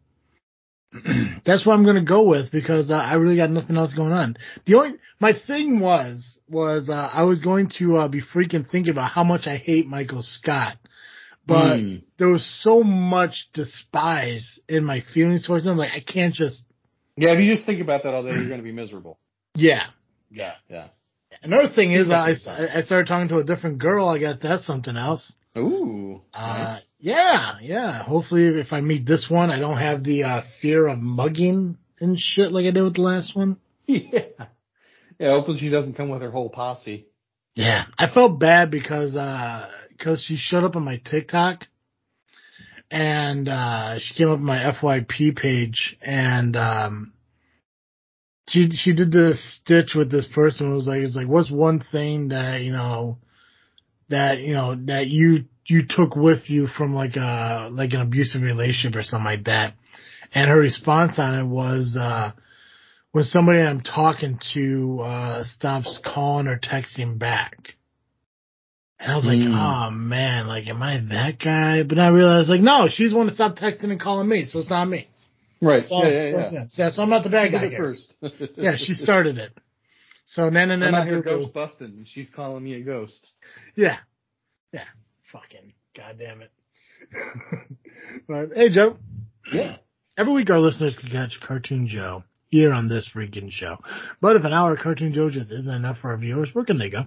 that's 1.45 1.67
what 1.67 1.75
I'm 1.75 1.85
gonna 1.85 2.05
go 2.05 2.23
with 2.23 2.51
because 2.51 2.91
uh, 2.91 2.95
I 2.95 3.15
really 3.15 3.37
got 3.37 3.51
nothing 3.51 3.77
else 3.77 3.93
going 3.95 4.13
on. 4.13 4.37
The 4.67 4.75
only 4.75 4.95
my 5.21 5.33
thing 5.47 5.81
was 5.81 6.39
was 6.49 6.89
uh, 6.91 7.11
I 7.13 7.25
was 7.25 7.41
going 7.41 7.71
to 7.79 7.97
uh, 7.97 8.09
be 8.09 8.23
freaking 8.23 8.69
thinking 8.71 8.91
about 8.93 9.11
how 9.11 9.25
much 9.25 9.47
I 9.47 9.57
hate 9.57 9.87
Michael 9.87 10.23
Scott, 10.23 10.77
but 11.47 11.77
Mm. 11.79 12.03
there 12.19 12.29
was 12.29 12.45
so 12.63 12.83
much 12.83 13.49
despise 13.53 14.59
in 14.69 14.85
my 14.85 15.03
feelings 15.15 15.47
towards 15.47 15.67
him. 15.67 15.77
Like 15.77 15.93
I 15.95 16.01
can't 16.01 16.35
just 16.35 16.63
Yeah, 17.17 17.33
if 17.33 17.41
you 17.41 17.53
just 17.53 17.67
think 17.67 17.81
about 17.81 18.03
that 18.05 18.15
all 18.15 18.23
day, 18.23 18.31
you're 18.31 18.49
going 18.49 18.61
to 18.61 18.65
be 18.65 18.73
miserable. 18.73 19.19
yeah. 19.55 19.85
Yeah, 20.31 20.55
yeah. 20.69 20.89
Another 21.43 21.69
thing 21.75 21.93
is, 21.93 22.11
I, 22.11 22.35
Keep 22.35 22.47
up 22.49 22.59
with 22.59 22.71
I 22.71 22.81
started 22.83 23.07
talking 23.07 23.29
to 23.29 23.39
a 23.39 23.45
different 23.45 23.79
girl. 23.79 24.09
I 24.09 24.19
guess 24.19 24.37
that's 24.43 24.67
something 24.67 24.97
else. 24.97 25.33
Ooh. 25.57 26.21
Uh, 26.33 26.79
yeah, 26.99 27.59
yeah. 27.61 28.03
Hopefully, 28.03 28.47
if 28.47 28.73
I 28.73 28.81
meet 28.81 29.07
this 29.07 29.29
one, 29.31 29.51
I 29.51 29.59
don't 29.59 29.79
have 29.79 30.03
the 30.05 30.25
uh, 30.25 30.43
fear 30.61 30.87
of 30.87 30.99
mugging 30.99 31.77
and 32.01 32.19
shit 32.19 32.53
like 32.53 32.67
I 32.67 32.71
did 32.71 32.83
with 32.83 32.95
the 32.95 33.03
last 33.03 33.35
one. 33.37 33.59
yeah. 33.87 34.21
Yeah, 35.19 35.31
hopefully 35.31 35.59
she 35.59 35.71
doesn't 35.71 35.95
come 35.95 36.11
with 36.11 36.23
her 36.23 36.31
whole 36.31 36.51
posse. 36.51 37.07
Yeah, 37.55 37.85
I 37.99 38.11
felt 38.13 38.39
bad 38.39 38.71
because 38.71 39.17
uh 39.17 39.69
'cause 39.99 40.23
she 40.23 40.37
showed 40.37 40.65
up 40.65 40.77
on 40.77 40.85
my 40.85 41.01
TikTok 41.05 41.65
and 42.91 43.49
uh 43.49 43.99
she 43.99 44.15
came 44.15 44.29
up 44.29 44.39
on 44.39 44.45
my 44.45 44.59
FYP 44.59 45.35
page 45.37 45.97
and 46.03 46.55
um 46.55 47.13
she 48.49 48.69
she 48.73 48.95
did 48.95 49.11
this 49.11 49.41
stitch 49.57 49.95
with 49.95 50.11
this 50.11 50.29
person. 50.35 50.71
It 50.71 50.75
was 50.75 50.87
like 50.87 51.01
it's 51.01 51.17
like 51.17 51.29
what's 51.29 51.51
one 51.51 51.83
thing 51.91 52.29
that 52.29 52.61
you 52.61 52.73
know 52.73 53.19
that 54.11 54.39
you 54.39 54.53
know 54.53 54.77
that 54.87 55.07
you 55.09 55.47
you 55.67 55.83
took 55.89 56.17
with 56.17 56.49
you 56.49 56.67
from 56.67 56.95
like 56.95 57.17
a 57.17 57.69
like 57.73 57.93
an 57.93 58.01
abusive 58.01 58.43
relationship 58.43 58.99
or 58.99 59.03
something 59.03 59.25
like 59.25 59.45
that. 59.45 59.75
And 60.35 60.51
her 60.51 60.59
response 60.59 61.19
on 61.19 61.39
it 61.39 61.47
was 61.47 61.97
uh 61.99 62.33
when 63.13 63.25
somebody 63.25 63.61
I'm 63.61 63.81
talking 63.81 64.39
to 64.55 65.01
uh 65.03 65.45
stops 65.45 65.99
calling 66.05 66.47
or 66.47 66.59
texting 66.59 67.19
back. 67.19 67.75
And 68.99 69.13
I 69.13 69.17
was 69.17 69.27
like, 69.27 69.39
Hmm. 69.39 69.55
oh 69.55 69.91
man, 69.91 70.47
like 70.47 70.67
am 70.69 70.83
I 70.83 71.01
that 71.11 71.39
guy? 71.39 71.83
But 71.83 71.99
I 71.99 72.09
realized 72.09 72.49
like 72.49 72.61
no, 72.61 72.89
she's 72.89 73.11
the 73.11 73.17
one 73.17 73.27
to 73.27 73.35
stop 73.35 73.57
texting 73.57 73.91
and 73.91 74.01
calling 74.01 74.29
me, 74.29 74.45
so 74.45 74.61
it's 74.61 74.71
not 74.71 74.87
me. 74.87 75.09
Right. 75.61 75.85
So, 75.89 76.05
yeah, 76.05 76.09
yeah, 76.11 76.31
so, 76.33 76.39
yeah. 76.39 76.65
yeah. 76.77 76.91
so 76.91 77.03
I'm 77.03 77.11
not 77.11 77.23
the 77.23 77.31
bad 77.31 77.51
guy 77.51 77.69
here. 77.69 77.79
first. 77.79 78.13
Yeah, 78.57 78.77
she 78.77 78.95
started 78.95 79.39
it. 79.39 79.53
So 80.27 80.49
and 80.49 80.57
then 80.57 80.83
I'm 80.83 80.95
out 80.95 81.07
here 81.07 81.23
ghost 81.23 81.55
busting, 81.55 82.05
she's 82.07 82.31
calling 82.31 82.63
me 82.65 82.75
a 82.75 82.81
ghost. 82.81 83.27
Yeah. 83.77 83.99
Yeah. 84.73 84.83
Fucking 85.37 85.75
God 85.95 86.19
damn 86.19 86.41
it. 86.41 86.51
but 88.29 88.57
hey, 88.57 88.71
Joe. 88.71 88.97
Yeah. 89.53 89.77
Every 90.17 90.33
week 90.33 90.49
our 90.49 90.61
listeners 90.61 90.97
can 90.99 91.11
catch 91.11 91.39
Cartoon 91.47 91.87
Joe 91.87 92.25
here 92.49 92.73
on 92.73 92.89
this 92.89 93.11
freaking 93.15 93.51
show. 93.51 93.77
But 94.21 94.37
if 94.37 94.45
an 94.45 94.53
hour 94.55 94.73
of 94.73 94.79
Cartoon 94.79 95.13
Joe 95.13 95.29
just 95.29 95.53
isn't 95.53 95.69
enough 95.69 95.99
for 95.99 96.11
our 96.11 96.17
viewers, 96.17 96.55
where 96.55 96.65
can 96.65 96.79
they 96.79 96.89
go? 96.89 97.05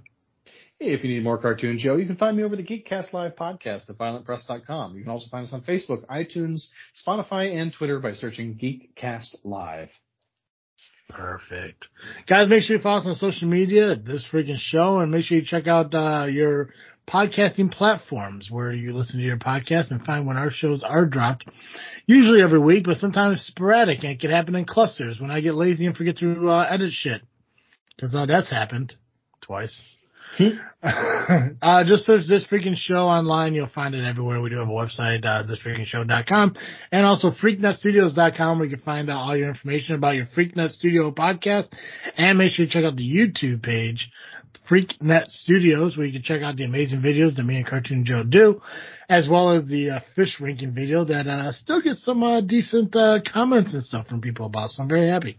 Hey, 0.80 0.94
if 0.94 1.04
you 1.04 1.10
need 1.10 1.24
more 1.24 1.40
Cartoon 1.40 1.80
Joe, 1.80 1.98
you 1.98 2.06
can 2.06 2.18
find 2.18 2.38
me 2.38 2.44
over 2.44 2.56
the 2.56 2.64
Geekcast 2.64 3.12
Live 3.14 3.36
podcast 3.36 3.90
at 3.90 3.98
violentpress.com. 3.98 4.96
You 4.96 5.02
can 5.02 5.12
also 5.12 5.28
find 5.30 5.48
us 5.48 5.54
on 5.54 5.62
Facebook, 5.62 6.06
iTunes, 6.06 6.68
Spotify, 7.06 7.60
and 7.60 7.74
Twitter 7.74 8.00
by 8.00 8.14
searching 8.14 8.56
Geekcast 8.56 9.38
Live. 9.44 9.90
Perfect. 11.10 11.88
Guys, 12.28 12.48
make 12.48 12.62
sure 12.64 12.78
you 12.78 12.82
follow 12.84 13.00
us 13.00 13.08
on 13.08 13.16
social 13.16 13.50
media 13.50 13.96
this 13.96 14.24
freaking 14.32 14.60
show 14.60 15.00
and 15.00 15.12
make 15.12 15.26
sure 15.26 15.40
you 15.40 15.44
check 15.44 15.68
out 15.68 15.94
uh, 15.96 16.28
your 16.30 16.70
podcasting 17.10 17.72
platforms 17.72 18.50
where 18.52 18.72
you 18.72 18.94
listen 18.94 19.20
to 19.20 19.26
your 19.26 19.38
podcast 19.38 19.92
and 19.92 20.06
find 20.06 20.28
when 20.28 20.38
our 20.38 20.52
shows 20.52 20.84
are 20.84 21.06
dropped. 21.06 21.46
Usually 22.06 22.42
every 22.42 22.60
week, 22.60 22.86
but 22.86 22.98
sometimes 22.98 23.42
sporadic 23.42 24.04
and 24.04 24.14
it 24.14 24.20
can 24.20 24.32
happen 24.32 24.56
in 24.56 24.66
clusters 24.66 25.20
when 25.20 25.32
I 25.32 25.42
get 25.42 25.56
lazy 25.56 25.86
and 25.86 25.98
forget 25.98 26.18
to 26.20 26.50
uh, 26.50 26.68
edit 26.70 26.92
shit. 26.92 27.22
Cause 28.00 28.16
uh, 28.16 28.26
that's 28.26 28.50
happened 28.50 28.96
twice. 29.42 29.84
uh, 30.84 31.84
just 31.86 32.06
search 32.06 32.28
this 32.28 32.46
freaking 32.50 32.76
show 32.76 33.08
online. 33.08 33.54
You'll 33.54 33.68
find 33.68 33.94
it 33.96 34.06
everywhere. 34.06 34.42
We 34.42 34.50
do 34.50 34.58
have 34.58 34.70
a 34.70 34.72
website, 34.72 35.26
uh, 35.26 35.44
thisfreakingshow.com 35.44 36.56
and 36.92 37.06
also 37.06 37.32
freaknetstudios.com 37.32 38.60
where 38.60 38.68
you 38.68 38.76
can 38.78 38.86
find 38.86 39.10
out 39.10 39.22
all 39.22 39.36
your 39.36 39.50
information 39.50 39.96
about 39.96 40.16
your 40.16 40.28
Freaknet 40.28 40.72
Studio 40.72 41.12
podcast 41.12 41.68
and 42.16 42.38
make 42.38 42.52
sure 42.52 42.66
you 42.66 42.72
check 42.72 42.86
out 42.86 42.96
the 42.96 43.04
YouTube 43.04 43.64
page, 43.64 44.10
Freaknet 44.70 45.30
Studios, 45.30 45.98
where 45.98 46.06
you 46.06 46.14
can 46.14 46.22
check 46.22 46.42
out 46.42 46.56
the 46.56 46.64
amazing 46.64 47.02
videos 47.02 47.36
that 47.36 47.44
me 47.44 47.58
and 47.58 47.66
Cartoon 47.66 48.06
Joe 48.06 48.24
do, 48.24 48.62
as 49.10 49.28
well 49.28 49.52
as 49.52 49.68
the 49.68 49.90
uh, 49.90 50.00
fish 50.16 50.40
ranking 50.40 50.74
video 50.74 51.04
that, 51.06 51.28
uh, 51.28 51.52
still 51.54 51.82
gets 51.82 52.04
some, 52.04 52.22
uh, 52.22 52.42
decent, 52.42 52.96
uh, 52.96 53.20
comments 53.34 53.74
and 53.74 53.84
stuff 53.84 54.08
from 54.08 54.22
people 54.22 54.46
about. 54.46 54.70
So 54.70 54.84
I'm 54.84 54.90
very 54.90 55.10
happy. 55.10 55.38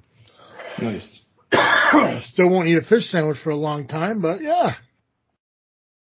Nice. 0.81 1.25
Still 2.33 2.51
won't 2.51 2.69
eat 2.69 2.79
a 2.79 2.83
fish 2.83 3.11
sandwich 3.11 3.39
for 3.43 3.51
a 3.51 3.57
long 3.57 3.89
time, 3.89 4.21
but 4.21 4.41
yeah. 4.41 4.77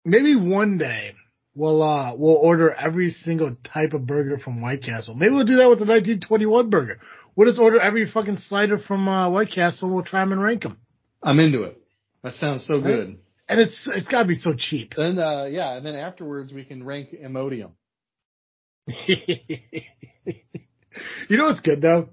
Maybe 0.04 0.36
one 0.36 0.78
day 0.78 1.12
we'll 1.54 1.82
uh 1.82 2.14
we'll 2.16 2.36
order 2.36 2.72
every 2.72 3.10
single 3.10 3.52
type 3.64 3.94
of 3.94 4.06
burger 4.06 4.38
from 4.38 4.62
White 4.62 4.82
Castle. 4.82 5.14
Maybe 5.14 5.32
we'll 5.32 5.46
do 5.46 5.56
that 5.56 5.68
with 5.68 5.78
the 5.78 5.86
1921 5.86 6.70
burger. 6.70 6.98
We'll 7.34 7.48
just 7.48 7.58
order 7.58 7.80
every 7.80 8.08
fucking 8.08 8.38
slider 8.48 8.78
from 8.78 9.08
uh, 9.08 9.28
White 9.30 9.50
Castle. 9.50 9.88
and 9.88 9.94
We'll 9.94 10.04
try 10.04 10.20
them 10.20 10.32
and 10.32 10.42
rank 10.42 10.62
them. 10.62 10.78
I'm 11.22 11.40
into 11.40 11.64
it. 11.64 11.83
That 12.24 12.32
sounds 12.32 12.66
so 12.66 12.80
good. 12.80 13.18
And 13.48 13.60
it's 13.60 13.86
it's 13.92 14.08
got 14.08 14.22
to 14.22 14.28
be 14.28 14.34
so 14.34 14.54
cheap. 14.56 14.94
And 14.96 15.20
uh, 15.20 15.44
yeah, 15.48 15.76
and 15.76 15.84
then 15.84 15.94
afterwards 15.94 16.52
we 16.52 16.64
can 16.64 16.82
rank 16.82 17.10
Imodium. 17.12 17.72
you 19.06 19.16
know 21.30 21.44
what's 21.44 21.60
good 21.60 21.82
though? 21.82 22.08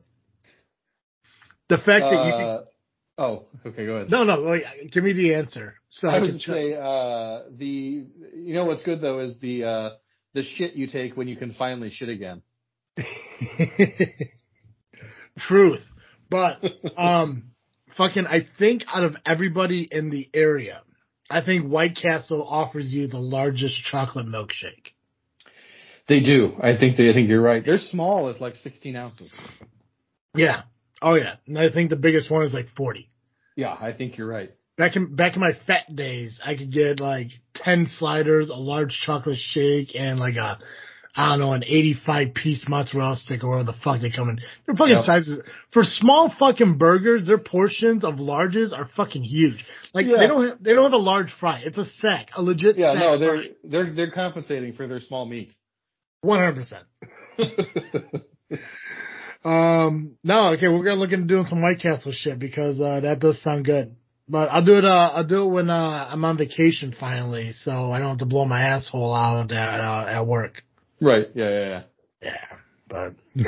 The 1.70 1.78
fact 1.78 1.88
that 1.88 2.26
you 2.26 2.32
can, 2.34 2.44
Uh, 2.44 2.62
oh, 3.18 3.46
okay, 3.66 3.86
go 3.86 3.96
ahead. 3.96 4.12
no 4.12 4.26
no 4.26 4.58
give 4.92 5.04
me 5.06 5.14
the 5.14 5.36
answer 5.36 5.76
so 5.90 6.10
I, 6.10 6.18
I 6.18 6.20
can 6.20 6.40
say 6.40 6.74
uh, 6.74 7.44
the 7.58 8.06
you 8.36 8.54
know 8.54 8.66
what's 8.66 8.82
good 8.84 9.00
though 9.00 9.20
is 9.20 9.40
the 9.40 9.64
uh, 9.64 9.90
the 10.34 10.44
shit 10.44 10.74
you 10.74 10.88
take 10.88 11.16
when 11.16 11.30
you 11.30 11.38
can 11.38 11.54
finally 11.54 11.90
shit 11.90 12.10
again. 12.10 12.42
Truth. 15.38 15.84
But 16.30 16.62
um 16.98 17.51
fucking 17.98 18.28
I 18.28 18.48
think 18.58 18.84
out 18.94 19.04
of 19.04 19.16
everybody 19.26 19.88
in 19.90 20.10
the 20.10 20.30
area, 20.34 20.82
I 21.30 21.44
think 21.44 21.70
White 21.70 21.96
Castle 21.96 22.46
offers 22.48 22.92
you 22.92 23.08
the 23.08 23.20
largest 23.20 23.84
chocolate 23.84 24.28
milkshake. 24.28 24.92
They 26.08 26.20
do. 26.20 26.54
I 26.62 26.76
think 26.78 26.98
they. 26.98 27.10
I 27.10 27.14
think 27.14 27.30
you're 27.30 27.42
right. 27.42 27.66
They're 27.66 27.78
small 27.78 28.28
as 28.28 28.42
like 28.42 28.56
16 28.56 28.96
ounces. 28.96 29.34
Yeah. 30.36 30.64
Oh 31.02 31.16
yeah. 31.16 31.36
And 31.48 31.58
I 31.58 31.72
think 31.72 31.90
the 31.90 31.96
biggest 31.96 32.30
one 32.30 32.44
is 32.44 32.54
like 32.54 32.68
40. 32.76 33.10
Yeah, 33.56 33.76
I 33.80 33.94
think 33.94 34.18
you're 34.18 34.28
right. 34.28 34.52
Back 34.78 34.96
in 34.96 35.16
back 35.16 35.36
in 35.36 35.42
my 35.42 35.54
fat 35.68 35.96
days, 35.96 36.40
I 36.44 36.56
could 36.56 36.74
get 36.74 37.00
like 37.00 37.28
10 37.56 37.88
sliders, 37.98 38.50
a 38.50 38.56
large 38.56 39.00
chocolate 39.06 39.38
shake, 39.38 39.96
and 39.96 40.20
like 40.20 40.36
a 40.36 40.60
I 41.16 41.30
don't 41.30 41.40
know, 41.40 41.54
an 41.54 41.64
85 41.66 42.34
piece 42.34 42.68
mozzarella 42.70 43.18
stick 43.18 43.44
or 43.44 43.50
whatever 43.50 43.72
the 43.72 43.78
fuck 43.84 44.00
they 44.02 44.12
come 44.12 44.30
in. 44.30 44.40
They're 44.66 44.76
fucking 44.76 44.96
Yep. 44.96 45.06
sizes. 45.06 45.44
For 45.72 45.84
small 45.84 46.30
fucking 46.40 46.78
burgers, 46.78 47.28
their 47.28 47.38
portions 47.38 48.04
of 48.06 48.16
larges 48.16 48.72
are 48.72 48.88
fucking 48.96 49.24
huge. 49.24 49.66
Like 49.94 50.06
Yeah. 50.06 50.18
they 50.18 50.28
don't 50.28 50.48
have, 50.48 50.64
they 50.64 50.74
don't 50.74 50.84
have 50.84 50.94
a 50.94 50.98
large 50.98 51.32
fry. 51.34 51.62
It's 51.66 51.78
a 51.78 51.86
sack, 51.86 52.30
a 52.36 52.42
legit 52.42 52.78
Yeah, 52.78 52.94
no, 52.94 53.18
they're 53.18 53.44
they're 53.64 53.94
they're 53.94 54.12
compensating 54.12 54.74
for 54.74 54.88
their 54.88 55.02
small 55.02 55.26
meat. 55.26 55.52
100%. 56.24 56.84
Um, 59.44 60.18
no, 60.24 60.50
okay, 60.54 60.68
we're 60.68 60.84
gonna 60.84 61.00
look 61.00 61.12
into 61.12 61.26
doing 61.26 61.46
some 61.48 61.64
White 61.64 61.80
Castle 61.80 62.12
shit 62.12 62.38
because, 62.38 62.80
uh, 62.80 63.00
that 63.00 63.20
does 63.20 63.42
sound 63.42 63.66
good. 63.66 63.96
But 64.30 64.50
I'll 64.52 64.64
do 64.64 64.78
it, 64.78 64.86
uh, 64.86 65.12
I'll 65.16 65.26
do 65.26 65.44
it 65.46 65.48
when, 65.50 65.70
uh, 65.70 66.08
I'm 66.12 66.24
on 66.26 66.38
vacation 66.38 66.94
finally, 66.98 67.52
so 67.54 67.92
I 67.92 67.98
don't 67.98 68.10
have 68.10 68.18
to 68.20 68.26
blow 68.28 68.46
my 68.46 68.62
asshole 68.62 69.14
out 69.16 69.52
at, 69.52 69.80
uh, 69.80 70.06
at 70.08 70.28
work. 70.28 70.64
Right. 71.02 71.28
Yeah, 71.34 71.50
yeah, 71.50 71.68
yeah. 71.68 71.84
Yeah, 72.22 72.58
but 72.88 73.14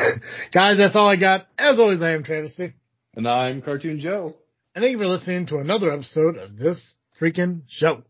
guys, 0.53 0.77
that's 0.77 0.95
all 0.95 1.07
I 1.07 1.15
got. 1.15 1.47
As 1.57 1.79
always, 1.79 2.01
I 2.01 2.11
am 2.11 2.23
Travesty. 2.23 2.73
And 3.15 3.27
I'm 3.27 3.61
Cartoon 3.61 3.99
Joe. 3.99 4.35
And 4.73 4.81
thank 4.81 4.93
you 4.93 4.97
for 4.97 5.07
listening 5.07 5.45
to 5.47 5.57
another 5.57 5.91
episode 5.91 6.37
of 6.37 6.57
this 6.57 6.95
freaking 7.21 7.61
show. 7.69 8.01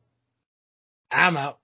I'm 1.12 1.36
out. 1.36 1.60